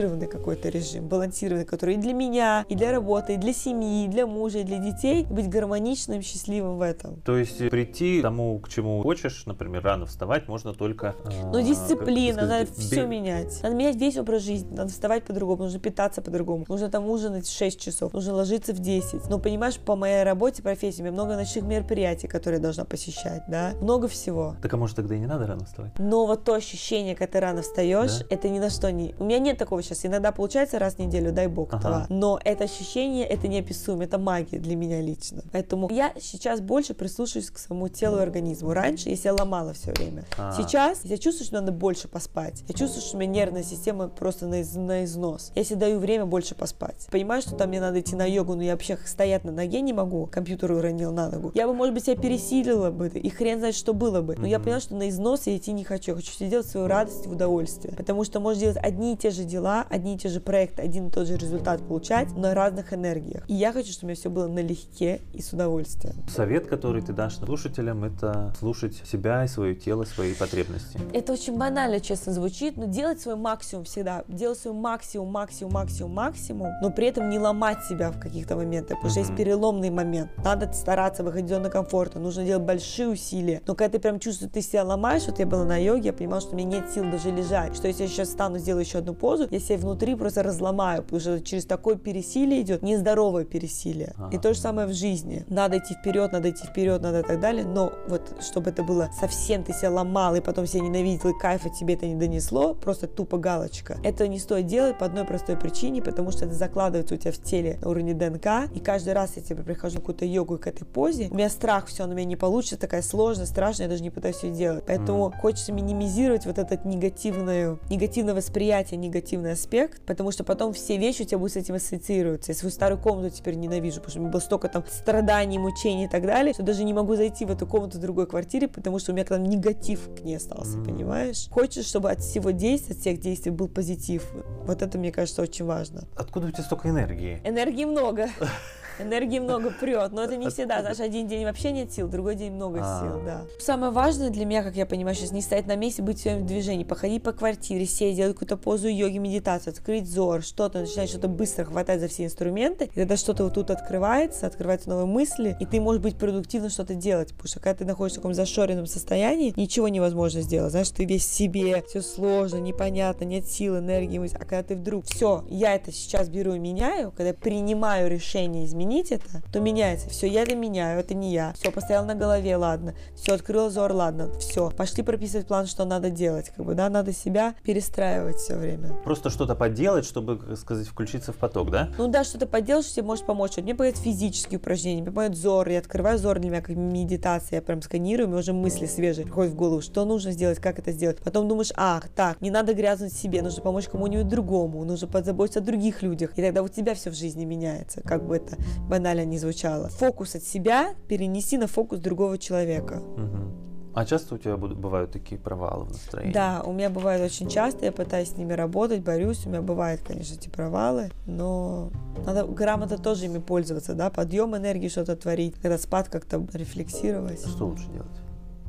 балансированный 0.01 0.27
какой-то 0.27 0.69
режим, 0.69 1.07
балансированный, 1.07 1.65
который 1.65 1.95
и 1.95 1.97
для 1.97 2.13
меня, 2.13 2.65
и 2.69 2.75
для 2.75 2.91
работы, 2.91 3.35
и 3.35 3.37
для 3.37 3.53
семьи, 3.53 4.05
и 4.05 4.07
для 4.07 4.25
мужа, 4.25 4.59
и 4.59 4.63
для 4.63 4.79
детей, 4.79 5.25
быть 5.29 5.49
гармоничным, 5.49 6.21
счастливым 6.21 6.77
в 6.77 6.81
этом. 6.81 7.21
То 7.21 7.37
есть 7.37 7.69
прийти 7.69 8.19
к 8.19 8.23
тому, 8.23 8.59
к 8.59 8.69
чему 8.69 9.01
хочешь, 9.01 9.45
например, 9.45 9.83
рано 9.83 10.05
вставать, 10.05 10.47
можно 10.47 10.73
только... 10.73 11.15
Ну, 11.51 11.59
а, 11.59 11.63
дисциплина, 11.63 12.41
надо 12.41 12.65
бе... 12.65 12.71
все 12.71 13.05
менять. 13.05 13.61
Надо 13.61 13.75
менять 13.75 13.95
весь 13.95 14.17
образ 14.17 14.43
жизни, 14.43 14.75
надо 14.75 14.89
вставать 14.89 15.23
по-другому, 15.23 15.63
нужно 15.63 15.79
питаться 15.79 16.21
по-другому, 16.21 16.65
нужно 16.67 16.89
там 16.89 17.07
ужинать 17.09 17.49
6 17.49 17.79
часов, 17.79 18.13
нужно 18.13 18.33
ложиться 18.33 18.73
в 18.73 18.79
10. 18.79 19.29
Но 19.29 19.39
понимаешь, 19.39 19.77
по 19.77 19.95
моей 19.95 20.23
работе, 20.23 20.63
профессии, 20.63 21.01
у 21.01 21.03
меня 21.03 21.13
много 21.13 21.35
ночных 21.35 21.63
мероприятий, 21.63 22.27
которые 22.27 22.57
я 22.57 22.63
должна 22.63 22.85
посещать, 22.85 23.43
да, 23.47 23.73
много 23.81 24.07
всего. 24.07 24.55
Так 24.61 24.73
а 24.73 24.77
может 24.77 24.95
тогда 24.95 25.15
и 25.15 25.19
не 25.19 25.27
надо 25.27 25.47
рано 25.47 25.65
вставать? 25.65 25.91
Но 25.99 26.25
вот 26.25 26.43
то 26.43 26.53
ощущение, 26.53 27.15
когда 27.15 27.33
ты 27.33 27.39
рано 27.39 27.61
встаешь, 27.61 28.19
да? 28.19 28.25
это 28.29 28.49
ни 28.49 28.59
на 28.59 28.69
что 28.69 28.91
не... 28.91 29.13
У 29.19 29.25
меня 29.25 29.39
нет 29.39 29.57
такого 29.57 29.81
сейчас, 29.83 29.90
иногда 30.03 30.31
получается 30.31 30.79
раз 30.79 30.95
в 30.95 30.99
неделю, 30.99 31.31
дай 31.31 31.47
бог 31.47 31.69
ага. 31.73 31.79
этого. 31.79 32.05
Но 32.09 32.39
это 32.43 32.65
ощущение, 32.65 33.25
это 33.25 33.47
неописуемо, 33.47 34.03
это 34.03 34.17
магия 34.17 34.59
для 34.59 34.75
меня 34.75 35.01
лично. 35.01 35.43
Поэтому 35.51 35.89
я 35.91 36.13
сейчас 36.19 36.61
больше 36.61 36.93
прислушиваюсь 36.93 37.49
к 37.49 37.57
своему 37.57 37.87
телу 37.87 38.17
и 38.17 38.21
организму. 38.21 38.73
Раньше 38.73 39.09
я 39.09 39.15
себя 39.15 39.33
ломала 39.33 39.73
все 39.73 39.91
время. 39.91 40.25
А. 40.37 40.53
Сейчас 40.57 41.01
я 41.03 41.17
чувствую, 41.17 41.47
что 41.47 41.55
надо 41.55 41.71
больше 41.71 42.07
поспать. 42.07 42.63
Я 42.67 42.75
чувствую, 42.75 43.01
что 43.01 43.17
у 43.17 43.19
меня 43.19 43.31
нервная 43.31 43.63
система 43.63 44.07
просто 44.07 44.47
на, 44.47 44.61
из, 44.61 44.75
на 44.75 45.03
износ. 45.05 45.51
Я 45.55 45.63
себе 45.63 45.77
даю 45.77 45.99
время 45.99 46.25
больше 46.25 46.55
поспать. 46.55 47.07
Понимаю, 47.11 47.41
что 47.41 47.55
там 47.55 47.69
мне 47.69 47.79
надо 47.79 47.99
идти 47.99 48.15
на 48.15 48.25
йогу, 48.25 48.55
но 48.55 48.63
я 48.63 48.73
вообще 48.73 48.97
стоять 49.05 49.43
на 49.43 49.51
ноге 49.51 49.81
не 49.81 49.93
могу. 49.93 50.27
Компьютер 50.27 50.71
уронил 50.71 51.11
на 51.11 51.29
ногу. 51.29 51.51
Я 51.53 51.67
бы, 51.67 51.73
может 51.73 51.93
быть, 51.93 52.05
себя 52.05 52.15
пересилила 52.15 52.91
бы, 52.91 53.07
и 53.07 53.29
хрен 53.29 53.59
знает, 53.59 53.75
что 53.75 53.93
было 53.93 54.21
бы. 54.21 54.35
Но 54.35 54.45
mm-hmm. 54.45 54.49
я 54.49 54.59
поняла, 54.59 54.79
что 54.79 54.95
на 54.95 55.09
износ 55.09 55.47
я 55.47 55.57
идти 55.57 55.71
не 55.71 55.83
хочу. 55.83 56.11
Я 56.11 56.17
хочу 56.17 56.31
сделать 56.31 56.67
свою 56.67 56.87
радость 56.87 57.25
в 57.25 57.31
удовольствие. 57.31 57.95
Потому 57.95 58.23
что 58.23 58.39
можешь 58.39 58.61
делать 58.61 58.77
одни 58.77 59.13
и 59.13 59.17
те 59.17 59.31
же 59.31 59.43
дела, 59.43 59.80
одни 59.89 60.15
и 60.15 60.17
те 60.17 60.29
же 60.29 60.39
проекты, 60.39 60.81
один 60.81 61.07
и 61.07 61.11
тот 61.11 61.27
же 61.27 61.37
результат 61.37 61.81
получать 61.87 62.35
на 62.35 62.53
разных 62.53 62.93
энергиях. 62.93 63.43
И 63.47 63.53
я 63.53 63.73
хочу, 63.73 63.91
чтобы 63.91 64.05
у 64.05 64.07
меня 64.09 64.15
все 64.15 64.29
было 64.29 64.47
налегке 64.47 65.21
и 65.33 65.41
с 65.41 65.53
удовольствием. 65.53 66.15
Совет, 66.29 66.67
который 66.67 67.01
ты 67.01 67.13
дашь 67.13 67.35
слушателям, 67.35 68.03
это 68.03 68.53
слушать 68.59 69.01
себя 69.05 69.43
и 69.45 69.47
свое 69.47 69.75
тело, 69.75 70.03
свои 70.03 70.33
потребности. 70.33 70.99
Это 71.13 71.33
очень 71.33 71.57
банально, 71.57 71.99
честно 71.99 72.33
звучит, 72.33 72.77
но 72.77 72.85
делать 72.85 73.21
свой 73.21 73.35
максимум 73.35 73.85
всегда. 73.85 74.23
Делать 74.27 74.59
свой 74.59 74.73
максимум, 74.73 75.29
максимум, 75.31 75.73
максимум, 75.73 76.13
максимум, 76.13 76.71
но 76.81 76.89
при 76.91 77.07
этом 77.07 77.29
не 77.29 77.39
ломать 77.39 77.83
себя 77.85 78.11
в 78.11 78.19
каких-то 78.19 78.55
моментах, 78.55 78.97
потому 78.97 79.09
что 79.09 79.19
есть 79.19 79.35
переломный 79.35 79.89
момент. 79.89 80.31
Надо 80.43 80.71
стараться 80.73 81.23
выходить 81.23 81.47
из 81.47 81.55
зоны 81.55 81.69
комфорта, 81.69 82.19
нужно 82.19 82.43
делать 82.45 82.63
большие 82.63 83.09
усилия. 83.09 83.61
Но 83.67 83.75
когда 83.75 83.97
ты 83.97 83.99
прям 83.99 84.19
чувствуешь, 84.19 84.51
ты 84.53 84.61
себя 84.61 84.83
ломаешь, 84.83 85.25
вот 85.27 85.39
я 85.39 85.45
была 85.45 85.65
на 85.65 85.77
йоге, 85.77 86.07
я 86.07 86.13
понимала, 86.13 86.41
что 86.41 86.51
у 86.51 86.55
меня 86.55 86.79
нет 86.79 86.91
сил 86.91 87.03
даже 87.09 87.31
лежать, 87.31 87.75
что 87.75 87.87
если 87.87 88.03
я 88.03 88.09
сейчас 88.09 88.29
встану, 88.29 88.57
сделаю 88.59 88.83
еще 88.83 88.99
одну 88.99 89.13
позу, 89.13 89.47
я 89.49 89.59
себя 89.59 89.70
внутри 89.77 90.15
просто 90.15 90.43
разломаю, 90.43 91.03
потому 91.03 91.19
что 91.19 91.41
через 91.41 91.65
такое 91.65 91.95
пересилие 91.95 92.61
идет 92.61 92.81
нездоровое 92.81 93.45
пересилие. 93.45 94.13
Ага. 94.17 94.35
И 94.35 94.39
то 94.39 94.53
же 94.53 94.59
самое 94.59 94.87
в 94.87 94.93
жизни. 94.93 95.45
Надо 95.49 95.77
идти 95.77 95.93
вперед, 95.93 96.31
надо 96.31 96.49
идти 96.49 96.65
вперед, 96.65 97.01
надо 97.01 97.19
и 97.19 97.23
так 97.23 97.39
далее, 97.39 97.65
но 97.65 97.93
вот 98.07 98.35
чтобы 98.41 98.71
это 98.71 98.83
было 98.83 99.09
совсем 99.19 99.63
ты 99.63 99.73
себя 99.73 99.91
ломал 99.91 100.35
и 100.35 100.41
потом 100.41 100.65
себя 100.65 100.81
ненавидел 100.81 101.29
и 101.29 101.39
кайфа 101.39 101.69
тебе 101.69 101.95
это 101.95 102.07
не 102.07 102.15
донесло, 102.15 102.73
просто 102.73 103.07
тупо 103.07 103.37
галочка. 103.37 103.97
Это 104.03 104.27
не 104.27 104.39
стоит 104.39 104.67
делать 104.67 104.97
по 104.97 105.05
одной 105.05 105.25
простой 105.25 105.57
причине, 105.57 106.01
потому 106.01 106.31
что 106.31 106.45
это 106.45 106.53
закладывается 106.53 107.15
у 107.15 107.17
тебя 107.17 107.31
в 107.31 107.37
теле 107.37 107.79
на 107.81 107.89
уровне 107.89 108.13
ДНК, 108.13 108.71
и 108.73 108.79
каждый 108.79 109.13
раз 109.13 109.33
я 109.35 109.41
тебе 109.41 109.63
прихожу 109.63 109.97
в 109.97 110.01
какую-то 110.01 110.25
йогу 110.25 110.57
к 110.57 110.67
этой 110.67 110.85
позе, 110.85 111.27
у 111.31 111.35
меня 111.35 111.49
страх, 111.49 111.87
все, 111.87 112.05
у 112.05 112.07
меня 112.07 112.25
не 112.25 112.35
получится, 112.35 112.77
такая 112.77 113.01
сложная, 113.01 113.45
страшная, 113.45 113.85
я 113.85 113.89
даже 113.89 114.03
не 114.03 114.09
пытаюсь 114.09 114.43
ее 114.43 114.51
делать. 114.51 114.83
Поэтому 114.85 115.27
mm. 115.27 115.39
хочется 115.39 115.71
минимизировать 115.71 116.45
вот 116.45 116.57
этот 116.57 116.85
негативное, 116.85 117.77
негативное 117.89 118.33
восприятие, 118.33 118.97
негативный 118.97 119.53
аспект, 119.61 120.01
потому 120.01 120.31
что 120.31 120.43
потом 120.43 120.73
все 120.73 120.97
вещи 120.97 121.21
у 121.21 121.25
тебя 121.25 121.37
будут 121.37 121.53
с 121.53 121.55
этим 121.55 121.75
ассоциироваться. 121.75 122.51
Я 122.51 122.57
свою 122.57 122.71
старую 122.71 122.99
комнату 122.99 123.35
теперь 123.35 123.55
ненавижу, 123.55 123.97
потому 123.97 124.09
что 124.09 124.19
у 124.19 124.21
меня 124.23 124.31
было 124.31 124.41
столько 124.41 124.67
там 124.67 124.83
страданий, 124.89 125.59
мучений 125.59 126.05
и 126.05 126.07
так 126.07 126.25
далее, 126.25 126.53
что 126.53 126.63
даже 126.63 126.83
не 126.83 126.93
могу 126.93 127.15
зайти 127.15 127.45
в 127.45 127.51
эту 127.51 127.67
комнату 127.67 127.97
в 127.97 128.01
другой 128.01 128.27
квартире, 128.27 128.67
потому 128.67 128.99
что 128.99 129.11
у 129.11 129.15
меня 129.15 129.25
там 129.25 129.43
негатив 129.43 130.09
к 130.15 130.23
ней 130.23 130.37
остался, 130.37 130.77
понимаешь? 130.79 131.47
Хочешь, 131.49 131.85
чтобы 131.85 132.11
от 132.11 132.21
всего 132.21 132.51
действия, 132.51 132.95
от 132.95 133.01
всех 133.01 133.19
действий 133.19 133.51
был 133.51 133.67
позитив. 133.67 134.25
Вот 134.65 134.81
это, 134.81 134.97
мне 134.97 135.11
кажется, 135.11 135.41
очень 135.41 135.65
важно. 135.65 136.03
Откуда 136.15 136.47
у 136.47 136.51
тебя 136.51 136.63
столько 136.63 136.89
энергии? 136.89 137.41
Энергии 137.43 137.85
много. 137.85 138.29
Энергии 139.01 139.39
много 139.39 139.71
прет, 139.71 140.11
но 140.11 140.23
это 140.23 140.37
не 140.37 140.49
всегда. 140.49 140.81
Знаешь, 140.81 140.99
один 140.99 141.27
день 141.27 141.43
вообще 141.45 141.71
нет 141.71 141.91
сил, 141.91 142.07
другой 142.07 142.35
день 142.35 142.51
много 142.53 142.79
а. 142.83 143.01
сил, 143.01 143.21
да. 143.25 143.45
Самое 143.59 143.91
важное 143.91 144.29
для 144.29 144.45
меня, 144.45 144.63
как 144.63 144.75
я 144.75 144.85
понимаю, 144.85 145.15
сейчас 145.15 145.31
не 145.31 145.41
стоять 145.41 145.67
на 145.67 145.75
месте, 145.75 146.01
быть 146.01 146.19
в 146.19 146.21
своем 146.21 146.45
движении, 146.45 146.83
походить 146.83 147.23
по 147.23 147.31
квартире, 147.31 147.85
сесть, 147.85 148.17
делать 148.17 148.33
какую-то 148.33 148.57
позу 148.57 148.87
йоги, 148.87 149.17
медитацию, 149.17 149.71
открыть 149.71 150.09
зор, 150.09 150.43
что-то, 150.43 150.79
начинать 150.79 151.09
что-то 151.09 151.27
быстро 151.27 151.65
хватать 151.65 151.99
за 151.99 152.07
все 152.07 152.25
инструменты, 152.25 152.85
и 152.85 152.99
тогда 152.99 153.17
что-то 153.17 153.43
вот 153.45 153.53
тут 153.53 153.71
открывается, 153.71 154.47
открываются 154.47 154.89
новые 154.89 155.07
мысли, 155.07 155.55
и 155.59 155.65
ты 155.65 155.79
можешь 155.79 156.01
быть 156.01 156.17
продуктивно 156.17 156.69
что-то 156.69 156.95
делать, 156.95 157.29
потому 157.29 157.47
что 157.47 157.59
когда 157.59 157.79
ты 157.79 157.85
находишься 157.85 158.19
в 158.19 158.21
таком 158.21 158.33
зашоренном 158.33 158.85
состоянии, 158.85 159.53
ничего 159.55 159.87
невозможно 159.87 160.41
сделать, 160.41 160.71
знаешь, 160.71 160.89
ты 160.89 161.05
весь 161.05 161.25
в 161.25 161.33
себе, 161.33 161.83
все 161.87 162.01
сложно, 162.01 162.57
непонятно, 162.57 163.25
нет 163.25 163.47
сил, 163.47 163.77
энергии, 163.77 164.21
а 164.35 164.39
когда 164.39 164.63
ты 164.63 164.75
вдруг, 164.75 165.05
все, 165.05 165.43
я 165.49 165.75
это 165.75 165.91
сейчас 165.91 166.29
беру 166.29 166.53
и 166.53 166.59
меняю, 166.59 167.11
когда 167.11 167.33
принимаю 167.33 168.09
решение 168.09 168.65
изменить, 168.65 168.90
изменить 168.91 169.11
это, 169.11 169.41
то 169.51 169.59
меняется. 169.59 170.09
Все, 170.09 170.27
я 170.27 170.43
это 170.43 170.55
меняю, 170.55 170.99
это 170.99 171.13
не 171.13 171.31
я. 171.31 171.53
Все, 171.53 171.71
постоял 171.71 172.05
на 172.05 172.15
голове, 172.15 172.55
ладно. 172.55 172.93
Все, 173.15 173.33
открыл 173.33 173.69
зор, 173.69 173.91
ладно. 173.91 174.31
Все, 174.39 174.69
пошли 174.69 175.03
прописывать 175.03 175.47
план, 175.47 175.67
что 175.67 175.85
надо 175.85 176.09
делать. 176.09 176.51
Как 176.55 176.65
бы, 176.65 176.75
да, 176.75 176.89
надо 176.89 177.13
себя 177.13 177.55
перестраивать 177.63 178.37
все 178.37 178.55
время. 178.55 178.93
Просто 179.03 179.29
что-то 179.29 179.55
поделать, 179.55 180.05
чтобы, 180.05 180.37
как 180.37 180.57
сказать, 180.57 180.87
включиться 180.87 181.31
в 181.31 181.37
поток, 181.37 181.71
да? 181.71 181.89
Ну 181.97 182.07
да, 182.07 182.23
что-то 182.23 182.47
поделать, 182.47 182.85
что 182.85 182.95
тебе 182.95 183.05
может 183.05 183.25
помочь. 183.25 183.53
Вот 183.55 183.63
мне 183.63 183.73
помогают 183.73 183.97
физические 183.97 184.59
упражнения, 184.59 185.01
мне 185.01 185.11
помогает 185.11 185.37
зор. 185.37 185.69
Я 185.69 185.79
открываю 185.79 186.17
зор 186.17 186.39
для 186.39 186.49
меня 186.49 186.61
как 186.61 186.75
медитация. 186.75 187.57
Я 187.57 187.61
прям 187.61 187.81
сканирую, 187.81 188.27
у 188.27 188.29
меня 188.29 188.39
уже 188.39 188.53
мысли 188.53 188.85
свежие 188.85 189.25
приходят 189.25 189.53
в 189.53 189.55
голову, 189.55 189.81
что 189.81 190.05
нужно 190.05 190.31
сделать, 190.31 190.59
как 190.59 190.79
это 190.79 190.91
сделать. 190.91 191.17
Потом 191.19 191.47
думаешь, 191.47 191.71
ах, 191.75 192.09
так, 192.09 192.41
не 192.41 192.51
надо 192.51 192.73
грязнуть 192.73 193.13
себе, 193.13 193.41
нужно 193.41 193.61
помочь 193.61 193.87
кому-нибудь 193.87 194.27
другому, 194.27 194.83
нужно 194.83 195.07
позаботиться 195.07 195.59
о 195.59 195.63
других 195.63 196.01
людях. 196.01 196.37
И 196.37 196.41
тогда 196.41 196.63
у 196.63 196.67
тебя 196.67 196.93
все 196.95 197.09
в 197.09 197.15
жизни 197.15 197.45
меняется, 197.45 198.01
как 198.01 198.25
бы 198.25 198.37
это 198.37 198.57
банально 198.89 199.25
не 199.25 199.37
звучало. 199.37 199.89
Фокус 199.89 200.35
от 200.35 200.43
себя 200.43 200.95
перенеси 201.07 201.57
на 201.57 201.67
фокус 201.67 201.99
другого 201.99 202.37
человека. 202.37 202.95
Угу. 202.95 203.61
А 203.93 204.05
часто 204.05 204.35
у 204.35 204.37
тебя 204.37 204.55
бывают 204.55 205.11
такие 205.11 205.39
провалы 205.39 205.85
в 205.85 205.89
настроении? 205.89 206.33
Да, 206.33 206.63
у 206.65 206.71
меня 206.71 206.89
бывает 206.89 207.21
очень 207.21 207.49
часто, 207.49 207.85
я 207.85 207.91
пытаюсь 207.91 208.29
с 208.29 208.37
ними 208.37 208.53
работать, 208.53 209.01
борюсь, 209.01 209.45
у 209.45 209.49
меня 209.49 209.61
бывают, 209.61 210.01
конечно, 210.01 210.35
эти 210.35 210.47
провалы, 210.47 211.11
но 211.25 211.91
надо 212.25 212.45
грамотно 212.45 212.97
тоже 212.97 213.25
ими 213.25 213.39
пользоваться, 213.39 213.93
да, 213.93 214.09
подъем 214.09 214.55
энергии 214.55 214.87
что-то 214.87 215.17
творить, 215.17 215.55
когда 215.55 215.77
спад 215.77 216.07
как-то 216.07 216.45
рефлексировать. 216.53 217.41
Что 217.41 217.65
лучше 217.65 217.87
делать? 217.87 218.07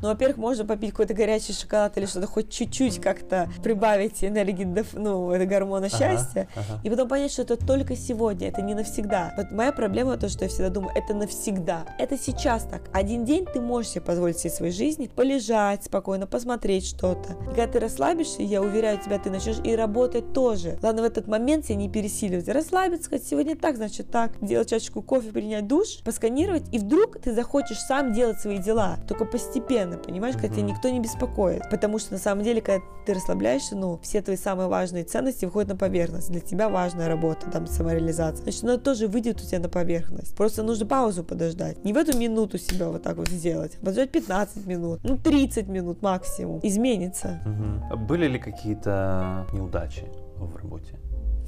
Ну, 0.03 0.09
во-первых, 0.09 0.37
можно 0.37 0.65
попить 0.65 0.91
какой-то 0.91 1.15
горячий 1.15 1.53
шоколад 1.53 1.97
или 1.97 2.07
что-то, 2.07 2.27
хоть 2.27 2.51
чуть-чуть 2.51 3.01
как-то 3.01 3.49
прибавить 3.63 4.25
энергии, 4.25 4.69
ну, 4.95 5.31
это 5.31 5.47
гормона 5.47 5.89
счастья, 5.89 6.49
ага, 6.57 6.81
и 6.83 6.91
потом 6.91 7.09
понять, 7.09 7.33
что 7.33 7.43
это 7.43 7.57
только 7.57 7.95
сегодня, 7.95 8.49
это 8.49 8.63
не 8.63 8.75
навсегда. 8.75 9.33
Вот 9.37 9.53
моя 9.53 9.71
проблема 9.71 10.17
то, 10.17 10.29
что 10.29 10.45
я 10.45 10.49
всегда 10.51 10.71
думаю, 10.71 10.93
это 10.97 11.15
навсегда. 11.15 11.87
Это 11.99 12.19
сейчас 12.19 12.65
так. 12.65 12.83
Один 12.93 13.25
день 13.25 13.47
ты 13.47 13.61
можешь 13.61 13.93
себе 13.93 14.01
позволить 14.01 14.37
всей 14.37 14.51
своей 14.51 14.73
жизни 14.73 15.07
полежать 15.07 15.85
спокойно, 15.85 16.27
посмотреть 16.27 16.87
что-то. 16.87 17.35
И 17.45 17.47
когда 17.55 17.69
ты 17.69 17.79
расслабишься, 17.79 18.43
я 18.43 18.61
уверяю 18.61 18.99
тебя, 18.99 19.21
ты 19.21 19.31
начнешь 19.31 19.61
и 19.63 19.77
работать 19.77 20.33
тоже. 20.33 20.79
Главное 20.81 21.05
в 21.05 21.07
этот 21.07 21.29
момент 21.29 21.67
себя 21.67 21.77
не 21.77 21.89
пересиливать. 21.89 22.49
Расслабиться, 22.49 23.05
сказать, 23.05 23.25
сегодня 23.25 23.57
так, 23.57 23.77
значит 23.77 24.11
так. 24.11 24.33
Делать 24.45 24.69
чашечку 24.69 25.01
кофе, 25.01 25.31
принять 25.31 25.69
душ, 25.69 26.03
посканировать, 26.05 26.65
и 26.73 26.79
вдруг 26.79 27.21
ты 27.21 27.33
захочешь 27.33 27.79
сам 27.79 28.13
делать 28.13 28.41
свои 28.41 28.59
дела, 28.59 28.97
только 29.07 29.25
постепенно 29.25 29.92
постоянно, 29.93 29.99
понимаешь, 29.99 30.35
когда 30.35 30.49
тебя 30.49 30.63
никто 30.63 30.89
не 30.89 31.01
беспокоит. 31.01 31.69
Потому 31.71 31.99
что 31.99 32.13
на 32.13 32.19
самом 32.19 32.45
деле, 32.45 32.61
когда 32.61 32.85
ты 33.07 33.15
расслабляешься, 33.15 33.77
ну, 33.77 33.99
все 34.03 34.23
твои 34.23 34.37
самые 34.37 34.69
важные 34.69 35.05
ценности 35.05 35.45
выходят 35.45 35.71
на 35.71 35.77
поверхность. 35.77 36.31
Для 36.31 36.41
тебя 36.41 36.69
важная 36.69 37.09
работа, 37.09 37.51
там, 37.51 37.67
самореализация. 37.67 38.43
Значит, 38.43 38.65
она 38.65 38.79
тоже 38.79 39.09
выйдет 39.09 39.41
у 39.41 39.45
тебя 39.45 39.61
на 39.61 39.69
поверхность. 39.69 40.37
Просто 40.37 40.63
нужно 40.63 40.87
паузу 40.87 41.25
подождать. 41.25 41.85
Не 41.85 41.93
в 41.93 41.97
эту 41.97 42.17
минуту 42.17 42.59
себя 42.59 42.89
вот 42.89 43.03
так 43.03 43.17
вот 43.17 43.29
сделать. 43.29 43.77
Подождать 43.79 44.11
15 44.11 44.67
минут, 44.67 45.01
ну, 45.03 45.17
30 45.17 45.69
минут 45.69 46.03
максимум. 46.03 46.61
Изменится. 46.63 47.41
Угу. 47.45 47.99
Были 48.07 48.29
ли 48.29 48.39
какие-то 48.39 49.47
неудачи 49.53 50.07
в 50.37 50.57
работе? 50.57 50.99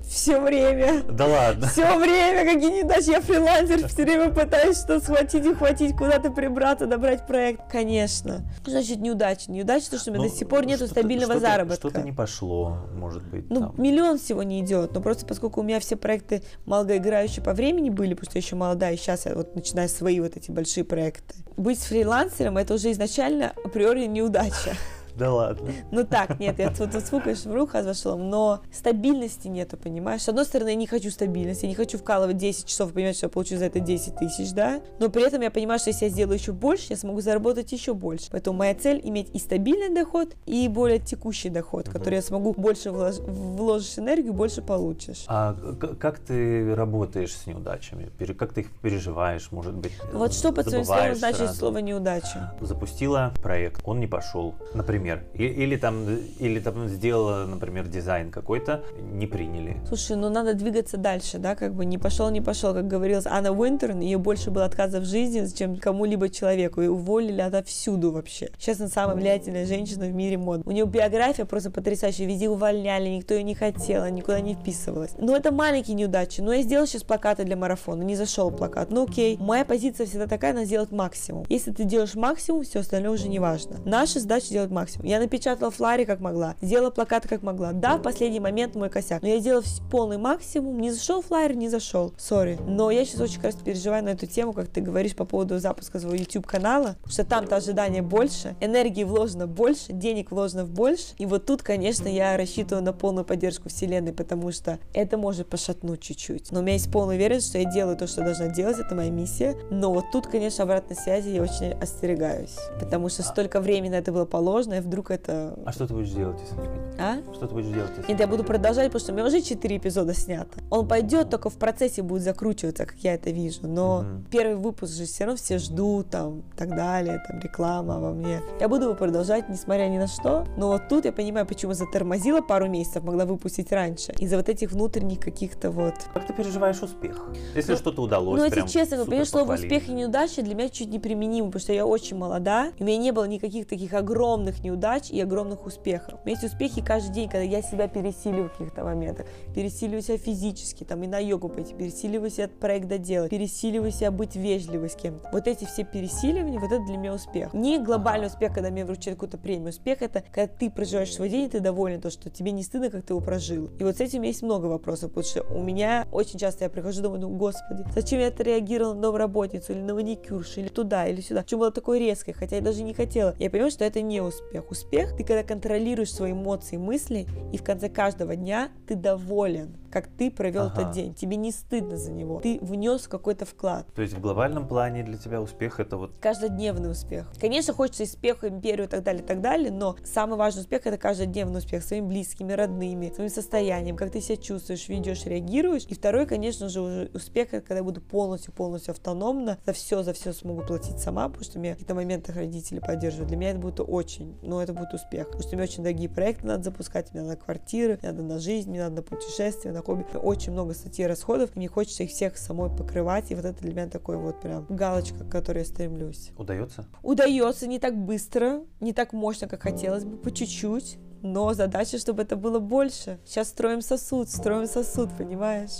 Все 0.08 0.40
время. 0.40 1.02
Да 1.08 1.26
ладно. 1.26 1.66
Все 1.66 1.98
время, 1.98 2.44
какие 2.44 2.80
неудачи. 2.80 3.10
Я 3.10 3.20
фрилансер, 3.20 3.88
все 3.88 4.04
время 4.04 4.32
пытаюсь 4.32 4.78
что 4.78 5.00
схватить 5.00 5.44
и 5.44 5.54
хватить, 5.54 5.96
куда-то 5.96 6.30
прибраться, 6.30 6.86
добрать 6.86 7.26
проект. 7.26 7.70
Конечно. 7.70 8.44
Что 8.60 8.70
значит 8.70 8.98
неудача? 8.98 9.50
Неудача, 9.50 9.90
то, 9.90 9.98
что 9.98 10.10
у 10.10 10.14
меня 10.14 10.24
ну, 10.24 10.30
до 10.30 10.36
сих 10.36 10.48
пор 10.48 10.66
нету 10.66 10.86
стабильного 10.86 11.34
что 11.34 11.40
заработка. 11.40 11.88
Что-то 11.88 12.02
не 12.02 12.12
пошло, 12.12 12.78
может 12.94 13.22
быть. 13.24 13.50
Ну, 13.50 13.60
там. 13.60 13.74
миллион 13.76 14.18
всего 14.18 14.42
не 14.42 14.60
идет. 14.60 14.92
Но 14.94 15.00
просто 15.00 15.26
поскольку 15.26 15.60
у 15.60 15.62
меня 15.64 15.80
все 15.80 15.96
проекты 15.96 16.42
малоиграющие 16.66 17.44
по 17.44 17.52
времени 17.52 17.90
были, 17.90 18.14
потому 18.14 18.30
что 18.30 18.38
я 18.38 18.42
еще 18.42 18.56
молодая, 18.56 18.94
и 18.94 18.96
сейчас 18.96 19.26
я 19.26 19.34
вот 19.34 19.54
начинаю 19.54 19.88
свои 19.88 20.20
вот 20.20 20.36
эти 20.36 20.50
большие 20.50 20.84
проекты. 20.84 21.34
Быть 21.56 21.80
фрилансером 21.80 22.56
это 22.58 22.74
уже 22.74 22.92
изначально 22.92 23.52
априори 23.64 24.06
неудача. 24.06 24.74
Да 25.16 25.32
ладно. 25.32 25.70
Ну 25.92 26.04
так, 26.04 26.40
нет, 26.40 26.58
я 26.58 26.70
тут 26.70 26.92
вот 26.92 27.22
конечно, 27.22 27.52
в 27.52 27.54
руку 27.54 27.78
вошла, 27.82 28.16
но 28.16 28.62
стабильности 28.72 29.46
нету, 29.46 29.76
понимаешь? 29.76 30.22
С 30.22 30.28
одной 30.28 30.44
стороны, 30.44 30.70
я 30.70 30.74
не 30.74 30.88
хочу 30.88 31.10
стабильности, 31.10 31.66
я 31.66 31.68
не 31.68 31.76
хочу 31.76 31.98
вкалывать 31.98 32.36
10 32.36 32.66
часов 32.66 32.90
и 32.90 32.94
понимать, 32.94 33.16
что 33.16 33.26
я 33.26 33.30
получу 33.30 33.56
за 33.56 33.66
это 33.66 33.78
10 33.78 34.16
тысяч, 34.16 34.52
да? 34.52 34.80
Но 34.98 35.10
при 35.10 35.24
этом 35.24 35.40
я 35.42 35.52
понимаю, 35.52 35.78
что 35.78 35.90
если 35.90 36.06
я 36.06 36.10
сделаю 36.10 36.36
еще 36.36 36.52
больше, 36.52 36.86
я 36.90 36.96
смогу 36.96 37.20
заработать 37.20 37.70
еще 37.70 37.94
больше. 37.94 38.26
Поэтому 38.32 38.58
моя 38.58 38.74
цель 38.74 39.00
иметь 39.04 39.28
и 39.32 39.38
стабильный 39.38 39.94
доход, 39.94 40.34
и 40.46 40.66
более 40.66 40.98
текущий 40.98 41.48
доход, 41.48 41.88
который 41.88 42.16
я 42.16 42.22
смогу 42.22 42.52
больше 42.52 42.90
влож... 42.90 43.18
вложишь 43.18 43.98
энергию, 43.98 44.32
больше 44.32 44.62
получишь. 44.62 45.24
А 45.28 45.54
как 46.00 46.18
ты 46.18 46.74
работаешь 46.74 47.36
с 47.36 47.46
неудачами? 47.46 48.10
Как 48.36 48.52
ты 48.52 48.62
их 48.62 48.70
переживаешь, 48.82 49.52
может 49.52 49.74
быть? 49.74 49.92
Вот 50.12 50.32
что 50.32 50.52
под 50.52 50.68
своим 50.68 50.84
словом 50.84 51.14
значит 51.14 51.54
слово 51.54 51.78
неудача? 51.78 52.56
Запустила 52.60 53.32
проект, 53.40 53.80
он 53.84 54.00
не 54.00 54.08
пошел, 54.08 54.54
например 54.74 55.03
например, 55.04 55.24
или 55.34 55.76
там, 55.76 56.06
или 56.38 56.60
там 56.60 56.88
сделала, 56.88 57.44
например, 57.44 57.86
дизайн 57.86 58.30
какой-то, 58.30 58.82
не 59.12 59.26
приняли. 59.26 59.76
Слушай, 59.86 60.16
ну 60.16 60.30
надо 60.30 60.54
двигаться 60.54 60.96
дальше, 60.96 61.38
да, 61.38 61.54
как 61.54 61.74
бы 61.74 61.84
не 61.84 61.98
пошел, 61.98 62.30
не 62.30 62.40
пошел, 62.40 62.72
как 62.72 62.86
говорилось, 62.86 63.26
Анна 63.26 63.52
Уинтерн, 63.52 64.00
ее 64.00 64.18
больше 64.18 64.50
было 64.50 64.64
отказов 64.64 65.04
в 65.04 65.06
жизни, 65.06 65.46
чем 65.54 65.76
кому-либо 65.76 66.28
человеку, 66.30 66.80
и 66.80 66.86
уволили 66.86 67.40
отовсюду 67.40 68.12
вообще. 68.12 68.50
Сейчас 68.58 68.80
она 68.80 68.88
самая 68.88 69.16
влиятельная 69.16 69.66
женщина 69.66 70.06
в 70.06 70.14
мире 70.14 70.38
мод. 70.38 70.62
У 70.64 70.70
нее 70.70 70.86
биография 70.86 71.44
просто 71.44 71.70
потрясающая, 71.70 72.26
везде 72.26 72.48
увольняли, 72.48 73.08
никто 73.08 73.34
ее 73.34 73.42
не 73.42 73.54
хотел, 73.54 74.06
никуда 74.06 74.40
не 74.40 74.54
вписывалась. 74.54 75.12
Но 75.18 75.36
это 75.36 75.52
маленькие 75.52 75.96
неудачи, 75.96 76.40
но 76.40 76.52
я 76.52 76.62
сделал 76.62 76.86
сейчас 76.86 77.02
плакаты 77.02 77.44
для 77.44 77.56
марафона, 77.56 78.02
не 78.02 78.16
зашел 78.16 78.50
плакат, 78.50 78.90
ну 78.90 79.04
окей. 79.04 79.36
Моя 79.38 79.64
позиция 79.64 80.06
всегда 80.06 80.26
такая, 80.26 80.52
она 80.52 80.64
сделать 80.64 80.92
максимум. 80.92 81.44
Если 81.48 81.72
ты 81.72 81.84
делаешь 81.84 82.14
максимум, 82.14 82.62
все 82.62 82.80
остальное 82.80 83.10
уже 83.10 83.28
не 83.28 83.38
важно. 83.38 83.76
Наша 83.84 84.20
задача 84.20 84.48
делать 84.48 84.70
максимум 84.70 84.93
максимум. 84.94 85.08
Я 85.08 85.18
напечатала 85.18 85.70
флари 85.70 86.04
как 86.04 86.20
могла, 86.20 86.54
сделала 86.60 86.90
плакаты 86.90 87.28
как 87.28 87.42
могла. 87.42 87.72
Да, 87.72 87.96
в 87.96 88.02
последний 88.02 88.40
момент 88.40 88.74
мой 88.74 88.90
косяк, 88.90 89.22
но 89.22 89.28
я 89.28 89.38
сделала 89.38 89.64
полный 89.90 90.18
максимум. 90.18 90.80
Не 90.80 90.90
зашел 90.90 91.22
флайер, 91.22 91.56
не 91.56 91.68
зашел. 91.68 92.12
Сори. 92.18 92.58
Но 92.66 92.90
я 92.90 93.04
сейчас 93.04 93.20
очень, 93.20 93.40
кажется, 93.40 93.64
переживаю 93.64 94.04
на 94.04 94.10
эту 94.10 94.26
тему, 94.26 94.52
как 94.52 94.68
ты 94.68 94.80
говоришь 94.80 95.14
по 95.14 95.24
поводу 95.24 95.58
запуска 95.58 95.98
своего 95.98 96.16
YouTube 96.16 96.46
канала, 96.46 96.96
что 97.06 97.24
там-то 97.24 97.56
ожидания 97.56 98.02
больше, 98.02 98.56
энергии 98.60 99.04
вложено 99.04 99.46
больше, 99.46 99.92
денег 99.92 100.30
вложено 100.30 100.64
в 100.64 100.70
больше. 100.70 101.14
И 101.18 101.26
вот 101.26 101.46
тут, 101.46 101.62
конечно, 101.62 102.08
я 102.08 102.36
рассчитываю 102.36 102.84
на 102.84 102.92
полную 102.92 103.24
поддержку 103.24 103.68
Вселенной, 103.68 104.12
потому 104.12 104.52
что 104.52 104.78
это 104.92 105.16
может 105.16 105.48
пошатнуть 105.48 106.00
чуть-чуть. 106.00 106.50
Но 106.50 106.60
у 106.60 106.62
меня 106.62 106.74
есть 106.74 106.90
полная 106.90 107.16
уверенность, 107.16 107.48
что 107.48 107.58
я 107.58 107.70
делаю 107.70 107.96
то, 107.96 108.06
что 108.06 108.22
должна 108.22 108.48
делать, 108.48 108.78
это 108.78 108.94
моя 108.94 109.10
миссия. 109.10 109.56
Но 109.70 109.92
вот 109.92 110.06
тут, 110.12 110.26
конечно, 110.26 110.64
обратной 110.64 110.96
связи 110.96 111.30
я 111.30 111.42
очень 111.42 111.72
остерегаюсь, 111.72 112.56
потому 112.80 113.08
что 113.08 113.22
столько 113.22 113.60
времени 113.60 113.90
на 113.90 113.96
это 113.96 114.12
было 114.12 114.24
положено, 114.24 114.74
вдруг 114.84 115.10
это... 115.10 115.58
А 115.64 115.72
что 115.72 115.86
ты 115.86 115.94
будешь 115.94 116.10
делать, 116.10 116.38
если 116.40 116.54
не 116.54 116.66
пойдет? 116.66 117.00
А? 117.00 117.34
Что 117.34 117.46
ты 117.46 117.54
будешь 117.54 117.66
делать, 117.66 117.90
если 117.96 118.12
Нет, 118.12 118.20
я 118.20 118.26
буду 118.26 118.44
продолжать, 118.44 118.86
потому 118.86 119.00
что 119.00 119.12
у 119.12 119.14
меня 119.14 119.26
уже 119.26 119.40
4 119.40 119.76
эпизода 119.76 120.14
снято. 120.14 120.58
Он 120.70 120.86
пойдет, 120.86 121.30
только 121.30 121.50
в 121.50 121.56
процессе 121.56 122.02
будет 122.02 122.22
закручиваться, 122.22 122.86
как 122.86 122.96
я 122.98 123.14
это 123.14 123.30
вижу. 123.30 123.60
Но 123.66 123.98
угу. 123.98 124.24
первый 124.30 124.56
выпуск 124.56 124.94
же 124.94 125.04
все 125.04 125.24
равно 125.24 125.36
все 125.36 125.58
ждут, 125.58 126.10
там, 126.10 126.42
так 126.56 126.70
далее, 126.70 127.22
там, 127.26 127.40
реклама 127.40 127.98
во 127.98 128.12
мне. 128.12 128.40
Я 128.60 128.68
буду 128.68 128.84
его 128.84 128.94
продолжать, 128.94 129.48
несмотря 129.48 129.88
ни 129.88 129.98
на 129.98 130.06
что. 130.06 130.46
Но 130.56 130.68
вот 130.68 130.88
тут 130.88 131.04
я 131.04 131.12
понимаю, 131.12 131.46
почему 131.46 131.72
затормозила 131.72 132.40
пару 132.40 132.68
месяцев, 132.68 133.02
могла 133.02 133.24
выпустить 133.24 133.72
раньше. 133.72 134.12
Из-за 134.18 134.36
вот 134.36 134.48
этих 134.48 134.72
внутренних 134.72 135.20
каких-то 135.20 135.70
вот... 135.70 135.94
Как 136.12 136.26
ты 136.26 136.32
переживаешь 136.32 136.82
успех? 136.82 137.28
Если 137.54 137.72
ну, 137.72 137.78
что-то 137.78 138.02
удалось, 138.02 138.38
Ну, 138.38 138.44
если 138.44 138.66
честно, 138.66 138.98
ну, 138.98 139.04
понимаешь, 139.06 139.28
слово 139.28 139.54
успех 139.54 139.88
и 139.88 139.92
неудача 139.92 140.42
для 140.42 140.54
меня 140.54 140.68
чуть 140.68 140.88
неприменимо, 140.88 141.46
потому 141.48 141.60
что 141.60 141.72
я 141.72 141.86
очень 141.86 142.16
молода, 142.16 142.72
у 142.78 142.84
меня 142.84 142.98
не 142.98 143.12
было 143.12 143.24
никаких 143.24 143.66
таких 143.66 143.92
огромных 143.92 144.62
неудач, 144.62 144.73
неудач 144.74 145.10
и 145.10 145.20
огромных 145.20 145.66
успехов. 145.66 146.20
Есть 146.24 146.44
успехи 146.44 146.82
каждый 146.82 147.12
день, 147.12 147.28
когда 147.28 147.42
я 147.42 147.62
себя 147.62 147.88
пересиливаю 147.88 148.48
в 148.48 148.52
каких-то 148.52 148.84
моментах, 148.84 149.26
пересиливаю 149.54 150.02
себя 150.02 150.18
физически, 150.18 150.84
там 150.84 151.02
и 151.02 151.06
на 151.06 151.18
йогу 151.18 151.48
пойти, 151.48 151.74
пересиливаю 151.74 152.30
себя 152.30 152.48
проект 152.48 152.88
доделать, 152.88 153.30
пересиливаю 153.30 153.92
себя 153.92 154.10
быть 154.10 154.36
вежливой 154.36 154.90
с 154.90 154.96
кем-то. 154.96 155.28
Вот 155.32 155.46
эти 155.46 155.64
все 155.64 155.84
пересиливания, 155.84 156.58
вот 156.58 156.72
это 156.72 156.84
для 156.84 156.96
меня 156.96 157.14
успех. 157.14 157.54
Не 157.54 157.78
глобальный 157.78 158.26
успех, 158.26 158.52
когда 158.52 158.70
мне 158.70 158.84
вручают 158.84 159.18
какую-то 159.18 159.38
премию. 159.38 159.70
Успех 159.70 160.02
это 160.02 160.22
когда 160.32 160.52
ты 160.52 160.70
проживаешь 160.70 161.12
свой 161.14 161.28
день, 161.28 161.46
и 161.46 161.48
ты 161.48 161.60
доволен, 161.60 162.00
то, 162.00 162.10
что 162.10 162.30
тебе 162.30 162.50
не 162.50 162.62
стыдно, 162.62 162.90
как 162.90 163.04
ты 163.04 163.12
его 163.12 163.20
прожил. 163.20 163.70
И 163.78 163.84
вот 163.84 163.96
с 163.96 164.00
этим 164.00 164.22
есть 164.22 164.42
много 164.42 164.66
вопросов, 164.66 165.12
потому 165.12 165.24
что 165.24 165.42
у 165.54 165.62
меня 165.62 166.06
очень 166.10 166.38
часто 166.38 166.64
я 166.64 166.70
прихожу, 166.70 167.02
думаю, 167.02 167.20
ну, 167.20 167.28
господи, 167.28 167.84
зачем 167.94 168.20
я 168.20 168.28
это 168.28 168.42
реагировала 168.42 168.94
на 168.94 169.02
домработницу, 169.02 169.72
или 169.72 169.80
на 169.80 169.94
маникюршу, 169.94 170.60
или 170.60 170.68
туда, 170.68 171.06
или 171.06 171.20
сюда. 171.20 171.42
Почему 171.42 171.60
было 171.60 171.70
такое 171.70 171.98
резкое, 171.98 172.32
хотя 172.32 172.56
я 172.56 172.62
даже 172.62 172.82
не 172.82 172.94
хотела. 172.94 173.34
Я 173.38 173.50
понимаю, 173.50 173.70
что 173.70 173.84
это 173.84 174.00
не 174.00 174.20
успех 174.20 174.63
успех? 174.70 174.94
Успех, 174.94 175.16
ты 175.16 175.24
когда 175.24 175.42
контролируешь 175.42 176.12
свои 176.12 176.32
эмоции, 176.32 176.76
мысли, 176.76 177.26
и 177.52 177.58
в 177.58 177.64
конце 177.64 177.88
каждого 177.88 178.36
дня 178.36 178.70
ты 178.86 178.94
доволен 178.94 179.76
как 179.94 180.08
ты 180.08 180.28
провел 180.28 180.64
ага. 180.64 180.82
этот 180.82 180.92
день. 180.92 181.14
Тебе 181.14 181.36
не 181.36 181.52
стыдно 181.52 181.96
за 181.96 182.10
него. 182.10 182.40
Ты 182.40 182.58
внес 182.60 183.06
какой-то 183.06 183.44
вклад. 183.44 183.86
То 183.94 184.02
есть 184.02 184.12
в 184.12 184.20
глобальном 184.20 184.66
плане 184.66 185.04
для 185.04 185.16
тебя 185.16 185.40
успех 185.40 185.78
это 185.78 185.96
вот... 185.96 186.10
Каждодневный 186.20 186.90
успех. 186.90 187.30
Конечно, 187.40 187.72
хочется 187.72 188.02
успеха, 188.02 188.48
империю 188.48 188.86
и 188.86 188.90
так 188.90 189.04
далее, 189.04 189.22
и 189.22 189.26
так 189.26 189.40
далее, 189.40 189.70
но 189.70 189.94
самый 190.04 190.36
важный 190.36 190.62
успех 190.62 190.84
это 190.86 190.98
каждодневный 190.98 191.58
успех 191.58 191.84
своими 191.84 192.08
близкими, 192.08 192.52
родными, 192.52 193.12
своим 193.14 193.30
состоянием, 193.30 193.94
как 193.96 194.10
ты 194.10 194.20
себя 194.20 194.36
чувствуешь, 194.36 194.88
ведешь, 194.88 195.26
реагируешь. 195.26 195.84
И 195.88 195.94
второй, 195.94 196.26
конечно 196.26 196.68
же, 196.68 196.80
уже 196.80 197.10
успех, 197.14 197.54
это 197.54 197.60
когда 197.60 197.76
я 197.76 197.84
буду 197.84 198.00
полностью-полностью 198.00 198.90
автономно, 198.90 199.58
за 199.64 199.72
все, 199.72 200.02
за 200.02 200.12
все 200.12 200.32
смогу 200.32 200.62
платить 200.62 200.98
сама, 200.98 201.28
потому 201.28 201.44
что 201.44 201.60
меня 201.60 201.74
в 201.74 201.74
каких-то 201.74 201.94
моментах 201.94 202.34
родители 202.34 202.80
поддерживают. 202.80 203.28
Для 203.28 203.36
меня 203.36 203.50
это 203.50 203.60
будет 203.60 203.78
очень, 203.78 204.36
ну, 204.42 204.58
это 204.58 204.72
будет 204.72 204.92
успех. 204.92 205.26
Потому 205.26 205.42
что 205.44 205.54
мне 205.54 205.62
очень 205.62 205.84
дорогие 205.84 206.08
проекты 206.08 206.48
надо 206.48 206.64
запускать, 206.64 207.14
мне 207.14 207.22
надо 207.22 207.36
квартиры, 207.36 207.96
мне 208.02 208.10
надо 208.10 208.24
на 208.24 208.40
жизнь, 208.40 208.70
мне 208.70 208.80
надо 208.80 208.96
на 208.96 209.02
путешествия, 209.02 209.70
на 209.70 209.83
хобби. 209.84 210.04
Очень 210.14 210.52
много 210.52 210.74
статей 210.74 211.06
расходов, 211.06 211.50
и 211.54 211.58
мне 211.58 211.68
хочется 211.68 212.02
их 212.04 212.10
всех 212.10 212.36
самой 212.38 212.70
покрывать, 212.74 213.30
и 213.30 213.34
вот 213.34 213.44
это 213.44 213.60
для 213.60 213.72
меня 213.72 213.88
такой 213.88 214.16
вот 214.16 214.40
прям 214.40 214.66
галочка, 214.68 215.24
к 215.24 215.28
которой 215.30 215.58
я 215.58 215.64
стремлюсь. 215.64 216.30
Удается? 216.36 216.86
Удается 217.02 217.66
не 217.66 217.78
так 217.78 217.96
быстро, 217.96 218.62
не 218.80 218.92
так 218.92 219.12
мощно, 219.12 219.48
как 219.48 219.62
хотелось 219.62 220.04
бы, 220.04 220.16
по 220.16 220.30
чуть-чуть, 220.30 220.98
но 221.24 221.54
задача, 221.54 221.98
чтобы 221.98 222.22
это 222.22 222.36
было 222.36 222.58
больше. 222.58 223.18
Сейчас 223.24 223.48
строим 223.48 223.80
сосуд, 223.80 224.28
строим 224.28 224.66
сосуд, 224.66 225.08
понимаешь? 225.16 225.70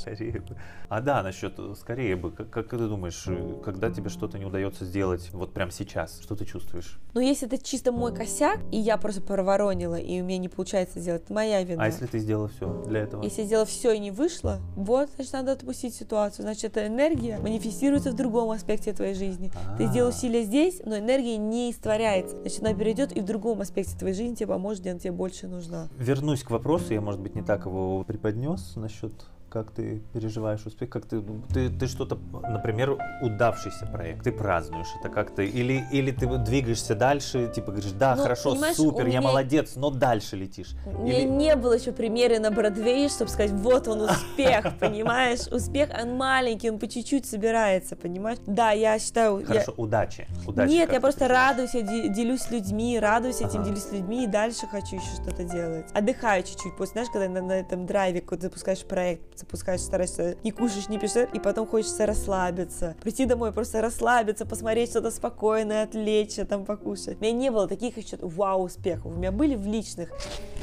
А 0.89 1.01
да, 1.01 1.23
насчет 1.23 1.55
э, 1.59 1.75
скорее 1.79 2.17
бы. 2.17 2.31
Как, 2.31 2.51
как 2.51 2.69
ты 2.69 2.79
думаешь, 2.79 3.25
э, 3.27 3.61
когда 3.65 3.91
тебе 3.91 4.11
что-то 4.11 4.39
не 4.39 4.45
удается 4.45 4.85
сделать 4.85 5.31
вот 5.33 5.53
прямо 5.53 5.71
сейчас, 5.71 6.21
что 6.21 6.37
ты 6.37 6.45
чувствуешь? 6.45 6.99
Ну, 7.15 7.21
если 7.21 7.47
это 7.47 7.63
чисто 7.63 7.93
мой 7.93 8.15
косяк, 8.15 8.61
и 8.71 8.79
я 8.79 8.97
просто 8.97 9.23
проворонила, 9.23 9.97
и 9.97 10.21
у 10.21 10.25
меня 10.25 10.39
не 10.39 10.49
получается 10.49 11.01
сделать, 11.01 11.23
это 11.25 11.33
моя 11.33 11.63
вина. 11.63 11.83
А 11.83 11.87
если 11.87 12.07
ты 12.07 12.19
сделала 12.19 12.49
все 12.49 12.83
для 12.87 13.01
этого? 13.01 13.23
Если 13.23 13.45
сделала 13.45 13.67
все 13.67 13.93
и 13.93 13.99
не 13.99 14.11
вышло, 14.11 14.61
вот, 14.77 15.11
значит, 15.17 15.33
надо 15.33 15.53
отпустить 15.53 15.95
ситуацию. 15.95 16.45
Значит, 16.45 16.65
эта 16.65 16.87
энергия 16.87 17.39
манифестируется 17.39 18.11
в 18.13 18.17
другом 18.17 18.51
аспекте 18.51 18.93
твоей 18.93 19.15
жизни. 19.15 19.51
А-а-а. 19.55 19.77
Ты 19.77 19.87
сделал 19.87 20.11
усилия 20.11 20.43
здесь, 20.43 20.83
но 20.85 20.99
энергия 20.99 21.37
не 21.37 21.71
испаряется. 21.71 22.39
Значит, 22.41 22.61
она 22.61 22.75
перейдет 22.75 23.17
и 23.17 23.21
в 23.21 23.25
другом 23.25 23.61
аспекте 23.61 23.97
твоей 23.97 24.15
жизни 24.15 24.35
тебе 24.35 24.49
поможет, 24.49 24.81
где 24.81 24.91
она 24.91 25.01
тебе 25.01 25.13
больше 25.13 25.49
нужна. 25.49 25.89
Вернусь 25.99 26.43
к 26.43 26.51
вопросу, 26.51 26.93
я, 26.93 27.01
может 27.01 27.21
быть, 27.21 27.35
не 27.35 27.43
так 27.43 27.67
его 27.67 28.05
преподнес 28.05 28.75
насчет 28.77 29.13
как 29.55 29.71
ты 29.71 30.03
переживаешь 30.13 30.67
успех, 30.67 30.91
как 30.91 31.07
ты, 31.07 31.23
ты, 31.53 31.71
ты 31.71 31.87
что-то, 31.87 32.19
например, 32.43 32.99
удавшийся 33.23 33.87
проект, 33.87 34.25
ты 34.25 34.33
празднуешь 34.33 34.89
это 34.99 35.09
как-то, 35.09 35.43
или, 35.43 35.85
или 35.93 36.11
ты 36.11 36.27
двигаешься 36.39 36.97
дальше, 36.97 37.53
типа 37.55 37.71
говоришь, 37.71 37.93
да, 37.93 38.17
ну, 38.17 38.23
хорошо, 38.25 38.57
супер, 38.75 39.07
я 39.07 39.21
молодец, 39.21 39.77
но 39.77 39.91
дальше 39.91 40.35
летишь. 40.35 40.75
У 40.87 41.05
меня 41.05 41.21
или... 41.21 41.29
не 41.29 41.55
было 41.55 41.75
еще 41.75 41.93
примера 41.93 42.41
на 42.41 42.51
Бродвее, 42.51 43.09
чтобы 43.09 43.31
сказать, 43.31 43.53
вот 43.53 43.87
он 43.87 44.01
успех, 44.01 44.77
понимаешь? 44.81 45.47
Успех, 45.53 45.91
он 46.03 46.17
маленький, 46.17 46.71
он 46.71 46.81
по 46.81 46.89
чуть-чуть 46.89 47.25
собирается, 47.25 47.95
понимаешь? 47.95 48.39
Да, 48.47 48.73
я 48.73 48.99
считаю... 48.99 49.47
Хорошо, 49.47 49.73
удачи. 49.77 50.27
удачи 50.49 50.69
Нет, 50.69 50.93
я 50.93 51.01
просто 51.01 51.29
радуюсь, 51.29 51.75
я 51.75 51.83
делюсь 51.83 52.41
с 52.41 52.51
людьми, 52.51 52.99
радуюсь 52.99 53.41
этим, 53.41 53.63
делюсь 53.63 53.85
с 53.85 53.93
людьми, 53.93 54.25
и 54.25 54.27
дальше 54.27 54.67
хочу 54.67 54.97
еще 54.97 55.23
что-то 55.23 55.45
делать. 55.45 55.87
Отдыхаю 55.93 56.43
чуть-чуть, 56.43 56.77
после, 56.77 56.95
знаешь, 56.95 57.09
когда 57.13 57.29
на, 57.29 57.41
на 57.41 57.53
этом 57.53 57.87
драйве, 57.87 58.21
когда 58.21 58.49
запускаешь 58.49 58.85
проект, 58.85 59.44
запускаешь, 59.45 59.81
стараешься 59.81 60.37
не 60.43 60.51
кушаешь, 60.51 60.89
не 60.89 60.99
пишешь, 60.99 61.29
и 61.33 61.39
потом 61.39 61.67
хочется 61.67 62.07
расслабиться. 62.07 62.97
Прийти 63.03 63.27
домой, 63.27 63.53
просто 63.53 63.81
расслабиться, 63.81 64.47
посмотреть 64.47 64.91
что-то 64.91 65.11
спокойное, 65.11 65.85
отвлечься, 65.85 66.45
там 66.45 66.65
покушать. 66.65 67.19
У 67.21 67.23
меня 67.23 67.33
не 67.33 67.51
было 67.51 67.69
таких 67.69 67.97
еще 67.97 68.17
вау 68.21 68.65
успехов. 68.65 69.13
У 69.13 69.17
меня 69.17 69.31
были 69.31 69.55
в 69.55 69.67
личных, 69.67 70.11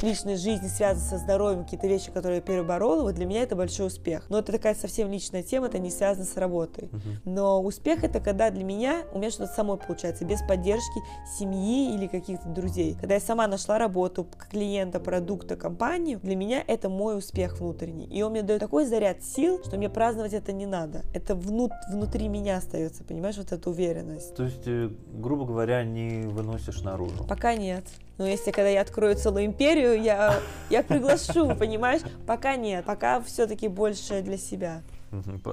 личной 0.02 0.36
жизни 0.36 0.68
связаны 0.68 1.08
со 1.08 1.18
здоровьем 1.18 1.64
какие-то 1.64 1.88
вещи, 1.88 2.12
которые 2.12 2.38
я 2.38 2.42
переборола. 2.42 3.04
Вот 3.04 3.16
для 3.16 3.26
меня 3.26 3.44
это 3.44 3.56
большой 3.56 3.88
успех. 3.88 4.26
Но 4.30 4.40
это 4.40 4.52
такая 4.52 4.76
совсем 4.76 5.12
личная 5.12 5.44
тема, 5.44 5.68
это 5.68 5.80
не 5.80 5.92
связано 5.92 6.26
с 6.26 6.36
работой. 6.38 6.90
Но 7.24 7.62
успех 7.62 8.04
это 8.04 8.20
когда 8.20 8.50
для 8.50 8.64
меня, 8.64 9.04
у 9.14 9.20
меня 9.20 9.30
что-то 9.30 9.54
самой 9.54 9.78
получается, 9.78 10.26
без 10.26 10.42
поддержки 10.42 11.02
семьи 11.38 11.94
или 11.94 12.08
каких-то 12.08 12.48
друзей. 12.50 12.96
Когда 13.00 13.16
я 13.16 13.20
сама 13.20 13.48
нашла 13.48 13.78
работу, 13.78 14.28
клиента, 14.50 15.00
продукта, 15.00 15.56
компанию, 15.56 16.20
для 16.22 16.36
меня 16.36 16.64
это 16.66 16.90
мой 16.90 17.18
успех 17.18 17.60
внутренний. 17.60 18.06
И 18.06 18.22
он 18.22 18.32
мне 18.32 18.42
дает 18.42 18.60
такой 18.60 18.71
заряд 18.86 19.24
сил, 19.24 19.62
что 19.64 19.78
мне 19.78 19.90
праздновать 19.90 20.34
это 20.34 20.54
не 20.54 20.66
надо. 20.66 21.04
Это 21.14 21.36
внут, 21.36 21.72
внутри 21.90 22.28
меня 22.28 22.58
остается, 22.58 23.04
понимаешь, 23.04 23.38
вот 23.38 23.52
эта 23.52 23.70
уверенность. 23.70 24.34
То 24.36 24.44
есть, 24.44 24.66
э, 24.66 24.90
грубо 25.14 25.46
говоря, 25.46 25.84
не 25.84 26.22
выносишь 26.28 26.82
наружу? 26.82 27.26
Пока 27.28 27.56
нет. 27.56 27.84
Но 28.18 28.26
если 28.28 28.52
когда 28.52 28.70
я 28.70 28.82
открою 28.82 29.16
целую 29.16 29.46
империю, 29.46 30.02
я, 30.02 30.40
я 30.70 30.84
приглашу, 30.84 31.56
понимаешь? 31.56 32.02
Пока 32.26 32.56
нет. 32.56 32.86
Пока 32.86 33.20
все-таки 33.22 33.68
больше 33.68 34.22
для 34.22 34.38
себя. 34.38 34.82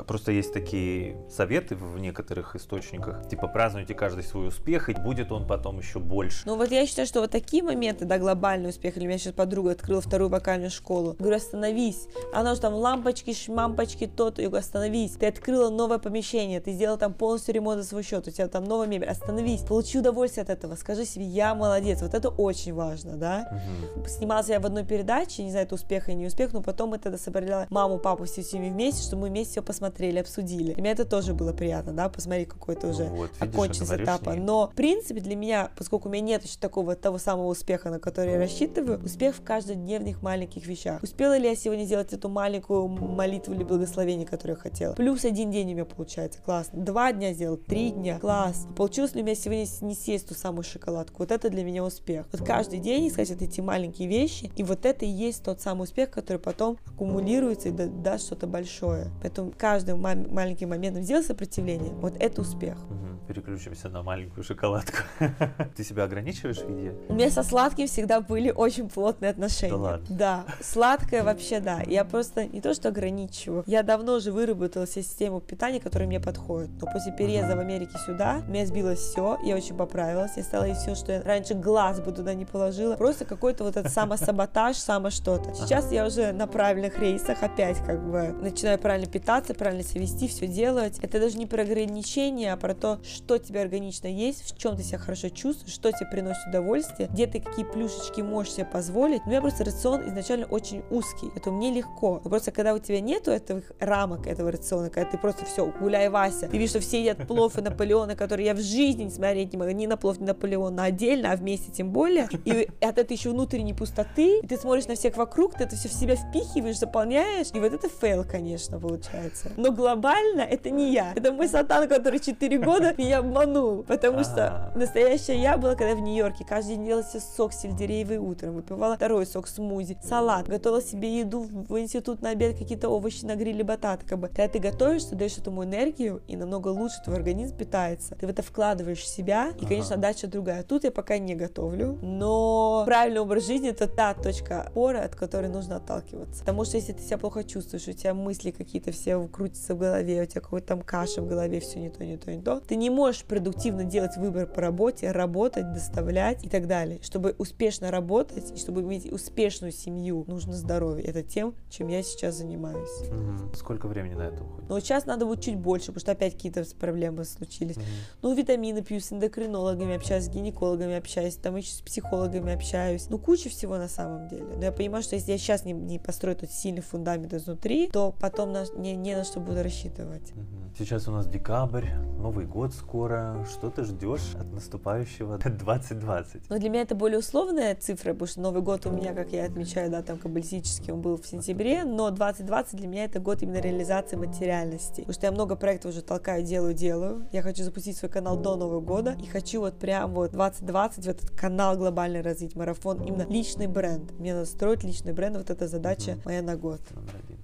Просто 0.06 0.32
есть 0.32 0.52
такие 0.52 1.16
советы 1.28 1.74
в 1.74 1.98
некоторых 1.98 2.54
источниках, 2.56 3.28
типа 3.28 3.48
празднуйте 3.48 3.94
каждый 3.94 4.22
свой 4.22 4.48
успех, 4.48 4.88
и 4.88 4.94
будет 4.94 5.32
он 5.32 5.46
потом 5.46 5.78
еще 5.78 5.98
больше. 5.98 6.42
Ну 6.46 6.56
вот 6.56 6.70
я 6.70 6.86
считаю, 6.86 7.06
что 7.06 7.20
вот 7.20 7.30
такие 7.30 7.62
моменты, 7.62 8.04
да, 8.04 8.18
глобальный 8.18 8.70
успех, 8.70 8.96
или 8.96 9.04
у 9.04 9.09
меня 9.09 9.18
сейчас 9.18 9.32
подруга 9.32 9.72
открыла 9.72 10.00
вторую 10.00 10.30
вокальную 10.30 10.70
школу, 10.70 11.16
говорю, 11.18 11.36
остановись, 11.36 12.06
она 12.32 12.52
уже 12.52 12.61
там 12.61 12.74
лампочки, 12.74 13.32
шмампочки, 13.32 14.06
то-то, 14.06 14.42
я 14.42 14.48
говорю, 14.48 14.64
остановись, 14.64 15.12
ты 15.12 15.26
открыла 15.26 15.70
новое 15.70 15.98
помещение, 15.98 16.61
ты 16.61 16.72
сделала 16.72 16.98
там 16.98 17.12
полностью 17.12 17.54
ремонт 17.54 17.82
за 17.82 17.88
свой 17.88 18.02
счет, 18.02 18.28
у 18.28 18.30
тебя 18.30 18.48
там 18.48 18.64
новая 18.64 18.86
мебель, 18.86 19.09
остановись, 19.09 19.62
получи 19.62 19.98
удовольствие 19.98 20.42
от 20.42 20.50
этого, 20.50 20.76
скажи 20.76 21.04
себе, 21.04 21.24
я 21.24 21.54
молодец, 21.54 22.00
вот 22.00 22.14
это 22.14 22.28
очень 22.28 22.74
важно, 22.74 23.16
да. 23.16 23.61
Угу. 23.96 24.06
Снималась 24.09 24.48
я 24.48 24.61
в 24.61 24.66
одной 24.66 24.84
передаче, 24.84 25.42
не 25.42 25.50
знаю, 25.50 25.66
это 25.66 25.74
успех 25.74 26.09
или 26.09 26.16
не 26.16 26.26
успех, 26.26 26.52
но 26.52 26.62
потом 26.62 26.90
мы 26.90 26.98
тогда 26.98 27.18
собрали 27.18 27.66
маму, 27.70 27.98
папу, 27.98 28.24
все 28.24 28.42
семьи 28.42 28.70
вместе, 28.70 29.02
что 29.02 29.16
мы 29.16 29.28
вместе 29.28 29.47
все 29.49 29.62
посмотрели, 29.62 30.18
обсудили. 30.18 30.74
Для 30.74 30.82
меня 30.82 30.92
это 30.92 31.05
тоже 31.05 31.34
было 31.34 31.53
приятно, 31.53 31.92
да, 31.92 32.09
посмотреть 32.09 32.49
какой-то 32.49 32.88
уже 32.88 33.05
вот, 33.05 33.30
оконченный 33.38 34.05
этапа. 34.05 34.34
Но, 34.34 34.68
в 34.68 34.74
принципе, 34.74 35.20
для 35.20 35.36
меня, 35.36 35.70
поскольку 35.76 36.09
у 36.09 36.12
меня 36.12 36.22
нет 36.22 36.44
еще 36.44 36.59
такого 36.59 36.94
того 36.94 37.18
самого 37.18 37.49
успеха, 37.49 37.90
на 37.90 37.99
который 37.99 38.32
я 38.32 38.38
рассчитываю, 38.38 39.03
успех 39.05 39.36
в 39.36 39.42
каждодневных 39.42 40.22
маленьких 40.22 40.66
вещах. 40.66 41.03
Успела 41.03 41.36
ли 41.36 41.49
я 41.49 41.57
сегодня 41.57 41.84
сделать 41.84 42.12
эту 42.12 42.28
маленькую 42.28 42.88
молитву 42.88 43.55
или 43.55 43.64
благословение, 43.64 44.26
которую 44.26 44.57
я 44.57 44.62
хотела? 44.62 44.94
Плюс 44.94 45.24
один 45.24 45.51
день 45.51 45.68
у 45.68 45.74
меня 45.74 45.84
получается, 45.84 46.40
классно. 46.44 46.80
Два 46.80 47.12
дня 47.12 47.32
сделал, 47.32 47.57
три 47.57 47.90
дня, 47.90 48.18
класс. 48.18 48.66
Получилось 48.76 49.14
ли 49.14 49.22
у 49.22 49.24
меня 49.24 49.34
сегодня 49.34 49.66
не 49.80 49.94
съесть 49.94 50.28
ту 50.28 50.34
самую 50.34 50.64
шоколадку? 50.64 51.16
Вот 51.18 51.30
это 51.30 51.51
для 51.51 51.64
меня 51.64 51.84
успех. 51.84 52.26
Вот 52.32 52.42
каждый 52.42 52.78
день 52.78 53.09
искать 53.09 53.30
вот 53.30 53.42
эти 53.42 53.61
маленькие 53.61 54.09
вещи, 54.09 54.51
и 54.57 54.62
вот 54.62 54.84
это 54.86 55.05
и 55.05 55.09
есть 55.09 55.44
тот 55.44 55.61
самый 55.61 55.84
успех, 55.84 56.11
который 56.11 56.38
потом 56.38 56.78
аккумулируется 56.86 57.68
и 57.68 57.72
даст 57.72 58.26
что-то 58.26 58.46
большое. 58.46 59.11
Поэтому 59.22 59.38
Поэтому 59.39 59.55
каждым 59.57 60.01
маленьким 60.01 60.70
моментом 60.70 61.03
сделал 61.05 61.22
сопротивление, 61.22 61.93
вот 62.01 62.14
это 62.18 62.41
успех. 62.41 62.76
Угу. 62.91 63.09
Переключимся 63.28 63.89
на 63.89 64.03
маленькую 64.03 64.43
шоколадку. 64.43 64.97
Ты 65.76 65.84
себя 65.84 66.05
ограничиваешь 66.05 66.59
в 66.59 66.68
еде? 66.68 66.95
У 67.09 67.14
меня 67.14 67.30
со 67.30 67.45
сладким 67.45 67.86
всегда 67.86 68.20
были 68.20 68.51
очень 68.51 68.89
плотные 68.89 69.30
отношения. 69.30 69.72
Да 69.72 69.78
ладно? 69.78 70.07
Да, 70.09 70.45
сладкое 70.61 71.22
вообще 71.22 71.61
да. 71.61 71.82
Я 71.86 72.05
просто 72.05 72.47
не 72.47 72.61
то 72.61 72.74
что 72.74 72.89
ограничиваю, 72.89 73.62
я 73.66 73.82
давно 73.82 74.14
уже 74.14 74.32
выработала 74.32 74.86
систему 74.89 75.41
питания, 75.41 75.78
которая 75.78 76.09
мне 76.09 76.18
подходит. 76.18 76.70
Но 76.80 76.91
после 76.91 77.12
переезда 77.12 77.55
в 77.55 77.61
Америке 77.61 77.93
сюда, 78.07 78.41
меня 78.49 78.66
сбилось 78.66 78.99
все, 78.99 79.39
я 79.45 79.55
очень 79.55 79.76
поправилась, 79.76 80.32
я 80.36 80.43
стала 80.43 80.64
есть 80.64 80.80
все, 80.80 80.97
что 80.97 81.12
я 81.12 81.22
раньше 81.22 81.55
глаз 81.55 82.01
бы 82.01 82.11
туда 82.11 82.34
не 82.34 82.45
положила. 82.45 82.97
Просто 82.97 83.24
какой-то 83.24 83.62
вот 83.62 83.76
этот 83.76 83.93
самосаботаж, 83.93 84.76
само 84.78 85.11
что-то. 85.11 85.55
Сейчас 85.55 85.93
я 85.93 86.07
уже 86.07 86.32
на 86.32 86.49
правильных 86.49 86.99
рейсах 86.99 87.43
опять 87.43 87.78
как 87.84 88.03
бы 88.03 88.34
начинаю 88.41 88.78
правильно 88.78 89.07
питаться 89.07 89.28
питаться, 89.29 89.53
правильно 89.53 89.83
себя 89.83 90.01
вести, 90.01 90.26
все 90.26 90.47
делать. 90.47 90.99
Это 91.03 91.20
даже 91.20 91.37
не 91.37 91.45
про 91.45 91.61
ограничения, 91.61 92.51
а 92.51 92.57
про 92.57 92.74
то, 92.74 92.99
что 93.05 93.37
тебе 93.37 93.61
органично 93.61 94.07
есть, 94.07 94.43
в 94.43 94.57
чем 94.57 94.74
ты 94.74 94.83
себя 94.83 94.97
хорошо 94.97 95.29
чувствуешь, 95.29 95.74
что 95.74 95.93
тебе 95.93 96.07
приносит 96.11 96.47
удовольствие, 96.47 97.11
где 97.12 97.26
ты 97.26 97.41
какие 97.41 97.66
плюшечки 97.66 98.22
можешь 98.22 98.55
себе 98.55 98.64
позволить. 98.64 99.20
У 99.26 99.29
меня 99.29 99.43
просто 99.43 99.64
рацион 99.64 100.09
изначально 100.09 100.47
очень 100.47 100.83
узкий, 100.91 101.31
это 101.37 101.51
мне 101.51 101.70
легко. 101.70 102.22
Но 102.24 102.31
просто 102.31 102.53
когда 102.53 102.72
у 102.72 102.79
тебя 102.79 103.03
нету 103.03 103.31
этих 103.31 103.70
рамок 103.81 104.26
этого 104.26 104.51
рациона, 104.51 104.89
когда 104.89 105.11
ты 105.11 105.18
просто 105.18 105.45
все, 105.45 105.70
гуляй, 105.79 106.09
Вася, 106.09 106.49
ты 106.49 106.57
видишь, 106.57 106.70
что 106.70 106.81
все 106.81 107.01
едят 107.01 107.29
плов 107.29 107.59
и 107.59 107.61
Наполеона, 107.61 108.16
которые 108.16 108.47
я 108.47 108.55
в 108.55 108.61
жизни 108.62 109.03
не 109.05 109.11
смотреть 109.11 109.53
не 109.53 109.59
могу, 109.59 109.72
ни 109.72 109.85
на 109.85 109.99
плов, 109.99 110.20
ни 110.20 110.22
на 110.22 110.29
Наполеон, 110.29 110.81
отдельно, 110.81 111.33
а 111.33 111.37
вместе 111.37 111.70
тем 111.70 111.91
более. 111.91 112.31
И 112.47 112.70
от 112.81 112.97
этой 112.97 113.14
еще 113.14 113.29
внутренней 113.29 113.74
пустоты, 113.74 114.39
и 114.39 114.47
ты 114.47 114.57
смотришь 114.57 114.87
на 114.87 114.95
всех 114.95 115.18
вокруг, 115.18 115.55
ты 115.55 115.64
это 115.64 115.76
все 115.76 115.91
в 115.91 115.93
себя 115.93 116.16
впихиваешь, 116.16 116.79
заполняешь, 116.79 117.49
и 117.53 117.59
вот 117.59 117.74
это 117.74 117.91
fail, 117.90 118.24
конечно, 118.24 118.81
получается 118.81 119.17
считается. 119.18 119.50
Но 119.56 119.72
глобально 119.72 120.42
это 120.42 120.70
не 120.70 120.92
я. 120.92 121.12
Это 121.14 121.32
мой 121.32 121.48
сатан, 121.48 121.88
который 121.88 122.18
4 122.18 122.58
года 122.58 122.94
меня 122.96 123.18
обманул. 123.18 123.82
Потому 123.82 124.24
что 124.24 124.46
А. 124.46 124.72
настоящая 124.74 125.40
я 125.40 125.56
была, 125.56 125.74
когда 125.74 125.94
в 125.94 126.00
Нью-Йорке. 126.00 126.44
Каждый 126.48 126.76
день 126.76 126.86
делала 126.86 127.04
себе 127.04 127.20
сок 127.20 127.52
сельдереевый 127.52 128.18
утром. 128.18 128.54
Выпивала 128.54 128.96
второй 128.96 129.26
сок 129.26 129.48
смузи, 129.48 129.98
салат. 130.02 130.48
Готовила 130.48 130.82
себе 130.82 131.18
еду 131.18 131.40
в 131.40 131.78
институт 131.78 132.22
на 132.22 132.30
обед, 132.30 132.56
какие-то 132.58 132.88
овощи 132.88 133.24
на 133.24 133.36
гриле, 133.36 133.64
батат. 133.64 134.02
Как 134.04 134.18
бы. 134.18 134.28
Когда 134.28 134.48
ты 134.48 134.58
готовишь, 134.58 135.04
ты 135.04 135.16
даешь 135.16 135.38
этому 135.38 135.64
энергию, 135.64 136.22
и 136.28 136.36
намного 136.36 136.68
лучше 136.68 136.96
твой 137.04 137.16
организм 137.16 137.56
питается. 137.56 138.14
Ты 138.16 138.26
в 138.26 138.30
это 138.30 138.42
вкладываешь 138.42 139.06
себя, 139.06 139.52
и, 139.60 139.66
конечно, 139.66 139.96
отдача 139.96 140.26
другая. 140.26 140.62
Тут 140.62 140.84
я 140.84 140.90
пока 140.90 141.18
не 141.18 141.34
готовлю, 141.34 141.98
но 142.02 142.82
правильный 142.84 143.20
образ 143.20 143.46
жизни 143.46 143.70
это 143.70 143.86
та 143.86 144.14
точка 144.14 144.62
опоры, 144.62 144.98
от 144.98 145.14
которой 145.14 145.48
нужно 145.48 145.76
отталкиваться. 145.76 146.40
Потому 146.40 146.64
что 146.64 146.76
если 146.76 146.92
ты 146.92 147.02
себя 147.02 147.18
плохо 147.18 147.44
чувствуешь, 147.44 147.88
у 147.88 147.92
тебя 147.92 148.14
мысли 148.14 148.50
какие-то 148.50 148.92
все 148.92 149.07
крутятся 149.32 149.74
в 149.74 149.78
голове, 149.78 150.22
у 150.22 150.26
тебя 150.26 150.40
какой-то 150.40 150.66
там 150.68 150.82
каша 150.82 151.22
в 151.22 151.28
голове, 151.28 151.61
все 151.61 151.78
не 151.78 151.90
то, 151.90 152.04
не 152.04 152.16
то, 152.16 152.30
не 152.34 152.42
то, 152.42 152.61
ты 152.61 152.76
не 152.76 152.90
можешь 152.90 153.24
продуктивно 153.24 153.84
делать 153.84 154.16
выбор 154.16 154.46
по 154.46 154.61
работе, 154.61 155.11
работать, 155.11 155.72
доставлять 155.72 156.44
и 156.44 156.48
так 156.48 156.66
далее. 156.66 157.00
Чтобы 157.02 157.34
успешно 157.38 157.90
работать 157.90 158.52
и 158.52 158.56
чтобы 158.56 158.82
иметь 158.82 159.11
успешную 159.11 159.72
семью, 159.72 160.24
нужно 160.26 160.52
здоровье. 160.52 161.04
Это 161.06 161.22
тем, 161.22 161.54
чем 161.70 161.88
я 161.88 162.02
сейчас 162.02 162.36
занимаюсь. 162.36 163.09
Мгм. 163.11 163.52
Сколько 163.54 163.86
времени 163.88 164.14
на 164.14 164.22
это 164.28 164.42
уходит? 164.42 164.68
Вот 164.70 164.80
сейчас 164.82 165.06
надо 165.06 165.26
будет 165.26 165.42
чуть 165.42 165.56
больше, 165.56 165.86
потому 165.86 166.00
что 166.00 166.12
опять 166.12 166.34
какие-то 166.34 166.64
проблемы 166.78 167.24
случились. 167.24 167.76
Мгм. 167.76 167.86
Ну, 168.22 168.34
витамины 168.34 168.82
пью, 168.82 169.00
с 169.00 169.12
эндокринологами 169.12 169.96
общаюсь, 169.96 170.24
с 170.24 170.28
гинекологами 170.28 170.96
общаюсь, 170.96 171.36
там 171.36 171.56
еще 171.56 171.72
с 171.72 171.80
психологами 171.80 172.52
общаюсь. 172.54 173.09
Ну, 173.09 173.18
куча 173.18 173.48
всего 173.48 173.76
на 173.78 173.88
самом 173.88 174.28
деле. 174.28 174.44
Но 174.56 174.64
я 174.64 174.72
понимаю, 174.72 175.02
что 175.02 175.16
если 175.16 175.32
я 175.32 175.38
сейчас 175.38 175.64
не, 175.64 175.72
не 175.72 175.98
построю 175.98 176.36
тот 176.36 176.50
сильный 176.50 176.82
фундамент 176.82 177.32
изнутри, 177.32 177.88
то 177.88 178.14
потом 178.20 178.52
на- 178.52 178.64
не, 178.76 178.94
не 179.03 179.16
на 179.16 179.24
что 179.24 179.40
буду 179.40 179.62
рассчитывать. 179.62 180.32
Сейчас 180.76 181.09
у 181.09 181.12
нас 181.12 181.26
декабрь, 181.26 181.86
Новый 182.18 182.46
год 182.46 182.72
скоро. 182.74 183.44
Что 183.51 183.70
ты 183.70 183.84
ждешь 183.84 184.34
от 184.38 184.53
наступающего 184.53 185.38
2020? 185.44 186.51
Но 186.51 186.59
для 186.59 186.68
меня 186.68 186.82
это 186.82 186.94
более 186.94 187.18
условная 187.18 187.74
цифра, 187.74 188.12
потому 188.12 188.28
что 188.28 188.40
Новый 188.40 188.62
год 188.62 188.86
у 188.86 188.90
меня, 188.90 189.14
как 189.14 189.32
я 189.32 189.44
отмечаю, 189.44 189.90
да, 189.90 190.03
там 190.03 190.18
каббалистически 190.18 190.90
он 190.90 191.01
был 191.01 191.16
в 191.16 191.26
сентябре, 191.26 191.84
но 191.84 192.11
2020 192.11 192.76
для 192.76 192.86
меня 192.86 193.05
это 193.05 193.18
год 193.20 193.42
именно 193.42 193.61
реализации 193.61 194.16
материальности. 194.16 195.01
Потому 195.01 195.12
что 195.14 195.26
я 195.26 195.32
много 195.32 195.57
проектов 195.57 195.92
уже 195.92 196.03
толкаю, 196.03 196.44
делаю, 196.44 196.74
делаю. 196.74 197.28
Я 197.32 197.42
хочу 197.42 197.64
запустить 197.64 197.96
свой 197.96 198.11
канал 198.11 198.36
до 198.36 198.57
Нового 198.57 198.80
года 198.80 199.16
и 199.22 199.26
хочу 199.26 199.61
вот 199.61 199.78
прям 199.78 200.14
вот 200.14 200.32
2020 200.32 201.05
в 201.05 201.09
этот 201.09 201.30
канал 201.30 201.76
глобальный 201.76 202.20
развить, 202.20 202.55
марафон, 202.55 203.03
именно 203.03 203.26
личный 203.28 203.66
бренд. 203.66 204.12
Мне 204.18 204.34
надо 204.34 204.46
строить 204.46 204.84
личный 204.84 205.12
бренд, 205.12 205.36
вот 205.36 205.51
эта 205.51 205.66
задача 205.66 206.18
моя 206.24 206.42
на 206.42 206.57
год. 206.57 206.80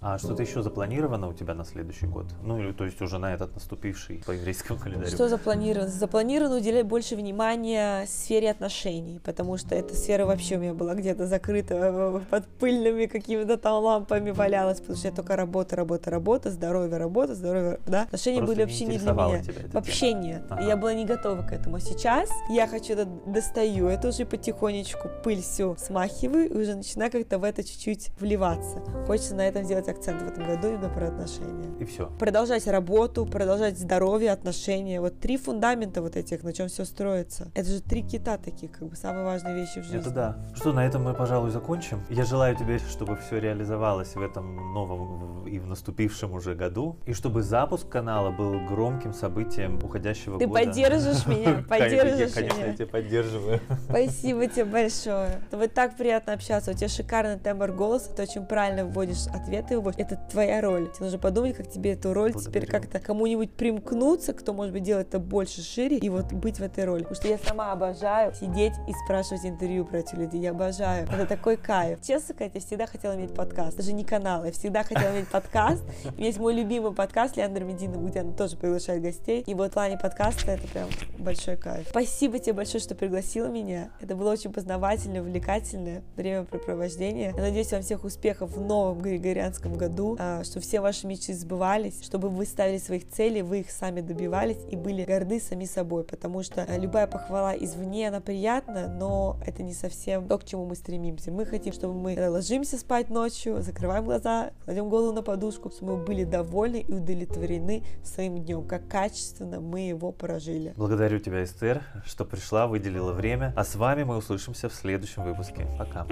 А 0.07 0.19
что-то 0.19 0.43
еще 0.43 0.61
запланировано 0.61 1.29
у 1.29 1.33
тебя 1.33 1.55
на 1.55 1.65
следующий 1.65 2.05
год? 2.05 2.27
Ну, 2.43 2.59
или 2.59 2.73
то 2.73 2.85
есть 2.85 3.01
уже 3.01 3.17
на 3.17 3.33
этот 3.33 3.55
наступивший 3.55 4.23
по 4.27 4.33
еврейскому 4.33 4.79
календарю? 4.79 5.11
Что 5.11 5.31
запланировано? 5.31 5.89
Запланировано 5.89 6.57
уделять 6.59 6.85
больше 6.85 7.17
внимания 7.17 8.05
сфере 8.07 8.51
отношений, 8.51 9.19
потому 9.25 9.57
что 9.57 9.75
эта 9.75 9.97
сфера 9.97 10.27
вообще 10.27 10.57
у 10.57 10.61
меня 10.61 10.75
была 10.75 10.95
где-то 10.95 11.27
закрыта 11.27 11.75
э, 11.75 12.21
под 12.29 12.47
пыльными 12.47 13.07
какими-то 13.07 13.57
там 13.57 13.83
лампами 13.83 14.31
валялась, 14.31 14.81
потому 14.81 14.99
что 14.99 15.09
я 15.09 15.15
только 15.15 15.37
работа, 15.37 15.75
работа, 15.75 16.11
работа, 16.11 16.51
здоровье, 16.51 16.99
работа, 16.99 17.35
здоровье, 17.35 17.81
да? 17.87 18.03
Отношения 18.03 18.41
Просто 18.41 18.57
были 18.57 18.65
вообще 18.67 18.85
не 18.85 18.99
для 18.99 19.13
меня. 19.15 19.43
Вообще 19.73 20.11
тема. 20.11 20.21
нет. 20.21 20.43
Ага. 20.51 20.65
Я 20.65 20.77
была 20.77 20.93
не 20.93 21.07
готова 21.07 21.41
к 21.41 21.53
этому. 21.53 21.79
Сейчас 21.81 22.29
я 22.51 22.67
хочу 22.67 22.93
это 22.93 23.07
достаю, 23.07 23.89
это 23.89 24.09
уже 24.09 24.27
потихонечку 24.27 25.09
пыль 25.23 25.41
всю 25.41 25.77
смахиваю 25.79 26.51
и 26.51 26.63
уже 26.63 26.75
начинаю 26.75 27.11
как-то 27.11 27.39
в 27.39 27.45
это 27.45 27.65
чуть-чуть 27.65 28.11
вливаться. 28.21 28.83
Хочется 29.07 29.35
на 29.35 29.49
этом 29.49 29.65
сделать 29.65 29.94
акцент 29.95 30.23
в 30.23 30.29
этом 30.29 30.47
году 30.47 30.69
именно 30.69 30.89
про 30.89 31.09
отношения 31.09 31.71
И 31.79 31.85
все. 31.85 32.07
продолжать 32.19 32.67
работу, 32.67 33.27
продолжать 33.27 33.79
здоровье, 33.79 34.33
отношения. 34.33 35.01
Вот 35.01 35.21
три 35.21 35.37
фундамента 35.37 36.03
вот 36.03 36.17
этих, 36.17 36.43
на 36.43 36.53
чем 36.53 36.69
все 36.69 36.85
строится. 36.85 37.51
Это 37.55 37.69
же 37.69 37.81
три 37.81 38.03
кита 38.03 38.37
таких, 38.37 38.73
как 38.73 38.89
бы 38.89 38.97
самые 38.97 39.25
важные 39.25 39.55
вещи 39.55 39.81
в 39.81 39.85
жизни. 39.85 40.01
Это 40.01 40.11
да. 40.11 40.37
Что, 40.55 40.73
на 40.73 40.85
этом 40.87 41.05
мы, 41.05 41.15
пожалуй, 41.15 41.51
закончим. 41.51 42.01
Я 42.11 42.25
желаю 42.25 42.57
тебе, 42.57 42.79
чтобы 42.79 43.17
все 43.17 43.39
реализовалось 43.39 44.15
в 44.15 44.23
этом 44.23 44.75
новом 44.75 45.47
и 45.47 45.59
в 45.59 45.67
наступившем 45.67 46.33
уже 46.33 46.55
году. 46.55 46.97
И 47.07 47.13
чтобы 47.13 47.43
запуск 47.43 47.89
канала 47.89 48.31
был 48.31 48.59
громким 48.69 49.13
событием 49.15 49.79
уходящего 49.83 50.39
Ты 50.39 50.47
года. 50.47 50.61
поддержишь 50.65 51.27
меня, 51.27 51.45
Конечно, 51.45 51.63
поддержишь 51.69 52.33
Конечно, 52.35 52.59
я 52.59 52.65
меня. 52.67 52.77
тебя 52.77 52.87
поддерживаю. 52.87 53.61
Спасибо 53.89 54.47
тебе 54.47 54.65
большое. 54.65 55.41
Вот 55.53 55.73
так 55.73 55.97
приятно 55.97 56.33
общаться. 56.33 56.71
У 56.71 56.75
тебя 56.75 56.89
шикарный 56.89 57.39
тембр 57.39 57.73
голоса, 57.73 58.11
ты 58.15 58.23
очень 58.23 58.45
правильно 58.47 58.85
вводишь 58.85 59.27
ответы, 59.29 59.79
вводишь. 59.85 60.01
Это 60.01 60.17
твоя 60.31 60.61
роль. 60.61 60.91
Тебе 60.93 61.05
нужно 61.05 61.19
подумать, 61.19 61.57
как 61.57 61.69
тебе 61.69 61.93
эту 61.93 62.13
роль 62.13 62.33
теперь 62.33 62.63
Благодарю. 62.63 62.73
как-то 62.73 62.99
кому-нибудь 63.01 63.53
примкнуться, 63.53 64.33
кто, 64.33 64.53
может 64.53 64.73
быть, 64.73 64.83
делает 64.83 65.09
это 65.09 65.19
больше, 65.19 65.63
шире, 65.63 65.99
и 65.99 66.09
вот 66.09 66.33
быть 66.33 66.59
в 66.59 66.63
этой 66.63 66.85
роли. 66.85 67.03
Потому 67.03 67.17
что 67.17 67.29
я 67.29 67.39
сама 67.39 67.73
обожаю 67.73 68.35
сидеть 68.35 68.75
и 68.89 68.93
спрашивать 69.05 69.45
интервью 69.45 69.85
про 69.85 69.99
эти 69.99 70.15
людей. 70.15 70.41
Я 70.41 70.51
обожаю. 70.51 71.07
Это 71.07 71.27
такой 71.27 71.57
кайф. 71.57 72.01
Честно 72.03 72.35
сказать, 72.35 72.55
я 72.55 72.61
всегда 72.61 72.87
хотела 72.87 73.15
иметь 73.15 73.35
подкаст. 73.35 73.77
Даже 73.77 73.93
не 73.93 74.05
канал, 74.05 74.45
я 74.45 74.53
всегда 74.53 74.83
хотела 74.83 75.13
иметь 75.13 75.29
подкаст. 75.29 75.83
У 76.05 76.13
меня 76.17 76.27
есть 76.27 76.39
мой 76.39 76.55
любимый 76.55 76.93
подкаст 76.93 77.37
Леандр 77.37 77.65
Мединов, 77.65 78.05
где 78.05 78.21
она 78.21 78.33
тоже 78.33 78.57
приглашает 78.57 79.03
гостей. 79.03 79.43
И 79.47 79.55
вот 79.55 79.71
в 79.71 79.75
плане 79.75 79.99
подкаста 79.99 80.53
это 80.53 80.67
прям 80.69 80.89
большой 81.19 81.57
кайф. 81.57 81.87
Спасибо 81.91 82.39
тебе 82.39 82.55
большое, 82.55 82.83
что 82.83 82.95
пригласила 82.95 83.47
меня. 83.47 83.91
Это 84.01 84.17
было 84.17 84.33
очень 84.33 84.53
познавательное, 84.53 85.21
увлекательное 85.21 86.03
времяпрепровождение. 86.17 87.33
Я 87.37 87.43
надеюсь, 87.43 87.73
вам 87.73 87.83
всех 87.83 88.05
успехов 88.05 88.53
в 88.57 88.61
новом 88.61 89.01
Григорианском 89.01 89.74
году, 89.77 90.17
а, 90.19 90.45
что 90.45 90.61
все 90.61 90.81
ваши 90.81 91.07
мечты 91.07 91.35
сбывались, 91.35 92.03
чтобы 92.03 92.29
вы 92.29 92.47
ставили 92.47 92.79
своих 92.79 93.09
целей, 93.09 93.43
вы 93.43 93.61
их 93.61 93.71
сами 93.71 94.01
добивались 94.01 94.59
и 94.71 94.77
были 94.77 95.05
горды 95.05 95.41
сами 95.41 95.65
собой, 95.65 96.05
потому 96.05 96.43
что 96.43 96.63
а, 96.63 96.77
любая 96.77 97.07
похвала 97.07 97.55
извне, 97.57 98.09
она 98.09 98.21
приятна, 98.21 98.89
но 98.89 99.39
это 99.47 99.63
не 99.63 99.75
совсем 99.75 100.29
то, 100.29 100.39
к 100.39 100.45
чему 100.45 100.67
мы 100.67 100.75
стремимся. 100.75 101.31
Мы 101.31 101.45
хотим, 101.45 101.73
чтобы 101.73 101.95
мы 101.95 102.17
ложимся 102.31 102.79
спать 102.79 103.11
ночью, 103.11 103.63
закрываем 103.63 104.05
глаза, 104.05 104.51
кладем 104.65 104.89
голову 104.89 105.13
на 105.13 105.23
подушку, 105.23 105.71
чтобы 105.71 105.97
мы 105.97 106.05
были 106.05 106.25
довольны 106.25 106.81
и 106.81 106.93
удовлетворены 106.93 107.83
своим 108.03 108.39
днем, 108.39 108.67
как 108.67 108.89
качественно 108.89 109.61
мы 109.61 109.81
его 109.81 110.13
прожили. 110.13 110.75
Благодарю 110.77 111.19
тебя, 111.19 111.45
Эстер, 111.45 111.83
что 112.05 112.25
пришла, 112.25 112.67
выделила 112.67 113.13
время. 113.13 113.53
А 113.57 113.65
с 113.65 113.75
вами 113.75 114.05
мы 114.05 114.17
услышимся 114.17 114.69
в 114.69 114.75
следующем 114.75 115.25
выпуске. 115.25 115.67
Пока. 115.79 116.07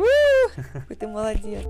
Ты 0.99 1.07
молодец. 1.07 1.67